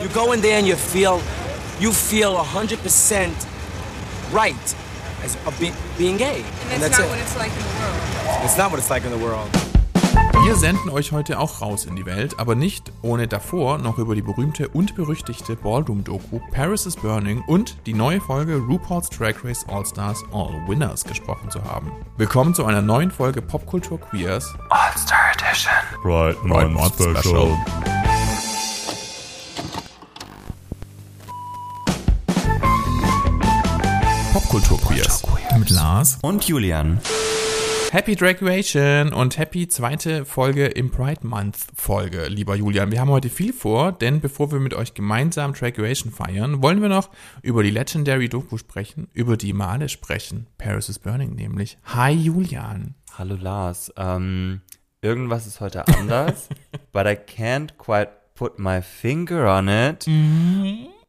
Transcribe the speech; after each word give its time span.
You 0.00 0.08
go 0.14 0.32
in 0.32 0.40
there 0.40 0.56
and 0.56 0.66
you 0.66 0.76
feel, 0.76 1.20
you 1.78 1.92
feel 1.92 2.34
100% 2.34 3.30
right 4.32 4.54
as 5.22 5.36
a 5.46 5.50
be, 5.60 5.72
being 5.98 6.16
gay. 6.16 6.42
And 6.70 6.82
that's, 6.82 6.98
not 6.98 7.06
what 7.10 7.18
it's 7.18 7.36
like 7.36 7.52
in 7.52 7.58
the 7.58 7.78
world. 7.78 8.44
It's 8.44 8.56
not 8.56 8.70
what 8.70 8.80
it's 8.80 8.88
like 8.88 9.04
in 9.04 9.10
the 9.10 9.18
world. 9.18 9.50
Wir 10.42 10.56
senden 10.56 10.88
euch 10.88 11.12
heute 11.12 11.38
auch 11.38 11.60
raus 11.60 11.84
in 11.84 11.96
die 11.96 12.06
Welt, 12.06 12.38
aber 12.38 12.54
nicht 12.54 12.90
ohne 13.02 13.28
davor 13.28 13.76
noch 13.76 13.98
über 13.98 14.14
die 14.14 14.22
berühmte 14.22 14.68
und 14.68 14.94
berüchtigte 14.96 15.54
Ballroom-Doku 15.54 16.40
Paris 16.50 16.86
is 16.86 16.96
Burning 16.96 17.44
und 17.46 17.76
die 17.84 17.92
neue 17.92 18.22
Folge 18.22 18.56
RuPaul's 18.56 19.10
Drag 19.10 19.44
Race 19.44 19.66
All 19.68 19.84
Stars 19.84 20.24
All 20.32 20.66
Winners 20.66 21.04
gesprochen 21.04 21.50
zu 21.50 21.62
haben. 21.62 21.92
Willkommen 22.16 22.54
zu 22.54 22.64
einer 22.64 22.80
neuen 22.80 23.10
Folge 23.10 23.42
Popkultur 23.42 24.00
Queers 24.00 24.50
All 24.70 24.96
Star 24.96 25.32
Edition. 25.34 25.74
Right, 26.02 26.34
Right, 26.44 26.70
Month 26.70 26.72
Month 26.72 26.94
Special. 26.94 27.58
Special. 27.58 27.99
Popkultur 34.50 34.80
Queers 34.80 35.22
mit 35.60 35.70
Lars. 35.70 36.18
Und 36.22 36.48
Julian. 36.48 37.00
Happy 37.92 38.16
Graduation 38.16 39.12
und 39.12 39.38
happy 39.38 39.68
zweite 39.68 40.24
Folge 40.24 40.66
im 40.66 40.90
Pride 40.90 41.24
Month 41.24 41.56
Folge, 41.76 42.26
lieber 42.26 42.56
Julian. 42.56 42.90
Wir 42.90 42.98
haben 42.98 43.10
heute 43.10 43.30
viel 43.30 43.52
vor, 43.52 43.92
denn 43.92 44.20
bevor 44.20 44.50
wir 44.50 44.58
mit 44.58 44.74
euch 44.74 44.94
gemeinsam 44.94 45.52
Graduation 45.52 46.10
feiern, 46.10 46.64
wollen 46.64 46.82
wir 46.82 46.88
noch 46.88 47.10
über 47.42 47.62
die 47.62 47.70
Legendary 47.70 48.28
Doku 48.28 48.58
sprechen, 48.58 49.06
über 49.12 49.36
die 49.36 49.52
Male 49.52 49.88
sprechen. 49.88 50.48
Paris 50.58 50.88
is 50.88 50.98
Burning 50.98 51.36
nämlich. 51.36 51.78
Hi 51.84 52.10
Julian. 52.10 52.96
Hallo 53.16 53.36
Lars. 53.36 53.92
Ähm, 53.96 54.62
irgendwas 55.00 55.46
ist 55.46 55.60
heute 55.60 55.86
anders, 55.86 56.48
but 56.92 57.06
I 57.06 57.14
can't 57.14 57.78
quite 57.78 58.10
put 58.34 58.58
my 58.58 58.82
finger 58.82 59.46
on 59.46 59.68
it. 59.68 60.08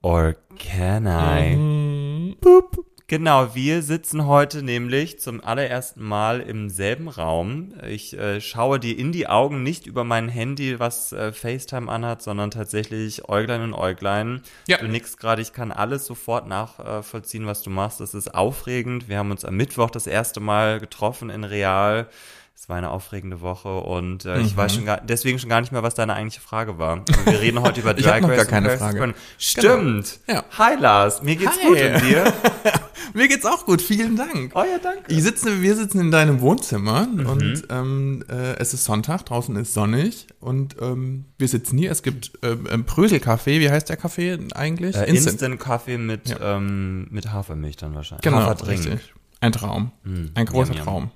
Or 0.04 0.36
can 0.60 1.08
I? 1.08 2.36
Boop. 2.40 2.91
Genau, 3.12 3.54
wir 3.56 3.82
sitzen 3.82 4.26
heute 4.26 4.64
nämlich 4.64 5.20
zum 5.20 5.44
allerersten 5.44 6.02
Mal 6.02 6.40
im 6.40 6.70
selben 6.70 7.10
Raum. 7.10 7.74
Ich 7.86 8.18
äh, 8.18 8.40
schaue 8.40 8.80
dir 8.80 8.98
in 8.98 9.12
die 9.12 9.28
Augen, 9.28 9.64
nicht 9.64 9.86
über 9.86 10.06
mein 10.06 10.30
Handy, 10.30 10.80
was 10.80 11.12
äh, 11.12 11.34
FaceTime 11.34 11.92
anhat, 11.92 12.22
sondern 12.22 12.52
tatsächlich 12.52 13.28
Äuglein 13.28 13.64
in 13.64 13.74
Äuglein. 13.74 14.42
Ja. 14.66 14.78
Du 14.78 14.88
nix 14.88 15.18
gerade, 15.18 15.42
ich 15.42 15.52
kann 15.52 15.74
alles 15.74 16.06
sofort 16.06 16.48
nachvollziehen, 16.48 17.46
was 17.46 17.64
du 17.64 17.70
machst. 17.70 18.00
Das 18.00 18.14
ist 18.14 18.34
aufregend. 18.34 19.10
Wir 19.10 19.18
haben 19.18 19.32
uns 19.32 19.44
am 19.44 19.58
Mittwoch 19.58 19.90
das 19.90 20.08
erste 20.08 20.40
Mal 20.40 20.80
getroffen 20.80 21.30
in 21.30 21.44
Real. 21.44 22.08
Es 22.56 22.70
war 22.70 22.78
eine 22.78 22.92
aufregende 22.92 23.42
Woche 23.42 23.76
und 23.80 24.24
äh, 24.24 24.40
ich 24.40 24.54
Mhm. 24.54 24.58
weiß 24.58 24.76
schon 24.76 24.86
gar, 24.86 25.02
deswegen 25.02 25.38
schon 25.38 25.50
gar 25.50 25.60
nicht 25.60 25.74
mehr, 25.74 25.84
was 25.84 25.96
deine 25.96 26.14
eigentliche 26.14 26.40
Frage 26.40 26.78
war. 26.78 27.04
Also 27.10 27.26
wir 27.26 27.42
reden 27.42 27.60
heute 27.62 27.82
über 27.82 27.98
Ich 27.98 28.06
Drag 28.06 28.14
hab 28.14 28.22
noch 28.22 28.30
Race 28.30 28.38
gar 28.38 28.60
und 28.60 28.66
keine 28.68 28.78
Frage. 28.78 28.98
Burning. 29.00 29.16
Stimmt. 29.38 30.20
Ja. 30.28 30.46
Hi 30.58 30.76
Lars, 30.80 31.22
mir 31.24 31.36
geht's 31.36 31.58
Hi. 31.62 31.68
gut 31.68 31.82
und 31.82 32.02
dir? 32.10 32.34
Mir 33.14 33.28
geht's 33.28 33.46
auch 33.46 33.66
gut, 33.66 33.82
vielen 33.82 34.16
Dank. 34.16 34.52
Oh 34.56 34.60
ja, 34.64 34.78
danke. 34.82 35.04
Ich 35.14 35.24
sitze, 35.24 35.62
wir 35.62 35.76
sitzen 35.76 36.00
in 36.00 36.12
deinem 36.12 36.42
Wohnzimmer 36.42 37.08
Mhm. 37.08 37.26
und 37.26 37.64
ähm, 37.70 38.24
äh, 38.30 38.56
es 38.60 38.74
ist 38.74 38.84
Sonntag, 38.86 39.26
draußen 39.26 39.56
ist 39.56 39.74
sonnig 39.74 40.28
und 40.40 40.76
ähm, 40.82 41.26
wir 41.38 41.48
sitzen 41.48 41.78
hier. 41.78 41.92
Es 41.92 42.04
gibt 42.04 42.32
ähm, 42.44 42.84
Bröselkaffee, 42.86 43.60
wie 43.60 43.70
heißt 43.70 43.90
der 43.90 43.98
Kaffee 43.98 44.38
eigentlich? 44.56 44.96
Äh, 44.96 45.10
Instant 45.10 45.60
Kaffee 45.60 45.98
mit, 45.98 46.30
Ja. 46.30 46.58
ähm, 46.58 47.08
mit 47.12 47.32
Hafermilch 47.32 47.78
dann 47.78 47.96
wahrscheinlich. 47.96 48.24
Genau, 48.24 48.38
Haferdrink. 48.38 48.80
richtig. 48.86 49.14
Ein 49.40 49.52
Traum. 49.52 49.92
Ein 50.36 50.46
großer 50.46 50.74
yum. 50.76 50.84
Traum. 50.84 51.12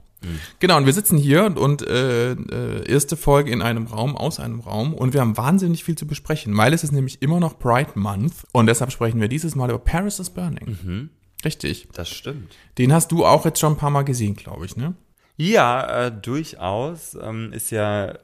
Genau, 0.57 0.77
und 0.77 0.87
wir 0.87 0.93
sitzen 0.93 1.19
hier 1.19 1.55
und, 1.55 1.85
äh, 1.87 2.31
äh, 2.31 2.91
erste 2.91 3.15
Folge 3.15 3.51
in 3.51 3.61
einem 3.61 3.85
Raum, 3.85 4.17
aus 4.17 4.39
einem 4.39 4.59
Raum 4.59 4.95
und 4.95 5.13
wir 5.13 5.21
haben 5.21 5.37
wahnsinnig 5.37 5.83
viel 5.83 5.95
zu 5.95 6.07
besprechen, 6.07 6.57
weil 6.57 6.73
es 6.73 6.83
ist 6.83 6.91
nämlich 6.91 7.21
immer 7.21 7.39
noch 7.39 7.59
Pride 7.59 7.91
Month 7.93 8.33
und 8.51 8.65
deshalb 8.65 8.91
sprechen 8.91 9.21
wir 9.21 9.27
dieses 9.27 9.55
Mal 9.55 9.69
über 9.69 9.77
Paris 9.77 10.17
is 10.17 10.31
Burning. 10.31 11.11
Richtig. 11.45 11.87
Das 11.93 12.09
stimmt. 12.09 12.55
Den 12.77 12.91
hast 12.91 13.11
du 13.11 13.25
auch 13.25 13.45
jetzt 13.45 13.59
schon 13.59 13.73
ein 13.73 13.77
paar 13.77 13.91
Mal 13.91 14.03
gesehen, 14.03 14.35
glaube 14.35 14.65
ich, 14.65 14.75
ne? 14.75 14.95
Ja, 15.37 16.07
äh, 16.07 16.11
durchaus. 16.11 17.15
Ähm, 17.21 17.53
ist 17.53 17.69
ja 17.71 18.17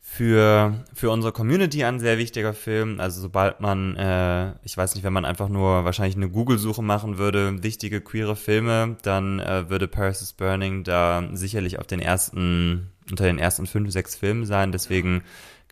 für, 0.00 0.84
für 0.94 1.10
unsere 1.10 1.32
Community 1.32 1.84
ein 1.84 2.00
sehr 2.00 2.18
wichtiger 2.18 2.54
Film. 2.54 2.98
Also 2.98 3.20
sobald 3.20 3.60
man, 3.60 3.94
äh, 3.96 4.54
ich 4.64 4.76
weiß 4.76 4.94
nicht, 4.94 5.04
wenn 5.04 5.12
man 5.12 5.24
einfach 5.24 5.48
nur 5.48 5.84
wahrscheinlich 5.84 6.16
eine 6.16 6.30
Google-Suche 6.30 6.82
machen 6.82 7.18
würde, 7.18 7.62
wichtige 7.62 8.00
queere 8.00 8.36
Filme, 8.36 8.96
dann 9.02 9.38
äh, 9.38 9.68
würde 9.68 9.86
Paris 9.86 10.22
is 10.22 10.32
Burning 10.32 10.82
da 10.82 11.28
sicherlich 11.32 11.78
auf 11.78 11.86
den 11.86 12.00
ersten, 12.00 12.90
unter 13.08 13.24
den 13.24 13.38
ersten 13.38 13.66
fünf, 13.66 13.92
sechs 13.92 14.16
Filmen 14.16 14.46
sein. 14.46 14.72
Deswegen 14.72 15.22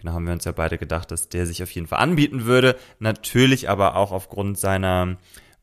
Genau, 0.00 0.12
haben 0.12 0.26
wir 0.26 0.32
uns 0.32 0.44
ja 0.44 0.52
beide 0.52 0.78
gedacht, 0.78 1.10
dass 1.10 1.28
der 1.28 1.44
sich 1.44 1.60
auf 1.60 1.72
jeden 1.72 1.88
Fall 1.88 1.98
anbieten 1.98 2.44
würde. 2.44 2.76
Natürlich 3.00 3.68
aber 3.68 3.96
auch 3.96 4.12
aufgrund 4.12 4.56
seiner 4.56 5.16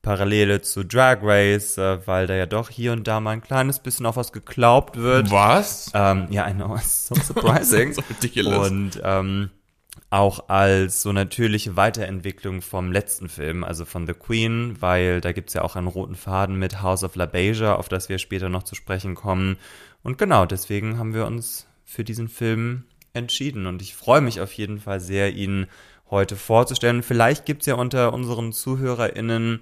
Parallele 0.06 0.62
zu 0.62 0.86
Drag 0.86 1.18
Race, 1.24 1.80
äh, 1.80 2.06
weil 2.06 2.28
da 2.28 2.36
ja 2.36 2.46
doch 2.46 2.70
hier 2.70 2.94
und 2.94 3.08
da 3.08 3.20
mal 3.20 3.32
ein 3.32 3.42
kleines 3.42 3.80
bisschen 3.80 4.06
auf 4.06 4.18
was 4.18 4.32
geglaubt 4.32 4.98
wird. 4.98 5.32
Was? 5.32 5.92
Ähm, 5.96 6.28
ja, 6.30 6.48
I 6.48 6.54
know, 6.54 6.76
it's 6.78 7.08
so 7.08 7.16
surprising. 7.16 7.94
So 7.96 8.04
ridiculous. 8.08 8.70
Und 8.70 9.02
ähm, 9.04 9.50
auch 10.12 10.48
als 10.48 11.02
so 11.02 11.12
natürliche 11.12 11.76
Weiterentwicklung 11.76 12.62
vom 12.62 12.92
letzten 12.92 13.30
Film, 13.30 13.64
also 13.64 13.84
von 13.84 14.06
The 14.06 14.14
Queen, 14.14 14.78
weil 14.80 15.22
da 15.22 15.32
gibt's 15.32 15.56
ja 15.56 15.64
auch 15.64 15.76
einen 15.76 15.88
roten 15.88 16.16
Faden 16.16 16.60
mit 16.60 16.84
House 16.84 17.04
of 17.04 17.16
La 17.16 17.26
Beija, 17.26 17.76
auf 17.76 17.90
das 17.90 18.08
wir 18.08 18.20
später 18.20 18.48
noch 18.48 18.64
zu 18.64 18.76
sprechen 18.76 19.16
kommen. 19.16 19.58
Und 20.04 20.20
genau, 20.20 20.46
deswegen 20.46 21.00
haben 21.00 21.16
wir 21.16 21.26
uns 21.26 21.66
für 21.84 22.04
diesen 22.04 22.28
Film 22.28 22.84
entschieden. 23.14 23.66
Und 23.66 23.82
ich 23.82 23.96
freue 23.96 24.22
mich 24.22 24.40
auf 24.40 24.54
jeden 24.54 24.80
Fall 24.80 25.00
sehr, 25.00 25.34
ihn 25.34 25.66
heute 26.10 26.36
vorzustellen. 26.36 27.04
Vielleicht 27.04 27.46
gibt's 27.46 27.66
ja 27.66 27.76
unter 27.76 28.14
unseren 28.14 28.54
ZuhörerInnen 28.54 29.62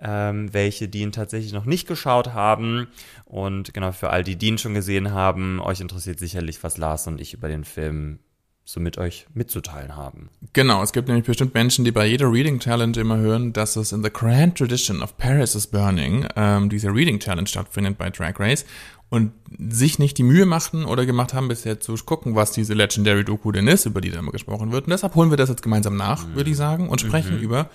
ähm, 0.00 0.52
welche, 0.52 0.88
die 0.88 1.00
ihn 1.00 1.12
tatsächlich 1.12 1.52
noch 1.52 1.64
nicht 1.64 1.86
geschaut 1.86 2.32
haben. 2.34 2.88
Und 3.24 3.74
genau 3.74 3.92
für 3.92 4.10
all 4.10 4.24
die, 4.24 4.36
die 4.36 4.48
ihn 4.48 4.58
schon 4.58 4.74
gesehen 4.74 5.12
haben, 5.12 5.60
euch 5.60 5.80
interessiert 5.80 6.18
sicherlich, 6.18 6.62
was 6.62 6.78
Lars 6.78 7.06
und 7.06 7.20
ich 7.20 7.34
über 7.34 7.48
den 7.48 7.64
Film 7.64 8.18
so 8.64 8.80
mit 8.80 8.96
euch 8.96 9.26
mitzuteilen 9.34 9.96
haben. 9.96 10.30
Genau, 10.52 10.82
es 10.82 10.92
gibt 10.92 11.08
nämlich 11.08 11.26
bestimmt 11.26 11.54
Menschen, 11.54 11.84
die 11.84 11.90
bei 11.90 12.06
jeder 12.06 12.30
Reading 12.30 12.60
Challenge 12.60 12.96
immer 12.98 13.18
hören, 13.18 13.52
dass 13.52 13.76
es 13.76 13.92
in 13.92 14.04
the 14.04 14.10
grand 14.12 14.56
tradition 14.56 15.02
of 15.02 15.16
Paris 15.16 15.54
is 15.54 15.66
Burning 15.66 16.26
ähm, 16.36 16.68
diese 16.68 16.88
Reading 16.88 17.18
Challenge 17.18 17.46
stattfindet 17.46 17.98
bei 17.98 18.10
Drag 18.10 18.38
Race 18.38 18.64
und 19.08 19.32
sich 19.58 19.98
nicht 19.98 20.16
die 20.16 20.22
Mühe 20.22 20.46
machten 20.46 20.84
oder 20.84 21.04
gemacht 21.04 21.34
haben, 21.34 21.48
bisher 21.48 21.80
zu 21.80 21.94
gucken, 21.96 22.34
was 22.34 22.52
diese 22.52 22.72
Legendary 22.72 23.24
Doku 23.24 23.52
denn 23.52 23.66
ist, 23.66 23.84
über 23.84 24.00
die 24.00 24.10
da 24.10 24.20
immer 24.20 24.32
gesprochen 24.32 24.72
wird. 24.72 24.84
Und 24.84 24.90
deshalb 24.90 25.14
holen 25.16 25.30
wir 25.30 25.36
das 25.36 25.50
jetzt 25.50 25.62
gemeinsam 25.62 25.96
nach, 25.96 26.24
würde 26.34 26.50
ich 26.50 26.56
sagen, 26.56 26.88
und 26.88 27.00
sprechen 27.00 27.38
über 27.38 27.68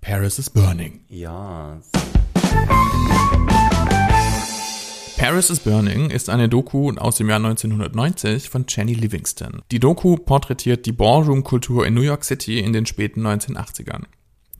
Paris 0.00 0.38
is 0.38 0.48
Burning. 0.48 1.00
Ja, 1.10 1.78
Paris 5.18 5.50
is 5.50 5.60
Burning 5.60 6.08
ist 6.08 6.30
eine 6.30 6.48
Doku 6.48 6.90
aus 6.96 7.16
dem 7.16 7.28
Jahr 7.28 7.36
1990 7.36 8.48
von 8.48 8.64
Jenny 8.66 8.94
Livingston. 8.94 9.60
Die 9.70 9.78
Doku 9.78 10.16
porträtiert 10.16 10.86
die 10.86 10.92
Ballroom-Kultur 10.92 11.86
in 11.86 11.92
New 11.92 12.00
York 12.00 12.24
City 12.24 12.60
in 12.60 12.72
den 12.72 12.86
späten 12.86 13.26
1980ern. 13.26 14.04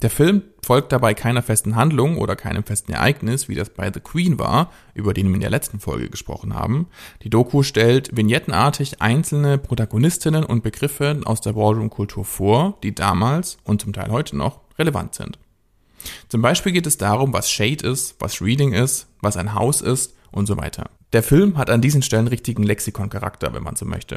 Der 0.02 0.08
Film 0.08 0.42
folgt 0.64 0.92
dabei 0.92 1.12
keiner 1.12 1.42
festen 1.42 1.76
Handlung 1.76 2.16
oder 2.16 2.34
keinem 2.34 2.64
festen 2.64 2.92
Ereignis, 2.92 3.48
wie 3.50 3.54
das 3.54 3.68
bei 3.68 3.92
The 3.92 4.00
Queen 4.00 4.38
war, 4.38 4.72
über 4.94 5.12
den 5.12 5.28
wir 5.28 5.34
in 5.34 5.40
der 5.40 5.50
letzten 5.50 5.78
Folge 5.78 6.08
gesprochen 6.08 6.54
haben. 6.54 6.86
Die 7.22 7.28
Doku 7.28 7.62
stellt 7.62 8.16
vignettenartig 8.16 9.02
einzelne 9.02 9.58
Protagonistinnen 9.58 10.44
und 10.44 10.62
Begriffe 10.62 11.20
aus 11.24 11.42
der 11.42 11.52
Ballroom-Kultur 11.52 12.24
vor, 12.24 12.78
die 12.82 12.94
damals 12.94 13.58
und 13.64 13.82
zum 13.82 13.92
Teil 13.92 14.10
heute 14.10 14.36
noch 14.36 14.60
relevant 14.78 15.14
sind. 15.14 15.38
Zum 16.28 16.40
Beispiel 16.40 16.72
geht 16.72 16.86
es 16.86 16.96
darum, 16.96 17.34
was 17.34 17.50
Shade 17.50 17.86
ist, 17.86 18.16
was 18.20 18.40
Reading 18.40 18.72
ist, 18.72 19.06
was 19.20 19.36
ein 19.36 19.54
Haus 19.54 19.82
ist 19.82 20.14
und 20.30 20.46
so 20.46 20.56
weiter. 20.56 20.88
Der 21.12 21.22
Film 21.22 21.58
hat 21.58 21.68
an 21.68 21.82
diesen 21.82 22.02
Stellen 22.02 22.28
richtigen 22.28 22.62
Lexikon-Charakter, 22.62 23.52
wenn 23.52 23.64
man 23.64 23.76
so 23.76 23.84
möchte. 23.84 24.16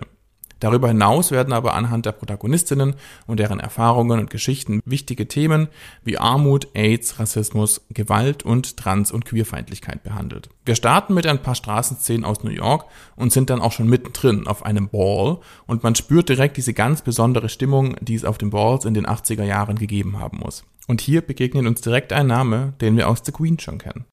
Darüber 0.63 0.87
hinaus 0.87 1.31
werden 1.31 1.51
aber 1.51 1.73
anhand 1.73 2.05
der 2.05 2.13
Protagonistinnen 2.13 2.95
und 3.27 3.41
deren 3.41 3.59
Erfahrungen 3.59 4.21
und 4.21 4.29
Geschichten 4.29 4.79
wichtige 4.85 5.27
Themen 5.27 5.67
wie 6.05 6.17
Armut, 6.17 6.69
AIDS, 6.73 7.19
Rassismus, 7.19 7.81
Gewalt 7.89 8.43
und 8.43 8.77
Trans- 8.77 9.11
und 9.11 9.25
Queerfeindlichkeit 9.25 10.03
behandelt. 10.03 10.47
Wir 10.63 10.75
starten 10.75 11.15
mit 11.15 11.27
ein 11.27 11.41
paar 11.41 11.55
Straßenszenen 11.55 12.23
aus 12.23 12.45
New 12.45 12.49
York 12.49 12.85
und 13.17 13.33
sind 13.33 13.49
dann 13.49 13.59
auch 13.59 13.73
schon 13.73 13.89
mittendrin 13.89 14.47
auf 14.47 14.65
einem 14.65 14.87
Ball 14.87 15.39
und 15.67 15.83
man 15.83 15.95
spürt 15.95 16.29
direkt 16.29 16.55
diese 16.55 16.73
ganz 16.73 17.01
besondere 17.01 17.49
Stimmung, 17.49 17.97
die 17.99 18.15
es 18.15 18.23
auf 18.23 18.37
den 18.37 18.49
Balls 18.49 18.85
in 18.85 18.93
den 18.93 19.05
80er 19.05 19.43
Jahren 19.43 19.77
gegeben 19.77 20.17
haben 20.17 20.37
muss. 20.37 20.63
Und 20.87 21.01
hier 21.01 21.19
begegnet 21.19 21.67
uns 21.67 21.81
direkt 21.81 22.13
ein 22.13 22.27
Name, 22.27 22.71
den 22.79 22.95
wir 22.95 23.09
aus 23.09 23.21
The 23.25 23.33
Queen 23.33 23.59
schon 23.59 23.79
kennen. 23.79 24.05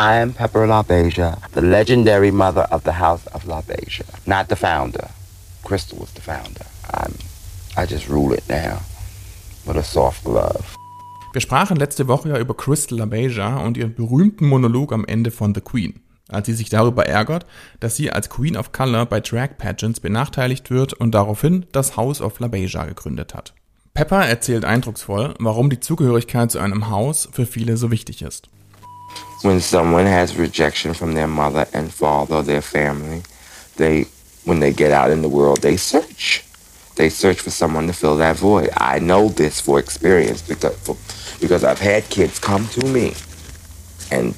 I'm 0.00 0.32
Pepper 0.32 0.64
LaBeija, 0.64 1.50
the 1.54 1.60
legendary 1.60 2.30
mother 2.30 2.68
of 2.70 2.84
the 2.84 2.92
House 2.92 3.26
of 3.34 3.46
LaBeija. 3.46 4.04
Not 4.28 4.48
the 4.48 4.54
founder. 4.54 5.08
Crystal 5.64 5.98
was 5.98 6.12
the 6.12 6.20
founder. 6.20 6.66
I'm, 6.94 7.14
I 7.76 7.84
just 7.84 8.08
rule 8.08 8.32
it 8.32 8.48
now 8.48 8.78
with 9.66 9.76
a 9.76 9.82
soft 9.82 10.22
glove. 10.22 10.76
Wir 11.32 11.40
sprachen 11.40 11.76
letzte 11.76 12.06
Woche 12.06 12.28
ja 12.28 12.38
über 12.38 12.54
Crystal 12.54 12.96
LaBeija 12.96 13.56
und 13.56 13.76
ihren 13.76 13.96
berühmten 13.96 14.46
Monolog 14.46 14.92
am 14.92 15.04
Ende 15.04 15.32
von 15.32 15.52
The 15.52 15.62
Queen. 15.62 16.00
als 16.28 16.46
sie 16.46 16.54
sich 16.54 16.68
darüber 16.68 17.06
ärgert, 17.06 17.44
dass 17.80 17.96
sie 17.96 18.12
als 18.12 18.30
Queen 18.30 18.56
of 18.56 18.70
Color 18.70 19.06
bei 19.06 19.18
Drag 19.18 19.58
Pageants 19.58 19.98
benachteiligt 19.98 20.70
wird 20.70 20.92
und 20.92 21.12
daraufhin 21.12 21.66
das 21.72 21.96
House 21.96 22.20
of 22.20 22.38
La 22.38 22.46
Beja 22.46 22.84
gegründet 22.84 23.34
hat. 23.34 23.52
Pepper 23.94 24.24
erzählt 24.24 24.64
eindrucksvoll, 24.64 25.34
warum 25.40 25.70
die 25.70 25.80
Zugehörigkeit 25.80 26.52
zu 26.52 26.60
einem 26.60 26.88
Haus 26.88 27.28
für 27.32 27.46
viele 27.46 27.76
so 27.76 27.90
wichtig 27.90 28.22
ist. 28.22 28.48
When 29.42 29.60
someone 29.60 30.06
has 30.06 30.36
rejection 30.36 30.94
from 30.94 31.14
their 31.14 31.28
mother 31.28 31.66
and 31.72 31.92
father, 31.92 32.42
their 32.42 32.60
family, 32.60 33.22
they, 33.76 34.06
when 34.44 34.58
they 34.58 34.72
get 34.72 34.90
out 34.90 35.10
in 35.10 35.22
the 35.22 35.28
world, 35.28 35.62
they 35.62 35.76
search. 35.76 36.44
They 36.96 37.08
search 37.08 37.40
for 37.40 37.50
someone 37.50 37.86
to 37.86 37.92
fill 37.92 38.16
that 38.16 38.36
void. 38.36 38.70
I 38.76 38.98
know 38.98 39.28
this 39.28 39.60
for 39.60 39.78
experience 39.78 40.42
because, 40.42 40.76
for, 40.78 40.96
because 41.40 41.62
I've 41.62 41.78
had 41.78 42.08
kids 42.10 42.40
come 42.40 42.66
to 42.68 42.84
me 42.86 43.14
and 44.10 44.36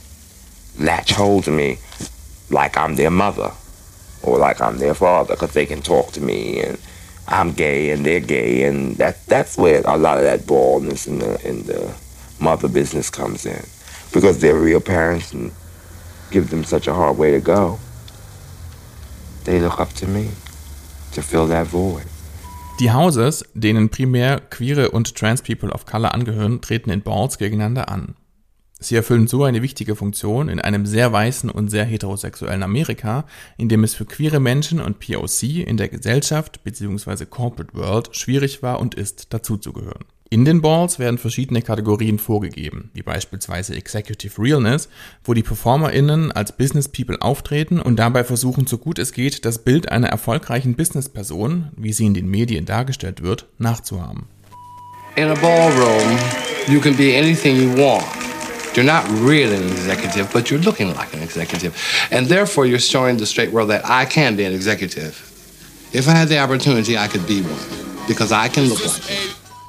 latch 0.79 1.13
hold 1.13 1.45
to 1.45 1.51
me 1.51 1.79
like 2.51 2.77
I'm 2.77 2.97
their 2.97 3.11
mother 3.11 3.53
or 4.23 4.39
like 4.39 4.61
I'm 4.61 4.79
their 4.79 4.95
father 4.95 5.35
because 5.35 5.55
they 5.55 5.65
can 5.65 5.81
talk 5.81 6.13
to 6.13 6.21
me 6.21 6.61
and 6.61 6.79
I'm 7.27 7.53
gay 7.53 7.91
and 7.91 8.05
they're 8.05 8.21
gay 8.21 8.65
and 8.65 8.97
that 8.97 9.25
that's 9.27 9.57
where 9.57 9.83
a 9.85 9.97
lot 9.97 10.19
of 10.19 10.25
that 10.25 10.47
baldness 10.47 11.07
in 11.07 11.21
the 11.21 11.49
in 11.49 11.63
the 11.65 11.95
mother 12.41 12.69
business 12.69 13.09
comes 13.11 13.47
in 13.47 13.65
because 14.13 14.39
they're 14.39 14.59
real 14.59 14.81
parents 14.81 15.33
and 15.33 15.53
give 16.31 16.51
them 16.51 16.65
such 16.65 16.89
a 16.89 16.95
hard 16.95 17.19
way 17.19 17.31
to 17.33 17.41
go. 17.41 17.79
They 19.45 19.61
look 19.61 19.81
up 19.81 19.95
to 19.95 20.07
me 20.07 20.29
to 21.13 21.23
fill 21.23 21.47
that 21.49 21.67
void. 21.69 22.07
Die 22.81 22.93
Houses, 22.93 23.45
denen 23.55 23.91
primär 23.91 24.41
queere 24.41 24.91
und 24.91 25.15
trans 25.15 25.43
people 25.43 25.71
of 25.71 25.85
color 25.85 26.15
angehören, 26.15 26.61
treten 26.63 26.91
in 26.91 27.03
Balls 27.03 27.37
gegeneinander 27.37 27.91
an. 27.91 28.15
Sie 28.83 28.97
erfüllen 28.97 29.27
so 29.27 29.45
eine 29.45 29.61
wichtige 29.61 29.95
Funktion 29.95 30.49
in 30.49 30.59
einem 30.59 30.87
sehr 30.87 31.13
weißen 31.13 31.51
und 31.51 31.69
sehr 31.69 31.85
heterosexuellen 31.85 32.63
Amerika, 32.63 33.27
in 33.59 33.69
dem 33.69 33.85
es 33.85 33.95
für 33.95 34.07
queere 34.07 34.41
Menschen 34.41 34.81
und 34.81 34.99
POC 35.01 35.67
in 35.67 35.77
der 35.77 35.89
Gesellschaft 35.89 36.65
bzw. 36.65 37.27
Corporate 37.27 37.75
World 37.75 38.17
schwierig 38.17 38.63
war 38.63 38.81
und 38.81 38.95
ist, 38.95 39.35
dazuzugehören. 39.35 40.07
In 40.33 40.45
den 40.45 40.63
Balls 40.63 41.01
werden 41.01 41.19
verschiedene 41.19 41.61
Kategorien 41.61 42.21
vorgegeben, 42.21 42.93
wie 42.95 43.03
beispielsweise 43.03 43.75
Executive 43.75 44.41
Realness, 44.41 44.89
wo 45.25 45.35
die 45.35 45.43
PerformerInnen 45.43 46.31
als 46.31 46.57
Business 46.57 46.87
People 46.87 47.21
auftreten 47.21 47.81
und 47.81 47.97
dabei 47.97 48.23
versuchen, 48.23 48.69
so 48.69 48.79
gut 48.79 49.01
es 49.01 49.13
geht, 49.13 49.45
das 49.45 49.65
Bild 49.65 49.91
einer 49.91 50.07
erfolgreichen 50.07 50.77
Businessperson, 50.77 51.71
wie 51.77 51.93
sie 51.93 52.07
in 52.07 52.15
den 52.15 52.29
Medien 52.29 52.65
dargestellt 52.65 53.25
wird, 53.25 53.47
nachzuahmen. 53.59 54.27
In 55.17 55.25
a 55.25 55.35
ballroom, 55.35 56.17
you 56.69 56.79
can 56.79 56.97
be 56.97 57.19
anything 57.19 57.57
you 57.57 57.77
want. 57.77 58.05
You're 58.77 58.85
not 58.85 59.03
really 59.29 59.57
an 59.57 59.69
executive, 59.73 60.29
but 60.33 60.49
you're 60.49 60.63
looking 60.63 60.95
like 60.95 61.13
an 61.13 61.25
executive. 61.25 61.73
And 62.13 62.29
therefore, 62.29 62.67
you're 62.67 62.79
showing 62.79 63.19
the 63.19 63.27
straight 63.27 63.53
world 63.53 63.69
that 63.71 63.83
I 63.85 64.07
can 64.07 64.37
be 64.37 64.45
an 64.45 64.55
executive. 64.55 65.17
If 65.93 66.07
I 66.07 66.13
had 66.13 66.29
the 66.29 66.39
opportunity, 66.39 66.97
I 66.97 67.09
could 67.09 67.27
be 67.27 67.43
one. 67.43 68.07
Because 68.07 68.31
I 68.31 68.49
can 68.49 68.69
look 68.69 68.79
like. 68.87 69.20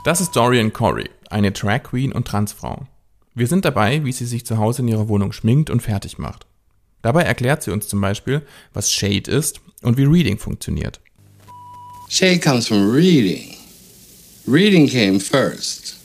Das 0.03 0.19
ist 0.19 0.35
Dorian 0.35 0.73
Corey, 0.73 1.11
eine 1.29 1.51
Drag 1.51 1.83
Queen 1.83 2.11
und 2.11 2.27
Transfrau. 2.27 2.87
Wir 3.35 3.45
sind 3.45 3.65
dabei, 3.65 4.03
wie 4.03 4.11
sie 4.11 4.25
sich 4.25 4.43
zu 4.47 4.57
Hause 4.57 4.81
in 4.81 4.87
ihrer 4.87 5.07
Wohnung 5.07 5.31
schminkt 5.31 5.69
und 5.69 5.81
fertig 5.81 6.17
macht. 6.17 6.47
Dabei 7.03 7.21
erklärt 7.21 7.61
sie 7.61 7.69
uns 7.69 7.87
zum 7.87 8.01
Beispiel, 8.01 8.41
was 8.73 8.91
Shade 8.91 9.29
ist 9.29 9.61
und 9.83 9.97
wie 9.97 10.05
Reading 10.05 10.39
funktioniert. 10.39 10.99
Shade 12.09 12.39
comes 12.39 12.67
from 12.67 12.91
reading. 12.91 13.55
Reading 14.47 14.87
came 14.87 15.19
first. 15.19 15.97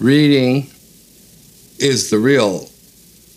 Reading 0.00 0.66
is 1.78 2.08
the 2.08 2.16
real 2.16 2.70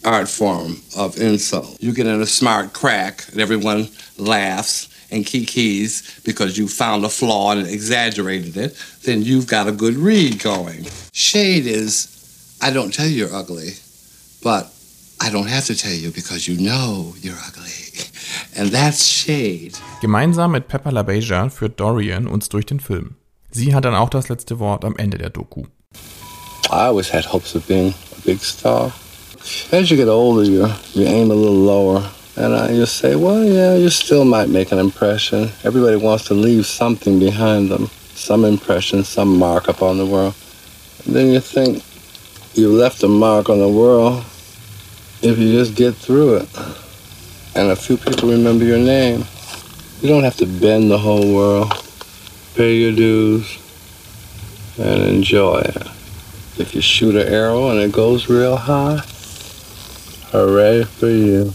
art 0.06 0.30
form 0.30 0.78
of 0.96 1.18
insult. 1.18 1.76
You 1.82 1.94
get 1.94 2.08
in 2.08 2.22
a 2.22 2.26
smart 2.26 2.72
crack 2.72 3.28
and 3.34 3.42
everyone 3.42 3.90
laughs 4.18 4.88
and 5.12 5.26
kikis 5.26 6.24
because 6.24 6.58
you 6.58 6.68
found 6.68 7.04
a 7.06 7.10
flaw 7.10 7.52
and 7.52 7.68
exaggerated 7.68 8.58
it, 8.58 8.76
then 9.04 9.22
you've 9.22 9.48
got 9.48 9.68
a 9.68 9.72
good 9.72 9.96
read 9.96 10.40
going. 10.40 10.86
Shade 11.14 11.66
is, 11.66 12.08
I 12.62 12.72
don't 12.72 12.94
tell 12.94 13.08
you 13.08 13.26
you're 13.26 13.36
ugly, 13.36 13.74
but 14.44 14.72
I 15.20 15.30
don't 15.30 15.48
have 15.48 15.66
to 15.66 15.76
tell 15.76 15.94
you 15.94 16.12
because 16.12 16.48
you 16.48 16.58
know 16.58 17.14
you're 17.22 17.38
ugly. 17.48 17.72
And 18.56 18.72
that's 18.72 19.06
shade. 19.08 19.78
Gemeinsam 20.02 20.52
mit 20.52 20.68
Pepper 20.68 20.92
LaBeija 20.92 21.50
führt 21.50 21.80
Dorian 21.80 22.28
uns 22.28 22.50
durch 22.50 22.66
den 22.66 22.80
Film. 22.80 23.16
Sie 23.52 23.74
hat 23.74 23.86
dann 23.86 23.96
auch 23.96 24.10
das 24.10 24.30
letzte 24.30 24.60
Wort 24.60 24.84
am 24.84 24.96
Ende 24.98 25.18
der 25.18 25.30
Doku. 25.30 25.64
I 26.70 26.86
always 26.88 27.12
had 27.12 27.26
hopes 27.26 27.56
of 27.56 27.66
being 27.68 27.94
a 28.12 28.22
big 28.26 28.44
star. 28.44 28.92
As 29.72 29.90
you 29.90 29.98
get 29.98 30.08
older, 30.08 30.44
you, 30.44 30.68
you 30.94 31.06
aim 31.06 31.32
a 31.32 31.34
little 31.34 31.66
lower. 31.66 32.10
And 32.38 32.56
just 32.76 32.98
say, 32.98 33.16
well, 33.16 33.44
yeah, 33.44 33.76
you 33.76 33.90
still 33.90 34.24
might 34.24 34.48
make 34.48 34.72
an 34.72 34.80
impression. 34.80 35.50
Everybody 35.64 35.98
wants 35.98 36.26
to 36.26 36.34
leave 36.34 36.66
something 36.66 37.20
behind 37.20 37.70
them, 37.70 37.88
some 38.16 38.46
impression, 38.46 39.04
some 39.04 39.38
mark 39.38 39.68
upon 39.68 39.98
the 39.98 40.06
world. 40.06 40.34
And 41.06 41.16
then 41.16 41.28
you 41.28 41.42
think 41.42 41.84
you 42.54 42.72
left 42.72 43.04
a 43.04 43.08
mark 43.08 43.50
on 43.50 43.60
the 43.60 43.68
world 43.68 44.24
if 45.22 45.38
you 45.38 45.52
just 45.52 45.76
get 45.76 45.94
through 45.94 46.36
it. 46.38 46.50
And 47.54 47.70
a 47.70 47.76
few 47.76 47.98
people 47.98 48.30
remember 48.30 48.64
your 48.64 48.80
name. 48.80 49.26
You 50.02 50.08
don't 50.08 50.24
have 50.24 50.38
to 50.38 50.46
bend 50.46 50.90
the 50.90 50.98
whole 50.98 51.36
world. 51.36 51.74
Pay 52.56 52.78
your 52.78 52.94
dues 52.94 53.58
and 54.78 55.04
enjoy 55.04 55.60
it. 55.60 55.88
If 56.58 56.74
you 56.74 56.82
shoot 56.82 57.16
an 57.16 57.28
arrow 57.28 57.70
and 57.70 57.80
it 57.80 57.92
goes 57.92 58.30
real 58.30 58.56
high, 58.56 59.02
hooray 60.32 60.84
for 60.86 61.10
you. 61.10 61.54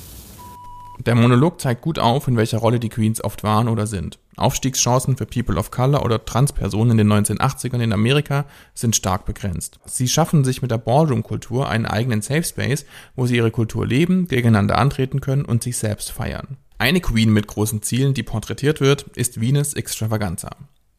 Der 1.06 1.14
Monolog 1.14 1.60
zeigt 1.60 1.82
gut 1.82 2.00
auf, 2.00 2.26
in 2.26 2.36
welcher 2.36 2.58
Rolle 2.58 2.80
die 2.80 2.88
Queens 2.88 3.22
oft 3.22 3.44
waren 3.44 3.68
oder 3.68 3.86
sind. 3.86 4.18
Aufstiegschancen 4.36 5.16
für 5.16 5.24
People 5.24 5.56
of 5.56 5.70
Color 5.70 6.04
oder 6.04 6.24
Transpersonen 6.24 6.98
in 6.98 7.08
den 7.08 7.24
1980ern 7.24 7.80
in 7.80 7.92
Amerika 7.92 8.44
sind 8.74 8.96
stark 8.96 9.24
begrenzt. 9.24 9.78
Sie 9.86 10.08
schaffen 10.08 10.42
sich 10.42 10.62
mit 10.62 10.72
der 10.72 10.78
Ballroom-Kultur 10.78 11.68
einen 11.68 11.86
eigenen 11.86 12.22
Safe 12.22 12.42
Space, 12.42 12.86
wo 13.14 13.24
sie 13.26 13.36
ihre 13.36 13.52
Kultur 13.52 13.86
leben, 13.86 14.26
gegeneinander 14.26 14.78
antreten 14.78 15.20
können 15.20 15.44
und 15.44 15.62
sich 15.62 15.78
selbst 15.78 16.10
feiern. 16.10 16.56
Eine 16.76 17.00
Queen 17.00 17.32
mit 17.32 17.46
großen 17.46 17.82
Zielen, 17.82 18.12
die 18.12 18.24
porträtiert 18.24 18.80
wird, 18.80 19.04
ist 19.14 19.40
Venus 19.40 19.74
Extravaganza. 19.74 20.50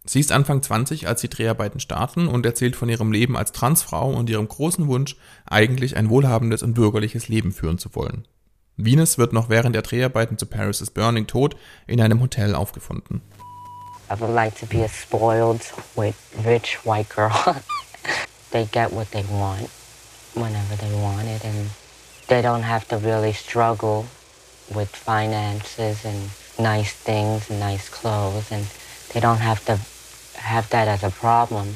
Sie 0.05 0.21
ist 0.21 0.31
Anfang 0.31 0.63
20, 0.63 1.09
als 1.09 1.19
die 1.19 1.29
Dreharbeiten 1.29 1.81
starten 1.81 2.29
und 2.29 2.45
erzählt 2.45 2.77
von 2.77 2.87
ihrem 2.87 3.11
Leben 3.11 3.35
als 3.35 3.51
Transfrau 3.51 4.09
und 4.13 4.29
ihrem 4.29 4.47
großen 4.47 4.87
Wunsch, 4.87 5.17
eigentlich 5.45 5.97
ein 5.97 6.09
wohlhabendes 6.09 6.63
und 6.63 6.75
bürgerliches 6.75 7.27
Leben 7.27 7.51
führen 7.51 7.77
zu 7.77 7.93
wollen. 7.93 8.23
Venus 8.77 9.17
wird 9.17 9.33
noch 9.33 9.49
während 9.49 9.73
der 9.73 9.81
Dreharbeiten 9.81 10.37
zu 10.37 10.45
Paris 10.45 10.81
is 10.81 10.91
Burning 10.91 11.25
tot 11.25 11.55
in 11.87 11.99
einem 11.99 12.21
Hotel 12.21 12.53
aufgefunden. 12.53 13.23
I 14.09 14.19
would 14.19 14.33
like 14.33 14.55
to 14.59 14.67
be 14.67 14.85
a 14.85 14.87
spoiled 14.87 15.61
rich 16.45 16.77
white 16.85 17.09
girl. 17.09 17.31
they 18.51 18.65
get 18.71 18.91
what 18.91 19.09
they 19.11 19.23
want 19.29 19.69
whenever 20.35 20.77
they 20.79 20.93
want 21.01 21.27
it 21.27 21.43
and 21.43 21.71
they 22.27 22.41
don't 22.41 22.61
have 22.61 22.87
to 22.89 22.97
really 22.97 23.33
struggle 23.33 24.05
with 24.69 24.89
finances 24.89 26.05
and 26.05 26.29
nice 26.59 26.93
things 26.93 27.49
and 27.49 27.59
nice 27.59 27.89
clothes 27.89 28.51
and 28.51 28.63
they 29.11 29.19
don't 29.19 29.41
have 29.41 29.65
to 29.65 29.79
have 30.37 30.69
that 30.69 30.87
as 30.87 31.03
a 31.03 31.09
problem. 31.09 31.75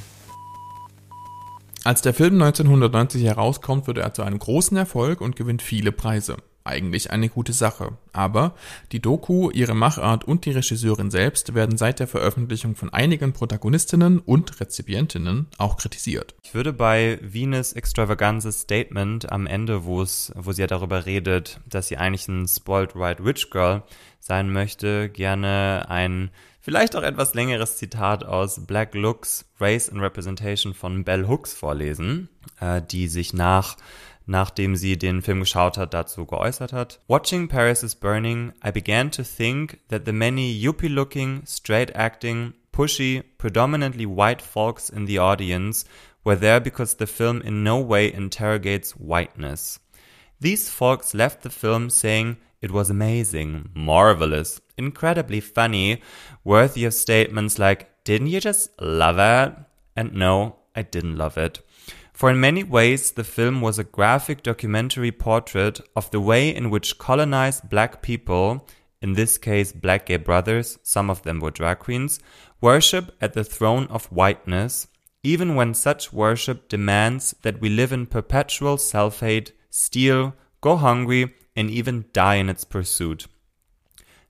Als 1.84 2.04
der 2.04 2.14
Film 2.14 2.40
1990 2.40 3.24
herauskommt, 3.24 3.88
wird 3.88 3.98
er 3.98 4.14
zu 4.14 4.22
einem 4.22 4.38
großen 4.38 4.78
Erfolg 4.78 5.20
und 5.20 5.36
gewinnt 5.36 5.64
viele 5.64 5.92
Preise. 5.92 6.38
Eigentlich 6.64 7.12
eine 7.12 7.30
gute 7.30 7.54
Sache. 7.54 7.98
Aber 8.14 8.54
die 8.92 9.02
Doku, 9.02 9.50
ihre 9.50 9.74
Machart 9.74 10.24
und 10.24 10.46
die 10.46 10.52
Regisseurin 10.52 11.10
selbst 11.10 11.56
werden 11.56 11.78
seit 11.78 12.00
der 12.00 12.08
Veröffentlichung 12.08 12.76
von 12.76 12.92
einigen 12.94 13.34
Protagonistinnen 13.34 14.20
und 14.20 14.60
Rezipientinnen 14.60 15.48
auch 15.58 15.78
kritisiert. 15.78 16.36
Ich 16.44 16.54
würde 16.54 16.74
bei 16.74 17.20
Venus 17.22 17.74
Extravaganzas 17.74 18.62
Statement 18.62 19.32
am 19.32 19.48
Ende, 19.48 19.86
wo 19.86 20.02
es, 20.02 20.32
wo 20.36 20.52
sie 20.52 20.62
ja 20.62 20.68
darüber 20.68 21.06
redet, 21.06 21.60
dass 21.68 21.88
sie 21.88 21.98
eigentlich 21.98 22.28
ein 22.28 22.48
spoiled 22.48 22.96
white 22.96 23.24
rich 23.24 23.50
girl 23.50 23.84
sein 24.20 24.52
möchte, 24.52 25.10
gerne 25.10 25.86
ein 25.90 26.30
vielleicht 26.62 26.96
auch 26.96 27.04
etwas 27.04 27.34
längeres 27.34 27.78
Zitat 27.78 28.24
aus 28.24 28.66
Black 28.66 28.94
Looks, 28.94 29.46
Race 29.60 29.90
and 29.90 30.02
Representation 30.02 30.74
von 30.74 31.04
Bell 31.04 31.28
Hooks 31.28 31.54
vorlesen, 31.54 32.30
äh, 32.60 32.82
die 32.82 33.08
sich 33.08 33.34
nach 33.34 33.78
nachdem 34.32 34.76
sie 34.76 34.98
den 34.98 35.22
Film 35.22 35.42
geschaut 35.42 35.78
hat, 35.78 35.94
dazu 35.94 36.26
geäußert 36.26 36.74
hat. 36.74 37.00
Watching 37.08 37.48
Paris 37.48 37.84
is 37.84 37.94
Burning, 37.94 38.54
I 38.64 38.72
began 38.72 39.12
to 39.12 39.24
think 39.24 39.80
that 39.90 40.06
the 40.06 40.14
many 40.14 40.52
yuppie-looking, 40.52 41.44
straight-acting, 41.46 42.54
pushy, 42.72 43.24
predominantly 43.38 44.06
white 44.06 44.42
folks 44.42 44.90
in 44.90 45.06
the 45.06 45.20
audience 45.20 45.86
were 46.24 46.38
there 46.38 46.60
because 46.60 46.96
the 46.96 47.08
film 47.08 47.42
in 47.42 47.64
no 47.64 47.80
way 47.80 48.12
interrogates 48.12 48.92
whiteness. 48.94 49.80
These 50.40 50.70
folks 50.70 51.14
left 51.14 51.44
the 51.44 51.50
film 51.50 51.90
saying 51.90 52.38
it 52.62 52.72
was 52.72 52.90
amazing, 52.90 53.70
marvelous, 53.76 54.62
incredibly 54.78 55.42
funny, 55.42 56.02
worthy 56.44 56.86
of 56.86 56.94
statements 56.94 57.60
like, 57.60 58.04
didn't 58.04 58.28
you 58.28 58.40
just 58.40 58.70
love 58.82 59.20
it? 59.20 59.56
And 59.96 60.14
no, 60.14 60.56
I 60.76 60.84
didn't 60.84 61.18
love 61.18 61.38
it. 61.38 61.62
For 62.22 62.30
in 62.30 62.40
many 62.40 62.64
ways, 62.64 63.14
the 63.14 63.24
film 63.24 63.62
was 63.62 63.80
a 63.80 63.84
graphic 63.84 64.44
documentary 64.44 65.12
portrait 65.12 65.82
of 65.96 66.12
the 66.12 66.20
way 66.20 66.56
in 66.56 66.70
which 66.70 67.00
colonized 67.00 67.68
black 67.68 68.04
people, 68.04 68.68
in 69.02 69.14
this 69.14 69.40
case 69.40 69.72
black 69.72 70.06
gay 70.06 70.18
brothers, 70.18 70.78
some 70.84 71.10
of 71.10 71.24
them 71.24 71.40
were 71.40 71.50
drag 71.50 71.80
queens, 71.80 72.20
worship 72.62 73.18
at 73.22 73.34
the 73.34 73.44
throne 73.44 73.88
of 73.88 74.06
whiteness, 74.12 74.86
even 75.24 75.56
when 75.56 75.74
such 75.74 76.14
worship 76.14 76.70
demands 76.70 77.34
that 77.42 77.60
we 77.60 77.70
live 77.70 77.92
in 77.92 78.06
perpetual 78.06 78.78
self-hate, 78.78 79.54
steal, 79.72 80.36
go 80.62 80.76
hungry, 80.76 81.34
and 81.56 81.72
even 81.72 82.06
die 82.14 82.36
in 82.36 82.50
its 82.50 82.64
pursuit. 82.64 83.26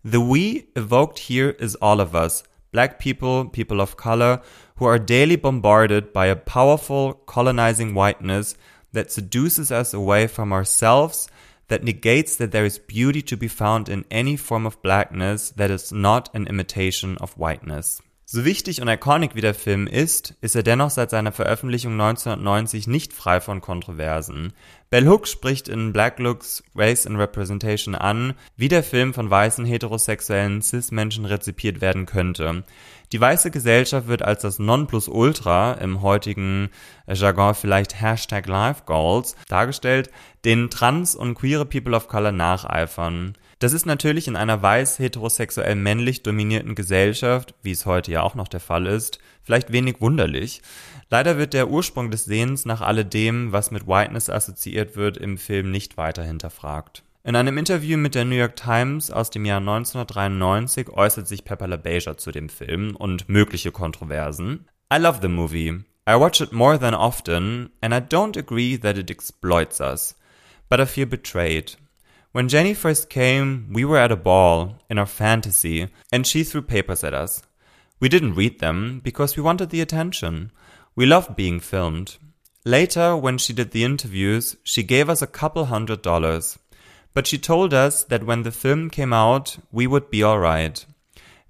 The 0.01 0.21
we 0.21 0.69
evoked 0.77 1.19
here 1.19 1.50
is 1.60 1.75
all 1.75 2.00
of 2.00 2.15
us, 2.15 2.43
black 2.71 3.00
people, 3.00 3.50
people 3.50 3.81
of 3.81 3.98
color, 3.98 4.41
who 4.82 4.88
are 4.88 4.98
daily 4.98 5.36
bombarded 5.36 6.12
by 6.12 6.26
a 6.26 6.36
powerful 6.36 7.14
colonizing 7.28 7.94
whiteness 7.94 8.56
that 8.94 9.12
seduces 9.12 9.72
us 9.72 9.94
away 9.94 10.26
from 10.26 10.52
ourselves, 10.52 11.30
that 11.68 11.84
negates 11.84 12.36
that 12.38 12.52
there 12.52 12.66
is 12.66 12.80
beauty 12.80 13.22
to 13.22 13.38
be 13.38 13.48
found 13.48 13.88
in 13.88 14.04
any 14.10 14.36
form 14.36 14.66
of 14.66 14.82
blackness 14.82 15.52
that 15.52 15.70
is 15.70 15.92
not 15.92 16.34
an 16.34 16.48
imitation 16.48 17.16
of 17.22 17.38
whiteness. 17.38 18.02
So 18.34 18.46
wichtig 18.46 18.82
und 18.82 18.88
iconic 18.88 19.36
wie 19.36 19.42
der 19.42 19.54
Film 19.54 19.88
ist, 19.88 20.36
ist 20.40 20.56
er 20.56 20.64
dennoch 20.64 20.90
seit 20.90 21.10
seiner 21.10 21.34
Veröffentlichung 21.34 22.00
1990 22.00 22.88
nicht 22.88 23.12
frei 23.12 23.42
von 23.42 23.60
Kontroversen. 23.60 24.54
Bell 24.90 25.06
Hooks 25.06 25.32
spricht 25.32 25.68
in 25.68 25.92
Black 25.92 26.18
Looks 26.18 26.64
Race 26.74 27.06
and 27.06 27.18
Representation 27.20 27.94
an, 27.94 28.36
wie 28.56 28.70
der 28.70 28.84
Film 28.84 29.14
von 29.14 29.30
weißen 29.30 29.66
heterosexuellen 29.66 30.62
Cis-Menschen 30.62 31.26
rezipiert 31.26 31.82
werden 31.82 32.06
könnte. 32.06 32.64
Die 33.12 33.20
weiße 33.20 33.52
Gesellschaft 33.52 34.08
wird 34.08 34.22
als 34.22 34.44
das 34.44 34.60
Nonplusultra, 34.60 35.74
im 35.74 36.02
heutigen 36.02 36.70
Jargon 37.08 37.54
vielleicht 37.54 38.00
Hashtag 38.00 38.48
Life 38.48 38.84
Goals, 38.86 39.36
dargestellt, 39.50 40.10
denen 40.46 40.70
trans 40.70 41.18
und 41.18 41.36
queere 41.36 41.66
People 41.66 41.98
of 41.98 42.08
Color 42.08 42.32
nacheifern. 42.32 43.36
Das 43.62 43.74
ist 43.74 43.86
natürlich 43.86 44.27
in 44.27 44.36
einer 44.36 44.60
weiß 44.60 44.98
heterosexuell 44.98 45.75
männlich 45.75 46.24
dominierten 46.24 46.74
Gesellschaft, 46.74 47.53
wie 47.62 47.70
es 47.70 47.86
heute 47.86 48.12
ja 48.12 48.24
auch 48.24 48.34
noch 48.34 48.48
der 48.48 48.60
Fall 48.60 48.88
ist, 48.88 49.20
vielleicht 49.44 49.72
wenig 49.72 50.01
wunderlich. 50.01 50.63
Leider 51.12 51.38
wird 51.38 51.53
der 51.53 51.70
Ursprung 51.70 52.10
des 52.10 52.25
Sehens 52.25 52.65
nach 52.65 52.82
alledem, 52.82 53.51
was 53.51 53.70
mit 53.70 53.86
Whiteness 53.86 54.32
assoziiert 54.32 54.96
wird, 54.96 55.18
im 55.18 55.38
Film 55.38 55.70
nicht 55.70 55.96
weiter 55.96 56.24
hinterfragt. 56.24 57.03
In 57.24 57.36
einem 57.36 57.60
Interview 57.60 58.00
mit 58.00 58.15
der 58.15 58.25
New 58.25 58.34
York 58.34 58.56
Times 58.56 59.12
aus 59.12 59.30
dem 59.30 59.46
Jahr 59.46 59.60
1993 59.60 60.89
äußert 60.89 61.27
sich 61.27 61.46
Pepper 61.46 61.68
LaBeija 61.68 62.18
zu 62.18 62.32
dem 62.32 62.50
Film 62.50 62.96
und 62.96 63.30
mögliche 63.30 63.72
Kontroversen. 63.72 64.65
I 64.91 64.98
love 64.98 65.20
the 65.22 65.27
movie. 65.27 65.84
I 66.10 66.15
watch 66.15 66.41
it 66.41 66.51
more 66.51 66.80
than 66.80 66.96
often 66.96 67.70
and 67.80 67.94
I 67.94 67.98
don't 67.98 68.39
agree 68.39 68.80
that 68.80 68.98
it 68.98 69.12
exploits 69.12 69.80
us. 69.80 70.15
But 70.68 70.80
I 70.80 70.88
feel 70.88 71.06
betrayed. 71.06 71.77
When 72.32 72.48
Jenny 72.48 72.74
first 72.74 73.10
came, 73.10 73.68
we 73.74 73.84
were 73.84 73.98
at 73.98 74.12
a 74.12 74.16
ball, 74.16 74.78
in 74.90 74.98
our 74.98 75.06
fantasy, 75.06 75.90
and 76.14 76.26
she 76.26 76.46
threw 76.46 76.62
papers 76.62 77.04
at 77.04 77.14
us. 77.14 77.42
We 78.00 78.08
didn't 78.08 78.36
read 78.36 78.60
them 78.60 79.02
because 79.04 79.36
we 79.36 79.44
wanted 79.44 79.70
the 79.70 79.82
attention. 79.82 80.52
We 80.96 81.06
loved 81.06 81.36
being 81.36 81.60
filmed. 81.60 82.18
Later, 82.64 83.18
when 83.18 83.38
she 83.38 83.52
did 83.52 83.72
the 83.72 83.84
interviews, 83.84 84.56
she 84.64 84.82
gave 84.82 85.10
us 85.10 85.22
a 85.22 85.28
couple 85.28 85.66
hundred 85.66 86.02
dollars. 86.02 86.58
But 87.14 87.28
she 87.28 87.38
told 87.38 87.74
us 87.74 88.06
that 88.06 88.24
when 88.24 88.44
the 88.44 88.52
film 88.52 88.90
came 88.90 89.12
out, 89.12 89.58
we 89.70 89.86
would 89.86 90.10
be 90.10 90.24
alright. 90.24 90.86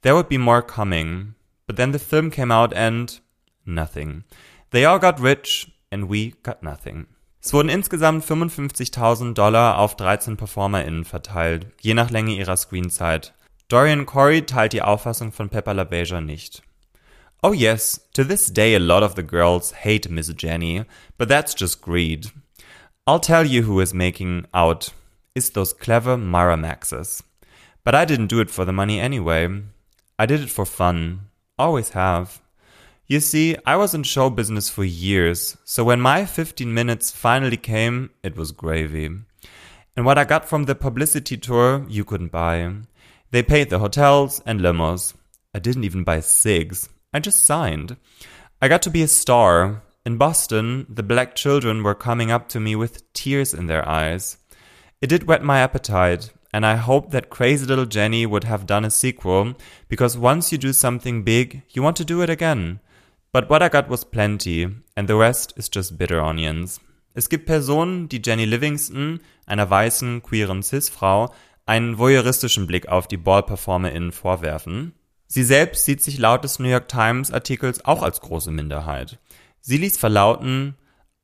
There 0.02 0.16
would 0.16 0.30
be 0.30 0.40
more 0.40 0.64
coming. 0.64 1.36
But 1.68 1.76
then 1.76 1.92
the 1.92 2.00
film 2.00 2.32
came 2.32 2.52
out 2.52 2.74
and 2.74 3.20
nothing. 3.68 4.24
They 4.72 4.86
all 4.86 4.98
got 4.98 5.20
rich 5.20 5.72
and 5.92 6.10
we 6.10 6.32
got 6.42 6.64
nothing. 6.64 7.06
Es 7.44 7.54
wurden 7.54 7.70
insgesamt 7.70 8.24
55.000 8.24 9.34
Dollar 9.34 9.80
auf 9.80 9.96
13 9.96 10.38
PerformerInnen 10.38 11.06
verteilt, 11.06 11.66
je 11.82 11.96
nach 11.96 12.12
Länge 12.12 12.36
ihrer 12.36 12.56
Screenzeit. 12.56 13.34
Dorian 13.68 14.06
Corey 14.06 14.46
teilt 14.46 14.74
die 14.74 14.84
Auffassung 14.84 15.32
von 15.32 15.50
Pepper 15.50 15.74
LaBeija 15.74 16.22
nicht. 16.22 16.62
Oh 17.42 17.54
yes, 17.54 18.08
to 18.14 18.24
this 18.24 18.54
day 18.54 18.76
a 18.76 18.80
lot 18.80 19.02
of 19.02 19.16
the 19.16 19.26
girls 19.26 19.74
hate 19.84 20.08
Miss 20.08 20.32
Jenny, 20.38 20.84
but 21.18 21.30
that's 21.30 21.56
just 21.58 21.82
greed. 21.82 22.32
I'll 23.08 23.20
tell 23.20 23.44
you 23.44 23.64
who 23.64 23.82
is 23.82 23.94
making 23.94 24.46
out 24.54 24.92
is 25.34 25.50
those 25.52 25.74
clever 25.74 26.18
Miramaxes. 26.18 27.24
But 27.84 27.96
I 27.96 28.06
didn't 28.06 28.28
do 28.28 28.40
it 28.40 28.52
for 28.52 28.66
the 28.66 28.72
money 28.72 29.00
anyway. 29.00 29.50
I 30.20 30.28
did 30.28 30.42
it 30.42 30.52
for 30.52 30.68
fun. 30.68 31.22
Always 31.58 31.90
have. 31.90 32.40
You 33.12 33.20
see, 33.20 33.58
I 33.66 33.76
was 33.76 33.94
in 33.94 34.04
show 34.04 34.30
business 34.30 34.70
for 34.70 34.86
years, 34.86 35.58
so 35.66 35.84
when 35.84 36.00
my 36.00 36.24
15 36.24 36.74
minutes 36.74 37.12
finally 37.12 37.58
came, 37.58 38.12
it 38.24 38.38
was 38.38 38.54
gravy. 38.54 39.10
And 39.98 40.06
what 40.06 40.18
I 40.18 40.24
got 40.24 40.48
from 40.48 40.64
the 40.64 40.76
publicity 40.76 41.36
tour, 41.36 41.86
you 41.90 42.06
couldn't 42.06 42.32
buy. 42.32 42.74
They 43.32 43.44
paid 43.44 43.70
the 43.70 43.80
hotels 43.80 44.42
and 44.46 44.62
limos. 44.62 45.14
I 45.54 45.60
didn't 45.60 45.84
even 45.84 46.06
buy 46.06 46.22
cigs. 46.22 46.88
I 47.14 47.20
just 47.20 47.44
signed. 47.44 47.98
I 48.62 48.70
got 48.70 48.82
to 48.84 48.90
be 48.90 49.04
a 49.04 49.10
star. 49.10 49.84
In 50.06 50.16
Boston, 50.16 50.86
the 50.88 51.04
black 51.04 51.36
children 51.36 51.84
were 51.84 51.94
coming 51.94 52.32
up 52.32 52.48
to 52.48 52.62
me 52.62 52.78
with 52.78 53.12
tears 53.12 53.54
in 53.54 53.68
their 53.68 53.86
eyes. 53.86 54.38
It 55.02 55.08
did 55.08 55.28
whet 55.28 55.44
my 55.44 55.60
appetite, 55.60 56.32
and 56.54 56.66
I 56.66 56.78
hoped 56.78 57.12
that 57.12 57.30
Crazy 57.30 57.66
Little 57.66 57.86
Jenny 57.86 58.26
would 58.26 58.46
have 58.46 58.66
done 58.66 58.86
a 58.86 58.90
sequel, 58.90 59.56
because 59.90 60.18
once 60.18 60.54
you 60.54 60.58
do 60.58 60.72
something 60.72 61.24
big, 61.24 61.64
you 61.72 61.84
want 61.84 61.98
to 61.98 62.06
do 62.06 62.22
it 62.22 62.30
again. 62.30 62.80
But 63.34 63.50
what 63.50 63.62
I 63.62 63.70
got 63.70 63.90
was 63.90 64.04
plenty, 64.04 64.68
and 64.96 65.08
the 65.08 65.16
rest 65.16 65.54
is 65.56 65.70
just 65.74 65.98
bitter 65.98 66.22
onions. 66.22 66.82
Es 67.14 67.30
gibt 67.30 67.46
Personen, 67.46 68.10
die 68.10 68.22
Jenny 68.22 68.44
Livingston, 68.44 69.22
einer 69.46 69.70
weißen, 69.70 70.22
queeren 70.22 70.64
Cis-Frau, 70.64 71.34
einen 71.66 71.98
voyeuristischen 71.98 72.68
Blick 72.68 72.90
auf 72.90 73.08
die 73.08 73.16
Ball-PerformerInnen 73.16 74.12
vorwerfen. 74.12 74.94
Sie 75.28 75.44
selbst 75.44 75.86
sieht 75.86 76.02
sich 76.02 76.18
laut 76.18 76.44
des 76.44 76.60
New 76.60 76.68
York 76.68 76.90
Times 76.90 77.32
Artikels 77.32 77.86
auch 77.86 78.04
als 78.04 78.20
große 78.20 78.52
Minderheit. 78.52 79.18
Sie 79.62 79.78
ließ 79.78 79.98
verlauten, 79.98 80.76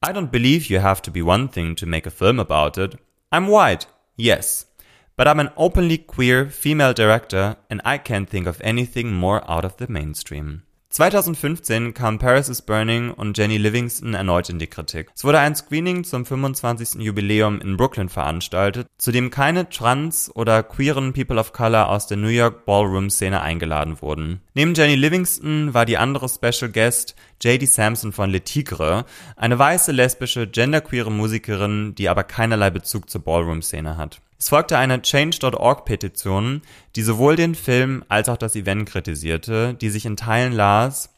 I 0.02 0.12
don't 0.12 0.28
believe 0.28 0.72
you 0.74 0.82
have 0.82 1.02
to 1.02 1.12
be 1.12 1.26
one 1.26 1.50
thing 1.50 1.76
to 1.76 1.86
make 1.86 2.08
a 2.08 2.12
film 2.12 2.40
about 2.40 2.82
it. 2.82 2.98
I'm 3.32 3.50
white, 3.50 3.88
yes. 4.16 4.74
But 5.18 5.28
I'm 5.28 5.42
an 5.42 5.50
openly 5.58 5.98
queer 5.98 6.50
female 6.50 6.94
director 6.94 7.58
and 7.70 7.82
I 7.84 7.98
can't 7.98 8.30
think 8.30 8.48
of 8.48 8.62
anything 8.62 9.12
more 9.12 9.44
out 9.50 9.66
of 9.66 9.76
the 9.78 9.88
mainstream. 9.90 10.64
2015 10.90 11.94
kamen 11.94 12.18
Paris 12.18 12.48
is 12.48 12.62
Burning 12.62 13.12
und 13.12 13.38
Jenny 13.38 13.58
Livingston 13.58 14.14
erneut 14.14 14.50
in 14.50 14.58
die 14.58 14.68
Kritik. 14.68 15.10
Es 15.14 15.24
wurde 15.24 15.40
ein 15.40 15.56
Screening 15.56 16.06
zum 16.06 16.26
25. 16.26 17.02
Jubiläum 17.02 17.60
in 17.60 17.76
Brooklyn 17.76 18.10
veranstaltet, 18.10 18.88
zu 18.98 19.12
dem 19.12 19.30
keine 19.30 19.70
trans- 19.70 20.32
oder 20.34 20.64
queeren 20.64 21.14
People 21.14 21.40
of 21.40 21.52
Color 21.52 21.90
aus 21.90 22.08
der 22.08 22.18
New 22.18 22.30
York 22.30 22.66
Ballroom-Szene 22.66 23.42
eingeladen 23.42 24.02
wurden. 24.02 24.42
Neben 24.54 24.74
Jenny 24.74 24.96
Livingston 24.96 25.74
war 25.74 25.86
die 25.86 25.98
andere 25.98 26.30
Special 26.30 26.72
Guest 26.72 27.16
J.D. 27.42 27.66
Sampson 27.66 28.14
von 28.14 28.30
Le 28.30 28.42
Tigre, 28.42 29.06
eine 29.36 29.60
weiße 29.60 29.92
lesbische 29.92 30.48
genderqueere 30.48 31.12
Musikerin, 31.12 31.96
die 31.96 32.10
aber 32.10 32.24
keinerlei 32.24 32.70
Bezug 32.70 33.10
zur 33.10 33.22
Ballroom-Szene 33.22 33.98
hat. 33.98 34.22
Es 34.40 34.50
folgte 34.50 34.78
eine 34.78 35.02
Change.org-Petition, 35.02 36.62
die 36.96 37.02
sowohl 37.02 37.36
den 37.36 37.56
Film 37.56 38.04
als 38.08 38.30
auch 38.30 38.38
das 38.38 38.56
Event 38.56 38.88
kritisierte, 38.88 39.74
die 39.74 39.90
sich 39.90 40.06
in 40.06 40.16
Teilen 40.16 40.54
las 40.54 41.10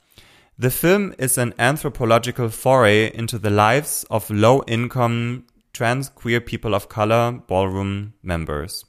The 0.62 0.70
film 0.70 1.14
is 1.18 1.38
an 1.38 1.54
anthropological 1.58 2.50
foray 2.50 3.08
into 3.08 3.38
the 3.38 3.50
lives 3.50 4.06
of 4.10 4.30
low-income 4.30 5.44
trans 5.72 6.14
queer 6.14 6.42
people 6.42 6.76
of 6.76 6.90
color 6.90 7.32
ballroom 7.32 8.12
members. 8.22 8.86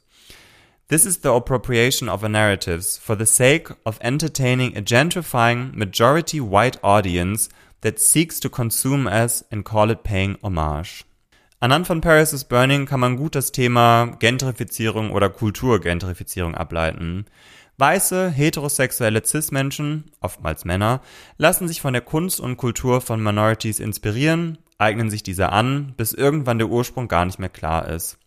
This 0.89 1.05
is 1.05 1.19
the 1.19 1.31
appropriation 1.31 2.09
of 2.09 2.25
a 2.25 2.27
narratives 2.27 2.97
for 2.97 3.15
the 3.15 3.25
sake 3.25 3.69
of 3.85 3.97
entertaining 4.01 4.75
a 4.75 4.81
gentrifying 4.81 5.73
majority 5.73 6.41
white 6.41 6.77
audience 6.83 7.47
that 7.79 8.01
seeks 8.01 8.41
to 8.41 8.49
consume 8.49 9.07
us 9.07 9.41
and 9.49 9.63
call 9.63 9.89
it 9.89 10.03
paying 10.03 10.37
homage. 10.43 11.05
Anhand 11.63 11.85
von 11.85 12.01
Paris 12.01 12.33
is 12.33 12.45
Burning 12.45 12.87
kann 12.87 12.99
man 12.99 13.17
gut 13.17 13.35
das 13.35 13.51
Thema 13.51 14.15
Gentrifizierung 14.17 15.11
oder 15.11 15.29
Kulturgentrifizierung 15.29 16.55
ableiten. 16.55 17.27
Weiße, 17.77 18.31
heterosexuelle 18.31 19.23
Cis-Menschen, 19.23 20.05
oftmals 20.21 20.65
Männer, 20.65 21.01
lassen 21.37 21.67
sich 21.67 21.79
von 21.79 21.93
der 21.93 22.01
Kunst 22.01 22.39
und 22.39 22.57
Kultur 22.57 22.99
von 22.99 23.21
Minorities 23.21 23.79
inspirieren, 23.79 24.57
eignen 24.79 25.11
sich 25.11 25.21
diese 25.21 25.51
an, 25.51 25.93
bis 25.97 26.13
irgendwann 26.13 26.57
der 26.57 26.67
Ursprung 26.67 27.07
gar 27.07 27.25
nicht 27.25 27.37
mehr 27.37 27.49
klar 27.49 27.87
ist. 27.89 28.17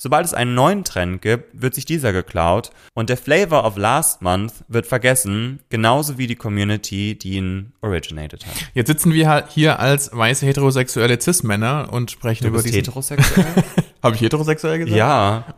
Sobald 0.00 0.24
es 0.24 0.32
einen 0.32 0.54
neuen 0.54 0.84
Trend 0.84 1.22
gibt, 1.22 1.60
wird 1.60 1.74
sich 1.74 1.84
dieser 1.84 2.12
geklaut 2.12 2.70
und 2.94 3.10
der 3.10 3.16
Flavor 3.16 3.64
of 3.64 3.76
Last 3.76 4.22
Month 4.22 4.52
wird 4.68 4.86
vergessen, 4.86 5.58
genauso 5.70 6.18
wie 6.18 6.28
die 6.28 6.36
Community, 6.36 7.18
die 7.18 7.32
ihn 7.32 7.72
originated 7.80 8.46
hat. 8.46 8.54
Jetzt 8.74 8.86
sitzen 8.86 9.12
wir 9.12 9.46
hier 9.48 9.80
als 9.80 10.16
weiße 10.16 10.46
heterosexuelle 10.46 11.20
Cis-Männer 11.20 11.88
und 11.90 12.12
sprechen 12.12 12.44
Du 12.44 12.50
über 12.50 12.62
bist 12.62 12.72
heterosexuell? 12.72 13.44
Habe 14.00 14.14
ich 14.14 14.20
heterosexuell 14.20 14.78
gesagt? 14.78 14.96
Ja. 14.96 15.44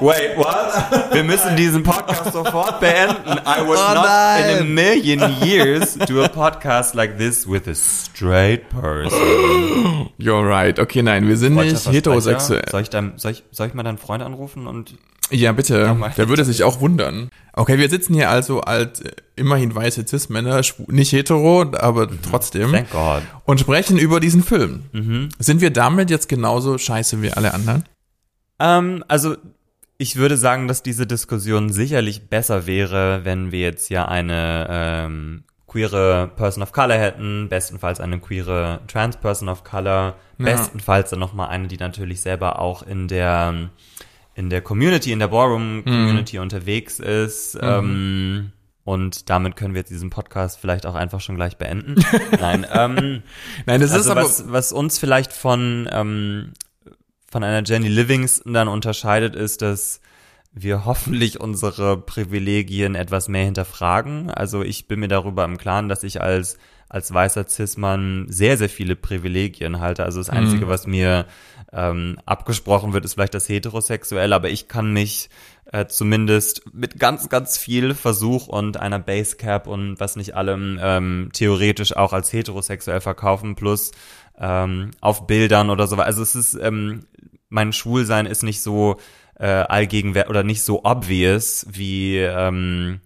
Wait, 0.00 0.36
what? 0.36 1.12
Wir 1.12 1.24
müssen 1.24 1.56
diesen 1.56 1.82
Podcast 1.82 2.32
sofort 2.32 2.80
beenden. 2.80 3.38
I 3.44 3.60
would 3.66 3.76
Oh 3.78 3.94
not 3.94 4.04
nein. 4.06 4.50
in 4.50 4.58
a 4.62 4.64
million 4.64 5.20
years 5.44 5.94
do 6.06 6.22
a 6.22 6.28
podcast 6.28 6.94
like 6.94 7.18
this 7.18 7.46
with 7.46 7.68
a 7.68 7.74
straight 7.74 8.68
person. 8.70 10.08
You're 10.16 10.48
right. 10.48 10.78
Okay, 10.78 11.02
nein, 11.02 11.28
wir 11.28 11.36
sind 11.36 11.54
nicht 11.54 11.86
heterosexuell. 11.86 12.64
Soll 12.70 12.80
ich, 12.80 12.88
dann, 12.90 13.12
soll, 13.18 13.32
ich, 13.32 13.44
soll 13.50 13.66
ich 13.66 13.74
mal 13.74 13.82
deinen 13.82 13.98
Freund 13.98 14.22
anrufen 14.22 14.66
und 14.66 14.94
Ja, 15.30 15.52
bitte. 15.52 15.94
mal. 15.94 16.12
Der 16.16 16.28
würde 16.28 16.44
sich 16.44 16.62
auch 16.62 16.80
wundern. 16.80 17.30
Okay, 17.52 17.78
wir 17.78 17.88
sitzen 17.88 18.14
hier 18.14 18.30
also 18.30 18.60
als 18.60 19.00
äh, 19.00 19.12
immerhin 19.34 19.74
weiße 19.74 20.06
Cis-Männer, 20.06 20.60
nicht 20.88 21.12
hetero, 21.12 21.62
aber 21.72 22.08
trotzdem. 22.22 22.70
thank 22.70 22.90
God. 22.90 23.22
Und 23.44 23.60
sprechen 23.60 23.98
über 23.98 24.20
diesen 24.20 24.42
Film. 24.42 24.84
Mhm. 24.92 25.28
Sind 25.38 25.60
wir 25.60 25.70
damit 25.70 26.10
jetzt 26.10 26.28
genauso 26.28 26.78
scheiße 26.78 27.22
wie 27.22 27.32
alle 27.32 27.54
anderen? 27.54 27.84
Ähm, 28.60 29.04
also 29.08 29.36
ich 29.98 30.16
würde 30.16 30.36
sagen, 30.36 30.68
dass 30.68 30.82
diese 30.82 31.06
Diskussion 31.06 31.72
sicherlich 31.72 32.28
besser 32.28 32.66
wäre, 32.66 33.24
wenn 33.24 33.50
wir 33.50 33.60
jetzt 33.60 33.88
ja 33.88 34.06
eine 34.06 34.66
ähm, 34.68 35.44
queere 35.66 36.30
Person 36.36 36.62
of 36.62 36.72
Color 36.72 36.98
hätten, 36.98 37.48
bestenfalls 37.48 38.00
eine 38.00 38.20
queere 38.20 38.80
Trans 38.86 39.16
Person 39.16 39.48
of 39.48 39.64
Color, 39.64 40.14
bestenfalls 40.38 41.10
dann 41.10 41.18
nochmal 41.18 41.48
eine, 41.48 41.66
die 41.66 41.78
natürlich 41.78 42.20
selber 42.20 42.60
auch 42.60 42.82
in 42.82 43.08
der 43.08 43.70
in 44.36 44.50
der 44.50 44.60
Community, 44.60 45.12
in 45.12 45.18
der 45.18 45.28
Ballroom 45.28 45.82
Community 45.82 46.38
unterwegs 46.38 47.00
ist. 47.00 47.58
Ähm, 47.60 48.52
und 48.84 49.30
damit 49.30 49.56
können 49.56 49.72
wir 49.74 49.80
jetzt 49.80 49.90
diesen 49.90 50.10
Podcast 50.10 50.60
vielleicht 50.60 50.84
auch 50.84 50.94
einfach 50.94 51.20
schon 51.20 51.36
gleich 51.36 51.56
beenden. 51.56 51.96
Nein, 52.40 52.66
ähm, 52.70 53.22
Nein, 53.64 53.80
das 53.80 53.90
ist 53.90 53.96
also 53.96 54.10
aber. 54.12 54.22
was, 54.22 54.52
was 54.52 54.72
uns 54.72 54.98
vielleicht 54.98 55.32
von, 55.32 55.88
ähm, 55.90 56.52
von 57.28 57.42
einer 57.42 57.66
Jenny 57.66 57.88
Livingston 57.88 58.52
dann 58.52 58.68
unterscheidet, 58.68 59.34
ist, 59.34 59.62
dass 59.62 60.02
wir 60.52 60.84
hoffentlich 60.84 61.40
unsere 61.40 61.96
Privilegien 61.96 62.94
etwas 62.94 63.28
mehr 63.28 63.44
hinterfragen. 63.44 64.30
Also 64.30 64.62
ich 64.62 64.86
bin 64.86 65.00
mir 65.00 65.08
darüber 65.08 65.46
im 65.46 65.56
Klaren, 65.56 65.88
dass 65.88 66.02
ich 66.02 66.20
als, 66.20 66.58
als 66.90 67.12
weißer 67.12 67.48
Cis-Mann 67.48 68.26
sehr, 68.28 68.58
sehr 68.58 68.68
viele 68.68 68.96
Privilegien 68.96 69.80
halte. 69.80 70.04
Also 70.04 70.20
das 70.20 70.28
Einzige, 70.30 70.68
was 70.68 70.86
mir 70.86 71.24
ähm, 71.76 72.18
abgesprochen 72.24 72.94
wird, 72.94 73.04
ist 73.04 73.14
vielleicht 73.14 73.34
das 73.34 73.48
Heterosexuelle, 73.48 74.34
aber 74.34 74.48
ich 74.48 74.66
kann 74.66 74.92
mich 74.92 75.28
äh, 75.72 75.86
zumindest 75.86 76.62
mit 76.72 76.98
ganz, 76.98 77.28
ganz 77.28 77.58
viel 77.58 77.94
Versuch 77.94 78.46
und 78.48 78.78
einer 78.78 78.98
Basecap 78.98 79.66
und 79.66 80.00
was 80.00 80.16
nicht 80.16 80.34
allem 80.34 80.78
ähm, 80.80 81.30
theoretisch 81.32 81.94
auch 81.94 82.14
als 82.14 82.32
heterosexuell 82.32 83.00
verkaufen, 83.00 83.56
plus 83.56 83.92
ähm, 84.38 84.92
auf 85.00 85.26
Bildern 85.26 85.68
oder 85.68 85.86
so. 85.86 85.96
Also 85.96 86.22
es 86.22 86.34
ist, 86.34 86.54
ähm, 86.54 87.04
mein 87.50 87.74
Schwulsein 87.74 88.24
ist 88.24 88.42
nicht 88.42 88.62
so 88.62 88.96
äh, 89.38 89.46
allgegenwärtig 89.46 90.30
oder 90.30 90.42
nicht 90.44 90.62
so 90.62 90.82
obvious 90.84 91.66
wie 91.68 92.18
ähm, 92.18 93.00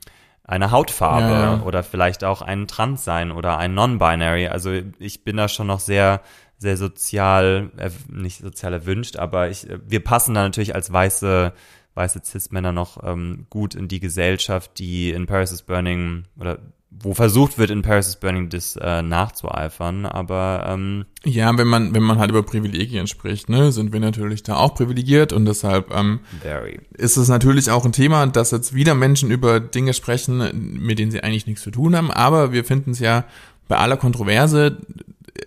eine 0.45 0.71
Hautfarbe 0.71 1.33
ja. 1.33 1.63
oder 1.65 1.83
vielleicht 1.83 2.23
auch 2.23 2.41
ein 2.43 2.69
Transsein 2.69 3.33
oder 3.33 3.59
ein 3.59 3.75
Non-Binary. 3.75 4.47
Also 4.49 4.73
ich 4.99 5.25
bin 5.25 5.37
da 5.37 5.49
schon 5.49 5.67
noch 5.67 5.81
sehr 5.81 6.21
sehr 6.61 6.77
sozial, 6.77 7.71
äh, 7.79 7.91
nicht 8.13 8.43
sozial 8.43 8.75
erwünscht, 8.75 9.17
aber 9.17 9.49
ich, 9.49 9.69
äh, 9.69 9.79
wir 9.87 10.05
passen 10.05 10.35
da 10.35 10.43
natürlich 10.43 10.75
als 10.75 10.93
weiße, 10.93 11.53
weiße 11.95 12.21
Cis-Männer 12.23 12.73
noch 12.73 13.03
ähm, 13.03 13.47
gut 13.49 13.75
in 13.75 13.89
die 13.89 13.99
Gesellschaft, 13.99 14.79
die 14.79 15.11
in 15.11 15.27
Paris 15.27 15.53
is 15.53 15.63
Burning 15.63 16.25
oder 16.39 16.59
wo 16.91 17.15
versucht 17.15 17.57
wird, 17.57 17.71
in 17.71 17.83
Paris 17.83 18.09
is 18.09 18.17
Burning 18.17 18.51
das 18.51 18.77
äh, 18.77 19.01
nachzueifern, 19.01 20.05
aber 20.05 20.67
ähm, 20.69 21.07
Ja, 21.25 21.57
wenn 21.57 21.69
man, 21.69 21.95
wenn 21.95 22.03
man 22.03 22.19
halt 22.19 22.31
über 22.31 22.43
Privilegien 22.43 23.07
spricht, 23.07 23.49
ne, 23.49 23.73
sind 23.73 23.93
wir 23.93 24.01
natürlich 24.01 24.43
da 24.43 24.57
auch 24.57 24.75
privilegiert 24.75 25.33
und 25.33 25.47
deshalb 25.47 25.91
ähm, 25.95 26.21
very. 26.43 26.81
ist 26.93 27.17
es 27.17 27.29
natürlich 27.29 27.71
auch 27.71 27.87
ein 27.87 27.93
Thema, 27.93 28.27
dass 28.27 28.51
jetzt 28.51 28.75
wieder 28.75 28.95
Menschen 28.95 29.31
über 29.31 29.61
Dinge 29.61 29.95
sprechen, 29.95 30.79
mit 30.79 30.99
denen 30.99 31.11
sie 31.11 31.23
eigentlich 31.23 31.47
nichts 31.47 31.63
zu 31.63 31.71
tun 31.71 31.97
haben, 31.97 32.11
aber 32.11 32.53
wir 32.53 32.65
finden 32.65 32.91
es 32.91 32.99
ja 32.99 33.25
bei 33.67 33.79
aller 33.79 33.97
Kontroverse 33.97 34.79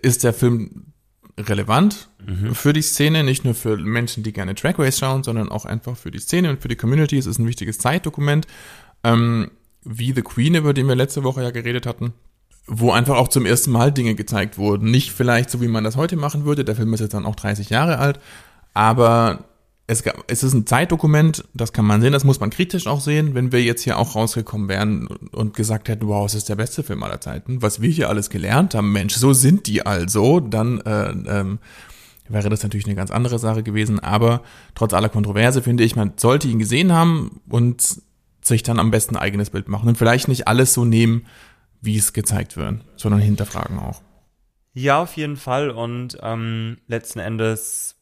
ist 0.02 0.24
der 0.24 0.34
Film 0.34 0.93
relevant 1.38 2.10
für 2.54 2.74
die 2.74 2.82
Szene, 2.82 3.24
nicht 3.24 3.44
nur 3.44 3.54
für 3.54 3.78
Menschen, 3.78 4.24
die 4.24 4.34
gerne 4.34 4.56
Track 4.56 4.80
Race 4.80 5.00
schauen, 5.00 5.24
sondern 5.24 5.50
auch 5.50 5.66
einfach 5.66 5.98
für 5.98 6.12
die 6.12 6.20
Szene 6.20 6.50
und 6.50 6.62
für 6.62 6.68
die 6.68 6.76
Community. 6.76 7.18
Es 7.18 7.26
ist 7.26 7.40
ein 7.40 7.48
wichtiges 7.48 7.80
Zeitdokument, 7.80 8.48
ähm, 9.04 9.52
wie 9.84 10.14
The 10.14 10.22
Queen, 10.22 10.56
über 10.56 10.74
den 10.74 10.88
wir 10.88 10.96
letzte 10.96 11.24
Woche 11.24 11.44
ja 11.44 11.52
geredet 11.52 11.86
hatten, 11.86 12.14
wo 12.66 12.92
einfach 12.92 13.18
auch 13.18 13.28
zum 13.28 13.46
ersten 13.46 13.72
Mal 13.72 13.92
Dinge 13.92 14.16
gezeigt 14.16 14.58
wurden. 14.58 14.90
Nicht 14.90 15.12
vielleicht 15.12 15.50
so, 15.50 15.60
wie 15.60 15.68
man 15.68 15.84
das 15.84 15.98
heute 15.98 16.16
machen 16.16 16.46
würde. 16.46 16.64
Der 16.64 16.76
Film 16.76 16.94
ist 16.94 17.02
jetzt 17.02 17.14
dann 17.14 17.26
auch 17.26 17.36
30 17.36 17.70
Jahre 17.70 17.98
alt, 17.98 18.20
aber 18.74 19.46
es, 19.86 20.04
gab, 20.04 20.24
es 20.28 20.44
ist 20.44 20.54
ein 20.54 20.66
Zeitdokument, 20.66 21.44
das 21.54 21.74
kann 21.74 21.86
man 21.86 22.02
sehen, 22.02 22.14
das 22.14 22.24
muss 22.24 22.40
man 22.40 22.50
kritisch 22.50 22.88
auch 22.88 23.02
sehen, 23.02 23.36
wenn 23.36 23.52
wir 23.52 23.62
jetzt 23.62 23.82
hier 23.84 23.98
auch 23.98 24.16
rausgekommen 24.16 24.70
wären 24.70 25.08
und 25.08 25.56
gesagt 25.56 25.90
hätten, 25.90 26.08
wow, 26.08 26.26
es 26.26 26.36
ist 26.36 26.50
der 26.50 26.56
beste 26.56 26.84
Film 26.84 27.04
aller 27.04 27.20
Zeiten, 27.20 27.62
was 27.62 27.82
wir 27.82 27.90
hier 27.90 28.10
alles 28.10 28.30
gelernt 28.30 28.76
haben, 28.76 28.92
Mensch, 28.92 29.16
so 29.16 29.34
sind 29.34 29.68
die 29.68 29.86
also, 29.86 30.40
dann 30.40 30.80
äh, 30.82 31.10
ähm, 31.10 31.60
wäre 32.30 32.50
das 32.50 32.64
natürlich 32.64 32.86
eine 32.86 32.96
ganz 32.96 33.12
andere 33.12 33.40
Sache 33.40 33.64
gewesen, 33.64 34.00
aber 34.00 34.42
trotz 34.74 34.94
aller 34.94 35.10
Kontroverse 35.10 35.62
finde 35.62 35.84
ich, 35.84 35.96
man 35.96 36.14
sollte 36.16 36.48
ihn 36.48 36.60
gesehen 36.60 36.94
haben 36.94 37.42
und 37.50 38.02
sich 38.42 38.64
dann 38.64 38.80
am 38.80 38.92
besten 38.92 39.16
ein 39.16 39.22
eigenes 39.22 39.50
Bild 39.50 39.68
machen 39.68 39.90
und 39.90 39.98
vielleicht 39.98 40.30
nicht 40.30 40.48
alles 40.48 40.74
so 40.74 40.86
nehmen, 40.86 41.26
wie 41.82 41.98
es 41.98 42.14
gezeigt 42.14 42.56
wird, 42.56 42.80
sondern 42.96 43.20
hinterfragen 43.20 43.80
auch. 43.80 44.02
Ja, 44.74 45.02
auf 45.02 45.16
jeden 45.18 45.38
Fall. 45.38 45.70
Und 45.70 46.18
ähm, 46.22 46.78
letzten 46.88 47.20
Endes 47.20 47.96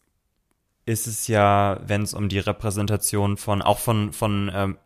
ist 0.91 1.07
es 1.07 1.27
ja, 1.27 1.79
wenn 1.85 2.01
es 2.03 2.13
um 2.13 2.29
die 2.29 2.39
Repräsentation 2.39 3.37
von, 3.37 3.61
auch 3.61 3.79
von, 3.79 4.13
von 4.13 4.51
ähm, 4.53 4.77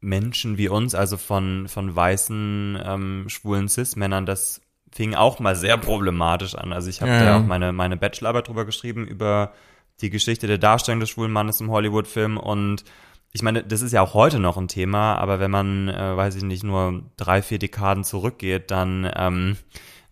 Menschen 0.00 0.56
wie 0.58 0.68
uns, 0.68 0.94
also 0.94 1.16
von, 1.16 1.68
von 1.68 1.94
weißen, 1.94 2.78
ähm, 2.84 3.24
schwulen 3.28 3.68
Cis-Männern, 3.68 4.26
das 4.26 4.62
fing 4.92 5.14
auch 5.14 5.38
mal 5.38 5.54
sehr 5.54 5.76
problematisch 5.76 6.54
an. 6.54 6.72
Also 6.72 6.88
ich 6.88 7.02
habe 7.02 7.12
Ja, 7.12 7.24
da 7.24 7.38
auch 7.38 7.46
meine, 7.46 7.72
meine 7.72 7.96
Bachelorarbeit 7.96 8.48
drüber 8.48 8.64
geschrieben, 8.64 9.06
über 9.06 9.52
die 10.00 10.10
Geschichte 10.10 10.46
der 10.46 10.58
Darstellung 10.58 11.00
des 11.00 11.10
schwulen 11.10 11.30
Mannes 11.30 11.60
im 11.60 11.70
Hollywood-Film 11.70 12.38
und 12.38 12.84
ich 13.32 13.42
meine, 13.42 13.62
das 13.62 13.80
ist 13.82 13.92
ja 13.92 14.02
auch 14.02 14.14
heute 14.14 14.40
noch 14.40 14.56
ein 14.56 14.66
Thema, 14.66 15.14
aber 15.16 15.38
wenn 15.38 15.52
man, 15.52 15.88
äh, 15.88 16.16
weiß 16.16 16.34
ich 16.34 16.42
nicht, 16.42 16.64
nur 16.64 17.04
drei, 17.16 17.42
vier 17.42 17.60
Dekaden 17.60 18.02
zurückgeht, 18.02 18.72
dann 18.72 19.08
ähm, 19.14 19.56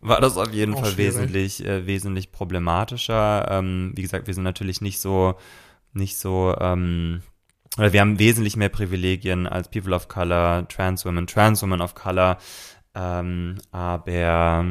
war 0.00 0.20
das 0.20 0.37
auf 0.37 0.52
jeden 0.52 0.74
Auch 0.74 0.80
Fall 0.80 0.92
schwierig. 0.92 1.14
wesentlich, 1.14 1.64
äh, 1.64 1.87
wesentlich 1.87 2.32
problematischer. 2.32 3.48
Ähm, 3.50 3.92
wie 3.94 4.02
gesagt, 4.02 4.26
wir 4.26 4.34
sind 4.34 4.44
natürlich 4.44 4.80
nicht 4.80 5.00
so, 5.00 5.34
nicht 5.92 6.18
so, 6.18 6.54
ähm, 6.61 7.22
oder 7.76 7.92
wir 7.92 8.00
haben 8.00 8.18
wesentlich 8.18 8.56
mehr 8.56 8.68
Privilegien 8.68 9.46
als 9.46 9.70
People 9.70 9.94
of 9.94 10.08
Color, 10.08 10.66
Trans 10.68 11.04
Women, 11.04 11.26
Trans 11.26 11.62
Women 11.62 11.80
of 11.80 11.94
Color, 11.94 12.38
ähm, 12.94 13.56
aber 13.70 14.64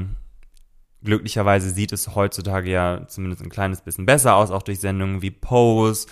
glücklicherweise 1.04 1.70
sieht 1.70 1.94
es 1.94 2.16
heutzutage 2.16 2.70
ja 2.70 3.08
zumindest 3.08 3.44
ein 3.44 3.50
kleines 3.50 3.82
bisschen 3.82 4.06
besser 4.06 4.36
aus, 4.36 4.52
auch 4.52 4.64
durch 4.64 4.80
Sendungen 4.80 5.22
wie 5.22 5.32
Pose. 5.32 6.08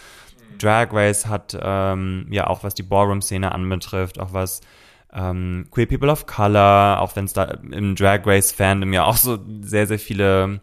Drag 0.58 0.94
Race 0.94 1.26
hat 1.26 1.58
ähm, 1.60 2.28
ja 2.30 2.48
auch 2.48 2.64
was 2.64 2.76
die 2.76 2.84
Ballroom-Szene 2.84 3.52
anbetrifft, 3.52 4.20
auch 4.20 4.32
was 4.32 4.62
ähm, 5.16 5.68
Queer 5.72 5.88
People 5.88 6.12
of 6.12 6.26
Color, 6.26 7.00
auch 7.02 7.16
wenn 7.16 7.26
es 7.26 7.34
da 7.34 7.44
im 7.44 7.96
Drag 7.96 8.22
Race 8.26 8.52
Fandom 8.52 8.94
ja 8.94 9.06
auch 9.06 9.18
so 9.18 9.40
sehr, 9.62 9.88
sehr 9.88 10.00
viele 10.00 10.62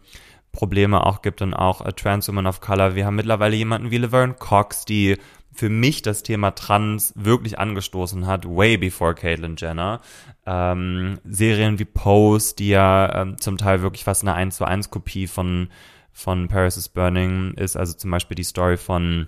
Probleme 0.51 1.05
auch 1.05 1.21
gibt 1.23 1.41
und 1.41 1.53
auch 1.53 1.83
äh, 1.85 1.91
Trans 1.91 2.27
Women 2.27 2.45
of 2.45 2.61
Color. 2.61 2.95
Wir 2.95 3.05
haben 3.05 3.15
mittlerweile 3.15 3.55
jemanden 3.55 3.89
wie 3.91 3.97
Laverne 3.97 4.35
Cox, 4.35 4.85
die 4.85 5.17
für 5.51 5.69
mich 5.69 6.01
das 6.01 6.23
Thema 6.23 6.51
Trans 6.51 7.13
wirklich 7.15 7.59
angestoßen 7.59 8.25
hat, 8.25 8.45
way 8.45 8.77
before 8.77 9.15
Caitlyn 9.15 9.55
Jenner. 9.57 10.01
Ähm, 10.45 11.19
Serien 11.23 11.79
wie 11.79 11.85
Pose, 11.85 12.55
die 12.55 12.69
ja 12.69 13.21
ähm, 13.21 13.37
zum 13.39 13.57
Teil 13.57 13.81
wirklich 13.81 14.03
fast 14.03 14.23
eine 14.23 14.33
1 14.33 14.57
zu 14.57 14.65
1 14.65 14.89
Kopie 14.89 15.27
von, 15.27 15.69
von 16.11 16.47
Paris 16.47 16.77
is 16.77 16.89
Burning 16.89 17.53
ist, 17.55 17.75
also 17.75 17.93
zum 17.93 18.11
Beispiel 18.11 18.35
die 18.35 18.43
Story 18.43 18.77
von 18.77 19.27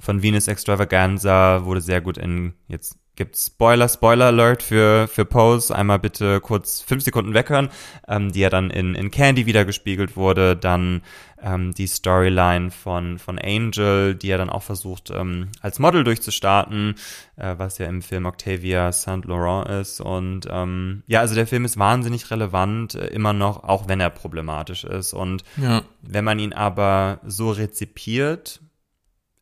von 0.00 0.22
Venus 0.22 0.48
Extravaganza 0.48 1.64
wurde 1.64 1.80
sehr 1.80 2.00
gut 2.00 2.18
in, 2.18 2.54
jetzt 2.68 2.98
gibt's 3.16 3.46
Spoiler, 3.46 3.88
Spoiler 3.88 4.26
Alert 4.26 4.62
für, 4.62 5.06
für 5.06 5.24
Pose, 5.24 5.74
einmal 5.74 6.00
bitte 6.00 6.40
kurz 6.40 6.80
fünf 6.80 7.04
Sekunden 7.04 7.32
weghören, 7.32 7.68
ähm, 8.08 8.32
die 8.32 8.40
ja 8.40 8.50
dann 8.50 8.70
in, 8.70 8.96
in 8.96 9.12
Candy 9.12 9.46
wieder 9.46 9.64
gespiegelt 9.64 10.16
wurde, 10.16 10.56
dann 10.56 11.02
ähm, 11.40 11.72
die 11.72 11.86
Storyline 11.86 12.72
von, 12.72 13.20
von 13.20 13.38
Angel, 13.38 14.16
die 14.16 14.26
ja 14.26 14.36
dann 14.36 14.50
auch 14.50 14.64
versucht, 14.64 15.10
ähm, 15.14 15.50
als 15.60 15.78
Model 15.78 16.02
durchzustarten, 16.02 16.96
äh, 17.36 17.54
was 17.56 17.78
ja 17.78 17.86
im 17.86 18.02
Film 18.02 18.26
Octavia 18.26 18.90
Saint 18.90 19.26
Laurent 19.26 19.68
ist. 19.68 20.00
Und 20.00 20.48
ähm, 20.50 21.04
ja, 21.06 21.20
also 21.20 21.36
der 21.36 21.46
Film 21.46 21.64
ist 21.64 21.78
wahnsinnig 21.78 22.28
relevant, 22.32 22.96
äh, 22.96 23.06
immer 23.08 23.32
noch, 23.32 23.62
auch 23.62 23.86
wenn 23.86 24.00
er 24.00 24.10
problematisch 24.10 24.82
ist. 24.82 25.12
Und 25.12 25.44
Ja. 25.56 25.82
wenn 26.02 26.24
man 26.24 26.40
ihn 26.40 26.52
aber 26.52 27.20
so 27.24 27.52
rezipiert, 27.52 28.60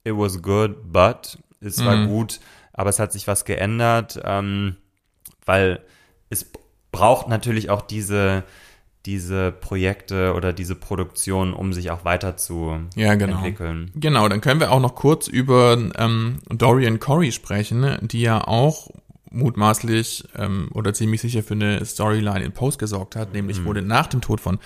it 0.05 0.15
was 0.17 0.43
good, 0.43 0.93
but 0.93 1.39
es 1.61 1.85
war 1.85 1.97
Mhm. 1.97 2.09
gut, 2.09 2.41
aber 2.73 2.91
es 2.91 2.99
hat 2.99 3.13
sich 3.13 3.27
was 3.27 3.45
geändert, 3.45 4.21
ähm, 4.25 4.77
weil 5.45 5.81
es 6.31 6.47
braucht 6.91 7.29
natürlich 7.29 7.71
auch 7.71 7.83
diese 7.83 8.45
diese 9.05 9.51
Projekte 9.51 10.33
oder 10.35 10.53
diese 10.53 10.77
Produktion, 10.77 11.55
um 11.55 11.73
sich 11.73 11.91
auch 11.91 12.05
weiter 12.05 12.37
zu 12.37 12.79
Ja, 12.95 13.17
genau. 13.17 13.35
entwickeln. 13.39 13.91
Genau, 13.97 14.29
dann 14.29 14.41
können 14.41 14.61
wir 14.61 14.71
auch 14.71 14.79
noch 14.81 14.95
kurz 14.95 15.27
über 15.27 15.77
ähm, 15.99 16.39
Dorian 16.49 17.01
Corey 17.01 17.33
sprechen, 17.33 17.99
die 18.01 18.21
ja 18.21 18.47
auch 18.47 18.91
mutmaßlich 19.33 20.25
ähm, 20.37 20.69
oder 20.73 20.95
ziemlich 20.95 21.21
sicher 21.21 21.43
für 21.43 21.55
eine 21.55 21.85
Storyline 21.85 22.45
in 22.45 22.53
Post 22.53 22.79
gesorgt 22.79 23.17
hat. 23.17 23.33
Nämlich 23.33 23.65
wurde 23.65 23.83
nach 23.83 24.07
dem 24.07 24.21
Tod 24.21 24.41
von 24.41 24.61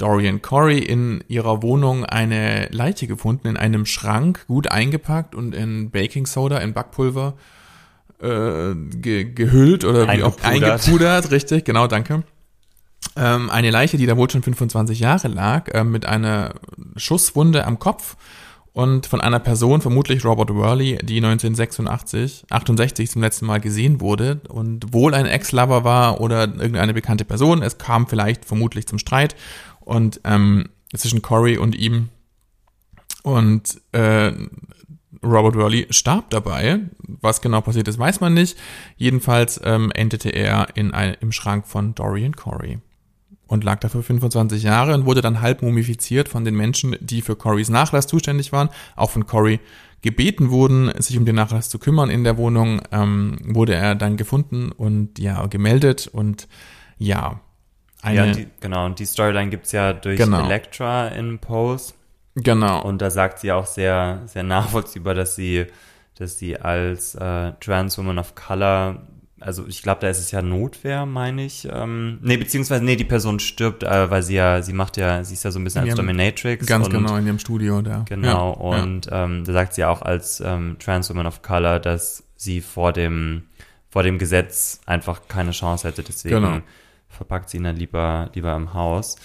Dorian 0.00 0.42
Corey 0.42 0.78
in 0.78 1.22
ihrer 1.28 1.62
Wohnung 1.62 2.04
eine 2.04 2.68
Leiche 2.70 3.06
gefunden, 3.06 3.48
in 3.48 3.56
einem 3.56 3.86
Schrank, 3.86 4.46
gut 4.46 4.70
eingepackt 4.70 5.34
und 5.34 5.54
in 5.54 5.90
Baking 5.90 6.26
Soda, 6.26 6.58
in 6.58 6.72
Backpulver 6.72 7.34
äh, 8.20 8.74
ge 8.74 9.24
gehüllt 9.24 9.84
oder 9.84 10.06
wie 10.12 10.22
auch 10.22 10.38
Eingepudert. 10.42 10.70
eingepudert, 10.86 11.30
richtig, 11.30 11.64
genau, 11.64 11.86
danke. 11.86 12.22
Ähm, 13.16 13.50
eine 13.50 13.70
Leiche, 13.70 13.96
die 13.96 14.06
da 14.06 14.16
wohl 14.16 14.30
schon 14.30 14.42
25 14.42 15.00
Jahre 15.00 15.28
lag, 15.28 15.68
äh, 15.68 15.84
mit 15.84 16.06
einer 16.06 16.54
Schusswunde 16.96 17.66
am 17.66 17.78
Kopf 17.78 18.16
und 18.72 19.06
von 19.06 19.20
einer 19.20 19.40
Person, 19.40 19.80
vermutlich 19.80 20.24
Robert 20.24 20.54
Worley, 20.54 20.98
die 21.02 21.16
1986, 21.16 22.44
68 22.50 23.10
zum 23.10 23.22
letzten 23.22 23.46
Mal 23.46 23.60
gesehen 23.60 24.00
wurde 24.00 24.40
und 24.48 24.92
wohl 24.92 25.14
ein 25.14 25.26
Ex-Lover 25.26 25.82
war 25.82 26.20
oder 26.20 26.42
irgendeine 26.42 26.94
bekannte 26.94 27.24
Person. 27.24 27.62
Es 27.62 27.78
kam 27.78 28.06
vielleicht 28.06 28.44
vermutlich 28.44 28.86
zum 28.86 28.98
Streit 28.98 29.34
und 29.90 30.20
ähm, 30.22 30.68
zwischen 30.96 31.20
Corey 31.20 31.58
und 31.58 31.74
ihm 31.74 32.10
und 33.24 33.80
äh, 33.90 34.32
Robert 35.22 35.56
Worley 35.56 35.88
starb 35.90 36.30
dabei. 36.30 36.78
Was 37.20 37.42
genau 37.42 37.60
passiert 37.60 37.88
ist, 37.88 37.98
weiß 37.98 38.20
man 38.20 38.32
nicht. 38.32 38.56
Jedenfalls 38.96 39.60
ähm, 39.64 39.90
endete 39.94 40.30
er 40.30 40.68
in 40.76 40.94
ein, 40.94 41.16
im 41.20 41.32
Schrank 41.32 41.66
von 41.66 41.94
Dorian 41.96 42.36
Corey 42.36 42.78
und 43.48 43.64
lag 43.64 43.80
dafür 43.80 44.04
25 44.04 44.62
Jahre 44.62 44.94
und 44.94 45.06
wurde 45.06 45.22
dann 45.22 45.40
halb 45.40 45.60
mumifiziert 45.60 46.28
von 46.28 46.44
den 46.44 46.54
Menschen, 46.54 46.96
die 47.00 47.20
für 47.20 47.34
Corys 47.34 47.68
Nachlass 47.68 48.06
zuständig 48.06 48.52
waren, 48.52 48.68
auch 48.94 49.10
von 49.10 49.26
Corey 49.26 49.58
gebeten 50.02 50.50
wurden, 50.50 50.90
sich 51.02 51.18
um 51.18 51.24
den 51.24 51.34
Nachlass 51.34 51.68
zu 51.68 51.80
kümmern 51.80 52.10
in 52.10 52.22
der 52.22 52.38
Wohnung, 52.38 52.80
ähm, 52.92 53.38
wurde 53.42 53.74
er 53.74 53.96
dann 53.96 54.16
gefunden 54.16 54.70
und 54.70 55.18
ja, 55.18 55.44
gemeldet 55.46 56.06
und 56.06 56.46
ja, 56.96 57.40
eine, 58.02 58.26
Ja, 58.28 58.32
die, 58.32 58.46
genau, 58.60 58.86
und 58.86 58.98
die 58.98 59.06
Storyline 59.06 59.50
gibt's 59.50 59.72
ja 59.72 59.92
durch 59.92 60.18
Genau. 60.18 60.44
Elektra 60.44 61.08
in 61.08 61.38
Pose. 61.38 61.94
genau, 62.34 62.82
Und 62.82 63.00
da 63.02 63.10
sagt 63.10 63.38
sie 63.40 63.52
auch 63.52 63.66
sehr, 63.66 64.22
sehr 64.26 64.42
nachvollziehbar, 64.42 65.14
dass 65.14 65.34
sie, 65.34 65.66
dass 66.16 66.38
sie 66.38 66.58
als 66.58 67.14
äh, 67.14 67.52
Trans 67.60 67.98
Woman 67.98 68.18
of 68.18 68.34
Color, 68.34 69.02
also 69.40 69.66
ich 69.66 69.82
glaube, 69.82 70.02
da 70.02 70.08
ist 70.08 70.18
es 70.18 70.30
ja 70.32 70.42
Notwehr, 70.42 71.06
meine 71.06 71.44
ich. 71.46 71.66
Ähm, 71.70 72.18
nee, 72.22 72.36
beziehungsweise, 72.36 72.84
nee, 72.84 72.96
die 72.96 73.04
Person 73.06 73.40
stirbt, 73.40 73.82
äh, 73.82 74.10
weil 74.10 74.22
sie 74.22 74.34
ja, 74.34 74.60
sie 74.62 74.74
macht 74.74 74.98
ja, 74.98 75.24
sie 75.24 75.32
ist 75.34 75.44
ja 75.44 75.50
so 75.50 75.58
ein 75.58 75.64
bisschen 75.64 75.82
In 75.84 75.88
als 75.90 75.98
ihrem- 75.98 76.06
Dominatrix. 76.06 76.66
ganz 76.66 76.86
und, 76.86 76.92
genau 76.92 77.16
in 77.16 77.26
ihrem 77.26 77.38
Studio 77.38 77.80
da. 77.80 78.04
Genau, 78.08 78.28
ja, 78.70 78.76
ja. 78.76 78.82
und 78.84 79.08
Ähm, 79.10 79.44
da 79.44 79.52
sagt 79.54 79.72
sie 79.74 79.84
auch 79.86 80.02
als 80.02 80.40
ähm, 80.40 80.76
Trans 80.78 81.08
Woman 81.10 81.26
of 81.26 81.40
Color, 81.42 81.80
dass 81.80 82.22
sie 82.36 82.60
vor 82.60 82.92
dem, 82.92 83.44
vor 83.88 84.02
dem 84.02 84.18
Gesetz 84.18 84.80
einfach 84.86 85.22
keine 85.28 85.52
Chance 85.52 85.88
hätte. 85.88 86.02
Deswegen 86.02 86.34
Genau. 86.36 86.58
Verpackt 87.10 87.50
sie 87.50 87.58
ihn 87.58 87.64
dann 87.64 87.76
lieber, 87.76 88.30
lieber 88.34 88.56
im 88.56 88.72
Haus. 88.72 89.16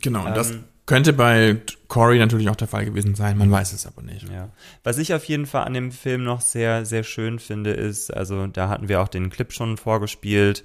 Genau, 0.00 0.26
und 0.26 0.34
das 0.36 0.52
Ähm, 0.52 0.64
könnte 0.86 1.12
bei 1.12 1.60
Corey 1.88 2.18
natürlich 2.18 2.48
auch 2.48 2.56
der 2.56 2.68
Fall 2.68 2.84
gewesen 2.84 3.14
sein, 3.14 3.38
man 3.38 3.50
weiß 3.50 3.72
es 3.72 3.86
aber 3.86 4.02
nicht. 4.02 4.28
Ja. 4.28 4.48
Was 4.82 4.98
ich 4.98 5.14
auf 5.14 5.24
jeden 5.26 5.46
Fall 5.46 5.64
an 5.64 5.74
dem 5.74 5.92
Film 5.92 6.24
noch 6.24 6.40
sehr, 6.40 6.84
sehr 6.86 7.04
schön 7.04 7.38
finde, 7.38 7.72
ist, 7.72 8.12
also 8.12 8.46
da 8.46 8.68
hatten 8.68 8.88
wir 8.88 9.00
auch 9.00 9.08
den 9.08 9.30
Clip 9.30 9.52
schon 9.52 9.76
vorgespielt, 9.76 10.64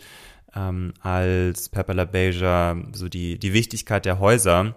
ähm, 0.56 0.94
als 1.02 1.70
Pepper 1.70 1.94
LaBeija 1.94 2.78
so 2.94 3.10
die, 3.10 3.38
die 3.38 3.54
Wichtigkeit 3.54 4.06
der 4.06 4.20
Häuser 4.20 4.76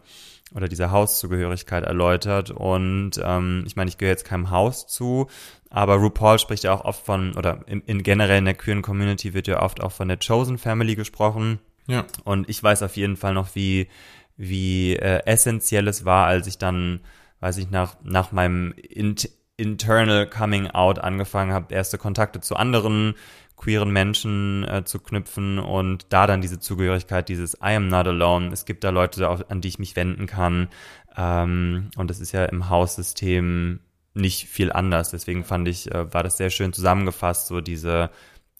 oder 0.55 0.69
dieser 0.69 0.91
Hauszugehörigkeit 0.91 1.85
erläutert. 1.85 2.51
Und 2.51 3.13
ähm, 3.23 3.63
ich 3.67 3.77
meine, 3.77 3.89
ich 3.89 3.99
gehöre 3.99 4.13
jetzt 4.13 4.25
keinem 4.27 4.51
Haus 4.51 4.87
zu, 4.89 5.29
aber 5.71 5.95
RuPaul 5.95 6.39
spricht 6.39 6.65
ja 6.65 6.75
auch 6.75 6.85
oft 6.85 7.07
von, 7.07 7.35
oder 7.37 7.61
in, 7.67 7.81
in 7.83 8.03
generell 8.03 8.39
in 8.39 8.45
der 8.45 8.55
queeren 8.55 8.83
Community 8.83 9.33
wird 9.33 9.47
ja 9.47 9.63
oft 9.63 9.81
auch 9.81 9.93
von 9.93 10.09
der 10.09 10.19
Chosen 10.19 10.59
Family 10.59 10.97
gesprochen. 10.97 11.61
Ja, 11.90 12.07
Und 12.24 12.48
ich 12.48 12.62
weiß 12.62 12.83
auf 12.83 12.96
jeden 12.96 13.16
Fall 13.16 13.35
noch, 13.35 13.55
wie, 13.55 13.88
wie 14.37 14.96
äh, 14.96 15.22
essentiell 15.26 15.88
es 15.88 16.05
war, 16.05 16.26
als 16.26 16.46
ich 16.46 16.59
dann, 16.59 17.00
weiß 17.40 17.59
ich, 17.59 17.70
nach, 17.70 17.96
nach 18.03 18.33
meinem 18.33 18.72
int 18.76 19.29
internal 19.57 20.26
Coming 20.26 20.68
Out 20.68 21.00
angefangen 21.00 21.53
habe, 21.53 21.74
erste 21.74 21.98
Kontakte 21.98 22.40
zu 22.40 22.57
anderen 22.57 23.14
queeren 23.61 23.90
Menschen 23.90 24.66
äh, 24.66 24.85
zu 24.85 24.98
knüpfen 25.00 25.59
und 25.59 26.07
da 26.09 26.26
dann 26.26 26.40
diese 26.40 26.61
Zugehörigkeit, 26.61 27.29
dieses 27.29 27.55
I 27.57 27.74
am 27.76 27.88
not 27.88 28.07
alone. 28.07 28.50
Es 28.53 28.64
gibt 28.64 28.85
da 28.85 28.88
Leute, 28.88 29.29
an 29.50 29.61
die 29.61 29.68
ich 29.68 29.79
mich 29.79 29.96
wenden 29.96 30.26
kann. 30.26 30.68
Ähm, 31.14 31.90
und 31.96 32.09
das 32.09 32.20
ist 32.20 32.33
ja 32.33 32.46
im 32.46 32.70
Haussystem 32.70 33.81
nicht 34.14 34.48
viel 34.48 34.72
anders. 34.72 35.11
Deswegen 35.11 35.44
fand 35.44 35.68
ich, 35.68 35.92
äh, 35.92 36.12
war 36.12 36.22
das 36.22 36.38
sehr 36.38 36.48
schön 36.48 36.72
zusammengefasst, 36.72 37.48
so 37.48 37.61
diese, 37.61 38.09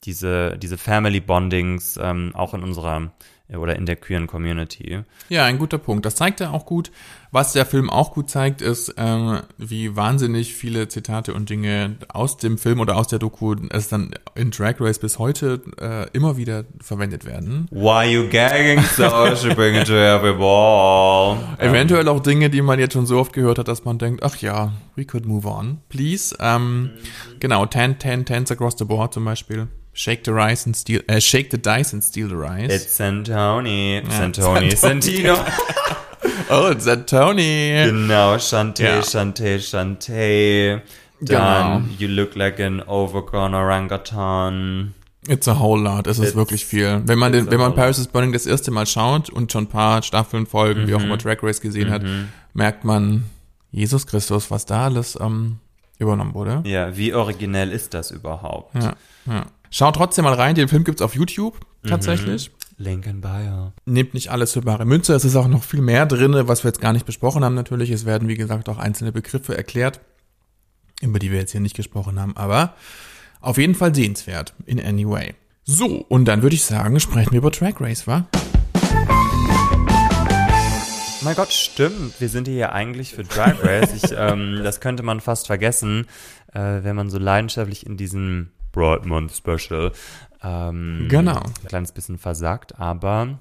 diese, 0.04 0.56
diese 0.58 0.78
Family 0.78 1.20
Bondings, 1.20 1.98
ähm, 2.02 2.32
auch 2.34 2.54
in 2.54 2.62
unserer 2.62 3.10
äh, 3.48 3.56
oder 3.56 3.76
in 3.76 3.86
der 3.86 3.96
queeren 3.96 4.26
Community. 4.26 5.00
Ja, 5.28 5.44
ein 5.44 5.58
guter 5.58 5.78
Punkt. 5.78 6.06
Das 6.06 6.14
zeigt 6.14 6.40
er 6.40 6.52
auch 6.52 6.64
gut. 6.66 6.90
Was 7.32 7.52
der 7.52 7.64
Film 7.64 7.90
auch 7.90 8.12
gut 8.12 8.28
zeigt, 8.28 8.60
ist, 8.60 8.94
ähm, 8.96 9.40
wie 9.56 9.94
wahnsinnig 9.94 10.54
viele 10.54 10.88
Zitate 10.88 11.32
und 11.32 11.48
Dinge 11.48 11.96
aus 12.08 12.38
dem 12.38 12.58
Film 12.58 12.80
oder 12.80 12.96
aus 12.96 13.06
der 13.06 13.20
Doku 13.20 13.54
es 13.70 13.88
dann 13.88 14.14
in 14.34 14.50
Drag 14.50 14.80
Race 14.80 14.98
bis 14.98 15.18
heute 15.18 15.62
äh, 15.80 16.08
immer 16.12 16.36
wieder 16.36 16.64
verwendet 16.80 17.24
werden. 17.24 17.68
Why 17.70 18.10
you 18.10 18.28
gagging 18.28 18.82
so? 18.82 19.36
She 19.36 19.54
bring 19.54 19.76
it 19.76 19.86
to 19.86 19.94
every 19.94 20.32
ball. 20.32 21.36
Eventuell 21.58 22.08
auch 22.08 22.20
Dinge, 22.20 22.50
die 22.50 22.62
man 22.62 22.80
jetzt 22.80 22.94
schon 22.94 23.06
so 23.06 23.18
oft 23.20 23.32
gehört 23.32 23.58
hat, 23.58 23.68
dass 23.68 23.84
man 23.84 23.98
denkt, 23.98 24.24
ach 24.24 24.36
ja, 24.38 24.72
we 24.96 25.04
could 25.04 25.26
move 25.26 25.46
on, 25.46 25.78
please. 25.88 26.34
Ähm, 26.40 26.90
Genau, 27.38 27.64
10, 27.64 27.98
10, 27.98 28.26
10 28.26 28.50
across 28.50 28.76
the 28.78 28.84
board 28.84 29.14
zum 29.14 29.24
Beispiel. 29.24 29.68
Shake 29.92 30.22
the 30.24 30.33
rice 30.33 30.66
and 30.66 30.74
steal, 30.76 31.03
äh, 31.09 31.20
shake 31.20 31.50
the 31.50 31.59
dice 31.59 31.92
and 31.92 32.03
steal 32.03 32.29
the 32.29 32.37
rice. 32.37 32.72
It's 32.72 32.96
Santoni. 32.98 34.03
Santoni. 34.09 34.74
Santino. 34.76 35.37
oh, 36.50 36.70
it's 36.70 36.85
that 36.85 37.07
Tony. 37.07 37.72
genau, 37.87 38.38
Shante, 38.38 38.85
Ja. 38.85 39.03
Shante, 39.03 39.59
Shante. 39.61 40.83
Dann, 41.22 41.83
Genau. 41.90 41.94
you 41.98 42.09
look 42.09 42.35
like 42.35 42.61
an 42.61 42.81
overgrown 42.87 43.53
orangutan. 43.55 44.94
It's 45.29 45.46
a 45.48 45.59
whole 45.59 45.83
lot. 45.83 46.07
Es 46.07 46.18
ist 46.18 46.29
It's- 46.31 46.37
wirklich 46.37 46.64
viel. 46.64 47.03
Wenn 47.05 47.18
man 47.18 47.33
den, 47.33 47.50
wenn 47.50 47.59
man 47.61 47.74
Paris 47.74 47.98
is 47.98 48.07
Burning 48.07 48.33
das 48.33 48.46
erste 48.46 48.70
Mal 48.70 48.87
schaut 48.87 49.29
und 49.29 49.53
schon 49.53 49.64
ein 49.64 49.68
paar 49.68 50.03
Staffeln, 50.03 50.46
Folgen, 50.46 50.87
wie 50.88 50.94
auch 50.94 50.98
Mhm. 51.00 51.05
immer 51.07 51.16
Drag 51.18 51.42
Race 51.42 51.61
gesehen 51.61 51.90
hat, 51.90 52.03
merkt 52.55 52.85
man, 52.85 53.24
Jesus 53.70 54.07
Christus, 54.07 54.50
was 54.50 54.64
da 54.64 54.87
alles 54.87 55.18
ähm, 55.20 55.59
übernommen 55.98 56.33
wurde. 56.33 56.62
Ja, 56.64 56.96
wie 56.96 57.12
originell 57.12 57.70
ist 57.70 57.92
das 57.92 58.11
überhaupt? 58.12 58.74
Ja, 58.76 58.94
ja. 59.26 59.44
Schaut 59.70 59.94
trotzdem 59.94 60.24
mal 60.24 60.35
rein. 60.35 60.56
Den 60.56 60.66
Film 60.68 60.83
gibt's 60.83 61.00
auf 61.00 61.14
YouTube 61.14 61.59
tatsächlich. 61.87 62.50
Link 62.76 63.06
in 63.06 63.20
Bio. 63.20 63.72
Nehmt 63.85 64.14
nicht 64.14 64.30
alles 64.30 64.52
für 64.52 64.62
bare 64.62 64.85
Münze. 64.85 65.14
Es 65.14 65.24
ist 65.24 65.37
auch 65.37 65.46
noch 65.46 65.62
viel 65.62 65.80
mehr 65.80 66.06
drinne, 66.06 66.48
was 66.48 66.64
wir 66.64 66.70
jetzt 66.70 66.80
gar 66.80 66.92
nicht 66.92 67.06
besprochen 67.06 67.44
haben 67.44 67.54
natürlich. 67.54 67.90
Es 67.90 68.04
werden, 68.04 68.26
wie 68.26 68.37
gesagt, 68.37 68.68
auch 68.68 68.78
einzelne 68.78 69.12
Begriffe 69.12 69.56
erklärt, 69.56 70.00
über 71.00 71.20
die 71.20 71.30
wir 71.30 71.38
jetzt 71.38 71.52
hier 71.52 71.61
nicht 71.61 71.76
gesprochen 71.76 72.18
haben. 72.18 72.37
Aber 72.37 72.74
auf 73.40 73.59
jeden 73.59 73.76
Fall 73.76 73.94
sehenswert 73.94 74.54
in 74.66 74.85
any 74.85 75.09
way. 75.09 75.35
So, 75.64 76.04
und 76.09 76.24
dann 76.24 76.42
würde 76.42 76.56
ich 76.56 76.64
sagen, 76.64 76.98
sprechen 76.98 77.30
wir 77.30 77.38
über 77.38 77.50
Drag 77.50 77.80
Race, 77.80 78.09
wa? 78.09 78.26
Mein 81.22 81.37
Gott, 81.37 81.52
stimmt. 81.52 82.20
Wir 82.20 82.28
sind 82.28 82.48
hier 82.48 82.56
ja 82.56 82.72
eigentlich 82.72 83.14
für 83.14 83.22
Drag 83.22 83.62
Race. 83.62 83.90
Ich, 83.94 84.11
ähm, 84.16 84.62
das 84.64 84.80
könnte 84.80 85.02
man 85.02 85.20
fast 85.20 85.46
vergessen, 85.46 86.06
äh, 86.54 86.83
wenn 86.83 86.96
man 86.96 87.11
so 87.11 87.18
leidenschaftlich 87.18 87.87
in 87.87 87.96
diesem 87.96 88.48
Broad 88.72 89.06
Month 89.06 89.33
Special 89.33 89.92
ähm, 90.42 91.06
Genau. 91.09 91.38
ein 91.40 91.66
kleines 91.68 91.92
bisschen 91.92 92.18
versagt. 92.18 92.78
Aber 92.78 93.38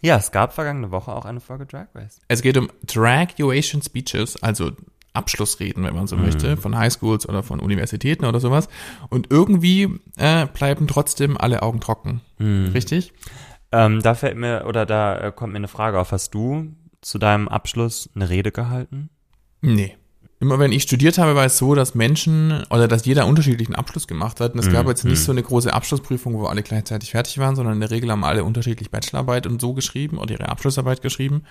ja, 0.00 0.16
es 0.16 0.30
gab 0.32 0.52
vergangene 0.52 0.90
Woche 0.90 1.12
auch 1.12 1.24
eine 1.24 1.40
Folge 1.40 1.66
Drag 1.66 1.86
Race. 1.94 2.20
Es 2.28 2.42
geht 2.42 2.56
um 2.56 2.68
Graduation 2.86 3.82
Speeches, 3.82 4.42
also 4.42 4.72
Abschlussreden, 5.14 5.82
wenn 5.84 5.94
man 5.94 6.06
so 6.06 6.16
möchte, 6.16 6.56
von 6.56 6.76
Highschools 6.76 7.28
oder 7.28 7.42
von 7.42 7.58
Universitäten 7.58 8.24
oder 8.24 8.38
sowas. 8.38 8.68
Und 9.08 9.30
irgendwie 9.30 9.88
äh, 10.16 10.46
bleiben 10.46 10.86
trotzdem 10.86 11.36
alle 11.36 11.62
Augen 11.62 11.80
trocken. 11.80 12.20
Richtig? 12.38 13.12
Ähm, 13.72 14.00
da 14.00 14.14
fällt 14.14 14.36
mir, 14.36 14.64
oder 14.66 14.86
da 14.86 15.18
äh, 15.18 15.32
kommt 15.32 15.52
mir 15.54 15.58
eine 15.58 15.68
Frage 15.68 15.98
auf. 15.98 16.12
Hast 16.12 16.34
du 16.34 16.72
zu 17.00 17.18
deinem 17.18 17.48
Abschluss 17.48 18.08
eine 18.14 18.28
Rede 18.28 18.52
gehalten? 18.52 19.10
Nee. 19.60 19.96
Immer 20.40 20.60
wenn 20.60 20.70
ich 20.70 20.84
studiert 20.84 21.18
habe, 21.18 21.34
war 21.34 21.46
es 21.46 21.58
so, 21.58 21.74
dass 21.74 21.96
Menschen 21.96 22.64
oder 22.70 22.86
dass 22.86 23.04
jeder 23.04 23.26
unterschiedlichen 23.26 23.74
Abschluss 23.74 24.06
gemacht 24.06 24.38
hat. 24.38 24.54
Und 24.54 24.60
es 24.60 24.70
gab 24.70 24.86
jetzt 24.86 25.04
nicht 25.04 25.20
so 25.20 25.32
eine 25.32 25.42
große 25.42 25.72
Abschlussprüfung, 25.72 26.34
wo 26.34 26.46
alle 26.46 26.62
gleichzeitig 26.62 27.10
fertig 27.10 27.38
waren, 27.38 27.56
sondern 27.56 27.74
in 27.74 27.80
der 27.80 27.90
Regel 27.90 28.10
haben 28.12 28.22
alle 28.22 28.44
unterschiedlich 28.44 28.90
Bachelorarbeit 28.90 29.48
und 29.48 29.60
so 29.60 29.74
geschrieben 29.74 30.18
oder 30.18 30.34
ihre 30.34 30.48
Abschlussarbeit 30.48 31.02
geschrieben. 31.02 31.42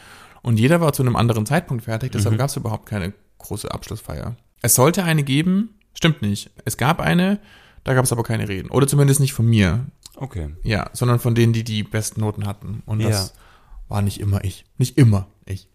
Und 0.42 0.58
jeder 0.58 0.80
war 0.80 0.94
zu 0.94 1.04
einem 1.04 1.18
anderen 1.18 1.46
Zeitpunkt 1.46 1.84
fertig, 1.84 2.14
deshalb 2.14 2.38
gab 2.38 2.48
es 2.48 2.56
überhaupt 2.56 2.86
keine 2.86 3.14
große 3.40 3.70
Abschlussfeier. 3.70 4.38
Es 4.62 4.76
sollte 4.76 5.04
eine 5.04 5.24
geben, 5.24 5.76
stimmt 5.94 6.22
nicht. 6.22 6.52
Es 6.64 6.78
gab 6.78 7.02
eine, 7.02 7.40
da 7.84 7.94
gab 7.94 8.06
es 8.06 8.14
aber 8.14 8.24
keine 8.24 8.48
Reden. 8.48 8.70
Oder 8.70 8.88
zumindest 8.88 9.20
nicht 9.20 9.34
von 9.34 9.48
mir. 9.48 9.86
Okay. 10.16 10.50
Ja, 10.64 10.90
sondern 10.94 11.20
von 11.20 11.36
denen, 11.36 11.52
die 11.52 11.66
die 11.66 11.84
besten 11.84 12.22
Noten 12.22 12.48
hatten. 12.48 12.84
Und 12.86 13.04
das 13.04 13.34
war 13.90 14.02
nicht 14.02 14.22
immer 14.22 14.46
ich. 14.46 14.66
Nicht 14.78 14.98
immer 14.98 15.28
ich. 15.46 15.68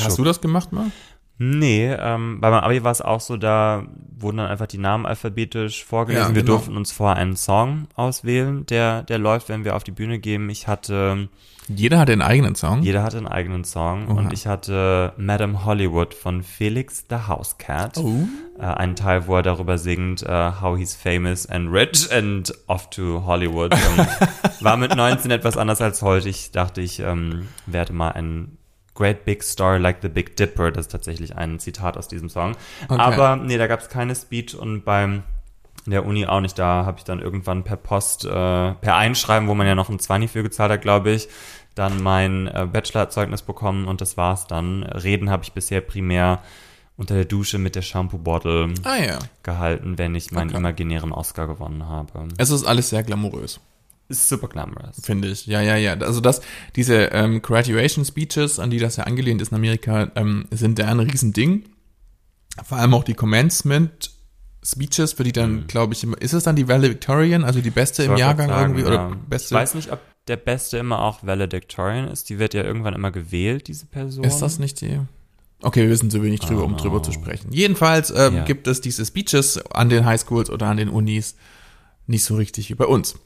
Hast 0.00 0.18
du 0.18 0.24
das 0.24 0.40
gemacht 0.40 0.72
mal? 0.72 0.90
Nee, 1.38 1.92
ähm, 1.92 2.40
bei 2.40 2.50
meinem 2.50 2.62
Abi 2.62 2.84
war 2.84 2.92
es 2.92 3.00
auch 3.00 3.20
so, 3.20 3.36
da 3.36 3.84
wurden 4.16 4.36
dann 4.36 4.46
einfach 4.46 4.66
die 4.68 4.78
Namen 4.78 5.06
alphabetisch 5.06 5.84
vorgelesen. 5.84 6.28
Ja, 6.28 6.34
Wir 6.34 6.42
genau. 6.42 6.52
durften 6.54 6.76
uns 6.76 6.92
vorher 6.92 7.16
einen 7.16 7.34
Song 7.36 7.88
auswählen, 7.96 8.64
der, 8.66 9.02
der 9.02 9.18
läuft, 9.18 9.48
wenn 9.48 9.64
wir 9.64 9.74
auf 9.74 9.82
die 9.82 9.90
Bühne 9.90 10.20
gehen. 10.20 10.48
Ich 10.50 10.68
hatte, 10.68 11.28
Jeder 11.68 11.98
hatte 11.98 12.12
einen 12.12 12.22
eigenen 12.22 12.54
Song. 12.54 12.82
jeder 12.82 13.02
hatte 13.02 13.16
einen 13.16 13.26
eigenen 13.26 13.64
Song 13.64 14.06
Oha. 14.08 14.18
und 14.20 14.32
ich 14.32 14.46
hatte 14.46 15.14
Madame 15.16 15.64
Hollywood 15.64 16.14
von 16.14 16.44
Felix 16.44 17.04
the 17.10 17.16
House 17.26 17.58
Cat. 17.58 17.98
Oh. 17.98 18.28
Äh, 18.60 18.62
einen 18.64 18.94
Teil, 18.94 19.26
wo 19.26 19.34
er 19.34 19.42
darüber 19.42 19.78
singt, 19.78 20.22
äh, 20.22 20.52
how 20.60 20.76
he's 20.78 20.94
famous 20.94 21.46
and 21.46 21.72
rich 21.72 22.08
and 22.12 22.52
off 22.68 22.88
to 22.90 23.24
Hollywood. 23.26 23.74
War 24.60 24.76
mit 24.76 24.94
19 24.94 25.30
etwas 25.32 25.56
anders 25.56 25.80
als 25.80 26.02
heute. 26.02 26.28
Ich 26.28 26.52
dachte, 26.52 26.80
ich 26.82 27.00
ähm, 27.00 27.48
werde 27.66 27.92
mal 27.92 28.10
ein 28.10 28.58
Great 28.94 29.24
Big 29.24 29.42
Star 29.42 29.78
like 29.78 29.98
the 30.02 30.08
Big 30.08 30.36
Dipper. 30.36 30.70
Das 30.70 30.86
ist 30.86 30.92
tatsächlich 30.92 31.36
ein 31.36 31.58
Zitat 31.58 31.96
aus 31.96 32.08
diesem 32.08 32.28
Song. 32.28 32.56
Okay. 32.88 33.00
Aber 33.00 33.36
nee, 33.36 33.56
da 33.58 33.66
gab 33.66 33.80
es 33.80 33.88
keine 33.88 34.14
Speech 34.14 34.54
und 34.56 34.84
beim 34.84 35.22
der 35.86 36.04
Uni 36.06 36.26
auch 36.26 36.40
nicht. 36.40 36.58
Da 36.58 36.84
habe 36.86 36.98
ich 36.98 37.04
dann 37.04 37.20
irgendwann 37.20 37.64
per 37.64 37.76
Post, 37.76 38.24
äh, 38.24 38.28
per 38.28 38.96
Einschreiben, 38.96 39.48
wo 39.48 39.54
man 39.54 39.66
ja 39.66 39.74
noch 39.74 39.88
ein 39.88 39.98
20 39.98 40.30
für 40.30 40.42
gezahlt 40.42 40.70
hat, 40.70 40.82
glaube 40.82 41.10
ich, 41.10 41.28
dann 41.74 42.02
mein 42.02 42.46
äh, 42.48 42.68
Bachelorzeugnis 42.70 43.42
bekommen 43.42 43.88
und 43.88 44.00
das 44.00 44.16
war's 44.16 44.46
dann. 44.46 44.82
Reden 44.84 45.30
habe 45.30 45.42
ich 45.42 45.52
bisher 45.52 45.80
primär 45.80 46.40
unter 46.98 47.14
der 47.14 47.24
Dusche 47.24 47.58
mit 47.58 47.74
der 47.74 47.82
Shampoo-Bottle 47.82 48.74
Ah 48.84 48.96
ja. 48.96 49.18
gehalten, 49.42 49.96
wenn 49.96 50.14
ich 50.14 50.30
meinen 50.30 50.50
Okay. 50.50 50.58
imaginären 50.58 51.10
Oscar 51.10 51.46
gewonnen 51.46 51.88
habe. 51.88 52.28
Es 52.36 52.50
ist 52.50 52.64
alles 52.64 52.90
sehr 52.90 53.02
glamourös, 53.02 53.58
Ist 54.08 54.28
super 54.28 54.48
glamorous. 54.48 55.00
finde 55.02 55.28
ich. 55.28 55.46
Ja, 55.46 55.60
ja, 55.62 55.76
ja. 55.76 55.94
Also 55.94 56.20
das, 56.20 56.42
diese 56.76 57.04
ähm, 57.12 57.40
Graduation 57.40 58.04
Speeches, 58.04 58.58
an 58.58 58.70
die 58.70 58.78
das 58.78 58.96
ja 58.96 59.04
angelehnt 59.04 59.40
ist 59.40 59.52
in 59.52 59.56
Amerika, 59.56 60.10
ähm, 60.16 60.46
sind 60.50 60.78
ja 60.78 60.86
ein 60.86 61.00
Riesending. 61.00 61.64
Vor 62.64 62.78
allem 62.78 62.92
auch 62.94 63.04
die 63.04 63.14
Commencement 63.14 64.10
Speeches, 64.64 65.14
für 65.14 65.24
die 65.24 65.32
dann, 65.32 65.66
glaube 65.66 65.94
ich, 65.94 66.04
immer, 66.04 66.20
ist 66.20 66.34
es 66.34 66.44
dann 66.44 66.54
die 66.54 66.68
Valedictorian, 66.68 67.42
also 67.42 67.60
die 67.60 67.70
beste 67.70 68.02
Ich 68.04 68.08
im 68.08 68.16
Jahrgang 68.16 68.48
sagen, 68.48 68.74
irgendwie, 68.76 68.82
ja. 68.92 69.06
oder 69.08 69.16
beste? 69.28 69.54
Ich 69.54 69.60
weiß 69.60 69.74
nicht, 69.74 69.90
ob 69.90 70.00
der 70.28 70.36
Beste 70.36 70.78
immer 70.78 71.00
auch 71.00 71.24
Valedictorian 71.24 72.06
ist. 72.08 72.28
Die 72.28 72.38
wird 72.38 72.54
ja 72.54 72.62
irgendwann 72.62 72.94
immer 72.94 73.10
gewählt, 73.10 73.66
diese 73.66 73.86
Person. 73.86 74.22
Ist 74.24 74.38
das 74.38 74.58
nicht 74.58 74.80
die? 74.80 75.00
Okay, 75.62 75.82
wir 75.82 75.90
wissen 75.90 76.10
zu 76.10 76.22
wenig 76.22 76.40
drüber, 76.40 76.64
um 76.64 76.76
drüber 76.76 77.02
zu 77.02 77.12
sprechen. 77.12 77.52
Jedenfalls 77.52 78.10
ähm, 78.10 78.36
Ja. 78.36 78.44
gibt 78.44 78.66
es 78.66 78.80
diese 78.80 79.04
Speeches 79.06 79.58
an 79.72 79.88
den 79.88 80.04
Highschools 80.04 80.50
oder 80.50 80.66
an 80.66 80.76
den 80.76 80.88
Unis 80.88 81.36
nicht 82.06 82.24
so 82.24 82.36
richtig 82.36 82.68
wie 82.70 82.74
bei 82.74 82.84
uns. 82.86 83.16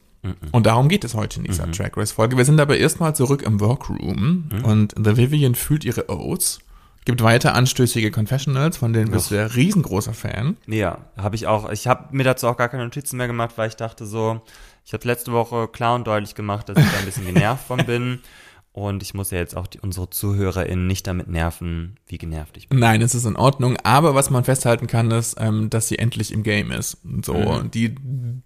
Und 0.53 0.67
darum 0.67 0.89
geht 0.89 1.05
es 1.05 1.15
heute 1.15 1.41
in 1.41 1.45
dieser 1.45 1.71
Track 1.71 1.97
Race 1.97 2.13
Folge. 2.13 2.37
Wir 2.37 2.45
sind 2.45 2.61
aber 2.61 2.77
erstmal 2.77 3.15
zurück 3.15 3.43
im 3.43 3.61
Workroom 3.61 4.49
und 4.63 4.95
The 4.97 5.17
Vivian 5.17 5.55
fühlt 5.55 5.85
ihre 5.85 6.09
Oaths, 6.09 6.61
gibt 7.05 7.23
weiter 7.23 7.55
anstößige 7.55 8.11
Confessionals, 8.11 8.77
von 8.77 8.93
denen 8.93 9.11
bist 9.11 9.31
du 9.31 9.37
ja 9.37 9.47
riesengroßer 9.47 10.13
Fan. 10.15 10.57
Ja, 10.67 10.99
habe 11.17 11.37
ich 11.37 11.47
auch. 11.47 11.71
Ich 11.71 11.87
habe 11.87 12.15
mir 12.17 12.25
dazu 12.25 12.49
auch 12.49 12.57
gar 12.57 12.69
keine 12.69 12.85
Notizen 12.85 13.17
mehr 13.17 13.29
gemacht, 13.29 13.53
weil 13.57 13.69
ich 13.69 13.77
dachte 13.77 14.07
so, 14.07 14.41
ich 14.85 14.93
habe 14.93 15.07
letzte 15.07 15.33
Woche 15.33 15.69
klar 15.69 15.95
und 15.95 16.07
deutlich 16.07 16.35
gemacht, 16.35 16.69
dass 16.69 16.79
ich 16.79 16.91
da 16.91 16.99
ein 16.99 17.05
bisschen 17.05 17.27
genervt 17.27 17.67
von 17.67 17.85
bin. 17.87 18.21
Und 18.77 19.03
ich 19.03 19.15
muss 19.15 19.31
ja 19.31 19.39
jetzt 19.39 19.57
auch 19.57 19.67
die, 19.67 19.81
unsere 19.81 20.11
ZuhörerInnen 20.11 20.87
nicht 20.87 21.07
damit 21.07 21.29
nerven, 21.29 21.97
wie 22.07 22.19
genervt 22.19 22.59
ich 22.59 22.69
bin. 22.69 22.79
Nein, 22.79 23.01
es 23.01 23.15
ist 23.15 23.25
in 23.25 23.35
Ordnung. 23.35 23.79
Aber 23.85 24.15
was 24.15 24.29
man 24.29 24.45
festhalten 24.45 24.87
kann, 24.87 25.11
ist, 25.11 25.37
ähm, 25.41 25.71
dass 25.71 25.89
sie 25.89 25.99
endlich 25.99 26.31
im 26.31 26.43
Game 26.43 26.71
ist. 26.71 26.99
So, 27.25 27.33
Mhm. 27.33 27.71
die 27.71 27.95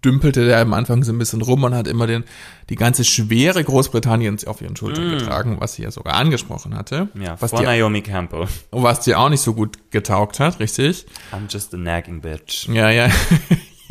dümpelte 0.05 0.47
da 0.47 0.61
am 0.61 0.73
Anfang 0.73 1.03
so 1.03 1.11
ein 1.11 1.17
bisschen 1.19 1.41
rum 1.41 1.65
und 1.65 1.75
hat 1.75 1.85
immer 1.85 2.07
den, 2.07 2.23
die 2.69 2.77
ganze 2.77 3.03
Schwere 3.03 3.61
Großbritanniens 3.61 4.47
auf 4.47 4.61
ihren 4.61 4.77
Schultern 4.77 5.09
getragen, 5.09 5.57
was 5.59 5.73
sie 5.73 5.83
ja 5.83 5.91
sogar 5.91 6.13
angesprochen 6.13 6.77
hatte. 6.77 7.09
Mhm. 7.13 7.21
Ja, 7.23 7.35
was 7.41 7.49
vor 7.51 7.59
dir, 7.59 7.65
Naomi 7.65 8.01
Campbell. 8.01 8.47
was 8.71 9.01
dir 9.01 9.19
auch 9.19 9.27
nicht 9.27 9.41
so 9.41 9.53
gut 9.53 9.91
getaugt 9.91 10.39
hat, 10.39 10.61
richtig? 10.61 11.07
I'm 11.33 11.51
just 11.51 11.73
a 11.73 11.77
nagging 11.77 12.21
bitch. 12.21 12.69
Ja, 12.69 12.89
ja. 12.89 13.09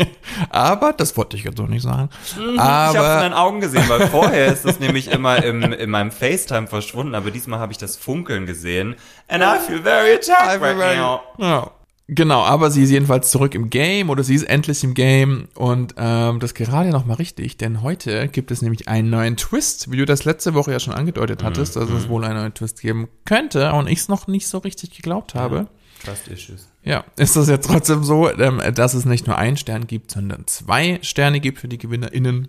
Aber, 0.51 0.93
das 0.93 1.17
wollte 1.17 1.37
ich 1.37 1.45
jetzt 1.45 1.59
noch 1.59 1.69
nicht 1.69 1.83
sagen. 1.83 2.11
Mhm, 2.37 2.55
ich 2.55 2.61
habe 2.61 2.89
es 2.89 2.95
in 2.95 3.01
Aber, 3.01 3.21
deinen 3.21 3.35
Augen 3.35 3.61
gesehen, 3.61 3.89
weil 3.89 4.07
vorher 4.09 4.47
ist 4.53 4.65
es 4.65 4.81
nämlich 4.81 5.11
immer 5.11 5.43
im, 5.43 5.63
in 5.73 5.91
meinem 5.91 6.11
FaceTime 6.11 6.67
verschwunden, 6.67 7.15
aber 7.15 7.31
diesmal 7.31 7.59
habe 7.59 7.73
ich 7.73 7.79
das 7.79 7.97
Funkeln 7.97 8.47
gesehen. 8.47 8.97
And 9.29 9.43
I 9.43 9.59
feel 9.67 9.83
very 9.83 10.15
attacked 10.15 10.61
right 10.61 10.97
now. 10.97 11.21
ja. 11.39 11.71
Genau, 12.13 12.43
aber 12.43 12.73
sie 12.73 12.83
ist 12.83 12.91
jedenfalls 12.91 13.31
zurück 13.31 13.55
im 13.55 13.71
Game 13.71 14.11
oder 14.11 14.25
sie 14.25 14.35
ist 14.35 14.43
endlich 14.43 14.83
im 14.83 14.95
Game 14.95 15.47
und 15.55 15.95
ähm, 15.97 16.41
das 16.41 16.55
gerade 16.55 16.91
noch 16.91 17.07
mal 17.07 17.15
richtig, 17.15 17.57
denn 17.57 17.83
heute 17.83 18.27
gibt 18.27 18.51
es 18.51 18.63
nämlich 18.63 18.89
einen 18.89 19.11
neuen 19.11 19.37
Twist, 19.37 19.93
wie 19.93 19.97
du 19.97 20.07
das 20.07 20.25
letzte 20.25 20.55
Woche 20.55 20.73
ja 20.73 20.81
schon 20.81 20.93
angedeutet 20.93 21.45
hattest, 21.45 21.77
dass 21.77 21.89
es 21.89 22.09
wohl 22.09 22.25
einen 22.25 22.35
neuen 22.35 22.53
Twist 22.53 22.81
geben 22.81 23.07
könnte 23.27 23.73
und 23.75 23.87
ich 23.87 24.01
es 24.01 24.09
noch 24.09 24.27
nicht 24.27 24.49
so 24.49 24.59
richtig 24.59 24.91
geglaubt 24.91 25.37
habe. 25.37 25.69
Trust 26.05 26.29
issues. 26.29 26.69
Ja, 26.83 27.05
ist 27.17 27.37
das 27.37 27.49
jetzt 27.49 27.67
trotzdem 27.67 28.05
so, 28.05 28.31
ähm, 28.31 28.61
dass 28.75 28.95
es 28.95 29.05
nicht 29.05 29.27
nur 29.27 29.37
einen 29.37 29.57
Stern 29.57 29.87
gibt, 29.87 30.11
sondern 30.11 30.47
zwei 30.47 30.99
Sterne 31.03 31.41
gibt 31.41 31.59
für 31.59 31.69
die 31.69 31.79
GewinnerInnen 31.79 32.49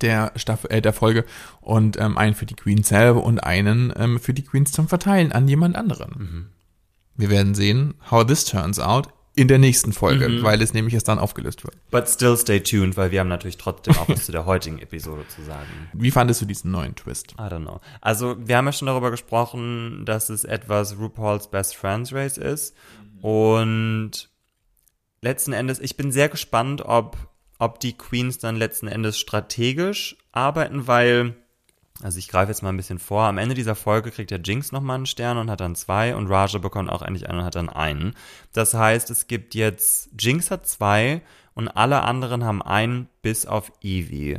der 0.00 0.32
Staffel, 0.36 0.70
äh, 0.70 0.82
der 0.82 0.92
Folge 0.92 1.24
und 1.60 1.98
ähm, 1.98 2.18
einen 2.18 2.34
für 2.34 2.46
die 2.46 2.54
Queens 2.54 2.88
selber 2.88 3.22
und 3.22 3.40
einen 3.40 3.92
ähm, 3.96 4.18
für 4.18 4.34
die 4.34 4.44
Queens 4.44 4.72
zum 4.72 4.88
Verteilen 4.88 5.32
an 5.32 5.48
jemand 5.48 5.76
anderen. 5.76 6.50
Wir 7.16 7.30
werden 7.30 7.54
sehen, 7.54 7.94
how 8.10 8.24
this 8.24 8.44
turns 8.44 8.78
out 8.78 9.08
in 9.38 9.46
der 9.46 9.58
nächsten 9.58 9.92
Folge, 9.92 10.42
weil 10.42 10.60
es 10.60 10.74
nämlich 10.74 10.94
erst 10.94 11.06
dann 11.06 11.20
aufgelöst 11.20 11.62
wird. 11.62 11.76
But 11.92 12.08
still 12.08 12.36
stay 12.36 12.58
tuned, 12.58 12.96
weil 12.96 13.12
wir 13.12 13.20
haben 13.20 13.28
natürlich 13.28 13.56
trotzdem 13.56 13.96
auch 13.96 14.08
was 14.08 14.26
zu 14.26 14.32
der 14.32 14.46
heutigen 14.46 14.80
Episode 14.80 15.24
zu 15.28 15.42
sagen. 15.42 15.68
Wie 15.92 16.10
fandest 16.10 16.42
du 16.42 16.44
diesen 16.44 16.72
neuen 16.72 16.96
Twist? 16.96 17.34
I 17.38 17.42
don't 17.42 17.62
know. 17.62 17.80
Also, 18.00 18.36
wir 18.38 18.56
haben 18.56 18.66
ja 18.66 18.72
schon 18.72 18.86
darüber 18.86 19.12
gesprochen, 19.12 20.02
dass 20.04 20.28
es 20.28 20.42
etwas 20.42 20.98
RuPaul's 20.98 21.50
Best 21.50 21.76
Friends 21.76 22.12
Race 22.12 22.36
ist. 22.36 22.74
Und 23.22 24.28
letzten 25.22 25.52
Endes, 25.52 25.78
ich 25.78 25.96
bin 25.96 26.10
sehr 26.10 26.28
gespannt, 26.28 26.82
ob, 26.84 27.16
ob 27.60 27.78
die 27.78 27.96
Queens 27.96 28.38
dann 28.38 28.56
letzten 28.56 28.88
Endes 28.88 29.18
strategisch 29.18 30.16
arbeiten, 30.32 30.88
weil, 30.88 31.36
also 32.02 32.18
ich 32.18 32.28
greife 32.28 32.50
jetzt 32.50 32.62
mal 32.62 32.68
ein 32.68 32.76
bisschen 32.76 32.98
vor, 32.98 33.24
am 33.24 33.38
Ende 33.38 33.54
dieser 33.54 33.74
Folge 33.74 34.10
kriegt 34.10 34.30
der 34.30 34.40
Jinx 34.40 34.70
nochmal 34.70 34.96
einen 34.96 35.06
Stern 35.06 35.38
und 35.38 35.50
hat 35.50 35.60
dann 35.60 35.74
zwei 35.74 36.14
und 36.14 36.28
Raja 36.28 36.58
bekommt 36.58 36.90
auch 36.90 37.02
endlich 37.02 37.28
einen 37.28 37.40
und 37.40 37.44
hat 37.44 37.56
dann 37.56 37.68
einen. 37.68 38.14
Das 38.52 38.74
heißt, 38.74 39.10
es 39.10 39.26
gibt 39.26 39.54
jetzt, 39.54 40.10
Jinx 40.18 40.50
hat 40.50 40.66
zwei 40.66 41.22
und 41.54 41.68
alle 41.68 42.02
anderen 42.02 42.44
haben 42.44 42.62
einen 42.62 43.08
bis 43.22 43.46
auf 43.46 43.72
Evie. 43.82 44.38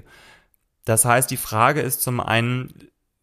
Das 0.85 1.03
heißt, 1.03 1.29
die 1.29 1.37
Frage 1.37 1.81
ist 1.81 2.01
zum 2.01 2.21
einen, 2.21 2.73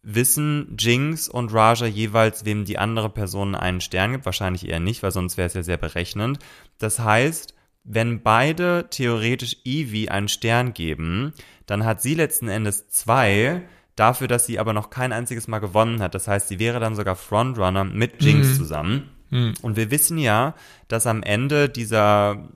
wissen 0.03 0.77
Jinx 0.79 1.27
und 1.27 1.53
Raja 1.53 1.87
jeweils, 1.87 2.45
wem 2.45 2.63
die 2.63 2.77
andere 2.77 3.09
Person 3.09 3.55
einen 3.55 3.81
Stern 3.81 4.13
gibt? 4.13 4.25
Wahrscheinlich 4.25 4.69
eher 4.69 4.79
nicht, 4.79 5.03
weil 5.03 5.11
sonst 5.11 5.37
wäre 5.37 5.47
es 5.47 5.53
ja 5.53 5.63
sehr 5.63 5.77
berechnend. 5.77 6.39
Das 6.77 6.99
heißt, 6.99 7.55
wenn 7.83 8.21
beide 8.21 8.87
theoretisch 8.89 9.57
Evie 9.65 10.09
einen 10.09 10.27
Stern 10.27 10.73
geben, 10.73 11.33
dann 11.65 11.85
hat 11.85 12.01
sie 12.01 12.13
letzten 12.13 12.47
Endes 12.47 12.87
zwei, 12.89 13.63
dafür, 13.97 14.27
dass 14.27 14.45
sie 14.45 14.59
aber 14.59 14.71
noch 14.71 14.89
kein 14.89 15.11
einziges 15.11 15.47
Mal 15.47 15.59
gewonnen 15.59 16.01
hat. 16.01 16.15
Das 16.15 16.27
heißt, 16.27 16.47
sie 16.47 16.59
wäre 16.59 16.79
dann 16.79 16.95
sogar 16.95 17.15
Frontrunner 17.15 17.83
mit 17.83 18.23
Jinx 18.23 18.57
zusammen. 18.57 19.09
Und 19.61 19.75
wir 19.75 19.91
wissen 19.91 20.17
ja, 20.17 20.55
dass 20.87 21.05
am 21.05 21.21
Ende 21.21 21.67
dieser, 21.67 22.47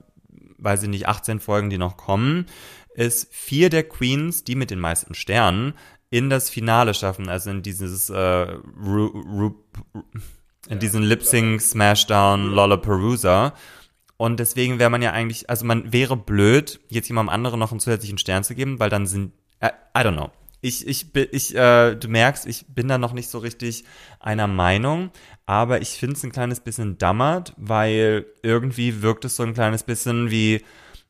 weiß 0.58 0.84
ich 0.84 0.88
nicht, 0.88 1.06
18 1.06 1.40
Folgen, 1.40 1.68
die 1.68 1.78
noch 1.78 1.96
kommen, 1.96 2.46
es 2.94 3.28
vier 3.30 3.68
der 3.70 3.84
Queens, 3.84 4.44
die 4.44 4.54
mit 4.54 4.70
den 4.70 4.78
meisten 4.78 5.14
Sternen, 5.14 5.74
in 6.10 6.28
das 6.28 6.50
Finale 6.50 6.92
schaffen, 6.94 7.28
also 7.28 7.50
in 7.50 7.62
dieses 7.62 8.10
äh, 8.10 8.16
Ru, 8.16 9.06
Ru, 9.06 9.54
in 10.68 10.78
diesen 10.78 11.02
Lip 11.02 11.22
Sync 11.22 11.60
Smashdown 11.60 12.50
Lollapalooza. 12.52 13.54
Und 14.18 14.38
deswegen 14.38 14.78
wäre 14.78 14.90
man 14.90 15.02
ja 15.02 15.12
eigentlich, 15.12 15.48
also 15.50 15.64
man 15.64 15.92
wäre 15.92 16.16
blöd, 16.16 16.80
jetzt 16.88 17.08
jemandem 17.08 17.34
anderen 17.34 17.58
noch 17.58 17.72
einen 17.72 17.80
zusätzlichen 17.80 18.18
Stern 18.18 18.44
zu 18.44 18.54
geben, 18.54 18.78
weil 18.78 18.90
dann 18.90 19.06
sind, 19.06 19.32
äh, 19.60 19.70
I 19.96 20.00
don't 20.00 20.12
know. 20.12 20.30
Ich, 20.64 20.86
ich, 20.86 21.14
ich, 21.14 21.56
äh, 21.56 21.96
du 21.96 22.08
merkst, 22.08 22.46
ich 22.46 22.66
bin 22.68 22.86
da 22.86 22.96
noch 22.96 23.12
nicht 23.12 23.28
so 23.28 23.38
richtig 23.38 23.84
einer 24.20 24.46
Meinung, 24.46 25.10
aber 25.44 25.82
ich 25.82 25.90
finde 25.90 26.14
es 26.14 26.22
ein 26.22 26.30
kleines 26.30 26.60
bisschen 26.60 26.98
dammert, 26.98 27.52
weil 27.56 28.26
irgendwie 28.44 29.02
wirkt 29.02 29.24
es 29.24 29.34
so 29.34 29.42
ein 29.42 29.54
kleines 29.54 29.82
bisschen 29.82 30.30
wie, 30.30 30.62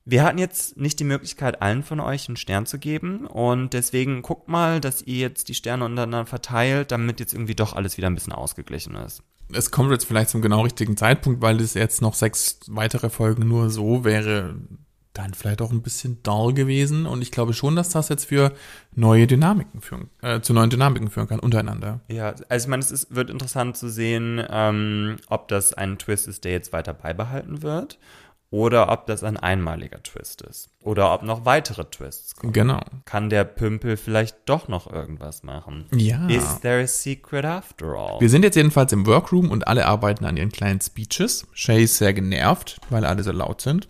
wir 0.07 0.25
hatten 0.25 0.38
jetzt 0.38 0.79
nicht 0.79 0.99
die 0.99 1.05
Möglichkeit, 1.05 1.61
allen 1.61 1.83
von 1.83 2.01
euch 2.01 2.29
einen 2.29 2.38
Stern 2.38 2.65
zu 2.65 2.79
geben 2.79 3.27
und 3.27 3.75
deswegen 3.75 4.23
guckt 4.23 4.49
mal, 4.49 4.81
dass 4.81 5.03
ihr 5.03 5.19
jetzt 5.19 5.51
die 5.51 5.55
Sterne 5.55 5.85
untereinander 5.85 6.25
verteilt, 6.25 6.91
damit 6.91 7.21
jetzt 7.21 7.35
irgendwie 7.35 7.55
doch 7.55 7.75
alles 7.75 7.99
wieder 7.99 8.09
ein 8.09 8.15
bisschen 8.15 8.33
ausgeglichen 8.33 8.95
ist. 8.97 9.23
Es 9.53 9.71
kommt 9.71 9.91
jetzt 9.93 10.07
vielleicht 10.07 10.31
zum 10.31 10.41
genau 10.41 10.62
richtigen 10.62 10.97
Zeitpunkt, 10.97 11.43
weil 11.43 11.61
es 11.61 11.75
jetzt 11.75 12.01
noch 12.01 12.15
sechs 12.15 12.61
weitere 12.69 13.11
Folgen 13.11 13.47
nur 13.47 13.69
so 13.69 14.03
wäre, 14.03 14.57
dann 15.12 15.35
vielleicht 15.35 15.61
auch 15.61 15.70
ein 15.70 15.83
bisschen 15.83 16.22
dull 16.22 16.55
gewesen. 16.55 17.07
Und 17.07 17.22
ich 17.22 17.31
glaube 17.31 17.53
schon, 17.53 17.77
dass 17.77 17.90
das 17.90 18.09
jetzt 18.09 18.27
für 18.27 18.53
neue 18.94 19.27
Dynamiken 19.27 19.81
führen, 19.81 20.11
äh, 20.22 20.40
zu 20.40 20.53
neuen 20.53 20.70
Dynamiken 20.70 21.11
führen 21.11 21.29
kann 21.29 21.40
untereinander. 21.40 22.01
Ja, 22.09 22.35
also 22.48 22.64
ich 22.64 22.68
meine, 22.68 22.83
es 22.83 22.90
ist, 22.90 23.14
wird 23.14 23.31
interessant 23.31 23.77
zu 23.77 23.88
sehen, 23.88 24.42
ähm, 24.48 25.16
ob 25.29 25.48
das 25.48 25.75
ein 25.75 25.98
Twist 25.98 26.29
ist, 26.29 26.44
der 26.44 26.53
jetzt 26.53 26.72
weiter 26.72 26.94
beibehalten 26.94 27.62
wird 27.62 27.98
oder 28.53 28.92
ob 28.92 29.07
das 29.07 29.25
ein 29.25 29.38
einmaliger 29.38 30.03
Twist 30.03 30.42
ist. 30.42 30.68
Oder 30.83 31.14
ob 31.14 31.22
noch 31.22 31.46
weitere 31.46 31.85
Twists 31.87 32.37
kommen. 32.37 32.53
Genau. 32.53 32.81
Kann 33.07 33.31
der 33.31 33.44
Pümpel 33.44 33.96
vielleicht 33.96 34.37
doch 34.44 34.68
noch 34.68 34.92
irgendwas 34.92 35.42
machen? 35.42 35.87
Ja. 35.94 36.29
Is 36.29 36.61
there 36.61 36.83
a 36.83 36.87
secret 36.87 37.46
after 37.46 37.94
all? 37.94 38.20
Wir 38.20 38.29
sind 38.29 38.42
jetzt 38.42 38.57
jedenfalls 38.57 38.92
im 38.92 39.07
Workroom 39.07 39.51
und 39.51 39.66
alle 39.66 39.87
arbeiten 39.87 40.27
an 40.27 40.37
ihren 40.37 40.53
kleinen 40.53 40.83
Speeches. 40.83 41.46
Shay 41.55 41.85
ist 41.85 41.96
sehr 41.96 42.12
genervt, 42.12 42.79
weil 42.90 43.07
alle 43.07 43.22
so 43.22 43.33
laut 43.33 43.62
sind. 43.62 43.88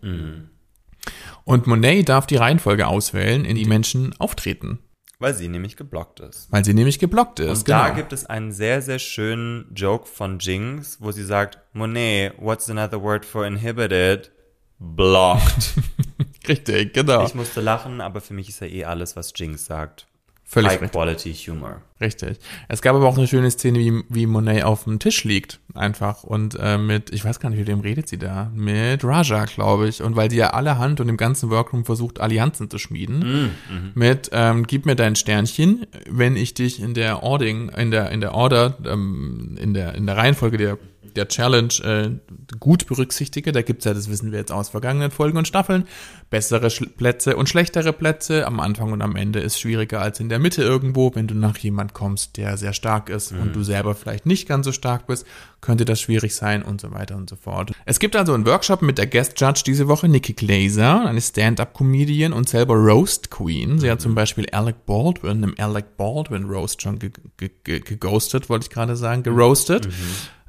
Und 1.44 1.66
Monet 1.66 2.08
darf 2.08 2.26
die 2.26 2.36
Reihenfolge 2.36 2.86
auswählen, 2.86 3.44
in 3.44 3.56
die 3.56 3.64
Menschen 3.64 4.14
auftreten, 4.18 4.78
Weil 5.18 5.34
sie 5.34 5.48
nämlich 5.48 5.76
geblockt 5.76 6.20
ist. 6.20 6.50
weil 6.50 6.64
sie 6.64 6.74
nämlich 6.74 6.98
geblockt 6.98 7.40
ist. 7.40 7.58
Und 7.60 7.68
da 7.68 7.90
gibt 7.90 8.12
es 8.12 8.26
einen 8.26 8.52
sehr, 8.52 8.82
sehr 8.82 8.98
schönen 8.98 9.72
Joke 9.74 10.06
von 10.06 10.38
Jinx, 10.38 10.98
wo 11.00 11.10
sie 11.12 11.24
sagt, 11.24 11.58
Monet, 11.72 12.34
what's 12.38 12.70
another 12.70 13.02
word 13.02 13.24
for 13.24 13.46
inhibited? 13.46 14.30
Blocked. 14.78 15.74
Richtig, 16.48 16.92
genau. 16.92 17.24
ich 17.24 17.34
musste 17.34 17.60
lachen, 17.60 18.00
aber 18.00 18.20
für 18.20 18.34
mich 18.34 18.48
ist 18.48 18.60
ja 18.60 18.66
eh 18.66 18.84
alles, 18.84 19.14
was 19.16 19.32
Jinx 19.36 19.64
sagt. 19.66 20.06
Völlig 20.44 20.72
High 20.72 20.82
richtig. 20.82 20.92
Quality 20.92 21.34
Humor. 21.34 21.82
Richtig. 22.02 22.38
Es 22.68 22.82
gab 22.82 22.96
aber 22.96 23.06
auch 23.06 23.16
eine 23.16 23.28
schöne 23.28 23.48
Szene, 23.48 23.78
wie, 23.78 24.02
wie 24.08 24.26
Monet 24.26 24.64
auf 24.64 24.84
dem 24.84 24.98
Tisch 24.98 25.22
liegt, 25.22 25.60
einfach. 25.72 26.24
Und 26.24 26.58
äh, 26.60 26.76
mit, 26.76 27.14
ich 27.14 27.24
weiß 27.24 27.38
gar 27.38 27.48
nicht, 27.48 27.60
mit 27.60 27.68
wem 27.68 27.78
redet 27.78 28.08
sie 28.08 28.18
da? 28.18 28.50
Mit 28.56 29.04
Raja, 29.04 29.44
glaube 29.44 29.88
ich. 29.88 30.02
Und 30.02 30.16
weil 30.16 30.28
die 30.28 30.36
ja 30.36 30.50
allerhand 30.50 31.00
und 31.00 31.08
im 31.08 31.16
ganzen 31.16 31.48
Workroom 31.50 31.84
versucht, 31.84 32.20
Allianzen 32.20 32.68
zu 32.68 32.78
schmieden. 32.78 33.52
Mit, 33.94 34.30
ähm, 34.32 34.66
gib 34.66 34.84
mir 34.84 34.96
dein 34.96 35.14
Sternchen, 35.14 35.86
wenn 36.10 36.34
ich 36.34 36.54
dich 36.54 36.82
in 36.82 36.92
der 36.92 37.22
Ording, 37.22 37.68
in 37.68 37.92
der, 37.92 38.10
in 38.10 38.20
der 38.20 38.34
Order, 38.34 38.76
ähm, 38.84 39.56
in 39.60 39.72
der, 39.72 39.94
in 39.94 40.06
der 40.06 40.16
Reihenfolge 40.16 40.56
der 40.56 40.78
der 41.16 41.28
Challenge 41.28 41.72
äh, 41.84 42.10
gut 42.58 42.86
berücksichtige. 42.86 43.52
Da 43.52 43.62
gibt's 43.62 43.84
ja, 43.84 43.94
das 43.94 44.10
wissen 44.10 44.32
wir 44.32 44.38
jetzt 44.38 44.52
aus 44.52 44.70
vergangenen 44.70 45.10
Folgen 45.10 45.38
und 45.38 45.48
Staffeln, 45.48 45.84
bessere 46.30 46.70
Schl 46.70 46.86
Plätze 46.86 47.36
und 47.36 47.48
schlechtere 47.48 47.92
Plätze. 47.92 48.46
Am 48.46 48.60
Anfang 48.60 48.92
und 48.92 49.02
am 49.02 49.16
Ende 49.16 49.40
ist 49.40 49.58
schwieriger 49.58 50.00
als 50.00 50.20
in 50.20 50.28
der 50.28 50.38
Mitte 50.38 50.62
irgendwo. 50.62 51.14
Wenn 51.14 51.26
du 51.26 51.34
nach 51.34 51.56
jemand 51.58 51.91
kommst, 51.92 52.36
der 52.36 52.56
sehr 52.56 52.72
stark 52.72 53.08
ist 53.08 53.32
und 53.32 53.54
du 53.54 53.62
selber 53.62 53.94
vielleicht 53.94 54.26
nicht 54.26 54.48
ganz 54.48 54.66
so 54.66 54.72
stark 54.72 55.06
bist, 55.06 55.26
könnte 55.60 55.84
das 55.84 56.00
schwierig 56.00 56.34
sein 56.34 56.62
und 56.62 56.80
so 56.80 56.90
weiter 56.92 57.16
und 57.16 57.30
so 57.30 57.36
fort. 57.36 57.72
Es 57.84 57.98
gibt 57.98 58.16
also 58.16 58.34
einen 58.34 58.46
Workshop 58.46 58.82
mit 58.82 58.98
der 58.98 59.06
Guest 59.06 59.40
Judge 59.40 59.62
diese 59.64 59.88
Woche, 59.88 60.08
Nikki 60.08 60.32
Glaser, 60.32 61.06
eine 61.06 61.20
Stand-Up-Comedian 61.20 62.32
und 62.32 62.48
selber 62.48 62.74
Roast 62.74 63.30
Queen. 63.30 63.78
Sie 63.78 63.90
hat 63.90 64.00
zum 64.00 64.14
Beispiel 64.14 64.46
Alec 64.50 64.86
Baldwin, 64.86 65.42
einem 65.42 65.54
Alec 65.58 65.96
Baldwin 65.96 66.44
Roast 66.44 66.82
schon 66.82 66.98
ge 66.98 67.10
ge 67.36 67.50
ge 67.64 67.80
geghostet, 67.80 68.48
wollte 68.48 68.64
ich 68.64 68.70
gerade 68.70 68.96
sagen, 68.96 69.22
geroastet. 69.22 69.88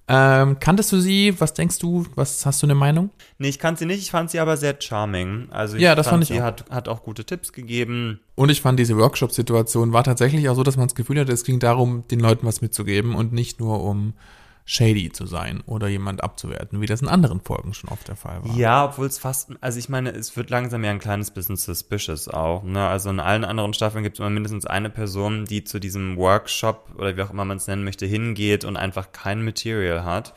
Ähm, 0.08 0.60
kanntest 0.60 0.92
du 0.92 1.00
sie? 1.00 1.34
Was 1.40 1.54
denkst 1.54 1.80
du? 1.80 2.06
Was 2.16 2.46
hast 2.46 2.62
du 2.62 2.68
eine 2.68 2.76
Meinung? 2.76 3.10
Nee, 3.38 3.48
ich 3.48 3.58
kannte 3.60 3.80
sie 3.80 3.86
nicht, 3.86 4.00
ich 4.00 4.12
fand 4.12 4.30
sie 4.30 4.40
aber 4.40 4.58
sehr 4.58 4.76
charming. 4.80 5.48
Also 5.50 5.78
ich 5.78 5.82
Ja, 5.82 5.96
das 5.96 6.08
fand, 6.08 6.16
fand 6.16 6.24
ich 6.24 6.30
sie 6.30 6.42
auch. 6.42 6.46
hat, 6.46 6.66
hat 6.70 6.88
auch 6.90 7.04
gute 7.04 7.24
Tipps 7.24 7.54
gegeben. 7.54 8.20
Und 8.36 8.50
ich 8.50 8.62
fand 8.62 8.78
diese 8.80 8.98
Workshop-Situation 8.98 9.94
war 9.94 10.04
tatsächlich 10.04 10.50
auch 10.50 10.56
so, 10.56 10.64
dass 10.64 10.76
man 10.76 10.88
das 10.88 10.96
Gefühl 10.96 11.20
hatte, 11.20 11.32
es 11.32 11.46
ging 11.46 11.60
darum, 11.60 12.06
den 12.10 12.20
Leuten 12.20 12.46
was 12.46 12.62
mitzugeben 12.62 13.16
und 13.16 13.32
nicht 13.32 13.60
nur 13.62 13.82
um 13.84 14.14
shady 14.66 15.12
zu 15.12 15.26
sein 15.26 15.62
oder 15.66 15.88
jemand 15.88 16.24
abzuwerten, 16.24 16.80
wie 16.80 16.86
das 16.86 17.02
in 17.02 17.10
anderen 17.10 17.42
Folgen 17.42 17.74
schon 17.74 17.90
oft 17.90 18.08
der 18.08 18.16
Fall 18.16 18.44
war. 18.44 18.56
Ja, 18.56 18.86
obwohl 18.86 19.08
es 19.08 19.18
fast, 19.18 19.50
also 19.60 19.78
ich 19.78 19.90
meine, 19.90 20.12
es 20.12 20.38
wird 20.38 20.50
langsam 20.50 20.84
ja 20.84 20.92
ein 20.92 21.00
kleines 21.00 21.32
bisschen 21.32 21.58
suspicious 21.58 22.30
auch. 22.30 22.64
Ne? 22.64 22.88
Also 22.88 23.10
in 23.10 23.20
allen 23.20 23.44
anderen 23.44 23.74
Staffeln 23.74 24.04
gibt 24.04 24.16
es 24.16 24.20
immer 24.20 24.30
mindestens 24.30 24.66
eine 24.66 24.90
Person, 24.90 25.46
die 25.46 25.64
zu 25.64 25.80
diesem 25.80 26.16
Workshop 26.18 26.92
oder 26.98 27.18
wie 27.18 27.22
auch 27.22 27.32
immer 27.32 27.46
man 27.46 27.58
es 27.58 27.68
nennen 27.68 27.84
möchte, 27.84 28.06
hingeht 28.06 28.64
und 28.64 28.78
einfach 28.78 29.12
kein 29.12 29.44
Material 29.44 30.06
hat. 30.06 30.34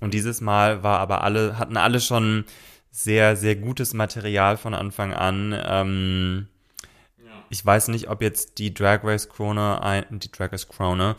Und 0.00 0.14
dieses 0.14 0.40
Mal 0.40 0.82
war 0.82 1.00
aber 1.00 1.22
alle, 1.22 1.58
hatten 1.58 1.76
alle 1.76 2.00
schon 2.00 2.44
sehr, 2.90 3.36
sehr 3.36 3.56
gutes 3.56 3.92
Material 3.92 4.56
von 4.56 4.72
Anfang 4.72 5.12
an. 5.12 5.54
Ähm, 5.62 6.48
ich 7.50 7.64
weiß 7.64 7.88
nicht, 7.88 8.08
ob 8.08 8.22
jetzt 8.22 8.58
die 8.58 8.74
Drag 8.74 9.04
Race 9.04 9.28
Krone, 9.28 9.82
ein, 9.82 10.04
die 10.10 10.30
Drag 10.30 10.52
Race 10.52 10.68
Krone 10.68 11.16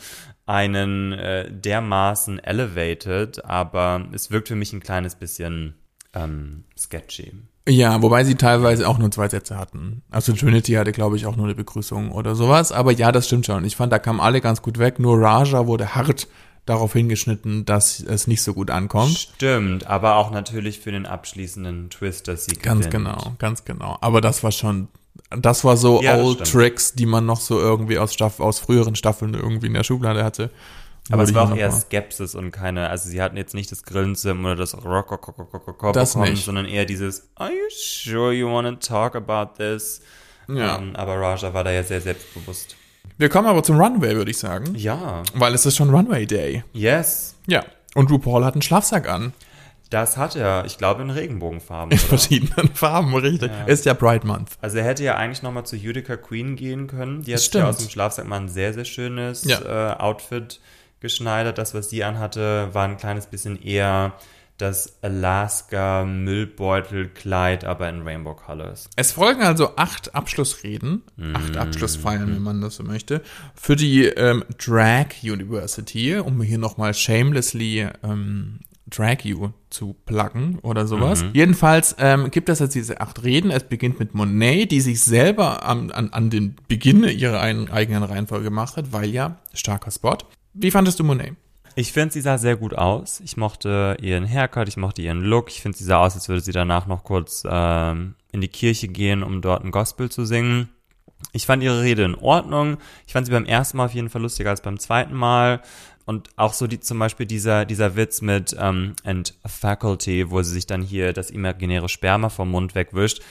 einen 0.49 1.13
äh, 1.13 1.49
dermaßen 1.51 2.39
elevated, 2.39 3.45
aber 3.45 4.05
es 4.11 4.31
wirkt 4.31 4.47
für 4.47 4.55
mich 4.55 4.73
ein 4.73 4.79
kleines 4.79 5.15
bisschen 5.15 5.75
ähm, 6.13 6.63
sketchy. 6.77 7.33
Ja, 7.67 8.01
wobei 8.01 8.23
sie 8.23 8.33
teilweise 8.33 8.87
auch 8.87 8.97
nur 8.97 9.11
zwei 9.11 9.29
Sätze 9.29 9.55
hatten. 9.57 10.01
Also 10.09 10.33
Trinity 10.33 10.73
hatte, 10.73 10.91
glaube 10.91 11.17
ich, 11.17 11.27
auch 11.27 11.35
nur 11.35 11.45
eine 11.45 11.53
Begrüßung 11.53 12.11
oder 12.11 12.33
sowas. 12.33 12.71
Aber 12.71 12.91
ja, 12.91 13.11
das 13.11 13.27
stimmt 13.27 13.45
schon. 13.45 13.63
Ich 13.63 13.75
fand, 13.75 13.93
da 13.93 13.99
kamen 13.99 14.19
alle 14.19 14.41
ganz 14.41 14.63
gut 14.63 14.79
weg. 14.79 14.97
Nur 14.97 15.21
Raja 15.21 15.67
wurde 15.67 15.93
hart 15.93 16.27
darauf 16.65 16.93
hingeschnitten, 16.93 17.65
dass 17.65 17.99
es 17.99 18.25
nicht 18.25 18.41
so 18.41 18.55
gut 18.55 18.71
ankommt. 18.71 19.17
Stimmt, 19.17 19.85
aber 19.85 20.15
auch 20.15 20.31
natürlich 20.31 20.79
für 20.79 20.91
den 20.91 21.05
abschließenden 21.05 21.91
Twist, 21.91 22.27
dass 22.27 22.45
sie 22.45 22.55
Ganz 22.55 22.87
gewinnt. 22.87 23.05
genau, 23.05 23.35
ganz 23.37 23.65
genau. 23.65 23.97
Aber 24.01 24.19
das 24.19 24.43
war 24.43 24.51
schon, 24.51 24.87
das 25.29 25.63
war 25.63 25.77
so 25.77 26.01
Ja, 26.01 26.17
Old. 26.17 26.43
Tricks, 26.49 26.93
die 26.93 27.05
man 27.05 27.25
noch 27.25 27.39
so 27.39 27.59
irgendwie 27.59 27.97
aus, 27.99 28.13
Staff, 28.13 28.39
aus 28.39 28.59
früheren 28.59 28.95
Staffeln 28.95 29.33
irgendwie 29.33 29.67
in 29.67 29.73
der 29.73 29.83
Schublade 29.83 30.23
hatte. 30.23 30.49
Aber 31.11 31.23
es 31.23 31.33
war 31.33 31.51
auch 31.51 31.55
eher 31.55 31.71
Skepsis 31.71 32.35
und 32.35 32.51
keine, 32.51 32.89
also 32.89 33.09
sie 33.09 33.19
hatten 33.21 33.35
jetzt 33.35 33.55
nicht 33.55 33.71
das 33.71 33.81
Grillenzimmer 33.83 34.49
oder 34.49 34.57
das 34.57 34.75
Rock 34.85 35.09
Das 35.93 36.13
bekommen, 36.13 36.31
nicht. 36.31 36.45
sondern 36.45 36.65
eher 36.65 36.85
dieses 36.85 37.29
Are 37.35 37.49
you 37.49 37.57
sure 37.71 38.31
you 38.31 38.47
want 38.47 38.67
to 38.67 38.75
talk 38.87 39.15
about 39.15 39.53
this? 39.57 40.01
Ja. 40.47 40.77
Ähm, 40.77 40.95
aber 40.95 41.15
Raja 41.19 41.51
war 41.53 41.63
da 41.63 41.71
ja 41.71 41.83
sehr 41.83 42.01
selbstbewusst. 42.01 42.75
Wir 43.17 43.29
kommen 43.29 43.47
aber 43.47 43.63
zum 43.63 43.79
Runway, 43.81 44.15
würde 44.15 44.29
ich 44.29 44.37
sagen. 44.37 44.73
Ja, 44.75 45.23
Weil 45.33 45.53
es 45.55 45.65
ist 45.65 45.77
schon 45.77 45.89
Runway 45.89 46.25
Day. 46.27 46.63
yes. 46.73 47.35
Ja. 47.47 47.65
Und 47.95 48.11
RuPaul 48.11 48.45
hat 48.45 48.53
einen 48.53 48.61
Schlafsack 48.61 49.09
an. 49.09 49.33
Das 49.89 50.17
hat 50.17 50.35
er, 50.35 50.65
ich 50.65 50.77
glaube, 50.77 51.01
in 51.01 51.09
Regenbogenfarben. 51.09 51.91
In 51.91 51.97
Oder? 51.97 52.07
verschiedenen 52.07 52.69
Farben, 52.75 53.15
richtig. 53.15 53.51
Ist 53.65 53.85
ja 53.85 53.93
Pride 53.95 54.27
Month. 54.27 54.51
Also 54.61 54.77
er 54.77 54.83
hätte 54.85 55.03
ja 55.03 55.15
eigentlich 55.15 55.41
nochmal 55.41 55.65
zu 55.65 55.75
Utica 55.75 56.15
Queen 56.15 56.55
gehen 56.55 56.87
können. 56.87 57.23
Die 57.23 57.33
hat 57.33 57.39
sich 57.39 57.47
ja 57.47 57.61
stimmt. 57.61 57.65
aus 57.65 57.77
dem 57.77 57.89
Schlafsack 57.89 58.27
mal 58.27 58.39
ein 58.39 58.49
sehr, 58.49 58.73
sehr 58.73 58.85
schönes 58.85 59.43
Ja. 59.45 59.93
äh, 59.93 59.97
Outfit 59.97 60.59
geschneidert. 60.99 61.57
Das, 61.57 61.73
was 61.73 61.89
sie 61.89 62.03
anhatte, 62.03 62.69
war 62.73 62.85
ein 62.87 62.97
kleines 62.97 63.25
bisschen 63.27 63.59
eher 63.61 64.13
das 64.57 64.97
Alaska 65.01 66.03
Müllbeutelkleid, 66.05 67.63
aber 67.63 67.89
in 67.89 68.01
Rainbow 68.03 68.35
Colors. 68.35 68.89
Es 68.95 69.13
folgen 69.13 69.41
also 69.41 69.75
acht 69.77 70.13
Abschlussreden, 70.15 71.03
acht 71.33 71.57
Abschlussfeiern, 71.57 72.27
wenn 72.35 72.41
man 72.41 72.61
das 72.61 72.75
so 72.75 72.83
möchte, 72.83 73.21
für 73.55 73.75
die 73.75 74.05
ähm, 74.05 74.43
Drag 74.57 75.07
University, 75.23 76.17
um 76.17 76.41
hier 76.41 76.57
nochmal 76.57 76.93
shamelessly 76.93 77.87
ähm, 78.03 78.59
Drag 78.89 79.23
You 79.23 79.49
zu 79.69 79.95
pluggen 80.05 80.59
oder 80.59 80.87
sowas. 80.87 81.23
Jedenfalls 81.33 81.95
ähm, 81.99 82.31
gibt 82.31 82.49
es 82.49 82.59
jetzt 82.59 82.75
diese 82.75 83.01
acht 83.01 83.23
Reden. 83.23 83.51
Es 83.51 83.63
beginnt 83.63 83.99
mit 83.99 84.13
Monet, 84.13 84.71
die 84.71 84.81
sich 84.81 85.01
selber 85.01 85.63
am, 85.65 85.91
an, 85.91 86.09
an 86.11 86.29
den 86.29 86.55
Beginn 86.67 87.03
ihrer 87.03 87.39
ein, 87.39 87.69
eigenen 87.69 88.03
Reihenfolge 88.03 88.45
gemacht 88.45 88.77
hat, 88.77 88.91
weil 88.91 89.09
ja 89.09 89.37
starker 89.53 89.91
Spot. 89.91 90.17
Wie 90.53 90.71
fandest 90.71 90.99
du 90.99 91.03
Monet? 91.03 91.35
Ich 91.75 91.93
finde, 91.93 92.13
sie 92.13 92.21
sah 92.21 92.37
sehr 92.37 92.57
gut 92.57 92.73
aus. 92.73 93.21
Ich 93.23 93.37
mochte 93.37 93.95
ihren 94.01 94.27
Haircut, 94.27 94.67
ich 94.67 94.77
mochte 94.77 95.01
ihren 95.01 95.21
Look. 95.21 95.49
Ich 95.49 95.61
finde, 95.61 95.77
sie 95.77 95.83
sah 95.83 95.99
aus, 95.99 96.15
als 96.15 96.27
würde 96.27 96.41
sie 96.41 96.51
danach 96.51 96.87
noch 96.87 97.03
kurz 97.03 97.43
ähm, 97.49 98.15
in 98.31 98.41
die 98.41 98.47
Kirche 98.47 98.87
gehen, 98.87 99.23
um 99.23 99.41
dort 99.41 99.63
ein 99.63 99.71
Gospel 99.71 100.09
zu 100.09 100.25
singen. 100.25 100.69
Ich 101.31 101.45
fand 101.45 101.61
ihre 101.63 101.81
Rede 101.81 102.03
in 102.03 102.15
Ordnung. 102.15 102.77
Ich 103.05 103.13
fand 103.13 103.25
sie 103.25 103.31
beim 103.31 103.45
ersten 103.45 103.77
Mal 103.77 103.85
auf 103.85 103.93
jeden 103.93 104.09
Fall 104.09 104.21
lustiger 104.21 104.49
als 104.49 104.61
beim 104.61 104.79
zweiten 104.79 105.13
Mal. 105.13 105.61
Und 106.09 106.29
auch 106.37 106.53
so 106.53 106.65
die, 106.65 106.79
zum 106.79 106.97
Beispiel 106.97 107.27
dieser, 107.27 107.65
dieser 107.65 107.95
Witz 107.95 108.21
mit 108.21 108.55
ähm, 108.59 108.95
and 109.03 109.35
faculty, 109.45 110.31
wo 110.31 110.41
sie 110.41 110.53
sich 110.53 110.65
dann 110.65 110.81
hier 110.81 111.13
das 111.13 111.29
imaginäre 111.29 111.87
Sperma 111.87 112.29
vom 112.29 112.49
Mund 112.49 112.73
wegwischt. 112.73 113.21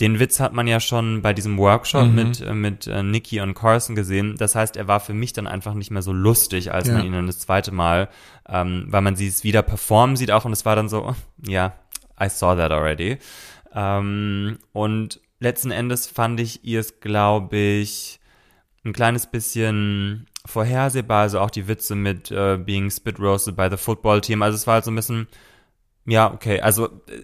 Den 0.00 0.18
Witz 0.18 0.40
hat 0.40 0.52
man 0.52 0.66
ja 0.66 0.80
schon 0.80 1.22
bei 1.22 1.32
diesem 1.32 1.56
Workshop 1.58 2.08
Mhm. 2.08 2.14
mit, 2.16 2.40
äh, 2.40 2.54
mit 2.54 2.86
äh, 2.88 3.04
Nikki 3.04 3.40
und 3.40 3.54
Carson 3.54 3.94
gesehen. 3.94 4.34
Das 4.36 4.56
heißt, 4.56 4.76
er 4.76 4.88
war 4.88 4.98
für 4.98 5.14
mich 5.14 5.32
dann 5.32 5.46
einfach 5.46 5.74
nicht 5.74 5.92
mehr 5.92 6.02
so 6.02 6.12
lustig, 6.12 6.72
als 6.72 6.88
Ja. 6.88 6.94
man 6.94 7.06
ihn 7.06 7.12
dann 7.12 7.28
das 7.28 7.38
zweite 7.38 7.70
Mal, 7.70 8.08
ähm, 8.48 8.86
weil 8.88 9.02
man 9.02 9.14
sie 9.14 9.28
es 9.28 9.44
wieder 9.44 9.62
performen 9.62 10.16
sieht 10.16 10.32
auch 10.32 10.44
und 10.44 10.52
es 10.52 10.64
war 10.64 10.74
dann 10.74 10.88
so, 10.88 11.14
ja, 11.46 11.74
I 12.20 12.28
saw 12.28 12.56
that 12.56 12.72
already. 12.72 13.18
Ähm, 13.72 14.58
und 14.72 15.20
letzten 15.38 15.70
Endes 15.70 16.08
fand 16.08 16.40
ich 16.40 16.64
ihr 16.64 16.80
es, 16.80 16.98
glaube 16.98 17.56
ich, 17.56 18.18
ein 18.84 18.92
kleines 18.92 19.26
bisschen 19.26 20.26
vorhersehbar, 20.48 21.22
also 21.22 21.40
auch 21.40 21.50
die 21.50 21.68
Witze 21.68 21.94
mit 21.94 22.30
äh, 22.30 22.56
being 22.56 22.90
spit 22.90 23.20
roasted 23.20 23.54
by 23.56 23.68
the 23.70 23.76
football 23.76 24.20
team. 24.20 24.42
Also 24.42 24.56
es 24.56 24.66
war 24.66 24.74
halt 24.74 24.84
so 24.84 24.90
ein 24.90 24.96
bisschen, 24.96 25.28
ja, 26.06 26.32
okay, 26.32 26.60
also 26.60 26.86
äh, 26.86 27.22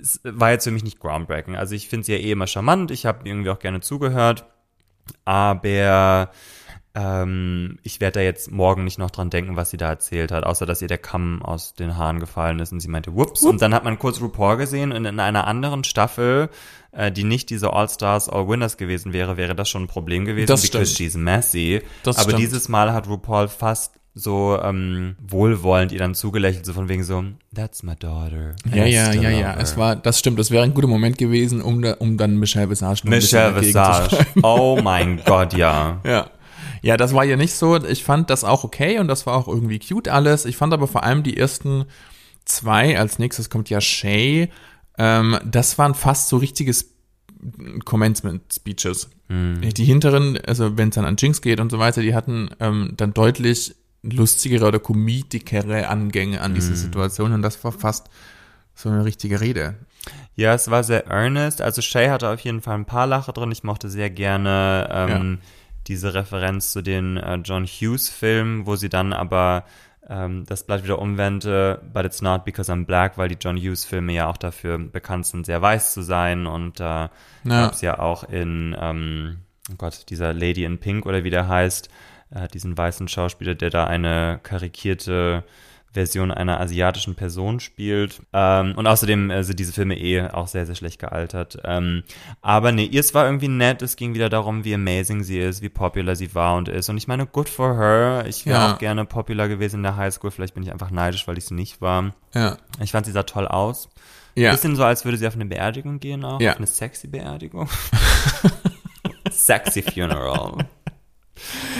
es 0.00 0.20
war 0.24 0.52
jetzt 0.52 0.64
für 0.64 0.70
mich 0.70 0.84
nicht 0.84 0.98
groundbreaking. 0.98 1.54
Also 1.54 1.74
ich 1.74 1.88
finde 1.88 2.06
sie 2.06 2.12
ja 2.12 2.18
eh 2.18 2.32
immer 2.32 2.46
charmant, 2.46 2.90
ich 2.90 3.04
habe 3.04 3.28
irgendwie 3.28 3.50
auch 3.50 3.58
gerne 3.58 3.80
zugehört, 3.80 4.46
aber 5.24 6.30
ähm, 6.94 7.78
ich 7.82 8.00
werde 8.00 8.20
da 8.20 8.20
jetzt 8.20 8.50
morgen 8.50 8.84
nicht 8.84 8.98
noch 8.98 9.10
dran 9.10 9.30
denken, 9.30 9.56
was 9.56 9.70
sie 9.70 9.78
da 9.78 9.88
erzählt 9.88 10.30
hat, 10.30 10.44
außer 10.44 10.66
dass 10.66 10.82
ihr 10.82 10.88
der 10.88 10.98
Kamm 10.98 11.42
aus 11.42 11.74
den 11.74 11.96
Haaren 11.96 12.20
gefallen 12.20 12.58
ist 12.58 12.72
und 12.72 12.80
sie 12.80 12.88
meinte, 12.88 13.14
whoops. 13.14 13.42
Und 13.44 13.62
dann 13.62 13.72
hat 13.74 13.84
man 13.84 13.98
kurz 13.98 14.20
RuPaul 14.20 14.58
gesehen 14.58 14.92
und 14.92 15.04
in 15.06 15.18
einer 15.18 15.46
anderen 15.46 15.84
Staffel, 15.84 16.50
äh, 16.92 17.10
die 17.10 17.24
nicht 17.24 17.48
diese 17.48 17.72
All-Stars, 17.72 18.28
All-Winners 18.28 18.76
gewesen 18.76 19.14
wäre, 19.14 19.38
wäre 19.38 19.54
das 19.54 19.70
schon 19.70 19.84
ein 19.84 19.88
Problem 19.88 20.26
gewesen, 20.26 20.48
Das 20.48 20.62
because 20.62 20.92
stimmt. 20.92 21.10
she's 21.12 21.16
messy. 21.16 21.82
Das 22.02 22.16
Aber 22.16 22.24
stimmt. 22.30 22.40
dieses 22.42 22.68
Mal 22.68 22.92
hat 22.92 23.08
RuPaul 23.08 23.48
fast 23.48 23.94
so 24.14 24.58
ähm, 24.62 25.16
wohlwollend 25.26 25.90
ihr 25.92 25.98
dann 25.98 26.14
zugelächelt, 26.14 26.66
so 26.66 26.74
von 26.74 26.90
wegen 26.90 27.02
so, 27.02 27.24
that's 27.54 27.82
my 27.82 27.96
daughter. 27.96 28.54
Ja, 28.70 28.84
ja, 28.84 29.12
ja, 29.14 29.22
ja. 29.22 29.28
her." 29.30 29.56
Es 29.58 29.78
war, 29.78 29.96
das 29.96 30.18
stimmt, 30.18 30.38
das 30.38 30.50
wäre 30.50 30.62
ein 30.64 30.74
guter 30.74 30.88
Moment 30.88 31.16
gewesen, 31.16 31.62
um, 31.62 31.80
da, 31.80 31.94
um 31.94 32.18
dann 32.18 32.36
Michelle 32.36 32.68
Visage 32.68 33.00
noch 33.04 33.10
Michelle 33.10 33.58
Visage. 33.58 34.26
Oh 34.42 34.78
mein 34.82 35.22
Gott, 35.24 35.54
ja. 35.54 36.00
Ja. 36.04 36.26
Ja, 36.82 36.96
das 36.96 37.14
war 37.14 37.24
ja 37.24 37.36
nicht 37.36 37.54
so. 37.54 37.76
Ich 37.76 38.04
fand 38.04 38.28
das 38.28 38.44
auch 38.44 38.64
okay 38.64 38.98
und 38.98 39.08
das 39.08 39.26
war 39.26 39.34
auch 39.34 39.48
irgendwie 39.48 39.78
cute 39.78 40.08
alles. 40.08 40.44
Ich 40.44 40.56
fand 40.56 40.72
aber 40.74 40.88
vor 40.88 41.04
allem 41.04 41.22
die 41.22 41.36
ersten 41.36 41.86
zwei, 42.44 42.98
als 42.98 43.18
nächstes 43.18 43.50
kommt 43.50 43.70
ja 43.70 43.80
Shay, 43.80 44.48
ähm, 44.98 45.38
das 45.44 45.78
waren 45.78 45.94
fast 45.94 46.28
so 46.28 46.36
richtiges 46.36 46.90
Commencement-Speeches. 47.84 49.10
Die 49.72 49.84
hinteren, 49.84 50.38
also 50.46 50.76
wenn 50.76 50.90
es 50.90 50.94
dann 50.96 51.06
an 51.06 51.16
Jinx 51.18 51.40
geht 51.40 51.58
und 51.60 51.70
so 51.70 51.78
weiter, 51.78 52.02
die 52.02 52.14
hatten 52.14 52.50
ähm, 52.60 52.92
dann 52.96 53.14
deutlich 53.14 53.74
lustigere 54.02 54.66
oder 54.66 54.78
komedischere 54.78 55.88
Angänge 55.88 56.40
an 56.40 56.54
diese 56.54 56.74
Situation 56.76 57.32
und 57.32 57.42
das 57.42 57.62
war 57.64 57.72
fast 57.72 58.10
so 58.74 58.88
eine 58.88 59.04
richtige 59.04 59.40
Rede. 59.40 59.76
Ja, 60.34 60.54
es 60.54 60.70
war 60.70 60.82
sehr 60.82 61.06
earnest. 61.06 61.62
Also 61.62 61.80
Shay 61.82 62.08
hatte 62.08 62.28
auf 62.28 62.40
jeden 62.40 62.60
Fall 62.60 62.74
ein 62.74 62.84
paar 62.84 63.06
Lacher 63.06 63.32
drin. 63.32 63.52
Ich 63.52 63.62
mochte 63.62 63.88
sehr 63.88 64.10
gerne 64.10 64.88
ähm, 64.90 65.38
diese 65.86 66.14
Referenz 66.14 66.72
zu 66.72 66.82
den 66.82 67.16
äh, 67.16 67.36
John 67.36 67.64
Hughes 67.64 68.08
Filmen, 68.08 68.66
wo 68.66 68.76
sie 68.76 68.88
dann 68.88 69.12
aber 69.12 69.64
ähm, 70.08 70.44
das 70.46 70.64
Blatt 70.64 70.84
wieder 70.84 70.98
umwendete, 70.98 71.80
but 71.92 72.04
it's 72.04 72.22
not 72.22 72.44
because 72.44 72.70
I'm 72.72 72.84
black, 72.84 73.18
weil 73.18 73.28
die 73.28 73.38
John 73.40 73.56
Hughes 73.56 73.84
Filme 73.84 74.12
ja 74.12 74.28
auch 74.28 74.36
dafür 74.36 74.78
bekannt 74.78 75.26
sind, 75.26 75.46
sehr 75.46 75.62
weiß 75.62 75.94
zu 75.94 76.02
sein 76.02 76.46
und 76.46 76.80
äh, 76.80 76.84
ja. 76.84 77.10
gab 77.44 77.72
es 77.72 77.80
ja 77.80 77.98
auch 77.98 78.24
in, 78.24 78.76
ähm, 78.78 79.38
oh 79.70 79.76
Gott, 79.78 80.10
dieser 80.10 80.32
Lady 80.32 80.64
in 80.64 80.78
Pink 80.78 81.06
oder 81.06 81.24
wie 81.24 81.30
der 81.30 81.48
heißt, 81.48 81.88
äh, 82.34 82.48
diesen 82.48 82.76
weißen 82.76 83.08
Schauspieler, 83.08 83.54
der 83.54 83.70
da 83.70 83.84
eine 83.84 84.40
karikierte 84.42 85.44
Version 85.92 86.30
einer 86.30 86.58
asiatischen 86.60 87.14
Person 87.14 87.60
spielt. 87.60 88.22
Ähm, 88.32 88.74
und 88.76 88.86
außerdem 88.86 89.30
äh, 89.30 89.44
sind 89.44 89.58
diese 89.58 89.72
Filme 89.72 89.98
eh 89.98 90.22
auch 90.28 90.46
sehr, 90.46 90.64
sehr 90.66 90.74
schlecht 90.74 90.98
gealtert. 90.98 91.58
Ähm, 91.64 92.02
aber 92.40 92.72
nee, 92.72 92.84
ihr 92.84 93.02
war 93.12 93.26
irgendwie 93.26 93.48
nett. 93.48 93.82
Es 93.82 93.96
ging 93.96 94.14
wieder 94.14 94.28
darum, 94.28 94.64
wie 94.64 94.74
amazing 94.74 95.22
sie 95.22 95.38
ist, 95.38 95.60
wie 95.62 95.68
popular 95.68 96.16
sie 96.16 96.34
war 96.34 96.56
und 96.56 96.68
ist. 96.68 96.88
Und 96.88 96.96
ich 96.96 97.08
meine, 97.08 97.26
good 97.26 97.48
for 97.48 97.76
her. 97.76 98.24
Ich 98.26 98.46
wäre 98.46 98.58
Ja. 98.58 98.72
auch 98.74 98.78
gerne 98.78 99.04
popular 99.04 99.48
gewesen 99.48 99.76
in 99.76 99.82
der 99.82 99.96
Highschool. 99.96 100.30
Vielleicht 100.30 100.54
bin 100.54 100.62
ich 100.62 100.72
einfach 100.72 100.90
neidisch, 100.90 101.28
weil 101.28 101.36
ich 101.38 101.44
sie 101.44 101.54
nicht 101.54 101.80
war. 101.80 102.14
Ja. 102.34 102.56
Ich 102.80 102.92
fand, 102.92 103.06
sie 103.06 103.12
sah 103.12 103.24
toll 103.24 103.46
aus. 103.46 103.88
Ja. 104.34 104.52
Bisschen 104.52 104.76
so, 104.76 104.84
als 104.84 105.04
würde 105.04 105.18
sie 105.18 105.26
auf 105.26 105.34
eine 105.34 105.44
Beerdigung 105.44 106.00
gehen 106.00 106.24
auch. 106.24 106.40
Ja. 106.40 106.52
Auf 106.52 106.56
eine 106.56 106.66
sexy 106.66 107.06
Beerdigung. 107.06 107.68
sexy 109.30 109.82
Funeral. 109.82 110.56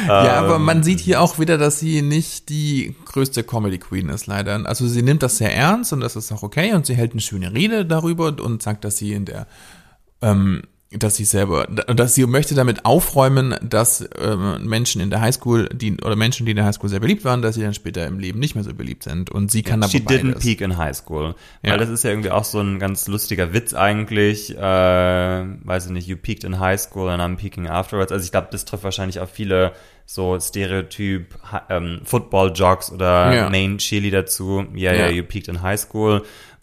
Ja, 0.06 0.38
Ähm, 0.38 0.44
aber 0.44 0.58
man 0.58 0.82
sieht 0.82 1.00
hier 1.00 1.20
auch 1.20 1.38
wieder, 1.38 1.58
dass 1.58 1.78
sie 1.78 2.02
nicht 2.02 2.48
die 2.48 2.94
größte 3.04 3.44
Comedy 3.44 3.78
Queen 3.78 4.08
ist, 4.08 4.26
leider. 4.26 4.66
Also 4.66 4.86
sie 4.86 5.02
nimmt 5.02 5.22
das 5.22 5.38
sehr 5.38 5.54
ernst 5.54 5.92
und 5.92 6.00
das 6.00 6.16
ist 6.16 6.32
auch 6.32 6.42
okay 6.42 6.72
und 6.74 6.86
sie 6.86 6.94
hält 6.94 7.12
eine 7.12 7.20
schöne 7.20 7.52
Rede 7.52 7.84
darüber 7.86 8.34
und 8.42 8.62
sagt, 8.62 8.84
dass 8.84 8.96
sie 8.96 9.12
in 9.12 9.24
der, 9.24 9.46
ähm, 10.20 10.62
dass 10.98 11.16
sie 11.16 11.24
selber, 11.24 11.66
dass 11.66 12.14
sie 12.14 12.26
möchte 12.26 12.54
damit 12.54 12.84
aufräumen, 12.84 13.54
dass 13.62 14.08
ähm, 14.20 14.66
Menschen 14.66 15.00
in 15.00 15.10
der 15.10 15.20
Highschool, 15.20 15.68
die 15.72 15.96
oder 16.00 16.16
Menschen, 16.16 16.46
die 16.46 16.52
in 16.52 16.56
der 16.56 16.66
Highschool 16.66 16.88
sehr 16.88 17.00
beliebt 17.00 17.24
waren, 17.24 17.42
dass 17.42 17.54
sie 17.54 17.62
dann 17.62 17.74
später 17.74 18.06
im 18.06 18.18
Leben 18.18 18.38
nicht 18.38 18.54
mehr 18.54 18.64
so 18.64 18.74
beliebt 18.74 19.02
sind 19.04 19.30
und 19.30 19.50
sie 19.50 19.62
kann 19.62 19.82
aber 19.82 19.90
She 19.90 19.98
didn't 19.98 20.40
peak 20.40 20.60
in 20.60 20.76
high 20.76 20.94
school. 20.96 21.34
Ja. 21.62 21.72
Weil 21.72 21.78
das 21.78 21.88
ist 21.88 22.04
ja 22.04 22.10
irgendwie 22.10 22.30
auch 22.30 22.44
so 22.44 22.60
ein 22.60 22.78
ganz 22.78 23.08
lustiger 23.08 23.52
Witz 23.52 23.74
eigentlich. 23.74 24.56
Äh, 24.56 24.60
weiß 24.60 25.86
ich 25.86 25.92
nicht, 25.92 26.06
you 26.08 26.16
peaked 26.16 26.44
in 26.44 26.58
high 26.58 26.80
school 26.80 27.08
and 27.08 27.22
I'm 27.22 27.36
peaking 27.36 27.66
afterwards. 27.68 28.12
Also 28.12 28.24
ich 28.24 28.30
glaube, 28.32 28.48
das 28.50 28.64
trifft 28.64 28.84
wahrscheinlich 28.84 29.20
auf 29.20 29.30
viele 29.30 29.72
so 30.04 30.38
Stereotyp 30.38 31.34
ähm, 31.70 32.00
Football-Jocks 32.04 32.92
oder 32.92 33.32
Ja. 33.34 33.50
Main 33.50 33.78
Cheerleader 33.78 34.26
zu. 34.26 34.66
Ja, 34.74 34.92
Ja. 34.92 35.06
ja, 35.06 35.08
you 35.10 35.22
peaked 35.22 35.48
in 35.48 35.62
high 35.62 35.78
school. 35.78 36.22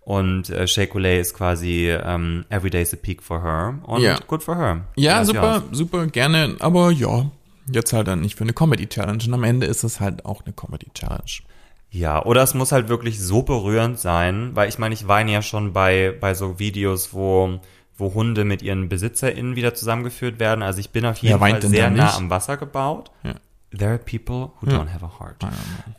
Und 0.09 0.49
äh, 0.49 0.65
Shea 0.67 0.87
Coulee 0.87 1.19
ist 1.19 1.35
quasi 1.35 1.87
ähm, 1.87 2.43
every 2.49 2.71
day's 2.71 2.91
a 2.95 2.97
peak 2.99 3.21
for 3.21 3.43
her. 3.43 3.77
Und 3.83 4.01
Ja. 4.01 4.17
good 4.25 4.41
for 4.41 4.57
her. 4.57 4.87
Ja, 4.95 5.17
Gracias. 5.17 5.27
super, 5.27 5.63
super, 5.71 6.07
gerne, 6.07 6.55
aber 6.57 6.89
ja, 6.89 7.29
jetzt 7.71 7.93
halt 7.93 8.07
dann 8.07 8.21
nicht 8.21 8.35
für 8.35 8.43
eine 8.43 8.53
Comedy-Challenge 8.53 9.23
und 9.27 9.33
am 9.35 9.43
Ende 9.43 9.67
ist 9.67 9.83
es 9.83 9.99
halt 9.99 10.25
auch 10.25 10.43
eine 10.43 10.53
Comedy-Challenge. 10.55 11.43
Ja, 11.91 12.25
oder 12.25 12.41
es 12.41 12.55
muss 12.55 12.71
halt 12.71 12.89
wirklich 12.89 13.21
so 13.21 13.43
berührend 13.43 13.99
sein, 13.99 14.49
weil 14.55 14.67
ich 14.67 14.79
meine, 14.79 14.95
ich 14.95 15.07
weine 15.07 15.31
ja 15.31 15.43
schon 15.43 15.73
bei, 15.73 16.11
bei 16.19 16.33
so 16.33 16.57
Videos, 16.57 17.13
wo, 17.13 17.59
wo 17.95 18.11
Hunde 18.15 18.45
mit 18.45 18.63
ihren 18.63 18.89
BesitzerInnen 18.89 19.55
wieder 19.55 19.75
zusammengeführt 19.75 20.39
werden. 20.39 20.63
Also 20.63 20.79
ich 20.79 20.89
bin 20.89 21.05
auf 21.05 21.19
jeden 21.19 21.39
weint 21.39 21.61
Fall 21.61 21.69
sehr 21.69 21.91
nah 21.91 22.15
am 22.15 22.31
Wasser 22.31 22.57
gebaut. 22.57 23.11
Ja. 23.21 23.35
There 23.71 23.91
are 23.91 23.99
people 23.99 24.53
who 24.59 24.67
don't 24.67 24.87
have 24.87 25.03
a 25.03 25.19
heart. 25.19 25.37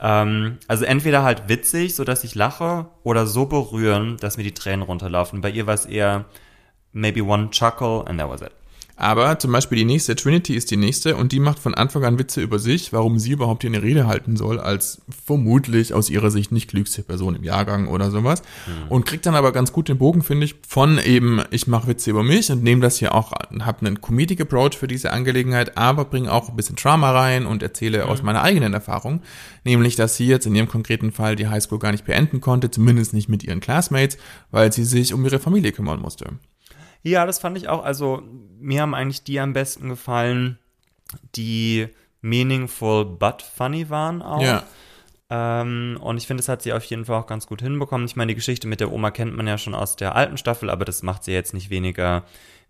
Ähm, 0.01 0.59
also 0.67 0.85
entweder 0.85 1.23
halt 1.23 1.49
witzig, 1.49 1.95
so 1.95 2.05
dass 2.05 2.25
ich 2.25 2.35
lache, 2.35 2.87
oder 3.05 3.27
so 3.27 3.47
berührend, 3.47 4.23
dass 4.23 4.37
mir 4.37 4.43
die 4.43 4.55
Tränen 4.55 4.83
runterlaufen. 4.83 5.41
Bei 5.41 5.51
ihr 5.51 5.67
war 5.67 5.75
es 5.75 5.87
eher 5.87 6.25
maybe 6.93 7.23
one 7.23 7.51
chuckle 7.51 8.05
and 8.07 8.19
that 8.19 8.29
was 8.29 8.43
it. 8.43 8.51
Aber 9.01 9.39
zum 9.39 9.51
Beispiel 9.51 9.79
die 9.79 9.87
nächste, 9.87 10.15
Trinity 10.15 10.55
ist 10.55 10.71
die 10.71 10.77
nächste 10.77 11.17
und 11.17 11.33
die 11.33 11.41
macht 11.41 11.59
von 11.59 11.75
Anfang 11.75 12.05
an 12.05 12.19
Witze 12.19 12.43
über 12.43 12.59
sich, 12.59 12.93
warum 12.93 13.19
sie 13.19 13.31
überhaupt 13.33 13.63
hier 13.63 13.71
eine 13.71 13.83
Rede 13.83 14.07
halten 14.07 14.37
soll, 14.37 14.61
als 14.61 15.01
vermutlich 15.25 15.95
aus 15.95 16.11
ihrer 16.11 16.31
Sicht 16.31 16.53
nicht 16.53 16.69
klügste 16.69 17.03
Person 17.03 17.35
im 17.35 17.43
Jahrgang 17.43 17.89
oder 17.89 18.11
sowas. 18.11 18.43
Und 18.91 19.07
kriegt 19.07 19.25
dann 19.25 19.35
aber 19.35 19.53
ganz 19.53 19.73
gut 19.73 19.89
den 19.89 19.97
Bogen, 19.97 20.23
finde 20.23 20.45
ich, 20.45 20.57
von 20.69 20.99
eben, 20.99 21.41
ich 21.51 21.67
mache 21.67 21.87
Witze 21.89 22.11
über 22.11 22.23
mich 22.23 22.53
und 22.53 22.63
nehme 22.63 22.83
das 22.83 22.99
hier 22.99 23.15
auch, 23.15 23.33
habe 23.61 23.87
einen 23.87 24.03
Comedic 24.03 24.43
Approach 24.43 24.77
für 24.77 24.87
diese 24.87 25.13
Angelegenheit, 25.13 25.79
aber 25.79 26.05
bringe 26.05 26.31
auch 26.31 26.51
ein 26.51 26.57
bisschen 26.57 26.77
Drama 26.77 27.11
rein 27.13 27.47
und 27.47 27.63
erzähle 27.63 28.07
aus 28.07 28.23
meiner 28.23 28.43
eigenen 28.43 28.75
Erfahrung, 28.75 29.23
nämlich, 29.65 29.97
dass 29.97 30.17
sie 30.17 30.27
jetzt 30.27 30.45
in 30.45 30.55
ihrem 30.55 30.69
konkreten 30.69 31.11
Fall 31.11 31.37
die 31.37 31.49
Highschool 31.49 31.79
gar 31.79 31.93
nicht 31.93 32.05
beenden 32.05 32.43
konnte, 32.43 32.71
zumindest 32.71 33.15
nicht 33.15 33.31
mit 33.31 33.45
ihren 33.45 33.61
Classmates, 33.61 34.19
weil 34.51 34.71
sie 34.75 34.85
sich 34.85 35.15
um 35.15 35.25
ihre 35.25 35.39
Familie 35.39 35.73
kümmern 35.73 36.01
musste. 36.01 36.27
Ja, 37.03 37.25
das 37.27 37.39
fand 37.39 37.57
ich 37.57 37.69
auch. 37.69 37.85
Also, 37.85 38.23
mir 38.59 38.83
haben 38.83 38.95
eigentlich 38.95 39.25
die 39.25 39.41
am 39.41 39.53
besten 39.53 39.89
gefallen, 39.89 40.59
die 41.35 41.89
meaningful 42.21 43.05
but 43.05 43.43
funny 43.43 43.89
waren 43.91 44.23
auch. 44.23 44.43
Ja. 44.43 44.63
Ähm, 45.33 45.97
und 46.01 46.17
ich 46.17 46.27
finde, 46.27 46.41
das 46.43 46.49
hat 46.49 46.63
sie 46.63 46.73
auf 46.73 46.85
jeden 46.85 47.05
Fall 47.05 47.21
auch 47.21 47.27
ganz 47.27 47.47
gut 47.47 47.63
hinbekommen. 47.63 48.07
Ich 48.07 48.17
meine, 48.17 48.31
die 48.31 48.35
Geschichte 48.35 48.67
mit 48.67 48.81
der 48.81 48.93
Oma 48.93 49.11
kennt 49.11 49.35
man 49.37 49.47
ja 49.47 49.59
schon 49.59 49.75
aus 49.75 49.97
der 49.97 50.17
alten 50.17 50.37
Staffel, 50.37 50.69
aber 50.71 50.85
das 50.85 51.03
macht 51.03 51.25
sie 51.25 51.33
jetzt 51.33 51.55
nicht 51.55 51.71
weniger, 51.71 52.25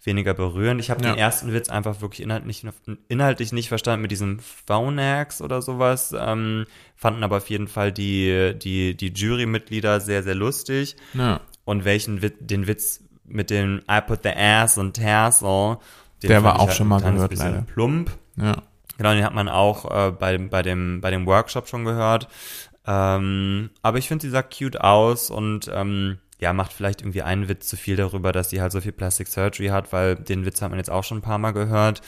weniger 0.04 0.34
berührend. 0.34 0.78
Ich 0.80 0.90
habe 0.90 1.02
Ja. 1.02 1.12
den 1.12 1.18
ersten 1.18 1.52
Witz 1.54 1.70
einfach 1.70 2.02
wirklich 2.02 2.20
inhaltlich, 2.20 2.64
inhaltlich 3.08 3.52
nicht 3.52 3.68
verstanden 3.68 4.02
mit 4.02 4.10
diesem 4.10 4.40
Phonax 4.40 5.40
oder 5.40 5.62
sowas. 5.62 6.14
Ähm, 6.18 6.66
fanden 6.96 7.24
aber 7.24 7.38
auf 7.38 7.48
jeden 7.50 7.66
Fall 7.66 7.92
die, 7.92 8.54
die, 8.56 8.94
die 8.94 9.08
Jurymitglieder 9.08 9.98
sehr, 10.00 10.22
sehr 10.22 10.34
lustig. 10.34 10.96
Ja. 11.14 11.40
Und 11.64 11.84
welchen 11.86 12.20
Witz, 12.20 12.34
den 12.40 12.66
Witz 12.66 13.02
mit 13.30 13.50
dem 13.50 13.80
I 13.90 14.00
put 14.06 14.20
the 14.22 14.30
ass 14.30 14.76
on 14.78 14.92
tassel, 14.92 15.78
den 16.22 16.28
Der 16.28 16.44
war 16.44 16.60
auch 16.60 16.70
schon 16.70 16.88
mal 16.88 17.00
gehört, 17.00 17.30
bisschen 17.30 17.52
leider. 17.52 17.62
plump. 17.62 18.10
Ja. 18.36 18.56
Genau, 18.98 19.14
den 19.14 19.24
hat 19.24 19.34
man 19.34 19.48
auch 19.48 19.90
äh, 19.90 20.10
bei, 20.12 20.32
dem- 20.32 20.50
bei, 20.50 20.60
dem, 20.62 21.00
bei 21.00 21.10
dem 21.10 21.26
Workshop 21.26 21.68
schon 21.68 21.84
gehört. 21.84 22.28
Ähm, 22.86 23.70
aber 23.82 23.98
ich 23.98 24.08
finde, 24.08 24.22
sie 24.22 24.30
sah 24.30 24.42
cute 24.42 24.80
aus 24.80 25.30
und 25.30 25.70
ähm, 25.72 26.18
ja, 26.38 26.52
macht 26.52 26.72
vielleicht 26.72 27.02
irgendwie 27.02 27.22
einen 27.22 27.48
Witz 27.48 27.68
zu 27.68 27.76
viel 27.76 27.96
darüber, 27.96 28.32
dass 28.32 28.50
sie 28.50 28.60
halt 28.60 28.72
so 28.72 28.80
viel 28.80 28.92
Plastic 28.92 29.28
Surgery 29.28 29.68
hat, 29.68 29.92
weil 29.92 30.16
den 30.16 30.44
Witz 30.46 30.60
hat 30.62 30.70
man 30.70 30.78
jetzt 30.78 30.90
auch 30.90 31.04
schon 31.04 31.18
ein 31.18 31.22
paar 31.22 31.38
Mal 31.38 31.52
gehört 31.52 32.00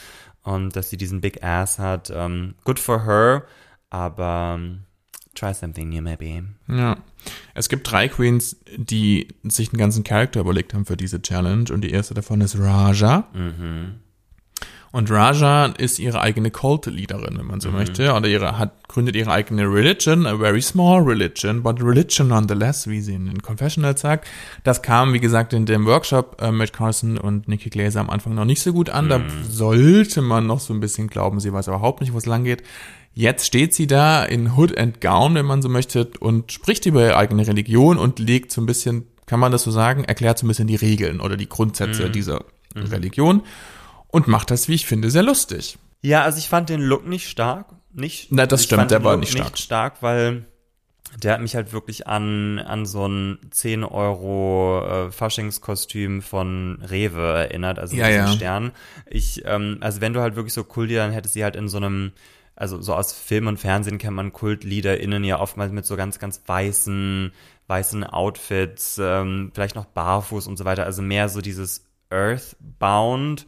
und 0.43 0.75
dass 0.75 0.91
sie 0.91 0.97
diesen 0.97 1.21
Big 1.21 1.43
Ass 1.45 1.79
hat. 1.79 2.11
Ähm, 2.15 2.55
good 2.65 2.79
for 2.81 3.05
her, 3.05 3.45
aber 3.91 4.55
ähm, 4.59 4.85
try 5.35 5.55
something 5.55 5.89
new 5.89 6.03
maybe. 6.03 6.45
Ja. 6.69 6.97
Es 7.55 7.69
gibt 7.69 7.91
drei 7.91 8.09
Queens, 8.09 8.57
die 8.77 9.29
sich 9.45 9.71
einen 9.73 9.79
ganzen 9.79 10.05
Charakter 10.05 10.41
überlegt 10.41 10.75
haben 10.75 10.87
für 10.87 10.97
diese 10.97 11.23
Challenge 11.23 11.73
und 11.73 11.83
die 11.83 11.91
erste 11.91 12.15
davon 12.15 12.41
ist 12.41 12.59
Raja. 12.59 13.29
Und 14.93 15.11
Raja 15.11 15.67
ist 15.79 15.99
ihre 15.99 16.21
eigene 16.21 16.51
Cult-Leaderin, 16.51 17.39
wenn 17.39 17.47
man 17.47 17.61
so 17.61 17.71
möchte, 17.71 18.13
oder 18.13 18.29
ihre, 18.29 18.59
hat, 18.59 18.87
gründet 18.89 19.17
ihre 19.17 19.33
eigene 19.33 19.63
Religion, 19.63 20.27
a 20.27 20.37
very 20.37 20.61
small 20.61 21.03
religion, 21.03 21.63
but 21.63 21.83
religion 21.83 22.29
nonetheless, 22.29 22.87
wie 22.87 23.01
sie 23.01 23.15
in 23.15 23.25
den 23.25 23.41
Confessionals 23.41 24.03
sagt. 24.03 24.29
Das 24.65 24.83
kam, 24.83 25.15
wie 25.15 25.21
gesagt, 25.21 25.55
in 25.55 25.65
dem 25.65 25.87
Workshop 25.87 26.43
äh, 26.43 26.53
mit 26.53 26.75
Carson 26.75 27.17
und 27.17 27.49
Nikki 27.49 27.71
Glaser 27.71 28.01
am 28.01 28.11
Anfang 28.11 28.35
noch 28.35 28.45
nicht 28.45 28.61
so 28.61 28.75
gut 28.75 28.91
an. 28.91 29.09
Da 29.09 29.23
sollte 29.49 30.21
man 30.21 30.47
noch 30.47 30.61
so 30.61 30.75
ein 30.75 30.81
bisschen 30.81 31.09
glauben, 31.09 31.41
sie 31.41 31.55
weiß 31.55 31.69
überhaupt 31.69 32.03
nicht, 32.03 32.13
wo 32.13 32.19
es 32.19 32.27
lang 32.27 32.45
geht. 32.45 32.63
Jetzt 33.15 33.47
steht 33.47 33.75
sie 33.75 33.87
da 33.87 34.25
in 34.25 34.57
Hood 34.57 34.77
and 34.79 35.01
Gown, 35.01 35.35
wenn 35.35 35.45
man 35.45 35.61
so 35.61 35.69
möchte, 35.69 36.11
und 36.21 36.51
spricht 36.51 36.87
über 36.87 37.03
ihre 37.03 37.17
eigene 37.17 37.47
Religion 37.47 37.99
und 37.99 38.19
legt 38.19 38.53
so 38.53 38.61
ein 38.61 38.67
bisschen, 38.67 39.07
kann 39.27 39.39
man 39.39 39.53
das 39.53 39.65
so 39.65 39.71
sagen, 39.71 40.05
erklärt 40.05 40.39
so 40.39 40.47
ein 40.47 40.49
bisschen 40.49 40.67
die 40.67 40.77
Regeln 40.77 41.21
oder 41.21 41.37
die 41.37 41.49
Grundsätze 41.49 42.09
dieser 42.09 42.45
Religion 42.75 43.43
und 44.09 44.29
macht 44.29 44.51
das, 44.51 44.69
wie 44.69 44.75
ich 44.75 44.87
finde, 44.87 45.11
sehr 45.11 45.23
lustig. 45.23 45.79
Ja, 46.01 46.23
also 46.23 46.39
ich 46.39 46.49
fand 46.49 46.69
den 46.69 46.81
Look 46.81 47.07
nicht 47.07 47.29
stark. 47.29 47.67
Nicht, 47.93 48.29
Na, 48.31 48.47
das 48.47 48.65
stimmt, 48.65 48.91
der 48.91 49.05
war 49.05 49.13
Look 49.13 49.21
nicht 49.21 49.33
stark. 49.33 49.53
Nicht 49.53 49.63
stark, 49.63 50.03
weil 50.03 50.47
der 51.23 51.35
hat 51.35 51.43
mich 51.43 51.55
halt 51.55 51.73
wirklich 51.75 52.07
an, 52.07 52.59
an 52.59 52.87
so 52.87 53.07
ein 53.07 53.39
10 53.51 53.85
Euro 53.85 54.83
äh, 54.87 55.13
Faschingskostüm 55.13 56.23
von 56.23 56.79
Rewe 56.83 57.21
erinnert, 57.21 57.79
also 57.79 57.95
Ja, 57.95 58.07
mit 58.07 58.15
diesen 58.15 58.27
ja. 58.27 58.33
Sternen. 58.33 58.73
Ich, 59.11 59.43
ähm, 59.45 59.79
also 59.81 60.01
wenn 60.01 60.15
du 60.15 60.21
halt 60.21 60.37
wirklich 60.37 60.55
so 60.55 60.65
cool 60.77 60.87
dir, 60.87 61.01
dann 61.01 61.13
hättest 61.13 61.35
sie 61.35 61.45
halt 61.45 61.57
in 61.57 61.69
so 61.69 61.77
einem 61.77 62.13
also 62.63 62.81
so 62.81 62.95
aus 62.95 63.13
Film 63.13 63.49
und 63.49 63.59
Fernsehen 63.59 63.99
kennt 63.99 64.15
man 64.17 64.33
KultliederInnen 64.33 65.25
ja 65.25 65.41
oftmals 65.41 65.73
mit 65.73 65.85
so 65.85 65.97
ganz, 65.97 66.19
ganz 66.21 66.41
weißen, 66.47 67.33
weißen 67.67 68.05
Outfits, 68.05 68.99
ähm, 69.03 69.51
vielleicht 69.53 69.75
noch 69.75 69.85
barfuß 69.87 70.47
und 70.47 70.57
so 70.57 70.65
weiter. 70.65 70.85
Also 70.85 71.03
mehr 71.03 71.29
so 71.29 71.41
dieses 71.41 71.85
Earthbound. 72.11 73.47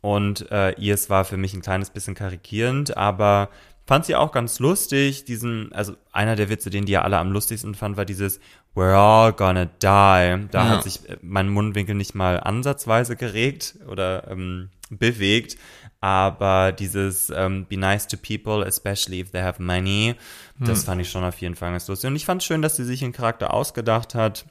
Und 0.00 0.50
äh, 0.50 0.72
ihrs 0.78 1.08
war 1.10 1.24
für 1.24 1.36
mich 1.38 1.54
ein 1.54 1.62
kleines 1.62 1.90
bisschen 1.90 2.14
karikierend, 2.14 2.96
aber 2.96 3.48
fand 3.86 4.04
sie 4.04 4.14
auch 4.14 4.32
ganz 4.32 4.58
lustig. 4.58 5.24
Diesen, 5.24 5.72
also 5.72 5.94
einer 6.12 6.36
der 6.36 6.48
Witze, 6.50 6.70
den 6.70 6.84
die 6.84 6.92
ja 6.92 7.02
alle 7.02 7.18
am 7.18 7.32
lustigsten 7.32 7.74
fand, 7.74 7.96
war 7.96 8.04
dieses 8.04 8.38
We're 8.74 8.94
all 8.94 9.32
gonna 9.32 9.64
die. 9.66 10.46
Da 10.50 10.64
Ja. 10.64 10.68
hat 10.68 10.82
sich 10.84 11.08
äh, 11.08 11.16
mein 11.22 11.48
Mundwinkel 11.48 11.94
nicht 11.94 12.14
mal 12.14 12.38
ansatzweise 12.38 13.16
geregt 13.16 13.76
oder 13.88 14.30
ähm, 14.30 14.68
bewegt. 14.90 15.56
Aber 16.04 16.72
dieses 16.72 17.32
ähm, 17.34 17.64
Be 17.64 17.78
nice 17.78 18.06
to 18.06 18.18
people, 18.18 18.62
especially 18.66 19.20
if 19.20 19.30
they 19.30 19.40
have 19.40 19.62
money, 19.62 20.16
das 20.60 20.84
fand 20.84 21.00
ich 21.00 21.10
schon 21.10 21.24
auf 21.24 21.38
jeden 21.40 21.54
Fall 21.54 21.70
ganz 21.72 21.88
lustig. 21.88 22.08
Und 22.08 22.16
ich 22.16 22.26
fand 22.26 22.42
schön, 22.42 22.60
dass 22.60 22.76
sie 22.76 22.84
sich 22.84 23.02
einen 23.02 23.14
Charakter 23.14 23.54
ausgedacht 23.54 24.14
hat. 24.14 24.44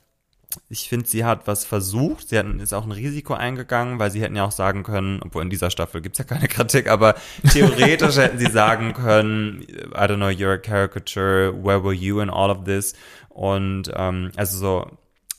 Ich 0.70 0.90
finde, 0.90 1.08
sie 1.08 1.24
hat 1.26 1.46
was 1.46 1.64
versucht. 1.64 2.30
Sie 2.30 2.40
hat, 2.40 2.48
ist 2.60 2.74
auch 2.74 2.86
ein 2.86 2.92
Risiko 2.92 3.36
eingegangen, 3.36 4.00
weil 4.00 4.10
sie 4.10 4.22
hätten 4.22 4.36
ja 4.36 4.46
auch 4.46 4.52
sagen 4.52 4.82
können, 4.82 5.20
obwohl 5.24 5.44
in 5.44 5.52
dieser 5.52 5.70
Staffel 5.70 6.02
gibt's 6.02 6.18
ja 6.18 6.26
keine 6.26 6.48
Kritik, 6.56 6.90
aber 6.90 7.14
theoretisch 7.52 8.18
hätten 8.18 8.40
sie 8.40 8.52
sagen 8.52 8.94
können, 8.94 9.62
I 9.62 10.06
don't 10.08 10.16
know, 10.16 10.30
you're 10.30 10.54
a 10.56 10.58
caricature, 10.58 11.54
where 11.54 11.84
were 11.84 11.94
you 11.94 12.20
in 12.20 12.32
all 12.32 12.50
of 12.50 12.64
this? 12.64 12.96
Und 13.30 13.92
ähm, 13.96 14.32
also 14.36 14.58
so 14.58 14.88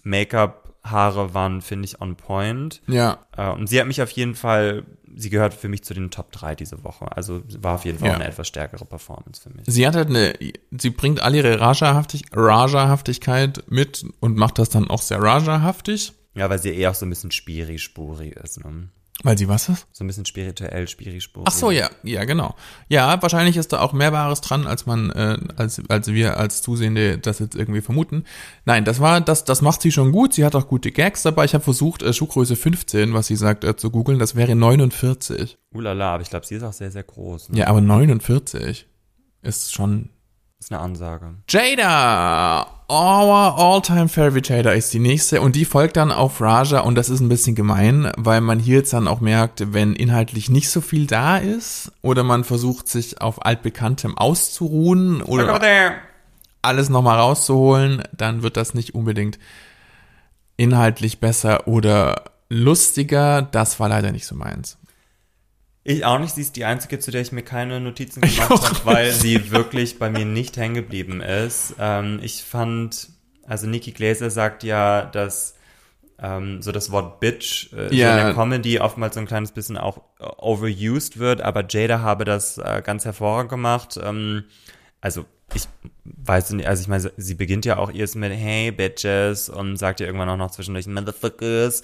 Make-up, 0.05 0.75
Haare 0.85 1.33
waren, 1.33 1.61
finde 1.63 1.87
ich, 1.87 2.01
on 2.01 2.15
point. 2.15 2.83
Ja, 2.87 3.19
Äh, 3.37 3.51
und 3.51 3.69
sie 3.69 3.81
hat 3.81 3.87
mich 3.87 4.03
auf 4.03 4.11
jeden 4.11 4.35
Fall, 4.35 4.85
sie 5.17 5.31
gehört 5.31 5.55
für 5.55 5.69
mich 5.69 5.85
zu 5.85 5.95
den 5.95 6.11
Top 6.11 6.33
3 6.33 6.55
diese 6.55 6.83
Woche. 6.85 7.15
Also 7.17 7.43
war 7.61 7.75
auf 7.77 7.85
jeden 7.85 7.99
Fall 7.99 8.09
Ja. 8.09 8.15
eine 8.15 8.27
etwas 8.27 8.49
stärkere 8.49 8.85
Performance 8.85 9.41
für 9.41 9.51
mich. 9.51 9.65
sie 9.67 9.87
hat 9.87 9.95
halt 9.95 10.09
eine, 10.09 10.35
sie 10.77 10.91
bringt 10.91 11.21
all 11.21 11.35
ihre 11.35 11.61
Raja-Haftig, 11.61 12.25
Raja-Haftigkeit 12.33 13.65
mit 13.69 14.05
und 14.21 14.37
macht 14.37 14.59
das 14.59 14.69
dann 14.71 14.89
auch 14.89 15.03
sehr 15.03 15.21
Raja-haftig, 15.23 16.13
Ja, 16.35 16.51
weil 16.51 16.59
sie 16.59 16.75
eher 16.75 16.91
auch 16.91 16.95
so 16.95 17.07
ein 17.07 17.11
bisschen 17.11 17.31
spiri-spuri 17.31 18.29
ist, 18.31 18.65
ne? 18.65 18.89
Weil 19.23 19.39
sie 19.39 19.49
was 19.49 19.69
ist? 19.69 19.87
So 19.93 20.05
ein 20.05 20.07
bisschen 20.07 20.27
spirituell, 20.27 20.89
spiri-spuri. 20.89 21.45
Ach 21.49 21.53
so, 21.53 21.71
ja, 21.71 21.89
ja, 22.03 22.25
genau. 22.25 22.55
Ja, 22.89 23.23
wahrscheinlich 23.23 23.57
ist 23.57 23.73
da 23.73 23.81
auch 23.81 23.93
mehr 23.93 24.13
Wahres 24.13 24.41
dran, 24.41 24.67
als 24.67 24.87
man, 24.87 25.11
äh, 25.11 25.39
als, 25.57 25.81
als 25.89 26.09
wir 26.09 26.37
als 26.37 26.63
Zusehende 26.63 27.19
das 27.19 27.39
jetzt 27.39 27.55
irgendwie 27.55 27.81
vermuten. 27.81 28.25
Nein, 28.65 28.85
das 28.85 29.01
war, 29.01 29.21
das, 29.21 29.45
das 29.45 29.63
macht 29.63 29.83
sie 29.83 29.93
schon 29.93 30.13
gut. 30.13 30.35
Sie 30.35 30.45
hat 30.45 30.55
auch 30.55 30.69
gute 30.69 30.91
Gags 30.91 31.23
dabei. 31.23 31.45
Ich 31.45 31.55
habe 31.55 31.65
versucht, 31.65 32.03
äh, 32.03 32.13
Schuhgröße 32.13 32.57
15, 32.57 33.15
was 33.15 33.29
sie 33.29 33.37
sagt, 33.37 33.65
äh, 33.65 33.77
zu 33.77 33.91
googeln. 33.91 34.19
Das 34.19 34.35
wäre 34.35 34.55
49. 34.57 35.59
Ulala, 35.73 36.15
aber 36.15 36.23
ich 36.23 36.31
glaube, 36.31 36.45
sie 36.45 36.57
ist 36.57 36.63
auch 36.63 36.73
sehr, 36.73 36.91
sehr 36.91 37.05
groß. 37.05 37.51
Ne? 37.51 37.61
Ja, 37.61 37.69
aber 37.69 37.81
49 37.81 38.87
ist 39.43 39.73
schon 39.73 40.11
Ist 40.65 40.73
eine 40.73 40.81
Ansage. 40.81 41.35
Jada, 41.47 42.67
our 42.89 43.59
all-time 43.59 44.09
favorite 44.09 44.51
Jada 44.51 44.73
ist 44.73 44.95
die 44.95 44.99
nächste 44.99 45.43
und 45.43 45.57
die 45.57 45.67
folgt 45.67 45.99
dann 45.99 46.11
auf 46.11 46.41
Raja 46.41 46.81
und 46.81 46.95
das 46.95 47.11
ist 47.11 47.21
ein 47.21 47.29
bisschen 47.29 47.55
gemein, 47.55 48.11
weil 48.17 48.41
man 48.41 48.59
hier 48.59 48.77
jetzt 48.79 48.95
dann 48.95 49.07
auch 49.07 49.21
merkt, 49.21 49.75
wenn 49.75 49.95
inhaltlich 49.95 50.49
nicht 50.49 50.71
so 50.71 50.81
viel 50.81 51.07
da 51.07 51.37
ist 51.37 51.93
oder 52.01 52.23
man 52.23 52.45
versucht 52.45 52.89
sich 52.89 53.21
auf 53.21 53.45
altbekanntem 53.45 54.17
auszuruhen 54.17 55.21
oder 55.21 55.61
alles 56.63 56.89
nochmal 56.89 57.19
rauszuholen, 57.19 58.03
dann 58.17 58.43
wird 58.43 58.57
das 58.57 58.73
nicht 58.73 58.95
unbedingt 58.95 59.39
inhaltlich 60.57 61.21
besser 61.21 61.69
oder 61.69 62.25
lustiger. 62.49 63.43
Das 63.43 63.81
war 63.81 63.91
leider 63.91 64.13
nicht 64.13 64.25
so 64.25 64.35
meins. 64.35 64.79
Ich 65.87 66.05
auch 66.05 66.19
nicht. 66.19 66.35
Sie 66.35 66.41
ist 66.41 66.57
die 66.57 66.65
einzige, 66.65 66.99
zu 66.99 67.11
der 67.11 67.21
ich 67.21 67.31
mir 67.33 67.43
keine 67.43 67.79
Notizen 67.81 68.23
gemacht 68.23 68.51
habe, 68.51 68.81
weil 68.85 69.13
sie 69.13 69.51
wirklich 69.51 69.99
bei 69.99 70.09
mir 70.11 70.25
nicht 70.25 70.57
hängen 70.57 70.75
geblieben 70.75 71.21
ist. 71.21 71.75
Ähm, 71.79 72.21
ich 72.23 72.43
fand, 72.43 73.11
also 73.47 73.67
Nikki 73.67 73.93
Glaser 73.93 74.31
sagt 74.31 74.63
ja, 74.63 75.05
dass 75.05 75.55
ähm, 76.19 76.63
so 76.63 76.73
das 76.73 76.91
Wort 76.91 77.21
Bitch 77.21 77.71
äh, 77.75 77.89
so 77.89 77.95
Ja. 77.95 78.19
in 78.19 78.25
der 78.25 78.35
Comedy 78.35 78.81
oftmals 78.81 79.15
so 79.15 79.21
ein 79.21 79.27
kleines 79.27 79.53
bisschen 79.53 79.77
auch 79.77 79.99
äh, 80.21 80.25
overused 80.39 81.19
wird, 81.19 81.43
aber 81.43 81.65
Jada 81.69 82.01
habe 82.01 82.25
das 82.25 82.57
äh, 82.57 82.83
ganz 82.85 83.05
hervorragend 83.05 83.51
gemacht. 83.51 83.99
Ähm, 84.03 84.45
also 85.03 85.27
ich 85.53 85.65
weiß 86.05 86.51
nicht, 86.53 86.67
also 86.67 86.81
ich 86.83 86.89
meine, 86.89 87.13
sie 87.17 87.35
beginnt 87.35 87.65
ja 87.65 87.77
auch 87.77 87.93
erst 87.93 88.17
mit 88.17 88.33
Hey 88.33 88.71
Bitches 88.73 89.49
und 89.49 89.77
sagt 89.77 90.01
ja 90.01 90.07
irgendwann 90.07 90.29
auch 90.29 90.37
noch 90.37 90.51
zwischendurch 90.51 90.87
Motherfuckers. 90.87 91.83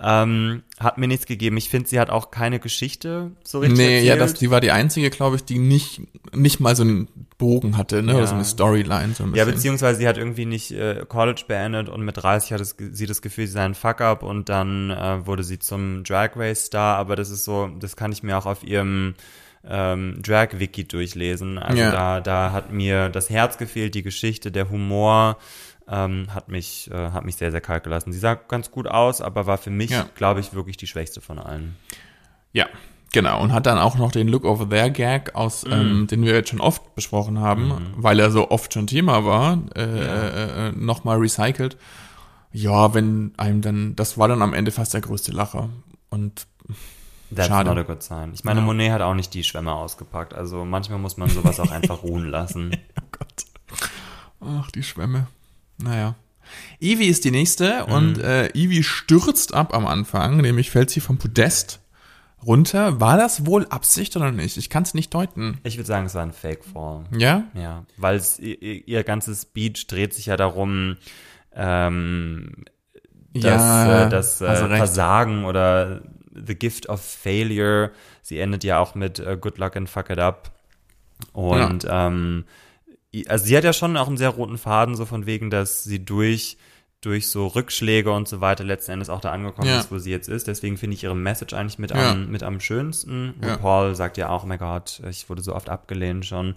Ähm, 0.00 0.62
hat 0.78 0.98
mir 0.98 1.06
nichts 1.08 1.26
gegeben. 1.26 1.56
Ich 1.56 1.68
finde, 1.70 1.88
sie 1.88 1.98
hat 1.98 2.10
auch 2.10 2.30
keine 2.30 2.58
Geschichte 2.58 3.32
so 3.44 3.60
richtig 3.60 3.78
Nee, 3.78 4.00
ja, 4.00 4.14
erzählt. 4.14 4.20
das, 4.20 4.34
die 4.34 4.50
war 4.50 4.60
die 4.60 4.70
einzige, 4.70 5.08
glaube 5.10 5.36
ich, 5.36 5.44
die 5.44 5.58
nicht, 5.58 6.02
nicht 6.34 6.60
mal 6.60 6.76
so 6.76 6.82
einen 6.82 7.08
Bogen 7.38 7.76
hatte, 7.76 8.02
ne? 8.02 8.12
Ja. 8.12 8.18
Oder 8.18 8.26
so 8.26 8.34
eine 8.34 8.44
Storyline. 8.44 9.14
So 9.14 9.24
ein 9.24 9.34
Ja, 9.34 9.44
beziehungsweise 9.44 9.98
sie 10.00 10.08
hat 10.08 10.18
irgendwie 10.18 10.46
nicht 10.46 10.72
äh, 10.72 11.04
College 11.08 11.44
beendet 11.48 11.88
und 11.88 12.02
mit 12.02 12.16
30 12.18 12.52
hat 12.52 12.60
es, 12.60 12.76
sie 12.78 13.06
das 13.06 13.22
Gefühl, 13.22 13.46
sie 13.46 13.52
sei 13.52 13.64
ein 13.64 13.74
Fuck-up 13.74 14.22
und 14.22 14.48
dann 14.48 14.90
äh, 14.90 15.26
wurde 15.26 15.44
sie 15.44 15.58
zum 15.58 16.04
Drag 16.04 16.30
Race 16.36 16.66
Star, 16.66 16.96
aber 16.98 17.16
das 17.16 17.30
ist 17.30 17.44
so, 17.44 17.68
das 17.78 17.96
kann 17.96 18.12
ich 18.12 18.22
mir 18.22 18.36
auch 18.36 18.46
auf 18.46 18.62
ihrem 18.64 19.14
ähm, 19.68 20.20
Drag-Wiki 20.22 20.84
durchlesen. 20.88 21.58
Also 21.58 21.82
Ja. 21.82 21.90
da, 21.90 22.20
da 22.20 22.52
hat 22.52 22.72
mir 22.72 23.08
das 23.08 23.30
Herz 23.30 23.58
gefehlt, 23.58 23.94
die 23.94 24.02
Geschichte, 24.02 24.50
der 24.52 24.70
Humor 24.70 25.36
ähm, 25.88 26.26
hat 26.34 26.48
mich, 26.48 26.90
äh, 26.90 27.10
hat 27.12 27.24
mich 27.24 27.36
sehr, 27.36 27.52
sehr 27.52 27.60
kalt 27.60 27.84
gelassen. 27.84 28.12
Sie 28.12 28.18
sah 28.18 28.34
ganz 28.34 28.70
gut 28.72 28.88
aus, 28.88 29.20
aber 29.20 29.46
war 29.46 29.56
für 29.58 29.70
mich, 29.70 29.90
Ja. 29.90 30.06
glaube 30.16 30.40
ich, 30.40 30.52
wirklich 30.52 30.76
die 30.76 30.88
schwächste 30.88 31.20
von 31.20 31.38
allen. 31.38 31.76
Ja, 32.52 32.66
genau. 33.12 33.40
Und 33.40 33.52
hat 33.52 33.66
dann 33.66 33.78
auch 33.78 33.96
noch 33.96 34.10
den 34.10 34.26
Look 34.26 34.44
over 34.44 34.68
there 34.68 34.90
Gag 34.90 35.34
aus, 35.36 35.64
Mhm. 35.64 35.72
ähm, 35.72 36.06
den 36.08 36.24
wir 36.24 36.34
jetzt 36.34 36.48
schon 36.50 36.60
oft 36.60 36.94
besprochen 36.96 37.38
haben, 37.38 37.92
weil 37.96 38.18
er 38.18 38.30
so 38.32 38.50
oft 38.50 38.74
schon 38.74 38.86
Thema 38.88 39.24
war, 39.24 39.58
äh, 39.76 39.82
äh, 39.82 40.68
äh, 40.68 40.72
nochmal 40.72 41.18
recycelt. 41.18 41.76
Ja, 42.52 42.92
wenn 42.94 43.32
einem 43.36 43.60
dann, 43.60 43.94
das 43.96 44.16
war 44.18 44.26
dann 44.28 44.42
am 44.42 44.54
Ende 44.54 44.70
fast 44.72 44.92
der 44.94 45.02
größte 45.02 45.30
Lacher. 45.30 45.68
Und 46.08 46.46
That's 47.34 47.48
Schade. 47.48 47.68
not 47.68 47.78
a 47.78 47.82
good 47.82 48.02
sign. 48.02 48.32
Ich 48.34 48.44
meine, 48.44 48.60
Ja. 48.60 48.66
Monet 48.66 48.92
hat 48.92 49.02
auch 49.02 49.14
nicht 49.14 49.34
die 49.34 49.42
Schwämme 49.44 49.72
ausgepackt. 49.72 50.32
Also 50.34 50.64
manchmal 50.64 50.98
muss 50.98 51.16
man 51.16 51.28
sowas 51.28 51.58
auch 51.60 51.70
einfach 51.70 52.02
ruhen 52.02 52.26
lassen. 52.30 52.70
oh 53.00 53.04
Gott. 53.10 53.44
Ach, 54.40 54.70
die 54.70 54.82
Schwämme. 54.82 55.26
Naja. 55.78 56.14
Ivy 56.80 57.06
ist 57.06 57.24
die 57.24 57.32
nächste 57.32 57.84
Mhm. 57.86 57.92
und 57.92 58.18
äh, 58.18 58.48
Ivy 58.54 58.82
stürzt 58.84 59.54
ab 59.54 59.74
am 59.74 59.86
Anfang, 59.86 60.36
nämlich 60.36 60.70
fällt 60.70 60.90
sie 60.90 61.00
vom 61.00 61.18
Podest 61.18 61.80
runter. 62.46 63.00
War 63.00 63.16
das 63.16 63.44
wohl 63.46 63.66
Absicht 63.70 64.16
oder 64.16 64.30
nicht? 64.30 64.56
Ich 64.56 64.70
kann 64.70 64.84
es 64.84 64.94
nicht 64.94 65.12
deuten. 65.12 65.58
Ich 65.64 65.76
würde 65.76 65.88
sagen, 65.88 66.06
es 66.06 66.14
war 66.14 66.22
ein 66.22 66.32
Fake-Fall. 66.32 67.04
Ja? 67.18 67.44
Ja, 67.54 67.84
weil 67.96 68.22
ihr, 68.38 68.86
ihr 68.86 69.02
ganzes 69.02 69.42
Speech 69.42 69.88
dreht 69.88 70.14
sich 70.14 70.26
ja 70.26 70.36
darum, 70.36 70.96
ähm, 71.52 72.64
dass 73.34 73.42
Ja, 73.44 74.06
äh, 74.06 74.08
das 74.10 74.40
äh. 74.40 74.54
Versagen 74.76 75.44
oder 75.44 76.02
The 76.46 76.54
Gift 76.54 76.88
of 76.88 77.00
Failure, 77.00 77.90
sie 78.22 78.38
endet 78.38 78.64
ja 78.64 78.78
auch 78.78 78.94
mit 78.94 79.18
äh, 79.18 79.36
Good 79.40 79.58
Luck 79.58 79.76
and 79.76 79.88
Fuck 79.88 80.10
It 80.10 80.18
Up. 80.18 80.50
Und 81.32 81.86
ähm, 81.88 82.44
i- 83.14 83.26
also 83.28 83.44
sie 83.46 83.56
hat 83.56 83.64
ja 83.64 83.72
schon 83.72 83.96
auch 83.96 84.08
einen 84.08 84.16
sehr 84.18 84.28
roten 84.30 84.58
Faden, 84.58 84.94
so 84.96 85.06
von 85.06 85.26
wegen, 85.26 85.50
dass 85.50 85.84
sie 85.84 86.04
durch 86.04 86.58
durch 87.02 87.28
so 87.28 87.46
Rückschläge 87.46 88.10
und 88.10 88.26
so 88.26 88.40
weiter 88.40 88.64
letzten 88.64 88.92
Endes 88.92 89.10
auch 89.10 89.20
da 89.20 89.30
angekommen 89.30 89.68
Ja. 89.68 89.78
ist, 89.78 89.92
wo 89.92 89.98
sie 89.98 90.10
jetzt 90.10 90.28
ist. 90.28 90.48
Deswegen 90.48 90.76
finde 90.76 90.94
ich 90.96 91.04
ihre 91.04 91.14
Message 91.14 91.54
eigentlich 91.54 91.78
mit, 91.78 91.90
Ja. 91.92 92.12
am, 92.12 92.30
mit 92.30 92.42
am 92.42 92.58
schönsten. 92.58 93.32
Und 93.34 93.44
Ja. 93.46 93.58
Paul 93.58 93.94
sagt 93.94 94.16
ja 94.16 94.30
auch, 94.30 94.42
oh 94.42 94.46
mein 94.46 94.58
Gott, 94.58 95.00
ich 95.08 95.28
wurde 95.28 95.42
so 95.42 95.54
oft 95.54 95.68
abgelehnt 95.68 96.24
schon. 96.26 96.56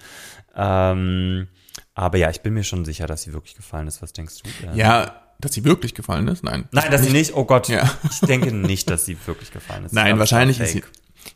Ähm, 0.56 1.48
aber 1.94 2.18
ja, 2.18 2.30
ich 2.30 2.42
bin 2.42 2.54
mir 2.54 2.64
schon 2.64 2.86
sicher, 2.86 3.06
dass 3.06 3.24
sie 3.24 3.34
wirklich 3.34 3.56
gefallen 3.56 3.88
ist. 3.88 4.02
Was 4.02 4.14
denkst 4.14 4.36
du? 4.44 4.50
denn? 4.66 4.76
Ja, 4.76 5.22
dass 5.40 5.54
sie 5.54 5.64
wirklich 5.64 5.94
gefallen 5.94 6.28
ist? 6.28 6.44
Nein. 6.44 6.68
Nein, 6.72 6.92
dass 6.92 7.04
sie 7.04 7.12
nicht, 7.12 7.36
oh 7.36 7.46
Gott, 7.46 7.70
Ja. 7.70 7.90
ich 8.10 8.20
denke 8.20 8.54
nicht, 8.54 8.90
dass 8.90 9.06
sie 9.06 9.18
wirklich 9.26 9.52
gefallen 9.52 9.86
ist. 9.86 9.94
Nein, 9.94 10.20
wahrscheinlich 10.20 10.60
ist 10.60 10.74
sie, 10.74 10.84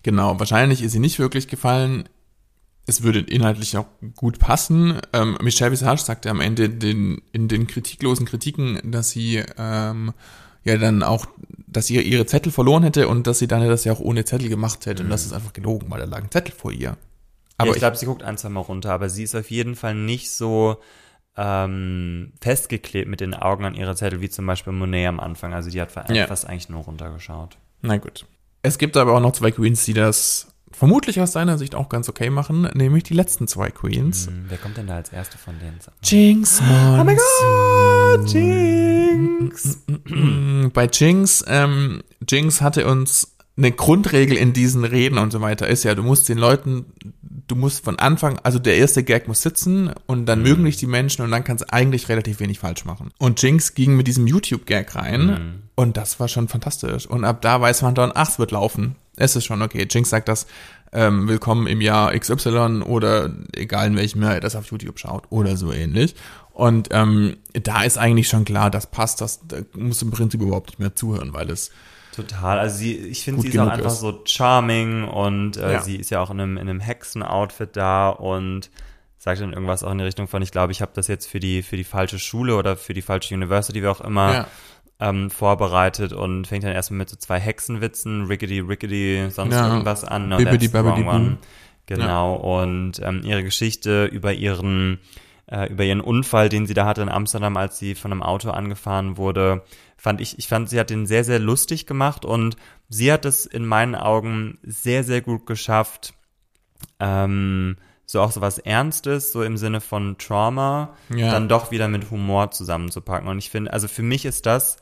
genau, 0.04 0.40
wahrscheinlich 0.40 0.82
ist 0.84 0.92
sie 0.92 1.00
nicht 1.00 1.20
wirklich 1.20 1.48
gefallen. 1.48 2.08
Es 2.86 3.02
würde 3.02 3.20
inhaltlich 3.20 3.78
auch 3.78 3.86
gut 4.18 4.40
passen. 4.40 5.00
Ähm, 5.14 5.38
Michelle 5.42 5.72
Visage 5.72 6.02
sagte 6.02 6.30
am 6.30 6.42
Ende 6.42 6.70
den, 6.70 7.22
in 7.32 7.48
den 7.48 7.66
kritiklosen 7.66 8.26
Kritiken, 8.26 8.80
dass 8.84 9.10
sie 9.12 9.42
ähm, 9.58 10.12
ja 10.66 10.78
dann 10.78 11.02
auch, 11.02 11.26
dass 11.68 11.88
sie 11.88 12.02
ihre 12.02 12.26
Zettel 12.26 12.52
verloren 12.52 12.84
hätte 12.84 13.08
und 13.08 13.26
dass 13.26 13.40
sie 13.40 13.48
dann 13.48 13.66
das 13.66 13.86
ja 13.86 13.94
auch 13.94 14.02
ohne 14.02 14.26
Zettel 14.26 14.50
gemacht 14.50 14.86
hätte. 14.86 15.04
Und 15.04 15.10
das 15.10 15.26
ist 15.26 15.32
einfach 15.32 15.54
gelogen, 15.54 15.90
weil 15.90 16.02
da 16.02 16.06
lag 16.06 16.24
ein 16.24 16.32
Zettel 16.32 16.54
vor 16.54 16.74
ihr. 16.74 16.98
Aber 17.58 17.70
ich 17.70 17.78
ich, 17.78 17.80
glaube, 17.80 17.96
sie 17.96 18.06
guckt 18.06 18.24
ein, 18.24 18.38
zwei 18.38 18.50
Mal 18.50 18.60
runter, 18.60 18.92
aber 18.92 19.08
sie 19.08 19.24
ist 19.24 19.36
auf 19.36 19.50
jeden 19.50 19.78
Fall 19.78 19.96
nicht 19.96 20.32
so 20.32 20.78
ähm, 21.38 22.34
festgeklebt 22.42 23.10
mit 23.10 23.20
den 23.22 23.34
Augen 23.34 23.66
an 23.66 23.74
ihre 23.76 23.96
Zettel, 23.96 24.22
wie 24.22 24.30
zum 24.30 24.46
Beispiel 24.46 24.74
Monet 24.74 25.08
am 25.08 25.20
Anfang. 25.20 25.54
Also 25.54 25.70
die 25.70 25.82
hat 25.82 25.92
Ja. 26.10 26.28
fast 26.28 26.48
eigentlich 26.48 26.70
nur 26.70 26.82
runtergeschaut. 26.84 27.58
na 27.82 27.98
gut. 27.98 28.26
Es 28.62 28.78
gibt 28.78 28.96
aber 28.96 29.14
auch 29.14 29.20
noch 29.20 29.34
zwei 29.34 29.52
Queens, 29.52 29.84
die 29.84 29.94
das 29.94 30.48
vermutlich 30.72 31.20
aus 31.20 31.34
seiner 31.34 31.58
Sicht 31.58 31.76
auch 31.76 31.90
ganz 31.90 32.08
okay 32.10 32.30
machen, 32.30 32.62
nämlich 32.74 33.04
die 33.04 33.14
letzten 33.14 33.48
zwei 33.48 33.70
Queens. 33.72 34.28
Hm, 34.28 34.46
wer 34.48 34.58
kommt 34.58 34.78
denn 34.78 34.88
da 34.88 34.96
als 34.96 35.12
erste 35.12 35.38
von 35.38 35.54
denen? 35.60 35.80
Jinx 36.02 36.62
Monsoon. 36.62 37.00
Oh 37.00 37.04
mein 37.04 37.18
Gott, 37.18 38.34
Jinx! 38.34 39.80
Bei 40.74 40.86
Jinx, 40.92 41.44
ähm, 41.48 42.04
Jinx 42.28 42.62
hatte 42.62 42.88
uns 42.88 43.33
eine 43.56 43.72
Grundregel 43.72 44.36
in 44.36 44.54
diesen 44.54 44.84
Reden 44.84 45.18
und 45.20 45.32
so 45.32 45.42
weiter 45.42 45.68
ist 45.68 45.84
ja, 45.84 45.94
du 45.94 46.02
musst 46.02 46.28
den 46.28 46.40
Leuten, 46.40 46.86
du 47.22 47.56
musst 47.56 47.84
von 47.84 48.00
Anfang, 48.00 48.40
also 48.42 48.58
der 48.58 48.78
erste 48.78 49.04
Gag 49.04 49.28
muss 49.28 49.44
sitzen 49.44 49.92
und 50.08 50.26
dann 50.26 50.42
mögen 50.42 50.66
dich 50.66 50.78
die 50.78 50.88
Menschen 50.88 51.24
und 51.24 51.30
dann 51.30 51.44
kannst 51.44 51.64
du 51.64 51.72
eigentlich 51.72 52.10
relativ 52.10 52.40
wenig 52.40 52.60
falsch 52.60 52.84
machen. 52.86 53.12
Und 53.20 53.42
Jinx 53.42 53.76
ging 53.76 53.96
mit 53.96 54.08
diesem 54.08 54.26
YouTube-Gag 54.26 54.96
rein 54.96 55.64
und 55.76 55.98
das 55.98 56.20
war 56.20 56.28
schon 56.28 56.48
fantastisch. 56.48 57.06
Und 57.06 57.26
ab 57.26 57.42
da 57.42 57.62
weiß 57.62 57.84
man 57.84 57.94
dann, 57.94 58.12
ach, 58.16 58.30
es 58.30 58.40
wird 58.40 58.52
laufen. 58.52 58.96
Es 59.16 59.36
ist 59.36 59.46
schon 59.46 59.62
okay. 59.62 59.88
Jinx 59.88 60.10
sagt 60.10 60.30
das, 60.30 60.48
ähm, 60.92 61.28
willkommen 61.28 61.68
im 61.68 61.82
Jahr 61.82 62.18
XY 62.18 62.82
oder 62.86 63.32
egal 63.56 63.88
in 63.88 63.96
welchem 63.96 64.24
Jahr 64.24 64.36
er 64.36 64.40
das 64.40 64.56
auf 64.56 64.72
YouTube 64.72 64.98
schaut 64.98 65.26
oder 65.30 65.58
so 65.58 65.72
ähnlich. 65.72 66.16
Und 66.52 66.90
ähm, 66.92 67.38
da 67.54 67.84
ist 67.84 67.98
eigentlich 67.98 68.28
schon 68.28 68.46
klar, 68.46 68.72
das 68.72 68.88
passt, 68.88 69.22
das 69.22 69.42
da 69.48 69.58
muss 69.74 70.02
im 70.02 70.10
Prinzip 70.10 70.42
überhaupt 70.42 70.70
nicht 70.70 70.80
mehr 70.80 70.96
zuhören, 70.96 71.34
weil 71.34 71.50
es 71.52 71.72
Total. 72.16 72.60
Also 72.60 72.78
sie, 72.78 72.96
ich 72.96 73.24
finde, 73.24 73.42
sie 73.42 73.50
ist 73.50 73.58
auch 73.58 73.68
einfach 73.68 73.88
ist. 73.88 74.00
so 74.00 74.22
charming 74.26 75.04
und 75.06 75.58
äh, 75.58 75.74
Ja. 75.74 75.82
sie 75.82 75.96
ist 75.98 76.10
ja 76.12 76.22
auch 76.22 76.30
in 76.30 76.40
einem, 76.40 76.58
in 76.58 76.70
einem 76.70 76.80
Hexen-Outfit 76.80 77.76
da 77.76 78.10
und 78.10 78.70
sagt 79.18 79.42
dann 79.42 79.54
irgendwas 79.54 79.84
auch 79.84 79.92
in 79.92 79.98
die 79.98 80.04
Richtung 80.04 80.28
von, 80.28 80.42
ich 80.42 80.52
glaube, 80.52 80.72
ich 80.74 80.82
habe 80.82 80.92
das 80.94 81.08
jetzt 81.08 81.26
für 81.28 81.40
die, 81.40 81.64
für 81.64 81.78
die 81.78 81.84
falsche 81.84 82.20
Schule 82.20 82.56
oder 82.56 82.76
für 82.78 82.94
die 82.94 83.02
falsche 83.02 83.34
University, 83.34 83.82
wie 83.82 83.88
auch 83.88 84.02
immer, 84.02 84.34
Ja. 84.34 84.48
ähm, 85.00 85.30
vorbereitet 85.32 86.14
und 86.14 86.46
fängt 86.46 86.64
dann 86.66 86.74
erstmal 86.74 87.00
mit 87.00 87.10
so 87.10 87.16
zwei 87.16 87.40
Hexenwitzen, 87.40 88.26
Rickety, 88.26 88.60
Rickety, 88.60 89.28
sonst 89.32 89.54
Ja. 89.56 89.68
irgendwas 89.70 90.04
an. 90.04 90.30
No, 90.30 90.38
Bibbidi 90.38 90.68
babbidi 90.68 91.08
one. 91.08 91.38
Genau. 91.86 92.36
Und 92.36 93.00
ähm, 93.04 93.22
ihre 93.26 93.44
Geschichte 93.44 94.06
über 94.06 94.34
ihren 94.34 95.00
äh, 95.52 95.70
über 95.70 95.84
ihren 95.84 96.00
Unfall, 96.00 96.48
den 96.48 96.66
sie 96.68 96.74
da 96.74 96.86
hatte 96.86 97.02
in 97.02 97.10
Amsterdam, 97.10 97.58
als 97.58 97.78
sie 97.78 97.96
von 97.96 98.12
einem 98.14 98.24
Auto 98.24 98.50
angefahren 98.52 99.18
wurde, 99.18 99.62
fand 100.04 100.20
ich, 100.20 100.38
ich 100.38 100.50
fand, 100.50 100.70
sie 100.70 100.78
hat 100.82 100.90
den 100.90 101.08
sehr, 101.08 101.24
sehr 101.24 101.40
lustig 101.40 101.86
gemacht 101.88 102.26
und 102.26 102.58
sie 102.90 103.10
hat 103.10 103.24
es 103.24 103.46
in 103.46 103.66
meinen 103.66 103.96
Augen 103.96 104.58
sehr, 104.62 105.06
sehr 105.06 105.22
gut 105.22 105.46
geschafft, 105.46 106.14
ähm, 107.00 107.78
so 108.06 108.20
auch 108.20 108.32
so 108.34 108.42
was 108.42 108.58
Ernstes, 108.58 109.32
so 109.32 109.44
im 109.44 109.56
Sinne 109.56 109.80
von 109.80 110.18
Trauma, 110.18 110.94
Ja. 111.08 111.32
dann 111.32 111.48
doch 111.48 111.72
wieder 111.72 111.88
mit 111.88 112.12
Humor 112.12 112.52
zusammenzupacken. 112.52 113.30
Und 113.30 113.38
ich 113.38 113.50
finde, 113.50 113.72
also 113.72 113.88
für 113.88 114.04
mich 114.04 114.26
ist 114.26 114.46
das 114.46 114.76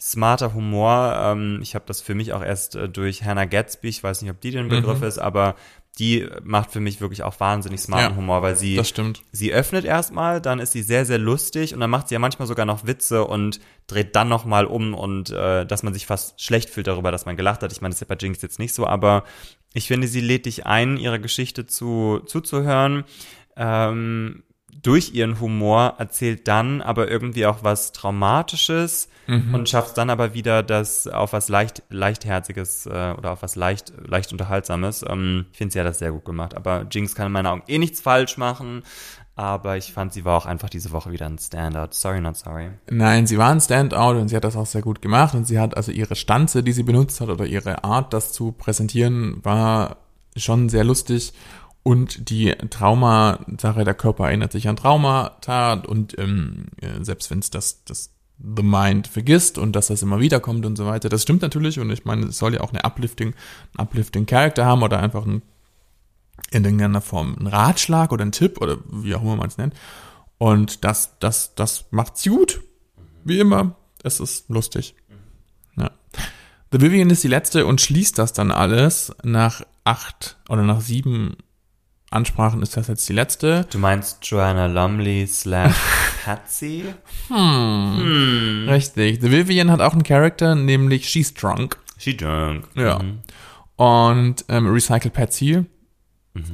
smarter 0.00 0.54
Humor. 0.54 1.14
Ähm, 1.20 1.58
ich 1.62 1.74
habe 1.74 1.84
das 1.88 2.00
für 2.00 2.14
mich 2.14 2.32
auch 2.32 2.42
erst 2.42 2.76
äh, 2.76 2.88
durch 2.88 3.24
Hannah 3.24 3.46
Gatsby, 3.46 3.88
ich 3.88 4.04
weiß 4.04 4.22
nicht, 4.22 4.30
ob 4.30 4.40
die 4.40 4.52
den 4.52 4.68
Begriff 4.68 5.02
ist, 5.02 5.18
aber 5.18 5.56
die 5.98 6.26
macht 6.42 6.70
für 6.70 6.80
mich 6.80 7.00
wirklich 7.00 7.22
auch 7.22 7.38
wahnsinnig 7.40 7.80
smarten 7.80 8.12
Ja, 8.12 8.16
Humor, 8.16 8.42
weil 8.42 8.56
sie 8.56 8.76
sie 9.32 9.52
öffnet 9.52 9.84
erstmal, 9.84 10.40
dann 10.40 10.58
ist 10.58 10.72
sie 10.72 10.82
sehr, 10.82 11.04
sehr 11.04 11.18
lustig 11.18 11.74
und 11.74 11.80
dann 11.80 11.90
macht 11.90 12.08
sie 12.08 12.14
ja 12.14 12.18
manchmal 12.18 12.48
sogar 12.48 12.64
noch 12.64 12.86
Witze 12.86 13.24
und 13.26 13.60
dreht 13.86 14.14
dann 14.16 14.28
nochmal 14.28 14.66
um 14.66 14.94
und 14.94 15.30
äh, 15.30 15.66
dass 15.66 15.82
man 15.82 15.92
sich 15.92 16.06
fast 16.06 16.40
schlecht 16.40 16.70
fühlt 16.70 16.86
darüber, 16.86 17.10
dass 17.10 17.26
man 17.26 17.36
gelacht 17.36 17.62
hat. 17.62 17.72
Ich 17.72 17.80
meine, 17.80 17.90
das 17.92 18.00
ist 18.00 18.08
ja 18.08 18.14
bei 18.14 18.18
Jinx 18.20 18.40
jetzt 18.40 18.58
nicht 18.58 18.72
so, 18.72 18.86
aber 18.86 19.24
ich 19.74 19.88
finde, 19.88 20.08
sie 20.08 20.20
lädt 20.20 20.46
dich 20.46 20.66
ein, 20.66 20.96
ihrer 20.96 21.18
Geschichte 21.18 21.66
zu, 21.66 22.20
zuzuhören. 22.24 23.04
Ähm, 23.56 24.42
durch 24.82 25.14
ihren 25.14 25.40
Humor 25.40 25.94
erzählt 25.98 26.48
dann 26.48 26.80
aber 26.82 27.10
irgendwie 27.10 27.46
auch 27.46 27.58
was 27.62 27.92
Traumatisches 27.92 29.08
und 29.52 29.68
schafft 29.68 29.96
dann 29.96 30.10
aber 30.10 30.34
wieder 30.34 30.62
das 30.62 31.06
auf 31.06 31.32
was 31.32 31.48
leicht 31.48 31.84
leichtherziges 31.88 32.86
äh, 32.86 33.14
oder 33.16 33.32
auf 33.32 33.42
was 33.42 33.54
leicht 33.54 33.92
leicht 34.04 34.32
unterhaltsames. 34.32 35.04
Ähm, 35.08 35.46
ich 35.52 35.58
finde, 35.58 35.72
sie 35.72 35.78
hat 35.78 35.86
das 35.86 36.00
sehr 36.00 36.10
gut 36.10 36.24
gemacht. 36.24 36.56
Aber 36.56 36.86
Jinx 36.90 37.14
kann 37.14 37.26
in 37.26 37.32
meinen 37.32 37.46
Augen 37.46 37.62
eh 37.68 37.78
nichts 37.78 38.00
falsch 38.00 38.38
machen. 38.38 38.82
Aber 39.36 39.76
ich 39.76 39.92
fand, 39.92 40.12
sie 40.12 40.24
war 40.24 40.36
auch 40.36 40.46
einfach 40.46 40.68
diese 40.68 40.90
Woche 40.90 41.12
wieder 41.12 41.26
ein 41.26 41.38
Standout. 41.38 41.92
Sorry, 41.92 42.20
not 42.20 42.36
sorry. 42.36 42.70
Nein, 42.90 43.26
sie 43.26 43.38
war 43.38 43.50
ein 43.50 43.60
Standout 43.60 44.18
und 44.18 44.28
sie 44.28 44.36
hat 44.36 44.44
das 44.44 44.56
auch 44.56 44.66
sehr 44.66 44.82
gut 44.82 45.00
gemacht 45.00 45.34
und 45.34 45.46
sie 45.46 45.58
hat 45.58 45.76
also 45.76 45.92
ihre 45.92 46.16
Stanze, 46.16 46.62
die 46.62 46.72
sie 46.72 46.82
benutzt 46.82 47.20
hat 47.20 47.28
oder 47.28 47.46
ihre 47.46 47.84
Art, 47.84 48.12
das 48.12 48.32
zu 48.32 48.52
präsentieren, 48.52 49.42
war 49.44 49.98
schon 50.36 50.68
sehr 50.68 50.84
lustig 50.84 51.32
und 51.82 52.30
die 52.30 52.50
Trauma-Sache, 52.52 53.84
der 53.84 53.94
Körper 53.94 54.26
erinnert 54.26 54.52
sich 54.52 54.68
an 54.68 54.76
Traumata 54.76 55.74
und 55.74 56.18
ähm, 56.18 56.66
äh, 56.80 57.02
selbst 57.02 57.30
wenn 57.30 57.38
es 57.38 57.50
das, 57.50 57.84
das 57.84 58.10
The 58.38 58.62
Mind 58.62 59.06
vergisst 59.06 59.58
und 59.58 59.76
dass 59.76 59.88
das 59.88 60.02
immer 60.02 60.20
wieder 60.20 60.40
kommt 60.40 60.64
und 60.66 60.76
so 60.76 60.86
weiter, 60.86 61.08
das 61.08 61.22
stimmt 61.22 61.42
natürlich 61.42 61.78
und 61.80 61.90
ich 61.90 62.04
meine, 62.04 62.26
es 62.26 62.38
soll 62.38 62.54
ja 62.54 62.60
auch 62.60 62.70
eine 62.70 62.84
Uplifting, 62.84 63.34
Uplifting 63.76 64.26
Character 64.26 64.64
haben 64.64 64.82
oder 64.82 64.98
einfach 65.00 65.26
ein 65.26 65.42
in 66.50 66.64
irgendeiner 66.64 67.00
Form 67.00 67.36
ein 67.38 67.46
Ratschlag 67.46 68.12
oder 68.12 68.24
ein 68.24 68.32
Tipp 68.32 68.60
oder 68.60 68.78
wie 68.90 69.14
auch 69.14 69.22
immer 69.22 69.36
man 69.36 69.48
es 69.48 69.58
nennt. 69.58 69.74
Und 70.38 70.84
das, 70.84 71.18
das, 71.18 71.54
das 71.54 71.86
macht's 71.90 72.24
gut. 72.24 72.62
Wie 73.24 73.38
immer. 73.38 73.76
Es 74.02 74.20
ist 74.20 74.48
lustig. 74.48 74.94
Ja. 75.76 75.90
The 76.72 76.80
Vivian 76.80 77.10
ist 77.10 77.22
die 77.22 77.28
letzte 77.28 77.66
und 77.66 77.80
schließt 77.80 78.18
das 78.18 78.32
dann 78.32 78.50
alles. 78.50 79.12
Nach 79.22 79.62
acht 79.84 80.38
oder 80.48 80.62
nach 80.62 80.80
sieben 80.80 81.36
Ansprachen 82.10 82.60
ist 82.62 82.76
das 82.76 82.88
jetzt 82.88 83.08
die 83.08 83.12
letzte. 83.12 83.66
Du 83.70 83.78
meinst 83.78 84.26
Joanna 84.26 84.66
Lumley 84.66 85.26
slash 85.28 85.74
Patsy? 86.24 86.84
Richtig. 87.30 89.20
The 89.20 89.30
Vivian 89.30 89.70
hat 89.70 89.80
auch 89.80 89.92
einen 89.92 90.02
Charakter, 90.02 90.54
nämlich 90.54 91.08
She's 91.08 91.32
Drunk. 91.34 91.78
She 91.98 92.16
drunk. 92.16 92.64
Ja. 92.74 92.98
Mhm. 93.00 93.18
Und 93.76 94.44
ähm, 94.48 94.66
Recycle 94.66 95.10
Patsy 95.10 95.64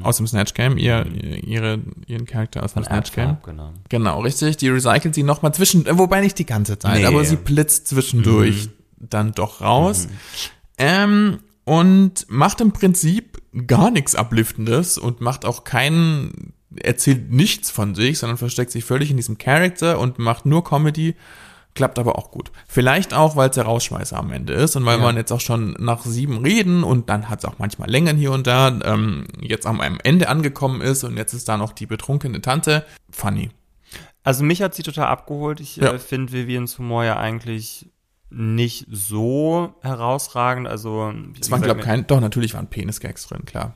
aus 0.02 0.16
dem 0.16 0.26
Snatch 0.26 0.54
Game, 0.54 0.78
ihr, 0.78 1.04
ihre, 1.44 1.78
ihren 2.06 2.24
Charakter 2.26 2.62
aus 2.64 2.72
dem 2.74 2.80
Mhm. 2.80 2.84
Von 2.86 2.92
Snatch 2.94 3.12
Game. 3.12 3.30
Abfab, 3.30 3.78
genau. 3.88 4.20
Richtig. 4.20 4.56
Die 4.56 4.68
recycelt 4.68 5.14
sie 5.14 5.22
nochmal 5.22 5.52
zwischen, 5.54 5.84
wobei 5.98 6.20
nicht 6.22 6.38
die 6.38 6.46
ganze 6.46 6.78
Zeit, 6.78 6.98
Nee. 7.00 7.04
aber 7.06 7.24
sie 7.24 7.36
blitzt 7.36 7.88
zwischendurch 7.88 8.68
dann 8.98 9.32
doch 9.32 9.60
raus. 9.60 10.08
Ähm, 10.78 11.38
und 11.64 12.26
macht 12.28 12.60
im 12.60 12.72
Prinzip 12.72 13.38
gar 13.66 13.90
nichts 13.90 14.14
Abliftendes 14.14 14.98
und 14.98 15.20
macht 15.20 15.44
auch 15.44 15.64
keinen, 15.64 16.52
erzählt 16.76 17.30
nichts 17.30 17.70
von 17.70 17.94
sich, 17.94 18.18
sondern 18.18 18.36
versteckt 18.38 18.70
sich 18.70 18.84
völlig 18.84 19.10
in 19.10 19.16
diesem 19.16 19.38
Charakter 19.38 19.98
und 19.98 20.18
macht 20.18 20.46
nur 20.46 20.64
Comedy. 20.64 21.14
Klappt 21.74 21.98
aber 21.98 22.16
auch 22.18 22.30
gut. 22.30 22.52
Vielleicht 22.66 23.12
auch, 23.12 23.36
weil 23.36 23.50
es 23.50 23.54
der 23.54 23.64
Rausschmeißer 23.64 24.16
am 24.16 24.32
Ende 24.32 24.54
ist 24.54 24.76
und 24.76 24.86
weil 24.86 24.96
Ja. 24.98 25.04
man 25.04 25.16
jetzt 25.16 25.30
auch 25.30 25.40
schon 25.40 25.76
nach 25.78 26.04
sieben 26.06 26.38
Reden 26.38 26.82
und 26.84 27.10
dann 27.10 27.28
hat 27.28 27.40
es 27.40 27.44
auch 27.44 27.58
manchmal 27.58 27.90
Längen 27.90 28.16
hier 28.16 28.32
und 28.32 28.46
da, 28.46 28.68
ähm, 28.82 29.26
jetzt 29.40 29.66
am 29.66 29.80
Ende 30.02 30.30
angekommen 30.30 30.80
ist 30.80 31.04
und 31.04 31.18
jetzt 31.18 31.34
ist 31.34 31.48
da 31.50 31.58
noch 31.58 31.72
die 31.72 31.84
betrunkene 31.86 32.40
Tante. 32.40 32.86
Funny. 33.10 33.50
Also 34.24 34.42
mich 34.42 34.62
hat 34.62 34.74
sie 34.74 34.82
total 34.82 35.06
abgeholt. 35.08 35.60
Ich 35.60 35.76
Ja. 35.76 35.92
äh, 35.92 35.98
finde 35.98 36.32
Vivians 36.32 36.78
Humor 36.78 37.04
ja 37.04 37.18
eigentlich 37.18 37.90
nicht 38.30 38.86
so 38.90 39.74
herausragend. 39.82 40.66
Also 40.66 41.12
Es 41.40 41.50
waren, 41.50 41.62
glaube 41.62 41.80
kein, 41.80 42.06
doch, 42.06 42.20
natürlich 42.20 42.54
waren 42.54 42.66
Penis-Gags 42.68 43.28
drin, 43.28 43.44
klar. 43.44 43.74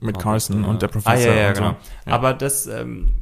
Mit 0.00 0.18
Carson 0.18 0.64
und 0.64 0.82
der 0.82 0.88
Ah, 0.88 0.92
Professor 0.92 1.32
ja, 1.32 1.40
ja, 1.42 1.48
und 1.50 1.54
so. 1.56 1.62
genau. 1.62 1.76
Ja. 2.06 2.12
Aber 2.12 2.34
das, 2.34 2.66
ähm, 2.66 3.14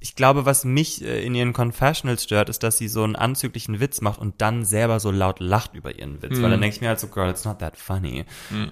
ich 0.00 0.16
glaube, 0.16 0.46
was 0.46 0.64
mich 0.64 1.04
äh, 1.04 1.22
in 1.26 1.34
ihren 1.34 1.52
Confessionals 1.52 2.24
stört, 2.24 2.48
ist, 2.48 2.62
dass 2.62 2.78
sie 2.78 2.88
so 2.88 3.04
einen 3.04 3.16
anzüglichen 3.16 3.80
Witz 3.80 4.00
macht 4.00 4.18
und 4.18 4.40
dann 4.40 4.64
selber 4.64 4.98
so 4.98 5.10
laut 5.10 5.40
lacht 5.40 5.74
über 5.74 5.98
ihren 5.98 6.22
Witz. 6.22 6.38
Mhm. 6.38 6.42
Weil 6.42 6.50
dann 6.52 6.60
denke 6.62 6.76
ich 6.76 6.80
mir 6.80 6.88
halt 6.88 7.00
so, 7.00 7.08
girl, 7.08 7.28
it's 7.28 7.44
not 7.44 7.58
that 7.58 7.76
funny. 7.76 8.24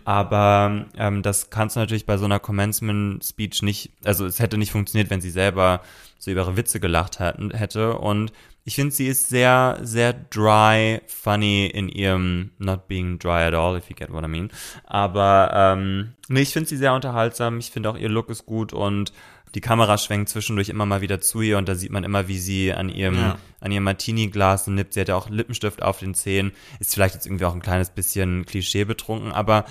Aber 0.06 0.86
ähm, 0.96 1.22
das 1.22 1.50
kannst 1.50 1.76
du 1.76 1.80
natürlich 1.80 2.06
bei 2.06 2.16
so 2.16 2.24
einer 2.24 2.38
Commencement-Speech 2.38 3.62
nicht, 3.62 3.92
also 4.04 4.24
es 4.26 4.38
hätte 4.40 4.56
nicht 4.56 4.72
funktioniert, 4.72 5.10
wenn 5.10 5.20
sie 5.20 5.30
selber 5.30 5.82
so 6.18 6.30
über 6.30 6.42
ihre 6.42 6.56
Witze 6.56 6.80
gelacht 6.80 7.18
hätten, 7.18 7.50
hätte. 7.50 7.98
Und 7.98 8.32
ich 8.64 8.76
finde, 8.76 8.94
sie 8.94 9.08
ist 9.08 9.28
sehr, 9.28 9.78
sehr 9.82 10.12
dry, 10.12 11.00
funny 11.06 11.66
in 11.66 11.88
ihrem 11.88 12.50
not 12.58 12.86
being 12.86 13.18
dry 13.18 13.42
at 13.42 13.54
all, 13.54 13.76
if 13.76 13.88
you 13.90 13.96
get 13.96 14.12
what 14.12 14.24
I 14.24 14.28
mean. 14.28 14.50
Aber 14.84 15.50
ähm, 15.54 16.14
nee, 16.28 16.42
ich 16.42 16.52
finde 16.52 16.68
sie 16.68 16.76
sehr 16.76 16.94
unterhaltsam. 16.94 17.58
Ich 17.58 17.70
finde 17.70 17.90
auch 17.90 17.96
ihr 17.98 18.08
Look 18.08 18.30
ist 18.30 18.46
gut 18.46 18.72
und 18.72 19.12
die 19.54 19.60
Kamera 19.60 19.98
schwenkt 19.98 20.30
zwischendurch 20.30 20.68
immer 20.70 20.86
mal 20.86 21.02
wieder 21.02 21.20
zu 21.20 21.42
ihr 21.42 21.58
und 21.58 21.68
da 21.68 21.74
sieht 21.74 21.90
man 21.90 22.04
immer, 22.04 22.26
wie 22.28 22.38
sie 22.38 22.72
an 22.72 22.88
ihrem, 22.88 23.16
Ja. 23.16 23.38
an 23.60 23.70
ihrem 23.72 23.84
Martini-Glas 23.84 24.66
nippt. 24.68 24.94
Sie 24.94 25.00
hat 25.00 25.08
ja 25.08 25.16
auch 25.16 25.28
Lippenstift 25.28 25.82
auf 25.82 25.98
den 25.98 26.14
Zähnen. 26.14 26.52
Ist 26.80 26.94
vielleicht 26.94 27.14
jetzt 27.14 27.26
irgendwie 27.26 27.44
auch 27.44 27.54
ein 27.54 27.60
kleines 27.62 27.90
bisschen 27.90 28.46
Klischee 28.46 28.84
betrunken, 28.84 29.32
aber 29.32 29.66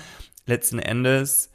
letzten 0.46 0.78
Endes, 0.78 1.50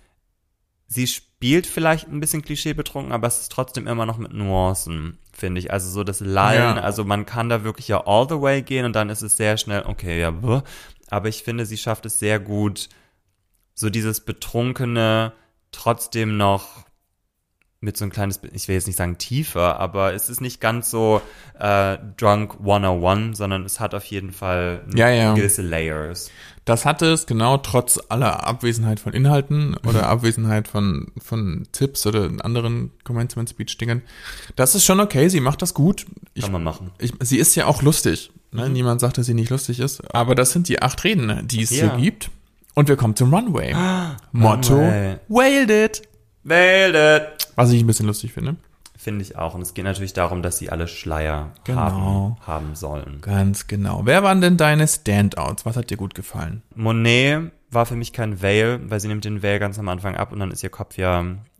sie 0.87 1.07
spielt 1.07 1.67
vielleicht 1.67 2.07
ein 2.07 2.19
bisschen 2.19 2.41
Klischee 2.41 2.73
betrunken, 2.73 3.11
aber 3.13 3.27
es 3.27 3.39
ist 3.41 3.51
trotzdem 3.51 3.87
immer 3.87 4.05
noch 4.05 4.17
mit 4.17 4.33
Nuancen, 4.33 5.19
finde 5.37 5.59
ich. 5.59 5.71
Also 5.71 5.89
so 5.89 6.03
das 6.03 6.19
Lallen, 6.19 6.77
Ja. 6.77 6.81
also 6.81 7.03
man 7.05 7.25
kann 7.25 7.49
da 7.49 7.63
wirklich 7.63 7.87
ja 7.87 8.05
all 8.05 8.27
the 8.27 8.41
way 8.41 8.61
gehen 8.61 8.85
und 8.85 8.93
dann 8.95 9.09
ist 9.09 9.21
es 9.21 9.37
sehr 9.37 9.57
schnell, 9.57 9.83
okay, 9.85 10.19
ja, 10.19 10.31
buh. 10.31 10.61
aber 11.09 11.29
ich 11.29 11.43
finde, 11.43 11.65
sie 11.65 11.77
schafft 11.77 12.05
es 12.05 12.19
sehr 12.19 12.39
gut, 12.39 12.89
so 13.73 13.89
dieses 13.89 14.21
Betrunkene 14.21 15.31
trotzdem 15.71 16.37
noch 16.37 16.85
mit 17.79 17.95
so 17.95 18.05
ein 18.05 18.09
kleines, 18.09 18.41
ich 18.53 18.67
will 18.67 18.73
jetzt 18.75 18.87
nicht 18.87 18.95
sagen 18.95 19.19
tiefer, 19.19 19.79
aber 19.79 20.13
es 20.13 20.29
ist 20.29 20.41
nicht 20.41 20.59
ganz 20.59 20.89
so 20.89 21.21
äh, 21.59 21.97
Drunk 22.17 22.55
101, 22.59 23.37
sondern 23.37 23.65
es 23.65 23.79
hat 23.79 23.93
auf 23.93 24.05
jeden 24.05 24.31
Fall 24.31 24.83
Ja, 24.95 25.09
ja. 25.09 25.35
gewisse 25.35 25.61
Layers. 25.61 26.31
Das 26.67 26.83
hatte 26.85 27.05
es, 27.13 27.25
genau, 27.25 27.57
trotz 27.57 27.97
aller 28.09 28.45
Abwesenheit 28.45 28.99
von 28.99 29.13
Inhalten 29.13 29.77
oder 29.87 30.09
Abwesenheit 30.09 30.67
von, 30.67 31.07
von 31.17 31.65
Tipps 31.71 32.05
oder 32.05 32.29
anderen 32.43 32.91
Commencement-Speech-Dingern. 33.05 34.01
Das 34.57 34.75
ist 34.75 34.83
schon 34.83 34.99
okay, 34.99 35.29
sie 35.29 35.39
macht 35.39 35.61
das 35.61 35.73
gut. 35.73 36.05
Ich, 36.33 36.43
Kann 36.43 36.51
man 36.51 36.63
machen. 36.65 36.91
ich, 36.99 37.13
sie 37.21 37.37
ist 37.37 37.55
ja 37.55 37.67
auch 37.67 37.81
lustig. 37.81 38.31
Mhm. 38.51 38.59
Ne? 38.59 38.69
Niemand 38.69 38.99
sagt, 38.99 39.17
dass 39.17 39.25
sie 39.27 39.33
nicht 39.33 39.49
lustig 39.49 39.79
ist. 39.79 40.13
Aber 40.13 40.35
das 40.35 40.51
sind 40.51 40.67
die 40.67 40.81
acht 40.81 41.01
Reden, 41.05 41.47
die 41.47 41.61
es 41.61 41.69
Ja. 41.69 41.95
hier 41.95 42.03
gibt. 42.03 42.29
Und 42.75 42.89
wir 42.89 42.97
kommen 42.97 43.15
zum 43.15 43.33
Runway. 43.33 43.73
Motto, 44.33 44.73
Runway. 44.75 45.17
wailed 45.29 45.69
it. 45.71 46.01
Veiled 46.43 46.95
it. 47.21 47.47
Was 47.55 47.71
ich 47.71 47.81
ein 47.81 47.87
bisschen 47.87 48.07
lustig 48.07 48.33
finde. 48.33 48.57
Finde 48.97 49.21
ich 49.21 49.37
auch. 49.37 49.53
Und 49.53 49.61
es 49.61 49.73
geht 49.75 49.85
natürlich 49.85 50.13
darum, 50.13 50.41
dass 50.41 50.57
sie 50.57 50.69
alle 50.71 50.87
Schleier 50.87 51.51
Genau. 51.65 51.79
haben, 51.79 52.47
haben 52.47 52.75
sollen. 52.75 53.19
Ganz 53.21 53.67
genau. 53.67 54.01
Wer 54.05 54.23
waren 54.23 54.41
denn 54.41 54.57
deine 54.57 54.87
Standouts? 54.87 55.65
Was 55.65 55.77
hat 55.77 55.89
dir 55.91 55.97
gut 55.97 56.15
gefallen? 56.15 56.63
Monet 56.75 57.51
war 57.69 57.85
für 57.85 57.95
mich 57.95 58.11
kein 58.11 58.41
Veil, 58.41 58.79
weil 58.89 58.99
sie 58.99 59.07
nimmt 59.07 59.23
den 59.25 59.43
Veil 59.43 59.59
ganz 59.59 59.77
am 59.77 59.87
Anfang 59.87 60.15
ab 60.15 60.31
und 60.31 60.39
dann 60.39 60.51
ist 60.51 60.63
ihr 60.63 60.69
Kopf 60.69 60.97
ja 60.97 61.19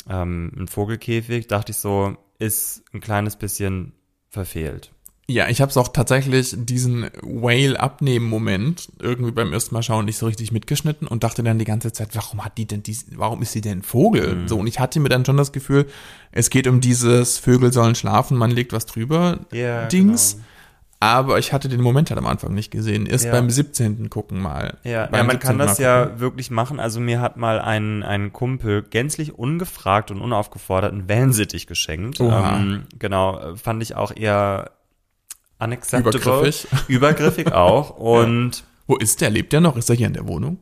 ähm, 0.10 0.52
ein 0.58 0.68
Vogelkäfig. 0.68 1.48
Dachte 1.48 1.72
ich 1.74 1.78
so, 1.78 2.18
ist 2.40 2.84
ein 2.94 3.02
kleines 3.02 3.36
bisschen 3.36 3.94
verfehlt. 4.30 4.92
Ja, 5.30 5.50
ich 5.50 5.60
habe 5.60 5.70
es 5.70 5.76
auch 5.76 5.90
tatsächlich 5.90 6.56
diesen 6.58 7.10
Whale-Abnehmen-Moment 7.22 8.90
irgendwie 9.00 9.32
beim 9.32 9.52
ersten 9.52 9.76
Mal 9.76 9.84
schauen 9.84 10.06
nicht 10.06 10.18
so 10.18 10.26
richtig 10.26 10.54
mitgeschnitten 10.54 11.06
und 11.08 11.24
dachte 11.24 11.44
dann 11.44 11.60
die 11.60 11.66
ganze 11.66 11.92
Zeit, 11.92 12.16
warum 12.16 12.46
hat 12.46 12.58
die 12.58 12.66
denn 12.66 12.82
diesen, 12.84 13.18
warum 13.18 13.42
ist 13.42 13.52
sie 13.52 13.60
denn 13.62 13.80
ein 13.80 13.84
Vogel? 13.84 14.36
Mhm. 14.36 14.48
So, 14.48 14.58
und 14.58 14.68
ich 14.68 14.80
hatte 14.80 15.00
mir 15.02 15.10
dann 15.10 15.26
schon 15.26 15.36
das 15.36 15.52
Gefühl, 15.52 15.88
es 16.32 16.50
geht 16.50 16.66
um 16.66 16.80
dieses 16.80 17.40
Vögel 17.40 17.74
sollen 17.74 17.96
schlafen, 17.96 18.38
man 18.38 18.52
legt 18.52 18.72
was 18.72 18.86
drüber 18.86 19.40
Ja, 19.52 19.88
Dings. 19.88 20.34
genau. 20.36 20.44
Aber 21.00 21.38
ich 21.38 21.54
hatte 21.54 21.70
den 21.70 21.82
Moment 21.82 22.10
halt 22.10 22.18
am 22.18 22.26
Anfang 22.26 22.56
nicht 22.56 22.72
gesehen. 22.72 23.06
Erst 23.06 23.26
Ja. 23.26 23.32
beim 23.32 23.52
17. 23.52 24.10
gucken 24.10 24.42
mal. 24.42 24.78
Ja, 24.84 25.04
ja 25.04 25.10
man 25.12 25.38
kann 25.40 25.58
17. 25.58 25.58
das 25.60 25.78
ja 25.78 26.20
wirklich 26.20 26.50
machen. 26.50 26.80
Also 26.80 27.00
mir 27.00 27.22
hat 27.22 27.38
mal 27.38 27.60
ein, 27.60 28.02
ein 28.02 28.34
Kumpel 28.34 28.82
gänzlich 28.82 29.36
ungefragt 29.38 30.10
und 30.10 30.22
unaufgefordert 30.22 30.94
einen 30.94 31.08
Wellensittich 31.08 31.68
geschenkt. 31.68 32.20
Ähm, 32.20 32.86
genau, 32.98 33.56
fand 33.58 33.84
ich 33.84 33.96
auch 33.96 34.12
eher 34.16 34.72
unacceptable. 35.60 36.18
Übergriffig. 36.20 36.68
Übergriffig 36.88 37.52
auch. 37.54 37.92
Und 37.98 38.64
Wo 38.88 38.96
ist 38.98 39.22
der? 39.22 39.30
Lebt 39.30 39.54
der 39.54 39.62
noch? 39.62 39.76
Ist 39.78 39.90
er 39.90 39.96
hier 39.96 40.08
in 40.08 40.14
der 40.14 40.28
Wohnung? 40.28 40.60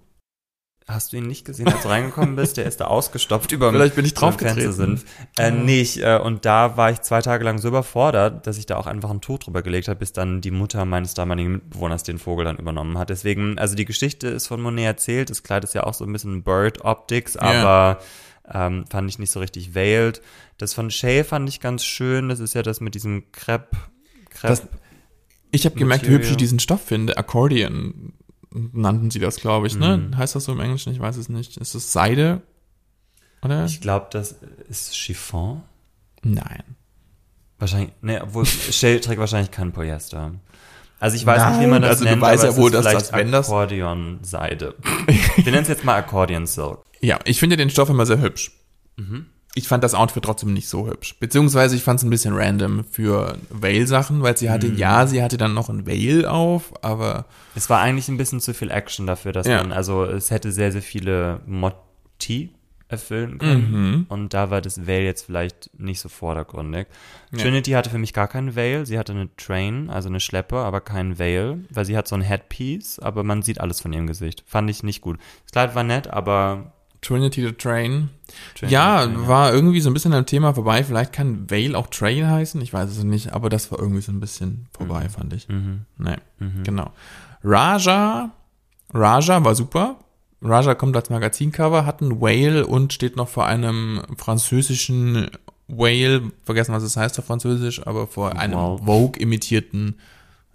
Hast 0.88 1.14
du 1.14 1.18
ihn 1.18 1.26
nicht 1.26 1.46
gesehen, 1.46 1.68
als 1.68 1.82
du 1.82 1.88
reingekommen 1.88 2.36
bist? 2.36 2.58
Der 2.58 2.66
ist 2.66 2.80
da 2.80 2.86
ausgestopft 2.86 3.52
über 3.52 3.72
Vielleicht 3.72 3.96
bin 3.96 4.06
ich 4.06 4.14
draufgetreten. 4.14 5.02
Äh, 5.36 5.50
nicht. 5.50 5.98
Äh, 5.98 6.20
und 6.24 6.46
da 6.46 6.78
war 6.78 6.92
ich 6.92 7.02
zwei 7.02 7.24
Tage 7.24 7.44
lang 7.44 7.58
so 7.58 7.70
überfordert, 7.70 8.46
dass 8.46 8.60
ich 8.60 8.68
da 8.68 8.78
auch 8.78 8.86
einfach 8.86 9.10
ein 9.10 9.20
Tuch 9.20 9.40
drüber 9.40 9.64
gelegt 9.64 9.88
habe, 9.88 9.98
bis 9.98 10.14
dann 10.14 10.42
die 10.42 10.52
Mutter 10.52 10.86
meines 10.86 11.16
damaligen 11.16 11.54
Mitbewohners 11.54 12.04
den 12.04 12.20
Vogel 12.20 12.46
dann 12.46 12.58
übernommen 12.58 13.00
hat. 13.00 13.10
Deswegen, 13.10 13.58
also 13.58 13.74
die 13.74 13.86
Geschichte 13.86 14.28
ist 14.28 14.46
von 14.46 14.62
Monet 14.62 14.86
erzählt. 14.86 15.32
Das 15.32 15.42
Kleid 15.42 15.64
ist 15.64 15.74
ja 15.74 15.86
auch 15.86 15.96
so 15.96 16.06
ein 16.06 16.14
bisschen 16.14 16.44
Bird 16.44 16.86
Optics, 16.86 17.36
aber 17.36 17.98
ähm, 18.54 18.86
fand 18.88 19.10
ich 19.10 19.18
nicht 19.18 19.32
so 19.32 19.40
richtig 19.40 19.74
veiled. 19.74 20.22
Das 20.60 20.76
von 20.76 20.92
Shay 20.92 21.24
fand 21.24 21.50
ich 21.50 21.62
ganz 21.62 21.84
schön. 21.84 22.30
Das 22.30 22.40
ist 22.40 22.54
ja 22.54 22.62
das 22.62 22.80
mit 22.80 22.94
diesem 22.94 23.32
Crepe. 23.32 23.76
Crepe. 24.30 24.48
Das- 24.50 24.68
Ich 25.56 25.66
habe 25.66 25.76
gemerkt, 25.76 26.06
wie 26.08 26.12
hübsch 26.12 26.32
ich 26.32 26.38
diesen 26.38 26.60
Stoff 26.60 26.82
finde. 26.84 27.18
Accordion 27.18 28.14
nannten 28.52 29.12
sie 29.12 29.20
das, 29.20 29.38
glaube 29.38 29.68
ich, 29.68 29.76
ne? 29.76 29.98
Mhm. 29.98 30.18
Heißt 30.18 30.36
das 30.36 30.46
so 30.46 30.52
im 30.54 30.60
Englischen? 30.60 30.92
Ich 30.94 31.00
weiß 31.00 31.18
es 31.18 31.30
nicht. 31.30 31.58
Ist 31.58 31.76
es 31.76 31.92
Seide? 31.92 32.42
Oder? 33.44 33.66
ich 33.66 33.82
glaube, 33.82 34.08
das 34.12 34.36
ist 34.70 34.96
Chiffon. 34.98 35.62
Nein. 36.24 36.64
Wahrscheinlich, 37.60 37.92
ne, 38.02 38.22
obwohl 38.24 38.46
Shell 38.46 39.00
trägt 39.00 39.20
wahrscheinlich 39.20 39.52
kein 39.52 39.72
Polyester. 39.72 40.34
Also 41.00 41.16
ich 41.18 41.26
weiß 41.26 41.46
nicht, 41.50 41.58
wie 41.58 41.62
Nein, 41.62 41.70
man 41.70 41.82
das 41.82 41.92
also 41.92 42.06
du 42.06 42.10
nennt, 42.10 42.22
weißt 42.22 42.44
aber 42.46 42.54
ja 42.54 42.58
wohl, 42.58 42.72
dass 42.72 42.86
das, 42.86 43.14
wenn 43.14 43.32
das- 43.32 43.48
Akkordeon-Seide. 43.48 44.76
Wir 45.36 45.44
nennen 45.52 45.62
es 45.64 45.68
jetzt 45.68 45.84
mal 45.84 45.96
Akkordeon 45.96 46.48
Silk. 46.48 46.80
Ja, 47.02 47.20
ich 47.26 47.40
finde 47.40 47.58
den 47.58 47.70
Stoff 47.70 47.90
immer 47.90 48.06
sehr 48.06 48.20
hübsch. 48.22 48.52
Mhm. 48.98 49.28
Ich 49.58 49.68
fand 49.70 49.84
das 49.84 49.96
Outfit 49.96 50.24
trotzdem 50.24 50.54
nicht 50.54 50.68
so 50.68 50.86
hübsch. 50.88 51.16
Beziehungsweise 51.20 51.76
ich 51.78 51.82
fand 51.84 52.00
es 52.00 52.04
ein 52.04 52.10
bisschen 52.10 52.36
random 52.36 52.84
für 52.92 53.38
Veil-Sachen, 53.50 54.22
weil 54.22 54.36
sie 54.38 54.48
Mhm. 54.48 54.52
hatte, 54.52 54.68
ja, 54.68 55.08
sie 55.08 55.24
hatte 55.24 55.38
dann 55.38 55.54
noch 55.54 55.70
ein 55.70 55.88
Veil 55.88 56.26
auf, 56.26 56.74
aber 56.84 57.26
Es 57.56 57.70
war 57.70 57.80
eigentlich 57.80 58.10
ein 58.10 58.18
bisschen 58.18 58.42
zu 58.42 58.54
viel 58.54 58.70
Action 58.70 59.08
dafür, 59.08 59.32
dass 59.32 59.48
Ja. 59.48 59.58
man, 59.64 59.72
also 59.72 60.04
es 60.04 60.30
hätte 60.30 60.52
sehr, 60.52 60.72
sehr 60.74 60.82
viele 60.82 61.40
Motti 61.48 62.52
erfüllen 62.88 63.40
können. 63.40 63.72
Mhm. 63.72 64.06
Und 64.10 64.34
da 64.36 64.52
war 64.52 64.62
das 64.62 64.86
Veil 64.86 65.04
jetzt 65.04 65.24
vielleicht 65.26 65.72
nicht 65.80 66.00
so 66.02 66.08
vordergründig. 66.10 66.86
Trinity 67.36 67.72
hatte 67.72 67.90
für 67.90 67.98
mich 67.98 68.14
gar 68.14 68.28
keinen 68.28 68.56
Veil. 68.56 68.86
Sie 68.86 69.00
hatte 69.00 69.14
eine 69.14 69.34
Train, 69.38 69.90
also 69.90 70.08
eine 70.08 70.20
Schleppe, 70.20 70.58
aber 70.58 70.82
keinen 70.82 71.18
Veil, 71.18 71.60
weil 71.72 71.86
sie 71.86 71.98
hat 71.98 72.08
so 72.08 72.16
ein 72.16 72.22
Headpiece, 72.22 73.00
aber 73.00 73.24
man 73.24 73.42
sieht 73.42 73.60
alles 73.60 73.82
von 73.82 73.92
ihrem 73.92 74.06
Gesicht. 74.06 74.44
Fand 74.46 74.70
ich 74.70 74.84
nicht 74.84 75.02
gut. 75.02 75.18
Das 75.46 75.52
Kleid 75.54 75.76
war 75.76 75.84
nett, 75.84 76.08
aber 76.08 76.74
Trinity 77.06 77.42
the 77.42 77.52
Train. 77.52 78.10
Trinity 78.56 78.74
ja, 78.74 79.06
the 79.06 79.14
Train, 79.14 79.28
war 79.28 79.54
irgendwie 79.54 79.80
so 79.80 79.90
ein 79.90 79.94
bisschen 79.94 80.14
am 80.14 80.26
Thema 80.26 80.54
vorbei. 80.54 80.84
Vielleicht 80.84 81.14
kann 81.14 81.50
Veil 81.50 81.76
auch 81.76 81.88
Train 81.88 82.28
heißen, 82.28 82.60
ich 82.62 82.74
weiß 82.74 82.90
es 82.90 83.04
nicht, 83.04 83.34
aber 83.34 83.50
das 83.50 83.72
war 83.72 83.80
irgendwie 83.80 84.02
so 84.02 84.12
ein 84.12 84.20
bisschen 84.20 84.68
vorbei, 84.76 85.08
fand 85.10 85.34
ich. 85.34 85.48
Mhm. 85.48 85.82
Nee, 85.98 86.18
genau. 86.64 86.92
Raja, 87.44 88.32
Raja 88.94 89.44
war 89.44 89.54
super. 89.56 89.98
Raja 90.42 90.74
kommt 90.76 90.96
als 90.96 91.10
Magazincover, 91.10 91.86
hat 91.86 92.02
ein 92.02 92.22
Whale 92.22 92.66
und 92.66 92.94
steht 92.94 93.16
noch 93.16 93.28
vor 93.30 93.46
einem 93.46 94.02
französischen 94.18 95.30
Whale, 95.68 96.32
vergessen 96.44 96.74
was 96.74 96.84
es 96.84 96.98
heißt 96.98 97.18
auf 97.20 97.26
Französisch, 97.26 97.86
aber 97.86 98.08
vor 98.08 98.38
einem 98.38 98.56
Wow. 98.56 98.82
Vogue-imitierten 98.84 100.00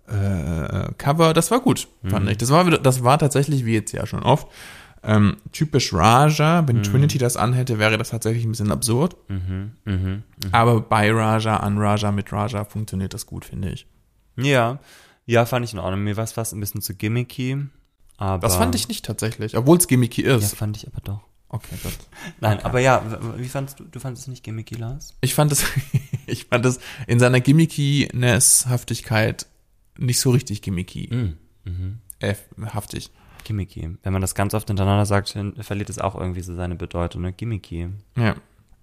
äh, 0.09 0.93
Cover. 0.99 1.33
Das 1.33 1.51
war 1.51 1.61
gut, 1.61 1.89
fand 2.05 2.29
ich. 2.29 2.39
Das 2.39 2.51
war, 2.51 2.65
das 2.65 3.05
war 3.05 3.19
tatsächlich, 3.19 3.65
wie 3.65 3.75
jetzt 3.75 3.93
ja 3.93 4.07
schon 4.07 4.23
oft, 4.23 4.49
ähm, 5.03 5.37
typisch 5.53 5.93
Raja. 5.95 6.67
Wenn 6.69 6.83
Trinity 6.83 7.19
das 7.19 7.37
anhätte, 7.37 7.79
wäre 7.79 7.97
das 7.99 8.11
tatsächlich 8.11 8.45
ein 8.45 8.51
bisschen 8.51 8.73
absurd. 8.73 9.17
Aber 10.53 10.81
bei 10.81 11.11
Raja, 11.13 11.57
an 11.59 11.79
Raja, 11.79 12.13
mit 12.13 12.33
Raja 12.33 12.65
funktioniert 12.65 13.15
das 13.15 13.27
gut, 13.27 13.45
finde 13.45 13.71
ich. 13.71 13.87
Ja, 14.37 14.79
ja, 15.27 15.47
fand 15.47 15.65
ich 15.65 15.73
in 15.73 15.79
Ordnung. 15.79 16.03
Mir 16.05 16.17
war 16.17 16.25
es 16.25 16.33
fast 16.33 16.53
ein 16.53 16.61
bisschen 16.61 16.83
zu 16.83 16.95
gimmicky. 16.95 17.59
Aber 18.17 18.47
Das 18.47 18.57
fand 18.57 18.75
ich 18.75 18.89
nicht 18.89 19.05
tatsächlich, 19.05 19.57
obwohl 19.57 19.79
es 19.79 19.87
gimmicky 19.89 20.25
Ja, 20.27 20.37
ist. 20.37 20.55
fand 20.55 20.77
ich 20.77 20.87
aber 20.87 21.01
doch. 21.03 21.21
Okay, 21.49 21.75
gut. 21.83 21.93
Nein, 22.41 22.61
aber 22.63 22.81
ja, 22.81 23.03
wie 23.37 23.49
fandest 23.49 23.81
du, 23.81 23.85
du 23.85 23.99
fandest 23.99 24.25
es 24.25 24.29
nicht 24.29 24.45
gimmicky, 24.45 24.77
Lars? 24.77 25.15
Ich 25.21 25.35
fand 25.35 25.51
es, 25.53 25.65
ich 26.27 26.45
fand 26.45 26.65
es 26.67 26.79
in 27.07 27.19
seiner 27.19 27.41
Gimmicky-Ness-Haftigkeit 27.41 29.47
nicht 29.99 30.21
so 30.21 30.31
richtig 30.31 30.63
gimmicky. 30.63 31.35
Äh, 32.21 32.35
haftig. 32.73 33.11
Gimmicky. 33.45 33.97
Wenn 34.03 34.13
man 34.13 34.23
das 34.23 34.35
ganz 34.35 34.55
oft 34.55 34.69
hintereinander 34.69 35.07
sagt, 35.07 35.37
verliert 35.61 35.91
es 35.91 35.99
auch 35.99 36.15
irgendwie 36.15 36.43
so 36.43 36.55
seine 36.55 36.75
Bedeutung, 36.77 37.23
ne? 37.23 37.33
Gimmicky. 37.33 37.89
Ja. 38.17 38.35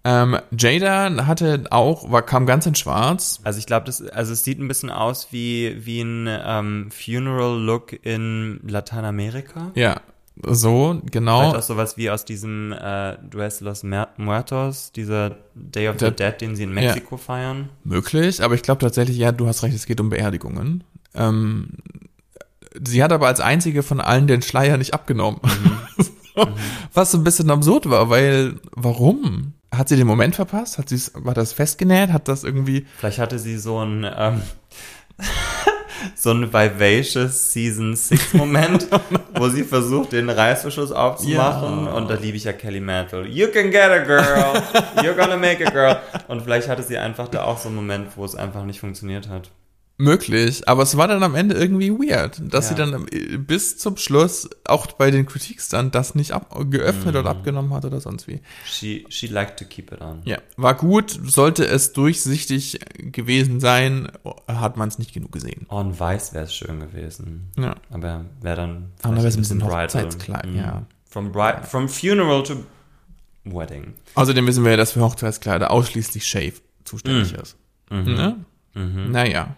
Ähm, 0.04 0.38
Jada 0.58 1.26
hatte 1.28 1.66
auch, 1.72 2.10
war, 2.10 2.22
kam 2.22 2.46
ganz 2.46 2.66
in 2.66 2.76
schwarz. 2.76 3.42
Also 3.44 3.60
ich 3.60 3.66
glaube, 3.66 3.86
das, 3.88 4.02
also 4.02 4.32
es 4.32 4.44
sieht 4.44 4.60
ein 4.60 4.68
bisschen 4.68 4.90
aus 4.90 5.30
wie, 5.32 5.76
wie 5.86 6.02
ein 6.02 6.28
ähm, 6.30 6.90
Funeral-Look 6.92 8.06
in 8.06 8.62
Lateinamerika. 8.66 9.72
Ja, 9.76 10.00
so, 10.44 11.02
genau. 11.12 11.40
Vielleicht 11.42 11.56
auch 11.58 11.62
sowas 11.64 11.98
wie 11.98 12.10
aus 12.10 12.24
diesem 12.24 12.72
äh, 12.72 13.18
Dues 13.30 13.60
los 13.60 13.84
Muertos, 13.84 14.92
dieser 14.92 15.36
Day 15.56 15.90
of 15.90 15.98
Der- 15.98 16.10
the 16.10 16.16
Dead, 16.16 16.40
den 16.40 16.56
sie 16.56 16.64
in 16.64 16.74
Mexiko 16.74 17.18
feiern. 17.18 17.70
Möglich, 17.84 18.42
aber 18.44 18.54
ich 18.56 18.62
glaube 18.62 18.80
tatsächlich, 18.80 19.18
ja, 19.18 19.32
du 19.32 19.48
hast 19.48 19.64
recht, 19.64 19.76
es 19.76 19.88
geht 19.88 20.00
um 20.00 20.10
Beerdigungen. 20.10 20.84
Ähm, 21.16 21.70
sie 22.86 23.04
hat 23.04 23.12
aber 23.12 23.28
als 23.28 23.40
einzige 23.40 23.84
von 23.84 24.00
allen 24.00 24.28
den 24.28 24.42
Schleier 24.42 24.78
nicht 24.78 24.94
abgenommen. 24.94 25.40
Was 26.94 27.12
so 27.12 27.18
ein 27.18 27.24
bisschen 27.24 27.50
absurd 27.50 27.90
war, 27.90 28.10
weil, 28.10 28.60
warum? 28.72 29.54
Hat 29.74 29.90
sie 29.90 29.98
den 29.98 30.08
Moment 30.08 30.36
verpasst? 30.36 30.78
Hat 30.78 30.90
sie's, 30.90 31.12
war 31.16 31.34
das 31.34 31.52
festgenäht? 31.52 32.12
Hat 32.12 32.28
das 32.28 32.44
irgendwie, 32.44 32.86
Vielleicht 32.98 33.20
hatte 33.20 33.40
sie 33.40 33.58
so 33.58 33.80
ein 33.80 34.06
ähm, 34.16 34.42
so 36.16 36.32
ein 36.32 36.54
Vivacious 36.54 37.52
Season 37.52 37.96
6 37.96 38.34
Moment, 38.34 38.88
wo 39.36 39.50
sie 39.50 39.64
versucht, 39.64 40.12
den 40.12 40.30
Reißverschluss 40.30 40.92
aufzumachen. 40.92 41.86
Ja. 41.86 41.94
Und 41.94 42.10
da 42.10 42.16
liebe 42.16 42.38
ich 42.38 42.44
ja 42.44 42.54
Kelly 42.54 42.80
Mantle. 42.80 43.28
You 43.28 43.48
can 43.48 43.72
get 43.72 43.90
a 43.90 44.00
girl. 44.00 44.24
You're 44.98 45.16
gonna 45.16 45.38
make 45.38 45.66
a 45.66 45.70
girl. 45.70 45.98
Und 46.28 46.42
vielleicht 46.44 46.68
hatte 46.68 46.84
sie 46.84 46.98
einfach 46.98 47.28
da 47.28 47.44
auch 47.44 47.58
so 47.58 47.68
einen 47.70 47.76
Moment, 47.76 48.16
wo 48.16 48.26
es 48.26 48.36
einfach 48.36 48.64
nicht 48.64 48.80
funktioniert 48.80 49.30
hat. 49.30 49.52
Möglich, 50.00 50.68
aber 50.68 50.84
es 50.84 50.96
war 50.96 51.08
dann 51.08 51.24
am 51.24 51.34
Ende 51.34 51.56
irgendwie 51.56 51.90
weird, 51.92 52.40
dass 52.54 52.70
Ja. 52.70 52.70
sie 52.70 52.76
dann 52.76 53.08
äh, 53.12 53.38
bis 53.38 53.78
zum 53.80 53.98
Schluss 53.98 54.48
auch 54.66 54.88
bei 54.92 55.10
den 55.10 55.26
Critiques 55.26 55.70
dann 55.70 55.90
das 55.90 56.14
nicht 56.14 56.34
ab, 56.34 56.56
geöffnet 56.70 57.16
Mhm. 57.16 57.20
oder 57.22 57.30
abgenommen 57.32 57.74
hat 57.74 57.84
oder 57.84 58.00
sonst 58.00 58.28
wie. 58.28 58.40
She, 58.66 59.06
she 59.10 59.26
liked 59.26 59.58
to 59.58 59.66
keep 59.66 59.92
it 59.92 60.02
on. 60.02 60.22
Ja, 60.26 60.38
war 60.56 60.76
gut, 60.76 61.20
sollte 61.24 61.66
es 61.66 61.94
durchsichtig 61.94 62.80
gewesen 63.12 63.60
sein, 63.60 64.12
hat 64.48 64.78
man 64.78 64.88
es 64.90 65.00
nicht 65.00 65.14
genug 65.14 65.32
gesehen. 65.32 65.66
On 65.70 66.00
Weiß 66.00 66.34
wäre 66.34 66.44
es 66.46 66.54
schön 66.54 66.80
gewesen. 66.80 67.50
Ja. 67.58 67.76
Aber 67.90 68.26
wäre 68.42 68.56
dann 68.56 68.92
Aber 69.02 69.24
wär's 69.24 69.36
ein 69.36 69.42
bisschen. 69.42 69.64
Hochzeitskleid, 69.64 70.46
Mhm. 70.46 70.56
ja. 70.58 70.86
From, 71.10 71.32
bri 71.32 71.54
from 71.64 71.90
funeral 71.90 72.44
to 72.44 72.58
wedding. 73.46 73.94
Außerdem 74.14 74.46
wissen 74.46 74.64
wir 74.64 74.72
ja, 74.72 74.78
dass 74.78 74.92
für 74.92 75.02
Hochzeitskleider 75.02 75.72
ausschließlich 75.72 76.28
Shave 76.28 76.54
zuständig 76.84 77.34
Mhm. 77.34 77.40
ist. 77.40 77.58
Ne? 77.90 78.36
Naja. 78.76 79.56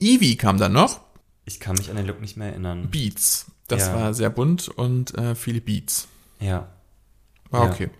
Evie 0.00 0.36
kam 0.36 0.58
dann 0.58 0.72
noch. 0.72 1.00
Ich 1.44 1.60
kann 1.60 1.76
mich 1.76 1.90
an 1.90 1.96
den 1.96 2.06
Look 2.06 2.20
nicht 2.20 2.36
mehr 2.36 2.48
erinnern. 2.48 2.88
Beats. 2.90 3.46
Das 3.68 3.86
Ja. 3.88 3.94
war 3.94 4.14
sehr 4.14 4.30
bunt 4.30 4.68
und 4.68 5.16
äh, 5.16 5.34
viele 5.34 5.60
Beats. 5.60 6.08
Ja. 6.40 6.68
War 7.50 7.64
Ja. 7.66 7.70
okay. 7.72 7.90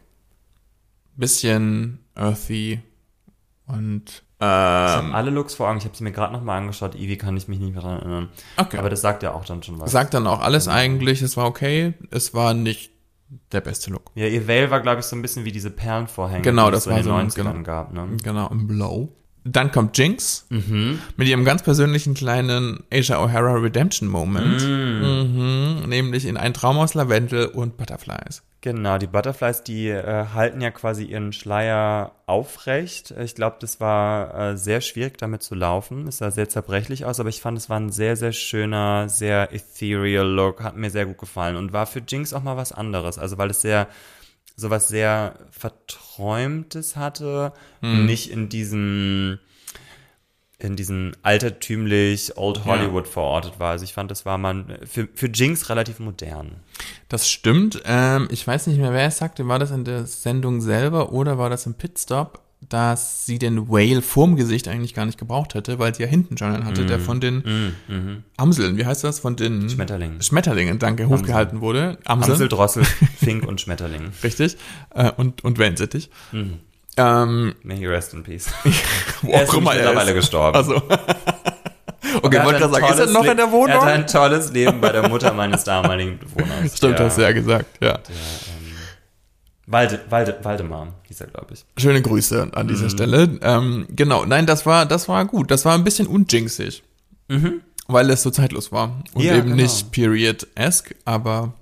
Bisschen 1.17 1.99
earthy 2.15 2.81
und 3.67 4.05
Ich 4.39 4.43
ähm, 4.43 4.47
habe 4.49 5.15
alle 5.15 5.31
Looks 5.31 5.55
vor 5.55 5.69
Augen. 5.69 5.79
Ich 5.79 5.85
habe 5.85 5.97
sie 5.97 6.05
mir 6.05 6.13
gerade 6.13 6.33
nochmal 6.35 6.59
angeschaut. 6.59 6.95
Ivy 6.95 7.17
kann 7.17 7.37
ich 7.37 7.49
mich 7.49 7.59
nicht 7.59 7.73
mehr 7.73 7.83
dran 7.83 7.99
erinnern. 8.01 8.29
okay. 8.59 8.77
Aber 8.79 8.91
das 8.91 9.01
sagt 9.01 9.23
ja 9.23 9.33
auch 9.33 9.45
dann 9.47 9.63
schon 9.63 9.81
was. 9.81 9.91
sagt 9.91 10.13
dann 10.13 10.27
auch 10.27 10.41
alles 10.41 10.69
eigentlich, 10.69 11.23
es 11.23 11.37
war 11.39 11.47
okay, 11.47 11.95
es 12.11 12.35
war 12.35 12.53
nicht 12.53 12.91
der 13.53 13.61
beste 13.63 13.91
Look. 13.91 14.11
Ja, 14.15 14.27
ihr 14.27 14.47
Veil 14.47 14.71
war, 14.71 14.81
glaube 14.81 15.01
ich, 15.01 15.07
so 15.07 15.17
ein 15.17 15.23
bisschen 15.23 15.45
wie 15.47 15.53
diese 15.53 15.71
Perlenvorhänge, 15.71 16.43
Genau, 16.43 16.67
die 16.67 16.73
das 16.73 16.81
es 16.81 16.85
so 16.85 16.91
war 16.91 16.99
in 16.99 17.05
den 17.05 17.09
so 17.09 17.15
ein- 17.17 17.47
90ern 17.47 17.53
genau. 17.53 17.63
gab. 17.65 17.93
Ne? 17.95 18.09
Genau, 18.23 18.49
im 18.49 18.67
Blow. 18.67 19.09
Dann 19.49 19.71
kommt 19.71 19.97
Jinx 19.97 20.47
Mhm. 20.51 20.99
mit 21.17 21.29
ihrem 21.29 21.45
ganz 21.45 21.63
persönlichen 21.63 22.15
kleinen 22.15 22.83
Asia 22.93 23.19
O'Hara 23.19 23.63
Redemption 23.63 24.09
Moment. 24.09 24.61
Mm. 24.67 25.83
Mhm, 25.83 25.89
nämlich 25.89 26.27
in 26.27 26.37
ein 26.37 26.53
Traum 26.53 26.79
aus 26.79 26.95
Lavendel 26.95 27.47
und 27.47 27.77
Butterflies. 27.77 28.43
Genau, 28.61 28.99
die 28.99 29.07
Butterflies, 29.07 29.63
die 29.63 29.89
äh, 29.89 30.25
halten 30.35 30.61
ja 30.61 30.73
quasi 30.73 31.05
ihren 31.05 31.33
Schleier 31.33 32.13
aufrecht. 32.27 33.15
Ich 33.23 33.37
glaube, 33.37 33.57
das 33.61 33.79
war 33.79 34.35
äh, 34.53 34.57
sehr 34.57 34.81
schwierig, 34.81 35.19
damit 35.19 35.45
zu 35.45 35.55
laufen. 35.55 36.09
Es 36.09 36.19
sah 36.19 36.33
sehr 36.33 36.49
zerbrechlich 36.49 37.05
aus, 37.05 37.21
aber 37.21 37.29
ich 37.29 37.41
fand, 37.41 37.57
es 37.57 37.71
war 37.71 37.79
ein 37.79 37.93
sehr, 37.93 38.17
sehr 38.17 38.33
schöner, 38.33 39.09
sehr 39.09 39.53
ethereal 39.53 40.27
Look. 40.27 40.65
Hat 40.65 40.77
mir 40.77 40.91
sehr 40.91 41.07
gut 41.07 41.19
gefallen 41.19 41.55
und 41.55 41.73
war 41.73 41.87
für 41.87 42.03
Jinx 42.07 42.33
auch 42.33 42.43
mal 42.43 42.57
was 42.57 42.73
anderes. 42.73 43.19
Also, 43.19 43.39
weil 43.39 43.51
es 43.51 43.61
sehr, 43.63 43.87
sowas 44.57 44.89
sehr 44.89 45.39
Verträumtes 45.51 46.97
hatte. 46.97 47.53
Mhm. 47.83 48.07
Nicht 48.07 48.31
in 48.31 48.49
diesem, 48.49 49.39
in 50.59 50.77
diesem 50.77 51.13
altertümlich 51.23 52.37
Old 52.37 52.65
Hollywood 52.65 53.07
verortet 53.07 53.61
war. 53.61 53.73
Also, 53.73 53.85
ich 53.85 53.93
fand, 53.93 54.11
das 54.11 54.25
war 54.25 54.39
mal 54.39 54.81
für, 54.87 55.09
für 55.15 55.29
Jinx 55.29 55.69
relativ 55.69 55.99
modern. 55.99 56.57
Das 57.09 57.29
stimmt. 57.31 57.83
Ähm, 57.85 58.29
ich 58.31 58.47
weiß 58.47 58.67
nicht 58.67 58.79
mehr, 58.79 58.93
wer 58.93 59.07
es 59.07 59.19
sagte. 59.19 59.47
War 59.47 59.59
das 59.59 59.71
in 59.71 59.85
der 59.85 60.07
Sendung 60.07 60.61
selber 60.61 61.13
oder 61.13 61.39
war 61.39 61.51
das 61.51 61.67
im 61.67 61.75
Pitstop, 61.75 62.41
dass 62.61 63.27
sie 63.27 63.39
den 63.39 63.69
Whale 63.69 64.03
vorm 64.03 64.35
Gesicht 64.35 64.67
eigentlich 64.67 64.93
gar 64.95 65.05
nicht 65.07 65.19
gebraucht 65.19 65.55
hätte, 65.55 65.79
weil 65.79 65.95
sie 65.95 66.03
ja 66.03 66.09
hinten 66.09 66.37
schon 66.37 66.53
einen 66.53 66.65
hatte, 66.65 66.85
der 66.87 66.99
von 66.99 67.21
den 67.21 67.75
Amseln, 68.37 68.77
wie 68.77 68.87
heißt 68.87 69.05
das? 69.05 69.19
Von 69.21 69.37
den 69.37 69.61
Mhm. 69.65 69.69
Schmetterlingen. 69.71 70.23
Schmetterlingen, 70.23 70.79
danke, 70.79 71.09
hochgehalten 71.09 71.61
wurde. 71.61 71.99
Amseln. 72.05 72.33
Amsel, 72.33 72.49
Drossel, 72.49 72.85
Fink 73.19 73.47
und 73.47 73.61
Schmetterling. 73.61 74.11
Richtig. 74.25 74.57
Äh, 74.95 75.13
und, 75.17 75.45
und 75.45 75.59
Wellensittich. 75.59 76.11
Ähm, 76.97 77.55
May 77.63 77.77
he 77.77 77.87
rest 77.87 78.15
in 78.15 78.23
peace. 78.25 78.49
wo 79.23 79.31
Er 79.31 79.43
ist 79.45 79.53
immer 79.55 79.75
mittlerweile 79.75 80.15
gestorben. 80.15 80.57
Also. 80.57 80.77
okay, 82.23 82.37
Er 82.37 82.45
wollte 82.47 82.59
gerade 82.61 82.73
sagen, 82.73 82.87
ist 82.93 82.99
er 82.99 83.07
noch 83.13 83.25
Le- 83.25 83.31
in 83.33 83.37
der 83.37 83.47
Er 83.47 83.53
Wohnung? 83.53 83.77
hat 83.77 83.83
ein 83.93 84.07
tolles 84.07 84.51
Leben 84.53 84.81
bei 84.81 84.91
der 84.93 85.09
Mutter 85.09 85.33
meines 85.35 85.63
damaligen 85.65 86.19
Bewohners. 86.19 86.77
Stimmt, 86.77 86.99
der, 86.99 87.07
hast 87.07 87.19
du 87.19 87.23
ja 87.23 87.33
gesagt, 87.33 87.67
ja. 87.83 87.99
Walde, 89.67 90.01
Walde, 90.09 90.39
Waldemar 90.43 90.95
hieß 91.17 91.21
er, 91.23 91.27
glaube 91.29 91.55
ich. 91.55 91.64
Schöne 91.79 92.03
Grüße 92.03 92.51
an 92.55 92.67
Mhm. 92.67 92.69
dieser 92.69 92.91
Stelle. 92.91 93.39
Ähm, 93.43 93.87
genau, 93.91 94.25
nein, 94.25 94.47
das 94.47 94.67
war, 94.67 94.87
das 94.87 95.09
war 95.09 95.25
gut. 95.25 95.51
Das 95.51 95.64
war 95.64 95.75
ein 95.75 95.85
bisschen 95.85 96.07
unjinxig. 96.07 96.83
Weil 97.89 98.11
es 98.11 98.23
so 98.23 98.31
zeitlos 98.31 98.73
war. 98.73 98.85
Und 99.14 99.17
Mhm. 99.17 99.21
Ja, 99.23 99.35
eben 99.37 99.45
genau. 99.51 99.62
nicht 99.62 99.91
period-esque, 99.93 100.95
aber 101.05 101.55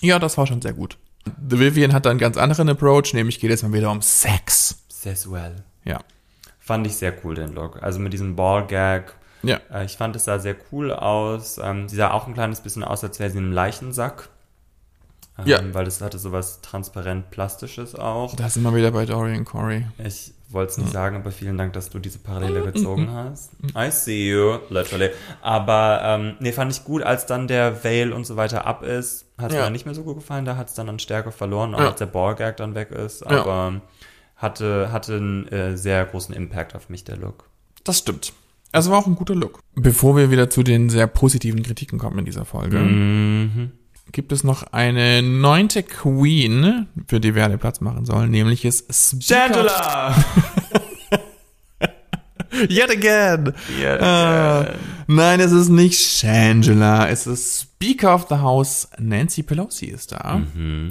ja, 0.00 0.18
das 0.18 0.36
war 0.38 0.46
schon 0.46 0.60
sehr 0.62 0.72
gut. 0.72 0.98
The 1.48 1.58
Vivian 1.58 1.92
hat 1.92 2.06
da 2.06 2.10
einen 2.10 2.18
ganz 2.18 2.36
anderen 2.36 2.68
Approach, 2.68 3.12
nämlich 3.14 3.40
geht 3.40 3.50
es 3.50 3.62
mal 3.62 3.72
wieder 3.72 3.90
um 3.90 4.00
Sex. 4.02 4.78
Sessuell. 4.88 5.56
Ja. 5.84 6.00
Fand 6.60 6.86
ich 6.86 6.96
sehr 6.96 7.12
cool, 7.24 7.34
den 7.34 7.54
Look. 7.54 7.82
Also 7.82 7.98
mit 7.98 8.12
diesem 8.12 8.36
Ballgag. 8.36 9.14
Ja. 9.42 9.60
Äh, 9.72 9.84
ich 9.84 9.96
fand, 9.96 10.16
es 10.16 10.24
sah 10.24 10.38
sehr 10.38 10.56
cool 10.72 10.92
aus. 10.92 11.58
Ähm, 11.62 11.88
sie 11.88 11.96
sah 11.96 12.10
auch 12.10 12.26
ein 12.26 12.34
kleines 12.34 12.60
bisschen 12.60 12.82
aus, 12.84 13.02
als 13.04 13.18
wäre 13.18 13.30
sie 13.30 13.38
in 13.38 13.44
einem 13.44 13.52
Leichensack. 13.52 14.28
Ähm, 15.38 15.46
Ja. 15.46 15.60
Weil 15.72 15.86
es 15.86 16.00
hatte 16.00 16.18
sowas 16.18 16.60
transparent 16.62 17.30
Plastisches 17.30 17.94
auch. 17.94 18.34
Da 18.36 18.48
sind 18.48 18.62
wir 18.62 18.74
wieder 18.74 18.90
bei 18.90 19.04
Dorian 19.06 19.44
Corey. 19.44 19.86
Ich 20.04 20.32
wollte 20.48 20.70
es 20.72 20.78
nicht 20.78 20.92
sagen, 20.92 21.16
aber 21.16 21.32
vielen 21.32 21.58
Dank, 21.58 21.72
dass 21.72 21.90
du 21.90 21.98
diese 21.98 22.18
Parallele 22.18 22.60
Mhm. 22.66 22.72
gezogen 22.72 23.10
hast. 23.12 23.50
I 23.76 23.90
see 23.90 24.30
you, 24.30 24.58
literally. 24.70 25.10
Aber 25.42 26.00
ähm, 26.02 26.34
nee, 26.40 26.52
fand 26.52 26.72
ich 26.72 26.84
gut, 26.84 27.02
als 27.02 27.26
dann 27.26 27.48
der 27.48 27.84
Veil 27.84 28.12
und 28.12 28.24
so 28.26 28.36
weiter 28.36 28.64
ab 28.66 28.82
ist, 28.82 29.26
hat 29.38 29.50
es 29.50 29.56
Ja. 29.56 29.64
mir 29.64 29.70
nicht 29.70 29.84
mehr 29.86 29.94
so 29.94 30.04
gut 30.04 30.14
gefallen. 30.16 30.44
Da 30.44 30.56
hat 30.56 30.68
es 30.68 30.74
dann 30.74 30.88
an 30.88 30.98
Stärke 30.98 31.32
verloren, 31.32 31.74
auch 31.74 31.80
Ja. 31.80 31.88
als 31.88 31.98
der 31.98 32.06
Ballgag 32.06 32.56
dann 32.56 32.74
weg 32.74 32.90
ist. 32.92 33.22
Ja. 33.22 33.40
Aber 33.42 33.80
hatte, 34.36 34.92
hatte 34.92 35.16
einen 35.16 35.48
äh, 35.48 35.76
sehr 35.76 36.04
großen 36.04 36.34
Impact 36.34 36.74
auf 36.74 36.88
mich, 36.88 37.04
der 37.04 37.16
Look. 37.16 37.48
Das 37.84 37.98
stimmt. 37.98 38.32
Also 38.72 38.90
war 38.90 38.98
auch 38.98 39.06
ein 39.06 39.14
guter 39.16 39.34
Look. 39.34 39.60
Bevor 39.74 40.16
wir 40.16 40.30
wieder 40.30 40.50
zu 40.50 40.62
den 40.62 40.90
sehr 40.90 41.06
positiven 41.06 41.62
Kritiken 41.62 41.98
kommen 41.98 42.18
in 42.18 42.24
dieser 42.24 42.44
Folge, 42.44 42.78
Mhm. 42.78 43.72
Gibt 44.12 44.32
es 44.32 44.44
noch 44.44 44.62
eine 44.72 45.22
neunte 45.22 45.82
Queen, 45.82 46.86
für 47.08 47.20
die 47.20 47.34
wir 47.34 47.44
alle 47.44 47.58
Platz 47.58 47.80
machen 47.80 48.04
sollen, 48.04 48.30
nämlich 48.30 48.64
ist 48.64 48.92
Speaker 48.92 50.14
Yet 52.68 52.90
again. 52.90 53.52
Ah, 54.00 54.66
nein, 55.06 55.40
es 55.40 55.52
ist 55.52 55.68
nicht 55.68 56.00
Shangela. 56.00 57.06
Es 57.08 57.26
ist 57.26 57.60
Speaker 57.60 58.14
of 58.14 58.26
the 58.30 58.36
House. 58.36 58.88
Nancy 58.98 59.42
Pelosi 59.42 59.86
ist 59.86 60.12
da. 60.12 60.40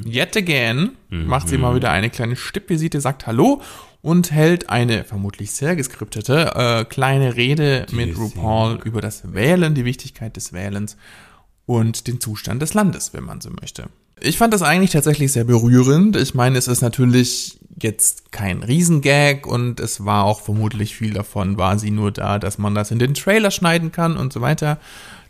Yet 0.05 0.37
again 0.37 0.91
macht 1.09 1.49
sie 1.49 1.57
mal 1.57 1.75
wieder 1.75 1.91
eine 1.91 2.09
kleine 2.09 2.35
Stippvisite, 2.35 3.01
sagt 3.01 3.25
Hallo 3.25 3.61
und 4.01 4.31
hält 4.31 4.69
eine 4.69 5.03
vermutlich 5.03 5.51
sehr 5.51 5.75
geskriptete 5.75 6.53
äh, 6.55 6.85
kleine 6.85 7.35
Rede 7.35 7.87
mit 7.91 8.15
RuPaul 8.15 8.79
über 8.83 9.01
das 9.01 9.33
Wählen, 9.33 9.73
die 9.73 9.85
Wichtigkeit 9.85 10.35
des 10.35 10.53
Wählens 10.53 10.95
und 11.65 12.07
den 12.07 12.21
Zustand 12.21 12.61
des 12.61 12.73
Landes, 12.73 13.13
wenn 13.13 13.23
man 13.23 13.41
so 13.41 13.49
möchte. 13.49 13.89
Ich 14.21 14.37
fand 14.37 14.53
das 14.53 14.61
eigentlich 14.61 14.91
tatsächlich 14.91 15.31
sehr 15.31 15.43
berührend. 15.43 16.15
Ich 16.15 16.33
meine, 16.33 16.57
es 16.57 16.67
ist 16.67 16.81
natürlich 16.81 17.59
jetzt 17.81 18.31
kein 18.31 18.63
Riesengag 18.63 19.45
und 19.45 19.79
es 19.79 20.05
war 20.05 20.23
auch 20.23 20.39
vermutlich 20.39 20.95
viel 20.95 21.13
davon, 21.13 21.57
war 21.57 21.77
sie 21.77 21.91
nur 21.91 22.11
da, 22.11 22.39
dass 22.39 22.57
man 22.57 22.73
das 22.73 22.91
in 22.91 22.99
den 22.99 23.13
Trailer 23.13 23.51
schneiden 23.51 23.91
kann 23.91 24.15
und 24.15 24.31
so 24.31 24.39
weiter. 24.39 24.79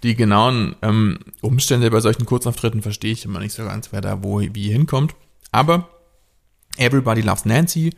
Die 0.04 0.16
genauen 0.16 0.76
ähm, 0.84 1.18
Umstände 1.42 1.90
bei 1.90 2.00
solchen 2.00 2.26
Kurzauftritten 2.26 2.84
verstehe 2.84 3.14
ich 3.14 3.26
immer 3.26 3.40
nicht 3.40 3.54
so 3.54 3.64
ganz, 3.64 3.92
wer 3.92 4.02
da 4.02 4.24
wo 4.24 4.40
wie 4.40 4.72
hinkommt. 4.72 5.16
Aber 5.52 5.90
Everybody 6.78 7.22
Loves 7.22 7.46
Nancy. 7.46 7.94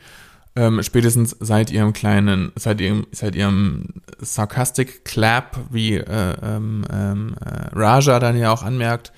Ähm, 0.58 0.82
spätestens 0.82 1.36
seit 1.40 1.70
ihrem 1.70 1.94
kleinen, 1.94 2.52
seit 2.56 2.82
ihrem, 2.82 3.06
seit 3.12 3.36
ihrem 3.36 4.02
sarcastic 4.18 5.06
Clap, 5.06 5.60
wie 5.70 5.98
äh, 5.98 6.36
ähm, 6.42 6.84
ähm, 6.92 7.36
äh, 7.40 7.70
Raja 7.78 8.18
dann 8.18 8.36
ja 8.36 8.52
auch 8.52 8.64
anmerkt, 8.64 9.14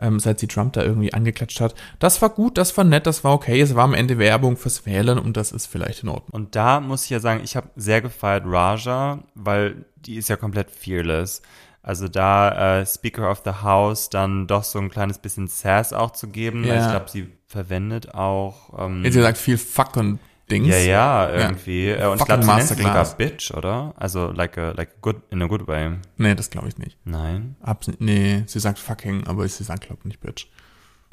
ähm, 0.00 0.18
seit 0.18 0.40
sie 0.40 0.48
Trump 0.48 0.72
da 0.72 0.82
irgendwie 0.82 1.14
angeklatscht 1.14 1.60
hat. 1.60 1.76
Das 2.00 2.20
war 2.22 2.30
gut, 2.30 2.58
das 2.58 2.76
war 2.76 2.82
nett, 2.82 3.06
das 3.06 3.22
war 3.22 3.34
okay. 3.34 3.60
Es 3.60 3.76
war 3.76 3.84
am 3.84 3.94
Ende 3.94 4.18
Werbung 4.18 4.56
fürs 4.56 4.84
Wählen 4.84 5.20
und 5.20 5.36
das 5.36 5.52
ist 5.52 5.66
vielleicht 5.66 6.02
in 6.02 6.08
Ordnung. 6.08 6.30
Und 6.32 6.56
da 6.56 6.80
muss 6.80 7.04
ich 7.04 7.10
ja 7.10 7.20
sagen, 7.20 7.42
ich 7.44 7.54
habe 7.54 7.68
sehr 7.76 8.02
gefeiert 8.02 8.42
Raja, 8.46 9.22
weil 9.36 9.84
die 9.94 10.16
ist 10.16 10.28
ja 10.28 10.34
komplett 10.34 10.72
fearless. 10.72 11.40
Also 11.82 12.08
da 12.08 12.80
äh, 12.80 12.86
Speaker 12.86 13.30
of 13.30 13.42
the 13.44 13.62
House 13.62 14.10
dann 14.10 14.48
doch 14.48 14.64
so 14.64 14.80
ein 14.80 14.90
kleines 14.90 15.18
bisschen 15.18 15.46
Sass 15.46 15.92
auch 15.92 16.10
zu 16.10 16.26
geben. 16.26 16.64
Ja. 16.64 16.84
Ich 16.84 16.90
glaube, 16.90 17.08
sie 17.08 17.28
verwendet 17.46 18.12
auch 18.12 18.76
ähm, 18.76 19.04
Jetzt 19.04 19.14
sagt 19.14 19.38
viel 19.38 19.56
Fuck 19.56 19.96
und 19.96 20.18
Dings. 20.50 20.68
ja, 20.68 20.78
ja, 20.78 21.30
irgendwie. 21.30 21.88
Äh, 21.88 22.06
Und 22.06 22.20
ich 22.20 22.24
glaube, 22.26 22.42
Fucking 22.42 22.42
sie 22.42 22.54
nennt 22.56 22.68
sich 22.68 22.78
sogar 22.78 22.94
Masterclass. 22.94 23.16
Bitch, 23.16 23.50
oder? 23.56 23.94
Also 23.96 24.30
like 24.32 24.58
a, 24.58 24.72
like 24.72 24.90
a 24.90 25.00
good, 25.00 25.16
in 25.30 25.42
a 25.42 25.46
good 25.46 25.66
way. 25.66 25.92
Nee, 26.16 26.34
das 26.34 26.50
glaube 26.50 26.68
ich 26.68 26.76
nicht. 26.78 26.98
Nein. 27.04 27.56
Abs 27.62 27.90
nee, 27.98 28.42
sie 28.46 28.58
sagt 28.60 28.78
fucking, 28.78 29.26
aber 29.26 29.46
sie 29.48 29.64
sagt, 29.64 29.86
glaube 29.86 30.06
nicht 30.06 30.20
Bitch. 30.20 30.46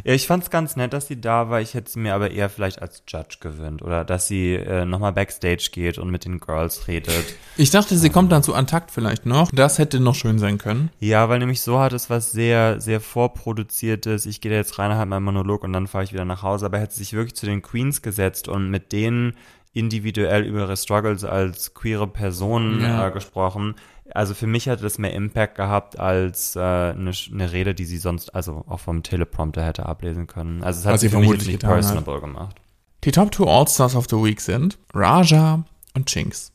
Ja, 0.03 0.13
ich 0.13 0.27
fand's 0.27 0.49
ganz 0.49 0.75
nett, 0.75 0.93
dass 0.93 1.07
sie 1.07 1.19
da 1.19 1.49
war. 1.49 1.59
Ich 1.59 1.73
hätte 1.73 1.91
sie 1.91 1.99
mir 1.99 2.13
aber 2.13 2.31
eher 2.31 2.49
vielleicht 2.49 2.81
als 2.81 3.03
Judge 3.07 3.37
gewöhnt. 3.41 3.81
Oder 3.81 4.05
dass 4.05 4.27
sie 4.27 4.53
äh, 4.53 4.85
nochmal 4.85 5.11
Backstage 5.11 5.69
geht 5.71 5.97
und 5.97 6.09
mit 6.11 6.23
den 6.23 6.39
Girls 6.39 6.87
redet. 6.87 7.25
Ich 7.57 7.71
dachte, 7.71 7.97
sie 7.97 8.09
kommt 8.09 8.31
dann 8.31 8.43
zu 8.43 8.53
Antakt 8.53 8.91
vielleicht 8.91 9.25
noch. 9.25 9.49
Das 9.51 9.79
hätte 9.79 9.99
noch 9.99 10.15
schön 10.15 10.39
sein 10.39 10.59
können. 10.59 10.91
Ja, 10.99 11.27
weil 11.29 11.39
nämlich 11.39 11.61
so 11.61 11.79
hat 11.79 11.93
es 11.93 12.09
was 12.09 12.31
sehr, 12.31 12.79
sehr 12.79 13.01
vorproduziertes. 13.01 14.25
Ich 14.25 14.39
gehe 14.41 14.51
da 14.51 14.57
jetzt 14.57 14.77
rein, 14.79 14.95
halt 14.95 15.09
meinen 15.09 15.23
Monolog 15.23 15.63
und 15.63 15.73
dann 15.73 15.87
fahre 15.87 16.03
ich 16.03 16.13
wieder 16.13 16.25
nach 16.25 16.43
Hause. 16.43 16.65
Aber 16.67 16.77
er 16.77 16.83
hätte 16.83 16.95
sich 16.95 17.13
wirklich 17.13 17.35
zu 17.35 17.45
den 17.45 17.61
Queens 17.61 18.01
gesetzt 18.01 18.47
und 18.47 18.69
mit 18.69 18.91
denen 18.91 19.33
individuell 19.73 20.43
über 20.43 20.61
ihre 20.61 20.77
Struggles 20.77 21.23
als 21.23 21.73
queere 21.73 22.07
Person 22.07 22.81
Ja. 22.81 23.07
äh, 23.07 23.11
gesprochen. 23.11 23.75
Also 24.17 24.33
für 24.33 24.47
mich 24.47 24.67
hatte 24.67 24.81
das 24.83 24.97
mehr 24.97 25.13
Impact 25.13 25.55
gehabt 25.55 25.99
als 25.99 26.55
äh, 26.55 26.59
eine, 26.59 27.11
eine 27.31 27.51
Rede, 27.51 27.75
die 27.75 27.85
sie 27.85 27.97
sonst 27.97 28.33
also 28.33 28.65
auch 28.67 28.79
vom 28.79 29.03
Teleprompter 29.03 29.63
hätte 29.63 29.85
ablesen 29.85 30.25
können. 30.27 30.63
Also 30.63 30.79
es 30.79 30.85
hat 30.85 30.93
Was 30.95 31.01
sie 31.01 31.09
für 31.09 31.19
mich 31.19 31.29
nicht 31.31 31.45
getan 31.51 31.69
hat. 31.69 31.75
personable 31.81 32.19
gemacht. 32.21 32.55
Die 33.03 33.11
Top 33.11 33.33
2 33.33 33.45
All-Stars 33.45 33.95
of 33.95 34.07
the 34.09 34.15
Week 34.15 34.41
sind 34.41 34.77
Raja 34.93 35.63
und 35.93 36.13
Jinx. 36.13 36.51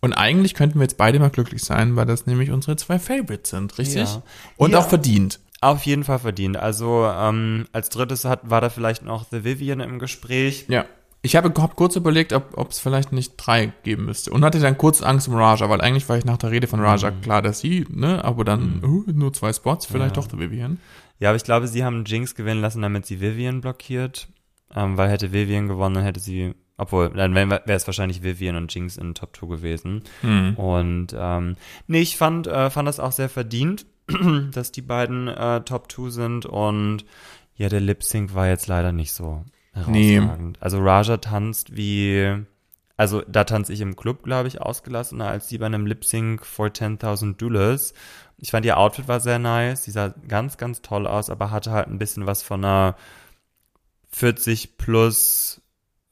Und 0.00 0.14
eigentlich 0.14 0.54
könnten 0.54 0.78
wir 0.78 0.82
jetzt 0.82 0.96
beide 0.96 1.18
mal 1.20 1.30
glücklich 1.30 1.62
sein, 1.62 1.94
weil 1.94 2.06
das 2.06 2.26
nämlich 2.26 2.50
unsere 2.50 2.74
zwei 2.76 2.98
Favorites 2.98 3.50
sind, 3.50 3.78
richtig? 3.78 4.08
Ja. 4.12 4.22
Und 4.56 4.72
Ja. 4.72 4.78
auch 4.80 4.88
verdient. 4.88 5.38
Auf 5.60 5.84
jeden 5.84 6.04
Fall 6.04 6.18
verdient. 6.18 6.56
Also 6.56 7.06
ähm, 7.06 7.66
als 7.72 7.90
drittes 7.90 8.24
hat, 8.24 8.48
war 8.50 8.60
da 8.62 8.70
vielleicht 8.70 9.04
noch 9.04 9.26
The 9.30 9.44
Vivian 9.44 9.78
im 9.80 9.98
Gespräch. 9.98 10.64
Ja. 10.68 10.86
Ich 11.22 11.36
habe 11.36 11.52
hab 11.60 11.76
kurz 11.76 11.96
überlegt, 11.96 12.32
ob 12.32 12.70
es 12.70 12.78
vielleicht 12.78 13.12
nicht 13.12 13.34
drei 13.36 13.72
geben 13.82 14.06
müsste. 14.06 14.30
Und 14.30 14.42
hatte 14.42 14.58
dann 14.58 14.78
kurz 14.78 15.02
Angst 15.02 15.28
um 15.28 15.34
Raja, 15.34 15.68
weil 15.68 15.82
eigentlich 15.82 16.08
war 16.08 16.16
ich 16.16 16.24
nach 16.24 16.38
der 16.38 16.50
Rede 16.50 16.66
von 16.66 16.80
Raja 16.80 17.10
klar, 17.10 17.42
dass 17.42 17.60
sie, 17.60 17.86
ne, 17.90 18.24
aber 18.24 18.44
dann 18.44 18.82
uh, 18.82 19.04
nur 19.12 19.32
zwei 19.32 19.52
Spots, 19.52 19.84
vielleicht 19.84 20.16
doch 20.16 20.30
The 20.30 20.38
Vivian. 20.38 20.78
Ja, 21.18 21.28
aber 21.28 21.36
ich 21.36 21.44
glaube, 21.44 21.68
sie 21.68 21.84
haben 21.84 22.04
Jinx 22.06 22.34
gewinnen 22.34 22.62
lassen, 22.62 22.80
damit 22.80 23.04
sie 23.04 23.20
Vivian 23.20 23.60
blockiert. 23.60 24.28
Ähm, 24.74 24.96
weil 24.96 25.10
hätte 25.10 25.32
Vivian 25.32 25.68
gewonnen, 25.68 25.96
dann 25.96 26.04
hätte 26.04 26.20
sie, 26.20 26.54
obwohl, 26.78 27.10
dann 27.10 27.34
wäre 27.34 27.62
es 27.66 27.86
wahrscheinlich 27.86 28.22
Vivian 28.22 28.56
und 28.56 28.72
Jinx 28.74 28.96
in 28.96 29.14
Top 29.14 29.36
2 29.36 29.46
gewesen. 29.48 30.04
Und 30.54 31.08
ähm, 31.14 31.56
nee, 31.86 32.00
ich 32.00 32.16
fand, 32.16 32.46
äh, 32.46 32.70
fand 32.70 32.88
das 32.88 33.00
auch 33.00 33.12
sehr 33.12 33.28
verdient, 33.28 33.84
dass 34.52 34.72
die 34.72 34.82
beiden 34.82 35.28
äh, 35.28 35.60
Top 35.62 35.92
2 35.92 36.10
sind 36.10 36.46
und 36.46 37.04
Ja, 37.56 37.68
der 37.68 37.80
Lip 37.80 38.02
Sync 38.04 38.34
war 38.34 38.48
jetzt 38.48 38.68
leider 38.68 38.92
nicht 38.92 39.12
so 39.12 39.44
Nee. 39.86 40.20
Also 40.60 40.80
Raja 40.80 41.18
tanzt 41.18 41.76
wie, 41.76 42.44
also 42.96 43.22
da 43.28 43.44
tanze 43.44 43.72
ich 43.72 43.80
im 43.80 43.96
Club, 43.96 44.22
glaube 44.22 44.48
ich, 44.48 44.60
ausgelassener 44.60 45.28
als 45.28 45.48
die 45.48 45.58
bei 45.58 45.66
einem 45.66 45.86
Lip 45.86 46.04
Sync 46.04 46.44
for 46.44 46.68
10.000 46.68 47.36
Dollars. 47.36 47.94
Ich 48.38 48.50
fand 48.50 48.66
ihr 48.66 48.78
Outfit 48.78 49.06
war 49.06 49.20
sehr 49.20 49.38
nice, 49.38 49.84
sie 49.84 49.90
sah 49.90 50.14
ganz, 50.26 50.56
ganz 50.56 50.82
toll 50.82 51.06
aus, 51.06 51.30
aber 51.30 51.50
hatte 51.50 51.72
halt 51.72 51.88
ein 51.88 51.98
bisschen 51.98 52.26
was 52.26 52.42
von 52.42 52.64
einer 52.64 52.96
40 54.12 54.76
plus 54.78 55.60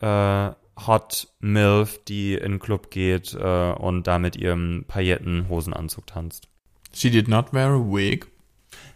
äh, 0.01 0.51
Hot 0.87 1.29
Milf, 1.41 2.05
die 2.05 2.35
in 2.35 2.53
den 2.53 2.61
Club 2.61 2.91
geht 2.91 3.35
äh, 3.35 3.73
und 3.73 4.07
da 4.07 4.19
mit 4.19 4.37
ihrem 4.37 4.85
Pailletten-Hosenanzug 4.87 6.07
tanzt. 6.07 6.49
She 6.95 7.11
did 7.11 7.29
not 7.29 7.53
wear 7.53 7.71
a 7.71 7.79
wig. 7.79 8.27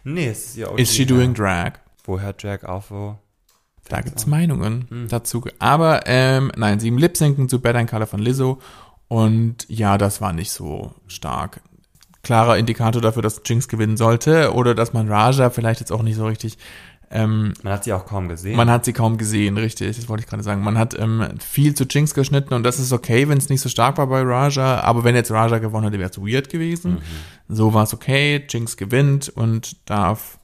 Nee, 0.03 0.27
es 0.27 0.45
ist 0.47 0.57
ja 0.57 0.73
Is 0.75 0.93
she 0.93 1.05
doing 1.05 1.33
drag? 1.33 1.73
Woher 2.05 2.33
Drag 2.33 2.63
auf 2.63 2.91
wo? 2.91 3.17
Da 3.89 4.01
gibt's 4.01 4.25
Meinungen 4.25 5.07
dazu. 5.09 5.43
Aber 5.59 6.01
ähm, 6.05 6.51
nein, 6.55 6.79
sie 6.79 6.89
lip 6.89 7.17
sinken 7.17 7.49
zu 7.49 7.59
Better 7.61 7.79
in 7.79 7.87
Color 7.87 8.07
von 8.07 8.19
Lizzo. 8.19 8.59
Und 9.07 9.65
ja, 9.69 9.97
das 9.97 10.21
war 10.21 10.33
nicht 10.33 10.51
so 10.51 10.93
stark. 11.07 11.61
Klarer 12.23 12.57
Indikator 12.57 13.01
dafür, 13.01 13.21
dass 13.21 13.41
Jinx 13.45 13.67
gewinnen 13.67 13.97
sollte. 13.97 14.53
Oder 14.53 14.73
dass 14.73 14.93
man 14.93 15.09
Raja 15.09 15.49
vielleicht 15.49 15.81
jetzt 15.81 15.91
auch 15.91 16.01
nicht 16.01 16.15
so 16.15 16.25
richtig. 16.25 16.57
Ähm, 17.11 17.53
Man 17.61 17.73
hat 17.73 17.83
sie 17.83 17.93
auch 17.93 18.07
kaum 18.07 18.27
gesehen. 18.27 18.55
man 18.57 18.71
hat 18.71 18.85
sie 18.85 18.93
kaum 18.93 19.17
gesehen, 19.19 19.55
richtig, 19.57 19.95
das 19.95 20.09
wollte 20.09 20.23
ich 20.23 20.27
gerade 20.29 20.41
sagen. 20.41 20.63
Man 20.63 20.79
hat 20.79 20.97
ähm, 20.97 21.23
viel 21.39 21.75
zu 21.75 21.83
Jinx 21.83 22.15
geschnitten 22.15 22.55
und 22.55 22.63
das 22.63 22.79
ist 22.79 22.91
okay, 22.91 23.29
wenn 23.29 23.37
es 23.37 23.49
nicht 23.49 23.61
so 23.61 23.69
stark 23.69 23.99
war 23.99 24.07
bei 24.07 24.23
Raja. 24.23 24.79
Aber 24.81 25.03
wenn 25.03 25.13
jetzt 25.13 25.29
Raja 25.29 25.59
gewonnen 25.59 25.83
hätte, 25.85 25.99
wäre 25.99 26.09
es 26.09 26.17
weird 26.17 26.49
gewesen. 26.49 26.99
So 27.47 27.71
war 27.75 27.83
es 27.83 27.93
okay. 27.93 28.43
Jinx 28.49 28.77
gewinnt 28.77 29.29
und 29.29 29.87
darf 29.87 30.39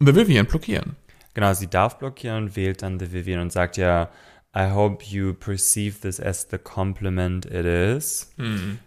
The 0.00 0.14
Vivian 0.14 0.44
blockieren. 0.44 0.96
Genau, 1.34 1.54
sie 1.54 1.68
darf 1.68 1.98
blockieren 1.98 2.44
und 2.44 2.56
wählt 2.56 2.82
dann 2.82 2.98
The 2.98 3.12
Vivian 3.12 3.40
und 3.40 3.52
sagt 3.52 3.76
ja, 3.76 4.10
I 4.54 4.70
hope 4.70 5.04
you 5.04 5.32
perceive 5.32 6.00
this 6.00 6.20
as 6.20 6.46
the 6.50 6.58
compliment 6.58 7.46
it 7.46 7.64
is. 7.64 8.32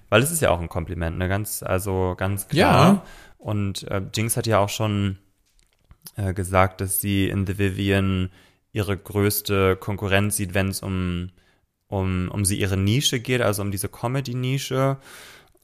Weil 0.09 0.21
es 0.21 0.31
ist 0.31 0.41
ja 0.41 0.51
auch 0.51 0.59
ein 0.61 0.69
Kompliment, 0.69 1.17
ne? 1.17 1.27
Ganz, 1.27 1.63
also 1.63 2.13
ganz 2.17 2.47
klar. 2.47 2.93
Ja. 2.93 3.05
Und 3.39 3.83
äh, 3.89 4.01
Jinx 4.13 4.37
hat 4.37 4.45
ja 4.45 4.59
auch 4.59 4.69
schon 4.69 5.17
äh, 6.15 6.33
gesagt, 6.33 6.81
dass 6.81 7.01
sie 7.01 7.27
in 7.27 7.47
The 7.47 7.57
Vivian 7.57 8.29
ihre 8.73 8.95
größte 8.95 9.75
Konkurrenz 9.75 10.35
sieht, 10.35 10.53
wenn 10.53 10.67
es 10.67 10.81
um, 10.81 11.29
um, 11.87 12.29
um 12.29 12.45
sie 12.45 12.59
ihre 12.59 12.77
Nische 12.77 13.19
geht, 13.19 13.41
also 13.41 13.61
um 13.61 13.71
diese 13.71 13.89
Comedy-Nische. 13.89 14.97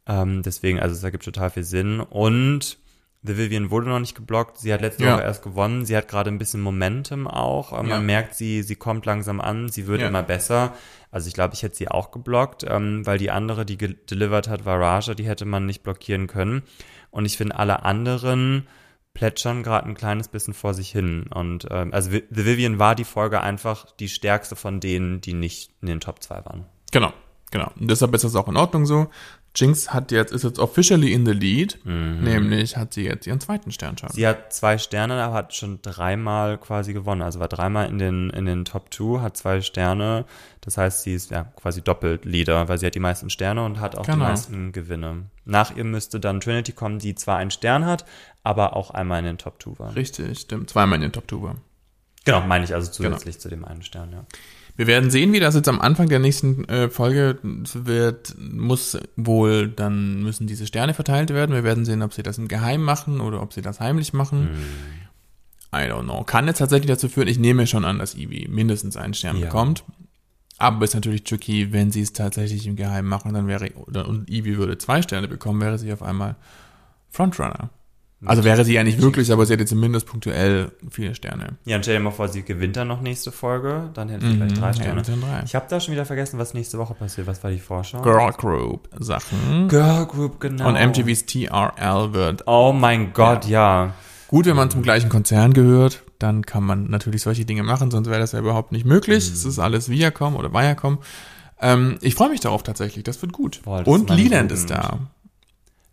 Ähm, 0.07 0.41
deswegen, 0.41 0.79
also 0.79 0.95
es 0.95 1.03
ergibt 1.03 1.25
total 1.25 1.51
viel 1.51 1.63
Sinn. 1.63 1.99
Und 1.99 2.77
The 3.23 3.37
Vivian 3.37 3.69
wurde 3.69 3.87
noch 3.89 3.99
nicht 3.99 4.15
geblockt. 4.15 4.57
Sie 4.57 4.73
hat 4.73 4.81
letzte 4.81 5.03
Ja. 5.03 5.13
Woche 5.15 5.21
erst 5.23 5.43
gewonnen. 5.43 5.85
Sie 5.85 5.95
hat 5.95 6.07
gerade 6.07 6.31
ein 6.31 6.39
bisschen 6.39 6.61
Momentum 6.61 7.27
auch. 7.27 7.71
Ähm, 7.79 7.87
Ja. 7.87 7.97
Man 7.97 8.05
merkt, 8.07 8.33
sie, 8.35 8.63
sie 8.63 8.75
kommt 8.75 9.05
langsam 9.05 9.39
an. 9.39 9.69
Sie 9.69 9.85
wird 9.87 10.01
Ja. 10.01 10.07
immer 10.07 10.23
besser. 10.23 10.73
Also 11.11 11.27
ich 11.27 11.33
glaube, 11.33 11.53
ich 11.53 11.61
hätte 11.61 11.75
sie 11.75 11.87
auch 11.89 12.09
geblockt, 12.11 12.65
ähm, 12.67 13.05
weil 13.05 13.17
die 13.19 13.29
andere, 13.29 13.65
die 13.65 13.77
gedelivered 13.77 14.47
hat, 14.47 14.65
war 14.65 14.79
Raja. 14.79 15.13
Die 15.13 15.25
hätte 15.27 15.45
man 15.45 15.65
nicht 15.65 15.83
blockieren 15.83 16.25
können. 16.27 16.63
Und 17.11 17.25
ich 17.25 17.37
finde, 17.37 17.57
alle 17.59 17.83
anderen 17.83 18.67
plätschern 19.13 19.61
gerade 19.61 19.87
ein 19.87 19.93
kleines 19.95 20.29
bisschen 20.29 20.53
vor 20.53 20.73
sich 20.73 20.89
hin. 20.89 21.25
Und 21.33 21.67
ähm, 21.69 21.93
also 21.93 22.09
The 22.11 22.45
Vivian 22.45 22.79
war 22.79 22.95
die 22.95 23.03
Folge 23.03 23.41
einfach 23.41 23.85
die 23.99 24.07
stärkste 24.09 24.55
von 24.55 24.79
denen, 24.79 25.19
die 25.21 25.33
nicht 25.33 25.71
in 25.81 25.87
den 25.89 25.99
Top 25.99 26.23
2 26.23 26.45
waren. 26.45 26.65
Genau, 26.93 27.11
genau. 27.51 27.69
Und 27.79 27.91
deshalb 27.91 28.15
ist 28.15 28.23
das 28.23 28.35
auch 28.35 28.47
in 28.47 28.55
Ordnung 28.57 28.85
so. 28.85 29.09
Jinx 29.53 29.93
hat 29.93 30.11
jetzt, 30.11 30.31
ist 30.31 30.43
jetzt 30.43 30.59
officially 30.59 31.11
in 31.11 31.25
the 31.25 31.33
lead. 31.33 31.77
Nämlich 31.83 32.77
hat 32.77 32.93
sie 32.93 33.03
jetzt 33.03 33.27
ihren 33.27 33.39
zweiten 33.41 33.71
Stern 33.71 33.97
schon. 33.97 34.09
Sie 34.09 34.25
hat 34.25 34.53
zwei 34.53 34.77
Sterne, 34.77 35.21
aber 35.21 35.33
hat 35.33 35.53
schon 35.53 35.81
dreimal 35.81 36.57
quasi 36.57 36.93
gewonnen. 36.93 37.21
Also 37.21 37.39
war 37.39 37.49
dreimal 37.49 37.89
in 37.89 37.97
den, 37.99 38.29
in 38.29 38.45
den 38.45 38.63
Top 38.63 38.93
2, 38.93 39.19
hat 39.21 39.35
zwei 39.35 39.59
Sterne. 39.61 40.25
Das 40.61 40.77
heißt, 40.77 41.03
sie 41.03 41.13
ist 41.13 41.31
ja 41.31 41.43
quasi 41.43 41.81
doppelt 41.81 42.23
Leader, 42.23 42.69
weil 42.69 42.77
sie 42.77 42.85
hat 42.85 42.95
die 42.95 42.99
meisten 42.99 43.29
Sterne 43.29 43.65
und 43.65 43.79
hat 43.81 43.97
auch 43.97 44.05
die 44.05 44.11
Genau. 44.11 44.23
meisten 44.25 44.71
Gewinne. 44.71 45.23
Nach 45.43 45.75
ihr 45.75 45.83
müsste 45.83 46.19
dann 46.21 46.39
Trinity 46.39 46.71
kommen, 46.71 46.99
die 46.99 47.15
zwar 47.15 47.37
einen 47.37 47.51
Stern 47.51 47.85
hat, 47.85 48.05
aber 48.43 48.75
auch 48.77 48.91
einmal 48.91 49.19
in 49.19 49.25
den 49.25 49.37
Top 49.37 49.61
2 49.61 49.79
war. 49.79 49.95
Richtig, 49.95 50.39
stimmt. 50.39 50.69
Zweimal 50.69 50.95
in 50.97 51.01
den 51.01 51.11
Top 51.11 51.29
2 51.29 51.41
war. 51.41 51.55
Genau, 52.23 52.41
meine 52.41 52.63
ich 52.63 52.73
also 52.73 52.89
zusätzlich 52.91 53.39
zu 53.39 53.49
dem 53.49 53.65
einen 53.65 53.81
Stern, 53.81 54.11
ja. 54.13 54.25
Wir 54.77 54.87
werden 54.87 55.09
sehen, 55.11 55.33
wie 55.33 55.39
das 55.39 55.55
jetzt 55.55 55.67
am 55.69 55.81
Anfang 55.81 56.07
der 56.09 56.19
nächsten 56.19 56.63
äh, 56.65 56.89
Folge 56.89 57.37
wird. 57.43 58.35
Muss 58.39 58.97
wohl, 59.15 59.67
dann 59.67 60.23
müssen 60.23 60.47
diese 60.47 60.65
Sterne 60.65 60.93
verteilt 60.93 61.29
werden. 61.31 61.53
Wir 61.53 61.63
werden 61.63 61.85
sehen, 61.85 62.01
ob 62.01 62.13
sie 62.13 62.23
das 62.23 62.37
im 62.37 62.47
Geheim 62.47 62.81
machen 62.83 63.21
oder 63.21 63.41
ob 63.41 63.53
sie 63.53 63.61
das 63.61 63.79
heimlich 63.79 64.13
machen. 64.13 64.49
I 65.73 65.77
don't 65.89 66.03
know. 66.03 66.23
Kann 66.23 66.47
jetzt 66.47 66.57
tatsächlich 66.59 66.87
dazu 66.89 67.09
führen, 67.09 67.27
ich 67.27 67.39
nehme 67.39 67.67
schon 67.67 67.85
an, 67.85 67.99
dass 67.99 68.15
Ivy 68.15 68.47
mindestens 68.49 68.97
einen 68.97 69.13
Stern 69.13 69.37
Ja. 69.37 69.45
bekommt. 69.45 69.83
Aber 70.57 70.85
ist 70.85 70.93
natürlich 70.93 71.23
tricky, 71.23 71.73
wenn 71.73 71.89
sie 71.91 72.01
es 72.01 72.13
tatsächlich 72.13 72.67
im 72.67 72.75
Geheim 72.75 73.07
machen, 73.07 73.33
dann 73.33 73.47
wäre, 73.47 73.71
oder, 73.87 74.07
und 74.07 74.29
Ivy 74.29 74.57
würde 74.57 74.77
zwei 74.77 75.01
Sterne 75.01 75.27
bekommen, 75.27 75.59
wäre 75.59 75.79
sie 75.79 75.91
auf 75.91 76.03
einmal 76.03 76.35
Frontrunner. 77.09 77.69
Also 78.23 78.43
wäre 78.43 78.63
sie 78.63 78.73
ja 78.73 78.83
nicht 78.83 79.01
wirklich, 79.01 79.31
aber 79.31 79.45
sie 79.45 79.53
hätte 79.53 79.65
zumindest 79.65 80.05
punktuell 80.05 80.71
viele 80.91 81.15
Sterne. 81.15 81.57
Ja, 81.65 81.77
und 81.77 81.83
stell 81.83 81.95
dir 81.97 82.03
mal 82.03 82.11
vor, 82.11 82.27
sie 82.27 82.43
gewinnt 82.43 82.75
dann 82.75 82.87
noch 82.87 83.01
nächste 83.01 83.31
Folge, 83.31 83.89
dann 83.95 84.09
hätte 84.09 84.27
sie 84.27 84.35
vielleicht 84.35 84.61
drei 84.61 84.67
ja, 84.67 84.73
Sterne. 84.73 85.01
dann 85.01 85.21
drei. 85.21 85.41
Ich 85.43 85.55
habe 85.55 85.65
da 85.67 85.79
schon 85.79 85.93
wieder 85.93 86.05
vergessen, 86.05 86.37
was 86.37 86.53
nächste 86.53 86.77
Woche 86.77 86.93
passiert. 86.93 87.25
Was 87.25 87.43
war 87.43 87.49
die 87.49 87.59
Vorschau? 87.59 88.01
Girl 88.01 88.31
Group 88.33 88.89
Sachen. 88.99 89.67
Girl 89.69 90.05
Group, 90.05 90.39
genau. 90.39 90.67
Und 90.67 90.75
MTVs 90.75 91.25
TRL 91.25 92.13
wird 92.13 92.43
Oh 92.45 92.71
mein 92.73 93.11
Gott, 93.13 93.47
ja. 93.47 93.95
Gut, 94.27 94.45
wenn 94.45 94.55
man 94.55 94.69
zum 94.69 94.83
gleichen 94.83 95.09
Konzern 95.09 95.53
gehört, 95.53 96.03
dann 96.19 96.45
kann 96.45 96.63
man 96.63 96.89
natürlich 96.89 97.23
solche 97.23 97.45
Dinge 97.45 97.63
machen, 97.63 97.89
sonst 97.89 98.07
wäre 98.07 98.19
das 98.19 98.33
ja 98.33 98.39
überhaupt 98.39 98.71
nicht 98.71 98.85
möglich. 98.85 99.27
Mhm. 99.27 99.33
Es 99.33 99.45
ist 99.45 99.57
alles 99.57 99.89
Viacom 99.89 100.35
oder 100.35 100.53
Viacom. 100.53 100.99
Ähm, 101.59 101.97
ich 102.01 102.15
freue 102.15 102.29
mich 102.29 102.39
darauf 102.39 102.63
tatsächlich, 102.63 103.03
das 103.03 103.21
wird 103.21 103.33
gut. 103.33 103.61
Boah, 103.63 103.79
das 103.79 103.87
Und 103.87 104.09
Leland 104.09 104.51
ist 104.51 104.69
da. 104.69 104.99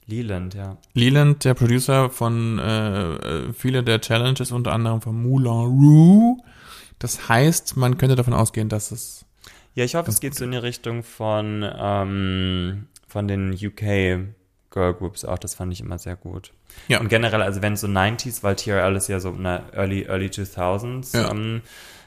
Leland, 0.08 0.54
ja. 0.54 0.76
Leland, 0.94 1.44
der 1.44 1.54
Producer 1.54 2.10
von 2.10 2.58
äh, 2.58 3.14
äh, 3.14 3.52
viele 3.52 3.82
der 3.84 4.00
Challenges, 4.00 4.50
unter 4.52 4.72
anderem 4.72 5.00
von 5.02 5.20
Moulin 5.22 5.52
Rouge. 5.52 6.42
Das 6.98 7.28
heißt, 7.28 7.76
man 7.76 7.98
könnte 7.98 8.16
davon 8.16 8.32
ausgehen, 8.34 8.68
dass 8.68 8.90
es 8.90 9.24
Ja, 9.74 9.84
ich 9.84 9.94
hoffe, 9.94 10.10
es 10.10 10.18
geht 10.20 10.34
so 10.34 10.44
in 10.44 10.50
die 10.52 10.56
Richtung 10.56 11.02
von, 11.02 11.64
ähm, 11.78 12.86
von 13.06 13.28
den 13.28 13.52
UK 13.52 14.34
Girl 14.70 14.94
Groups 14.94 15.24
auch. 15.24 15.38
Das 15.38 15.54
fand 15.54 15.72
ich 15.72 15.80
immer 15.80 15.98
sehr 15.98 16.16
gut. 16.16 16.52
Ja. 16.88 17.00
Und 17.00 17.08
generell, 17.08 17.42
also 17.42 17.60
wenn 17.62 17.74
es 17.74 17.82
so 17.82 17.86
90s, 17.86 18.42
weil 18.42 18.56
TRL 18.56 18.96
ist 18.96 19.08
ja 19.08 19.20
so 19.20 19.32
eine 19.32 19.62
Early, 19.72 20.04
Early 20.04 20.26
2000s, 20.28 21.16
Ja. 21.16 21.30
ähm, 21.30 21.60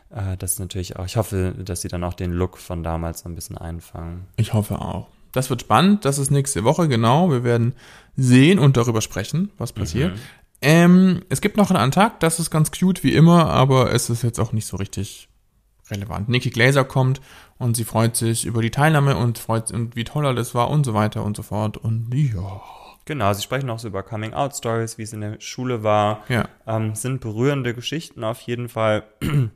äh, 0.10 0.38
das 0.38 0.54
ist 0.54 0.60
natürlich 0.60 0.97
auch, 0.97 1.06
ich 1.06 1.18
hoffe, 1.18 1.54
dass 1.58 1.82
sie 1.82 1.88
dann 1.88 2.04
auch 2.04 2.14
den 2.16 2.32
Look 2.32 2.58
von 2.58 2.84
damals 2.84 3.22
so 3.22 3.30
ein 3.30 3.36
bisschen 3.36 3.58
einfangen. 3.58 4.26
Ich 4.38 4.54
hoffe 4.54 4.80
auch. 4.82 5.08
Das 5.32 5.49
wird 5.49 5.61
spannend. 5.61 6.05
Das 6.05 6.17
ist 6.17 6.32
nächste 6.32 6.63
Woche, 6.63 6.88
genau. 6.88 7.32
Wir 7.32 7.43
werden 7.43 7.73
sehen 8.15 8.59
und 8.59 8.77
darüber 8.77 9.01
sprechen, 9.01 9.51
was 9.57 9.71
passiert. 9.73 10.17
Ähm, 10.61 11.23
es 11.29 11.41
gibt 11.41 11.57
noch 11.57 11.71
einen 11.71 11.79
Antag, 11.79 12.19
das 12.19 12.39
ist 12.39 12.51
ganz 12.51 12.71
cute 12.71 13.03
wie 13.03 13.15
immer, 13.15 13.49
aber 13.49 13.91
es 13.93 14.11
ist 14.11 14.21
jetzt 14.21 14.39
auch 14.39 14.53
nicht 14.53 14.67
so 14.67 14.77
richtig 14.77 15.27
relevant. 15.89 16.29
Nikki 16.29 16.51
Glaser 16.51 16.84
kommt 16.84 17.19
und 17.57 17.75
sie 17.75 17.84
freut 17.84 18.15
sich 18.15 18.45
über 18.45 18.61
die 18.61 18.69
Teilnahme 18.69 19.17
und 19.17 19.39
freut 19.39 19.71
und 19.71 19.95
wie 19.95 20.03
toll 20.03 20.25
alles 20.25 20.53
war 20.53 20.69
und 20.69 20.86
so 20.86 20.93
weiter 20.93 21.23
und 21.23 21.36
so 21.36 21.43
fort. 21.43 21.77
Und 21.77 22.13
ja. 22.13 22.61
Genau, 23.05 23.34
sie 23.34 23.41
sprechen 23.41 23.69
auch 23.71 23.79
so 23.79 23.88
über 23.88 24.03
Coming-out-Stories, 24.03 24.99
wie 24.99 25.03
es 25.03 25.13
in 25.13 25.21
der 25.21 25.39
Schule 25.41 25.84
war. 25.84 26.23
Ja. 26.29 26.47
Ähm, 26.67 26.93
sind 26.93 27.21
berührende 27.21 27.73
Geschichten 27.73 28.23
auf 28.23 28.39
jeden 28.41 28.69
Fall. 28.69 29.03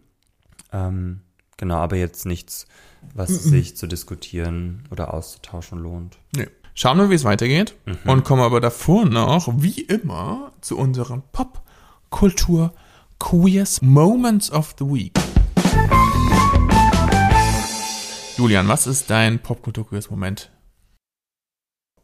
ähm, 0.74 1.22
genau, 1.56 1.76
aber 1.76 1.96
jetzt 1.96 2.26
nichts, 2.26 2.66
was 3.14 3.30
sich 3.30 3.78
zu 3.78 3.88
diskutieren 3.88 4.84
oder 4.92 5.14
auszutauschen 5.14 5.80
lohnt. 5.80 6.18
Nee. 6.36 6.50
Schauen 6.74 6.98
wir, 6.98 7.10
wie 7.10 7.16
es 7.16 7.24
weitergeht 7.24 7.76
und 8.06 8.26
kommen 8.26 8.42
aber 8.42 8.60
davor 8.60 9.06
noch, 9.06 9.48
wie 9.62 9.80
immer, 9.82 10.52
zu 10.60 10.78
unseren 10.78 11.24
Pop-Kultur-Queers 11.32 13.82
Moments 13.82 14.52
of 14.52 14.76
the 14.78 14.86
Week. 14.86 15.14
Julian, 18.38 18.68
was 18.68 18.88
ist 18.88 19.10
dein 19.10 19.40
Popkultur-Queers-Moment? 19.40 20.52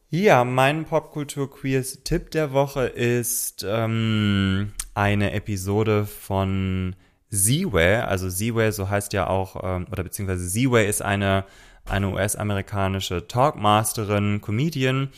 Ja, 0.10 0.46
mein 0.46 0.86
Popkultur-Queers-Tipp 0.86 2.32
der 2.32 2.54
Woche 2.54 2.86
ist 2.86 3.66
ähm, 3.68 4.72
eine 4.94 5.34
Episode 5.34 6.06
von 6.06 6.96
Z-Way. 7.32 8.02
Also 8.02 8.30
Z-Way, 8.30 8.72
so 8.72 8.90
heißt 8.90 9.14
ja 9.14 9.28
auch, 9.28 9.56
ähm, 9.64 9.88
oder 9.92 10.04
beziehungsweise 10.04 10.48
Z-Way 10.48 10.88
ist 10.88 11.02
eine, 11.02 11.46
eine 11.86 12.10
US-amerikanische 12.10 13.28
Talkmasterin, 13.28 14.42
Comedian. 14.42 15.10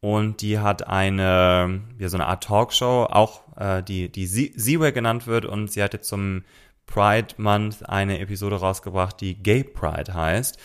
Und 0.00 0.42
die 0.42 0.58
hat 0.58 0.88
eine, 0.88 1.80
ja, 1.98 2.08
so 2.08 2.16
eine 2.16 2.26
Art 2.26 2.44
Talkshow, 2.44 3.06
auch 3.08 3.42
äh, 3.56 3.82
die, 3.82 4.10
die 4.10 4.26
Z-Way 4.26 4.92
genannt 4.92 5.26
wird. 5.26 5.44
Und 5.44 5.70
sie 5.70 5.82
hat 5.82 5.92
jetzt 5.94 6.08
zum 6.08 6.42
Pride 6.86 7.34
Month 7.36 7.88
eine 7.88 8.18
Episode 8.18 8.56
rausgebracht, 8.56 9.20
die 9.20 9.34
Gay 9.40 9.62
Pride 9.62 10.12
heißt. 10.12 10.58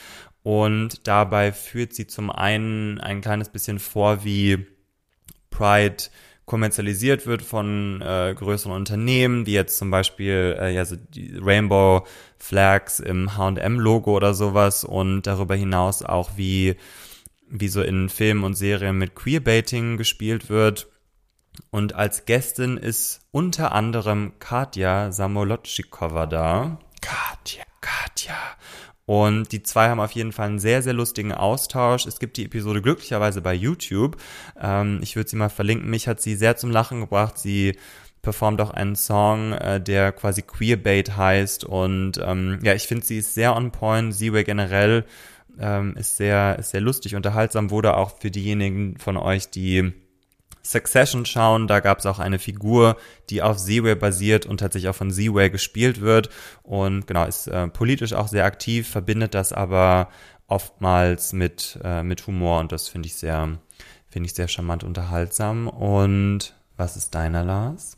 Und 0.44 1.08
dabei 1.08 1.52
führt 1.52 1.94
sie 1.94 2.08
zum 2.08 2.32
einen 2.32 3.00
ein 3.00 3.22
kleines 3.22 3.50
bisschen 3.50 3.80
vor, 3.80 4.24
wie 4.24 4.66
Pride 5.50 6.06
kommerzialisiert 6.48 7.28
wird 7.28 7.42
von 7.42 8.02
äh, 8.02 8.34
größeren 8.34 8.72
Unternehmen, 8.72 9.46
wie 9.46 9.54
jetzt 9.54 9.78
zum 9.78 9.92
Beispiel 9.92 10.58
äh, 10.58 10.74
ja, 10.74 10.86
so 10.86 10.96
die 10.96 11.38
Rainbow 11.38 12.08
Flags 12.38 13.02
im 13.02 13.38
H&M-Logo 13.38 14.16
oder 14.16 14.34
sowas 14.34 14.86
und 14.86 15.24
darüber 15.24 15.56
hinaus 15.56 16.04
auch 16.04 16.32
wie, 16.38 16.78
wie 17.50 17.68
so 17.68 17.82
in 17.82 18.08
Filmen 18.08 18.46
und 18.46 18.56
Serien 18.56 18.98
mit 18.98 19.14
Queerbaiting 19.14 19.98
gespielt 19.98 20.50
wird. 20.50 20.88
Und 21.70 21.96
als 21.96 22.24
Gästin 22.24 22.78
ist 22.78 23.20
unter 23.32 23.74
anderem 23.74 24.34
Katja 24.40 25.12
Samolotschikova 25.12 26.28
da. 26.28 26.80
Katja, 27.02 27.64
Katja. 27.82 28.38
Und 29.08 29.54
die 29.54 29.64
zwei 29.64 29.88
haben 29.88 30.02
auf 30.02 30.12
jeden 30.12 30.34
Fall 30.34 30.50
einen 30.50 30.60
sehr, 30.60 30.82
sehr 30.82 30.92
lustigen 30.92 31.32
Austausch. 31.32 32.06
Es 32.06 32.20
gibt 32.20 32.36
die 32.36 32.44
Episode 32.44 32.82
glücklicherweise 32.82 33.42
bei 33.42 33.54
YouTube. 33.54 34.18
Ähm, 34.62 35.00
ich 35.02 35.16
würde 35.16 35.30
sie 35.30 35.38
mal 35.38 35.50
verlinken. 35.50 35.90
Mich 35.90 36.10
hat 36.10 36.20
sie 36.20 36.36
sehr 36.36 36.58
zum 36.58 36.72
Lachen 36.72 37.00
gebracht. 37.00 37.40
Sie 37.40 37.78
performt 38.22 38.60
auch 38.60 38.72
einen 38.72 38.98
Song, 38.98 39.54
äh, 39.54 39.80
der 39.80 40.12
quasi 40.12 40.42
Queerbait 40.42 41.16
heißt. 41.16 41.64
Und 41.64 42.20
ähm, 42.22 42.60
ja, 42.64 42.74
ich 42.74 42.84
finde, 42.84 43.06
sie 43.06 43.20
ist 43.20 43.34
sehr 43.34 43.56
on 43.56 43.72
point. 43.72 44.14
Seaway 44.14 44.44
generell 44.44 45.06
ähm, 45.58 45.96
ist 45.96 46.18
sehr, 46.18 46.60
ist 46.60 46.72
sehr 46.72 46.82
lustig, 46.82 47.16
unterhaltsam. 47.16 47.72
Wurde 47.72 47.96
auch 47.96 48.20
für 48.20 48.30
diejenigen 48.30 48.98
von 48.98 49.16
euch, 49.16 49.50
die 49.50 49.94
Succession 50.72 51.26
schauen. 51.26 51.68
Da 51.68 51.80
gab 51.80 52.00
es 52.00 52.06
auch 52.06 52.20
eine 52.20 52.40
Figur, 52.40 52.98
die 53.30 53.42
auf 53.42 53.58
Seaway 53.58 53.96
basiert 53.96 54.46
und 54.46 54.60
tatsächlich 54.60 54.90
auch 54.90 54.96
von 54.96 55.12
Seaway 55.12 55.50
gespielt 55.50 56.02
wird. 56.02 56.30
Und 56.64 57.08
genau, 57.08 57.26
ist 57.26 57.48
äh, 57.48 57.68
politisch 57.68 58.14
auch 58.14 58.28
sehr 58.28 58.46
aktiv, 58.46 58.88
verbindet 58.88 59.34
das 59.34 59.54
aber 59.54 60.10
oftmals 60.48 61.34
mit, 61.34 61.80
äh, 61.84 62.04
mit 62.04 62.26
Humor 62.28 62.60
und 62.60 62.72
das 62.72 62.88
finde 62.88 63.08
ich 63.08 63.16
sehr, 63.16 63.58
finde 64.10 64.28
ich 64.28 64.34
sehr 64.34 64.48
charmant 64.48 64.84
unterhaltsam. 64.84 65.68
Und 65.68 66.56
was 66.78 66.96
ist 66.96 67.16
deiner, 67.16 67.44
Lars? 67.44 67.98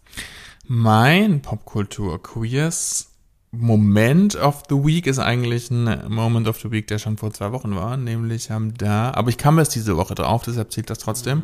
Mein 0.65 1.41
Popkultur-Quiz 1.41 3.08
Moment 3.51 4.35
of 4.35 4.63
the 4.69 4.75
Week 4.75 5.07
ist 5.07 5.17
eigentlich 5.17 5.71
ein 5.71 6.03
Moment 6.07 6.47
of 6.47 6.59
the 6.59 6.71
Week, 6.71 6.85
der 6.87 6.99
schon 6.99 7.17
vor 7.17 7.33
zwei 7.33 7.51
Wochen 7.51 7.75
war. 7.75 7.97
Nämlich 7.97 8.51
haben 8.51 8.75
da, 8.75 9.11
aber 9.11 9.29
ich 9.29 9.37
kam 9.37 9.57
erst 9.57 9.73
diese 9.73 9.97
Woche 9.97 10.13
drauf, 10.13 10.43
deshalb 10.43 10.71
zählt 10.71 10.89
das 10.89 10.99
trotzdem. 10.99 11.39
Mhm. 11.39 11.43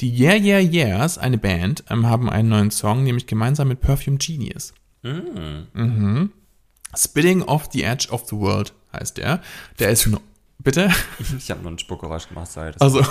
Die 0.00 0.20
Yeah 0.20 0.36
Yeah 0.36 0.58
Yeahs, 0.58 1.16
eine 1.16 1.38
Band, 1.38 1.84
ähm, 1.90 2.06
haben 2.06 2.28
einen 2.28 2.48
neuen 2.48 2.70
Song, 2.72 3.04
nämlich 3.04 3.26
gemeinsam 3.26 3.68
mit 3.68 3.80
Perfume 3.80 4.18
Genius. 4.18 4.74
Mhm. 5.02 5.68
Mhm. 5.74 6.32
Spitting 6.96 7.42
off 7.42 7.68
the 7.72 7.82
Edge 7.82 8.08
of 8.10 8.24
the 8.28 8.36
World 8.36 8.72
heißt 8.92 9.18
der. 9.18 9.40
Der 9.78 9.90
ist 9.90 10.08
Bitte? 10.62 10.90
Ich 11.36 11.50
habe 11.50 11.62
nur 11.62 11.72
ein 11.72 11.78
Spuckgeräusch 11.78 12.28
gemacht, 12.28 12.50
sorry. 12.50 12.72
Also, 12.78 13.04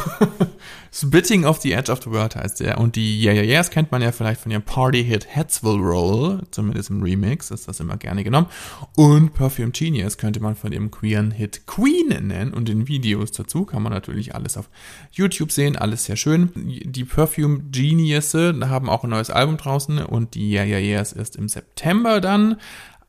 Spitting 0.92 1.46
of 1.46 1.62
the 1.62 1.74
Edge 1.74 1.92
of 1.92 2.02
the 2.02 2.10
World 2.10 2.36
heißt 2.36 2.62
der. 2.62 2.80
Und 2.80 2.96
die 2.96 3.22
Yeah 3.22 3.34
Yeah 3.34 3.44
Yeahs 3.44 3.70
kennt 3.70 3.92
man 3.92 4.02
ja 4.02 4.12
vielleicht 4.12 4.42
von 4.42 4.52
ihrem 4.52 4.64
Party-Hit 4.64 5.28
Headsville 5.30 5.78
Roll, 5.80 6.42
zumindest 6.52 6.90
im 6.90 7.04
Remix 7.04 7.52
ist 7.52 7.68
das 7.68 7.80
immer 7.80 7.98
gerne 7.98 8.24
genommen. 8.24 8.48
Und 8.96 9.34
Perfume 9.34 9.72
Genius 9.72 10.18
könnte 10.18 10.40
man 10.40 10.56
von 10.56 10.72
ihrem 10.72 10.90
queeren 10.90 11.32
Hit 11.32 11.68
Queen 11.68 12.08
nennen. 12.08 12.54
Und 12.54 12.70
in 12.70 12.88
Videos 12.88 13.32
dazu 13.32 13.66
kann 13.66 13.84
man 13.84 13.92
natürlich 13.92 14.34
alles 14.34 14.58
auf 14.58 14.70
YouTube 15.12 15.52
sehen, 15.52 15.76
alles 15.76 16.06
sehr 16.06 16.16
schön. 16.16 16.50
Die 16.56 17.04
Perfume 17.04 17.60
Genius 17.72 18.34
haben 18.34 18.90
auch 18.90 19.04
ein 19.04 19.10
neues 19.10 19.30
Album 19.30 19.58
draußen 19.58 20.00
und 20.00 20.34
die 20.34 20.54
Yeah 20.54 20.66
Yeah 20.66 20.80
Yeahs 20.80 21.12
ist 21.12 21.36
im 21.36 21.50
September 21.50 22.20
dann. 22.20 22.58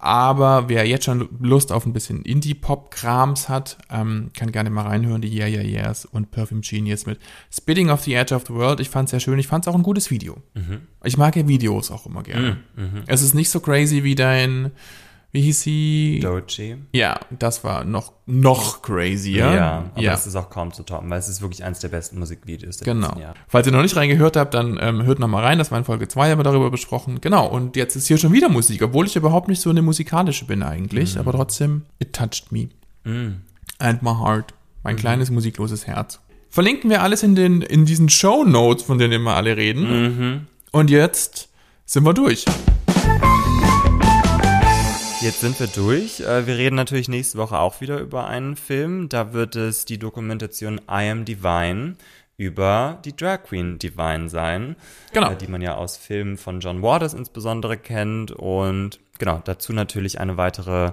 Aber 0.04 0.68
wer 0.68 0.86
jetzt 0.86 1.06
schon 1.06 1.30
Lust 1.40 1.72
auf 1.72 1.86
ein 1.86 1.94
bisschen 1.94 2.20
Indie-Pop-Krams 2.20 3.48
hat, 3.48 3.78
ähm, 3.90 4.28
kann 4.36 4.52
gerne 4.52 4.68
mal 4.68 4.82
reinhören, 4.82 5.22
die 5.22 5.34
Yeah 5.34 5.48
Yeah 5.48 5.62
Yeahs 5.62 6.04
und 6.04 6.30
Perfume 6.30 6.60
Genius 6.60 7.06
mit 7.06 7.18
Spitting 7.50 7.88
of 7.88 8.02
the 8.02 8.12
Edge 8.12 8.34
of 8.34 8.44
the 8.46 8.52
World. 8.52 8.80
Ich 8.80 8.90
fand 8.90 9.06
es 9.06 9.12
sehr 9.12 9.20
schön. 9.20 9.38
Ich 9.38 9.46
fand 9.46 9.64
es 9.64 9.68
auch 9.72 9.74
ein 9.74 9.82
gutes 9.82 10.10
Video. 10.10 10.36
Mhm. 10.52 10.82
Ich 11.04 11.16
mag 11.16 11.34
ja 11.36 11.48
Videos 11.48 11.90
auch 11.90 12.04
immer 12.04 12.22
gerne. 12.22 12.58
Mhm. 12.76 12.82
mhm. 12.82 13.02
Es 13.06 13.22
ist 13.22 13.32
nicht 13.32 13.48
so 13.48 13.60
crazy 13.60 14.04
wie 14.04 14.14
dein 14.14 14.72
wie 15.34 15.40
hieß 15.40 15.62
sie? 15.62 16.20
Doji. 16.22 16.76
Ja, 16.92 17.18
das 17.36 17.64
war 17.64 17.82
noch, 17.82 18.12
noch 18.24 18.82
crazier. 18.82 19.52
Ja, 19.52 19.84
aber 19.92 20.00
ja. 20.00 20.12
das 20.12 20.28
ist 20.28 20.36
auch 20.36 20.48
kaum 20.48 20.72
zu 20.72 20.84
toppen, 20.84 21.10
weil 21.10 21.18
es 21.18 21.28
ist 21.28 21.42
wirklich 21.42 21.64
eines 21.64 21.80
der 21.80 21.88
besten 21.88 22.20
Musikvideos 22.20 22.76
der 22.76 22.94
Genau. 22.94 23.12
Falls 23.48 23.66
ihr 23.66 23.72
noch 23.72 23.82
nicht 23.82 23.96
reingehört 23.96 24.36
habt, 24.36 24.54
dann 24.54 24.78
ähm, 24.80 25.02
hört 25.02 25.18
noch 25.18 25.26
mal 25.26 25.42
rein, 25.42 25.58
das 25.58 25.72
war 25.72 25.78
in 25.78 25.84
Folge 25.84 26.06
2, 26.06 26.30
haben 26.30 26.38
wir 26.38 26.44
darüber 26.44 26.70
besprochen. 26.70 27.20
Genau, 27.20 27.48
und 27.48 27.74
jetzt 27.74 27.96
ist 27.96 28.06
hier 28.06 28.16
schon 28.16 28.32
wieder 28.32 28.48
Musik, 28.48 28.80
obwohl 28.80 29.08
ich 29.08 29.16
überhaupt 29.16 29.48
nicht 29.48 29.60
so 29.60 29.70
eine 29.70 29.82
musikalische 29.82 30.44
bin 30.44 30.62
eigentlich, 30.62 31.16
mhm. 31.16 31.22
aber 31.22 31.32
trotzdem, 31.32 31.82
it 31.98 32.12
touched 32.12 32.52
me. 32.52 32.68
Mhm. 33.02 33.40
And 33.78 34.04
my 34.04 34.10
heart. 34.10 34.54
Mein 34.84 34.94
mhm. 34.94 35.00
kleines 35.00 35.30
musikloses 35.32 35.88
Herz. 35.88 36.20
Verlinken 36.48 36.90
wir 36.90 37.02
alles 37.02 37.24
in, 37.24 37.34
den, 37.34 37.60
in 37.60 37.86
diesen 37.86 38.08
Show 38.08 38.44
Notes, 38.44 38.84
von 38.84 38.98
denen 38.98 39.14
immer 39.14 39.34
alle 39.34 39.56
reden. 39.56 39.82
Mhm. 39.82 40.46
Und 40.70 40.90
jetzt 40.90 41.48
sind 41.86 42.04
wir 42.04 42.14
durch. 42.14 42.44
Jetzt 45.24 45.40
sind 45.40 45.58
wir 45.58 45.68
durch. 45.68 46.20
Äh, 46.20 46.46
wir 46.46 46.58
reden 46.58 46.76
natürlich 46.76 47.08
nächste 47.08 47.38
Woche 47.38 47.58
auch 47.58 47.80
wieder 47.80 47.98
über 47.98 48.26
einen 48.26 48.56
Film. 48.56 49.08
Da 49.08 49.32
wird 49.32 49.56
es 49.56 49.86
die 49.86 49.98
Dokumentation 49.98 50.82
I 50.86 51.08
Am 51.08 51.24
Divine 51.24 51.96
über 52.36 53.00
die 53.06 53.16
Drag 53.16 53.44
Queen 53.44 53.78
Divine 53.78 54.28
sein. 54.28 54.76
Genau. 55.14 55.30
Äh, 55.30 55.36
die 55.36 55.46
man 55.46 55.62
ja 55.62 55.76
aus 55.76 55.96
Filmen 55.96 56.36
von 56.36 56.60
John 56.60 56.82
Waters 56.82 57.14
insbesondere 57.14 57.78
kennt. 57.78 58.32
Und 58.32 59.00
genau, 59.18 59.40
dazu 59.42 59.72
natürlich 59.72 60.20
eine 60.20 60.36
weitere, 60.36 60.92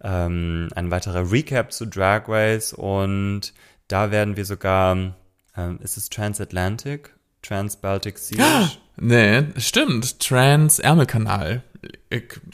ähm, 0.00 0.68
ein 0.76 0.92
weiterer 0.92 1.32
Recap 1.32 1.72
zu 1.72 1.84
Drag 1.86 2.28
Race. 2.28 2.72
Und 2.72 3.52
da 3.88 4.12
werden 4.12 4.36
wir 4.36 4.44
sogar, 4.44 5.16
ähm, 5.56 5.80
ist 5.82 5.96
es 5.96 6.08
Transatlantic? 6.08 7.12
Trans-Baltic 7.42 8.16
Sea? 8.16 8.70
Nee, 8.96 9.42
stimmt. 9.56 10.20
Trans-Ärmelkanal. 10.20 11.64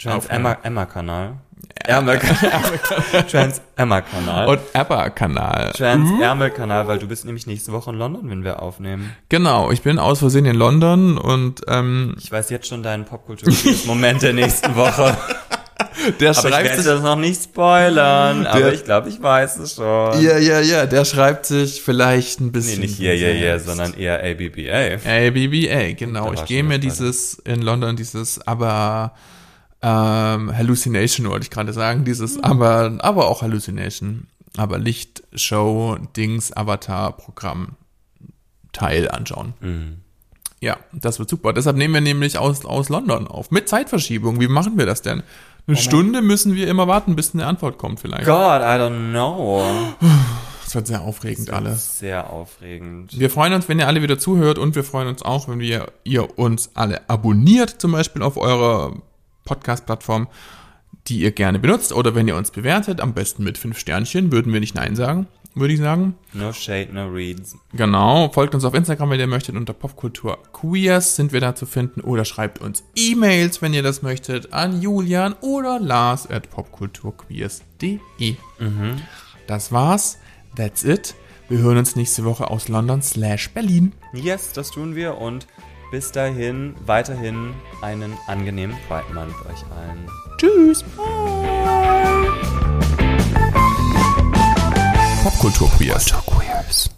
Trans-Emma-Kanal. 0.01 1.39
Trans-Emma-Kanal. 3.31 4.49
Und 4.49 4.61
Emma-Kanal. 4.73 5.73
Trans-Ärmel-Kanal, 5.73 6.87
weil 6.87 6.99
du 6.99 7.09
bist 7.09 7.25
nämlich 7.25 7.47
nächste 7.47 7.73
Woche 7.73 7.91
in 7.91 7.97
London, 7.97 8.31
wenn 8.31 8.45
wir 8.45 8.63
aufnehmen. 8.63 9.15
Genau, 9.29 9.71
ich 9.71 9.83
bin 9.83 9.99
aus 9.99 10.21
Versehen 10.21 10.47
in 10.47 10.57
London 10.57 11.19
und 11.19 11.63
ähm, 11.69 12.15
Ich 12.19 12.31
weiß 12.31 12.51
jetzt 12.51 12.69
schon 12.69 12.83
deinen 12.83 13.05
Popkultur-Moment 13.05 14.23
der 14.23 14.33
nächsten 14.33 14.77
Woche. 14.77 15.17
Der 16.21 16.31
aber 16.31 16.41
schreibt 16.41 16.65
ich 16.65 16.71
werde 16.71 16.83
sich, 16.83 16.93
das 16.93 17.03
noch 17.03 17.17
nicht 17.17 17.43
spoilern, 17.43 18.43
der, 18.43 18.55
aber 18.55 18.73
ich 18.73 18.85
glaube, 18.85 19.09
ich 19.09 19.21
weiß 19.21 19.59
es 19.59 19.75
schon. 19.75 20.21
Ja, 20.23 20.39
ja, 20.39 20.61
ja, 20.61 20.87
der 20.87 21.05
schreibt 21.05 21.47
sich 21.47 21.83
vielleicht 21.83 22.41
ein 22.41 22.53
bisschen. 22.53 22.81
Nee, 22.81 22.87
nicht 22.87 22.99
ja, 22.99 23.13
ja, 23.13 23.31
ja, 23.31 23.59
sondern 23.59 23.95
eher 23.95 24.23
ABBA. 24.23 24.99
ABBA, 25.05 25.93
genau. 25.95 26.33
Ich 26.33 26.45
gehe 26.45 26.63
mir 26.63 26.79
dieses 26.79 27.35
in 27.35 27.63
London 27.63 27.97
dieses 27.97 28.47
aber 28.47 29.15
ähm, 29.81 30.57
Hallucination 30.57 31.29
wollte 31.29 31.45
ich 31.45 31.51
gerade 31.51 31.73
sagen, 31.73 32.05
dieses 32.05 32.37
mhm. 32.37 32.45
aber 32.45 32.99
aber 32.99 33.29
auch 33.29 33.43
Hallucination, 33.43 34.27
aber 34.57 34.79
Lichtshow 34.79 35.99
Dings 36.17 36.57
Avatar 36.57 37.17
Programm 37.17 37.77
Teil 38.73 39.09
anschauen. 39.11 39.55
Mhm. 39.61 39.99
Ja, 40.61 40.77
das 40.93 41.21
wird 41.21 41.29
super. 41.29 41.53
Deshalb 41.53 41.77
nehmen 41.77 41.95
wir 41.95 42.01
nämlich 42.01 42.37
aus, 42.39 42.65
aus 42.65 42.89
London 42.89 43.29
auf. 43.29 43.51
Mit 43.53 43.69
Zeitverschiebung. 43.69 44.41
Wie 44.41 44.49
machen 44.49 44.77
wir 44.77 44.87
das 44.87 45.03
denn? 45.03 45.23
Eine 45.69 45.77
oh 45.77 45.81
Stunde 45.81 46.23
müssen 46.23 46.55
wir 46.55 46.67
immer 46.67 46.89
warten, 46.89 47.15
bis 47.15 47.35
eine 47.35 47.47
Antwort 47.47 47.77
kommt 47.77 48.01
vielleicht. 48.01 48.25
God, 48.25 48.63
I 48.63 48.81
don't 48.81 49.11
know. 49.11 49.63
Das 50.65 50.75
wird 50.75 50.87
sehr 50.87 51.03
aufregend 51.03 51.51
alles. 51.51 51.99
Sehr 51.99 52.31
aufregend. 52.31 53.19
Wir 53.19 53.29
freuen 53.29 53.53
uns, 53.53 53.69
wenn 53.69 53.79
ihr 53.79 53.87
alle 53.87 54.03
wieder 54.03 54.19
zuhört 54.19 54.59
und 54.59 54.75
wir 54.75 54.85
freuen 54.85 55.09
uns 55.09 55.23
auch, 55.23 55.47
wenn 55.47 55.61
wir, 55.61 55.93
ihr 56.05 56.39
uns 56.39 56.71
alle 56.73 57.09
abonniert, 57.11 57.83
zum 57.83 57.93
Beispiel 57.93 58.23
auf 58.23 58.39
eurer 58.39 58.95
Podcast-Plattform, 59.45 60.29
die 61.07 61.21
ihr 61.21 61.33
gerne 61.33 61.59
benutzt 61.59 61.93
oder 61.93 62.15
wenn 62.15 62.29
ihr 62.29 62.37
uns 62.37 62.51
bewertet, 62.51 63.03
am 63.03 63.13
besten 63.13 63.45
mit 63.45 63.59
fünf 63.59 63.79
Sternchen, 63.79 64.33
würden 64.33 64.53
wir 64.53 64.61
nicht 64.61 64.75
Nein 64.75 64.97
sagen 64.97 65.27
würde 65.55 65.75
ich 65.75 65.81
sagen. 65.81 66.15
No 66.33 66.53
shade, 66.53 66.89
no 66.93 67.09
reads. 67.09 67.57
Genau. 67.73 68.31
Folgt 68.33 68.55
uns 68.55 68.65
auf 68.65 68.75
Instagram, 68.75 69.11
wenn 69.11 69.21
ihr 69.21 69.27
möchtet. 69.27 69.57
Unter 69.57 69.73
Popkultur 69.73 70.39
Queers 70.53 71.17
sind 71.17 71.33
wir 71.33 71.41
da 71.41 71.55
zu 71.55 71.67
finden. 71.67 72.01
Oder 72.01 72.25
schreibt 72.25 72.61
uns 72.61 72.85
E-Mails, 72.97 73.63
wenn 73.63 73.75
ihr 73.75 73.83
das 73.83 74.03
möchtet, 74.03 74.53
an 74.53 74.81
Julian 74.81 75.35
oder 75.41 75.81
Lars 75.81 76.29
at 76.31 76.51
popkulturqueers.de. 76.51 78.37
Mhm. 78.59 79.03
Das 79.47 79.73
war's. 79.73 80.19
That's 80.57 80.85
it. 80.85 81.15
Wir 81.49 81.59
hören 81.59 81.79
uns 81.79 81.97
nächste 81.97 82.25
Woche 82.25 82.51
aus 82.51 82.69
London 82.69 83.01
slash 83.01 83.51
Berlin. 83.51 83.93
Yes, 84.13 84.53
das 84.53 84.71
tun 84.71 84.95
wir 84.95 85.19
und 85.19 85.47
bis 85.91 86.13
dahin 86.13 86.75
weiterhin 86.85 87.55
einen 87.81 88.15
angenehmen 88.27 88.77
Pride 88.87 89.15
Month 89.15 89.35
euch 89.47 89.65
allen. 89.75 90.07
Tschüss. 90.37 90.85
Bye. 90.97 93.08
Popkultur 95.23 95.69
Queers. 96.27 96.98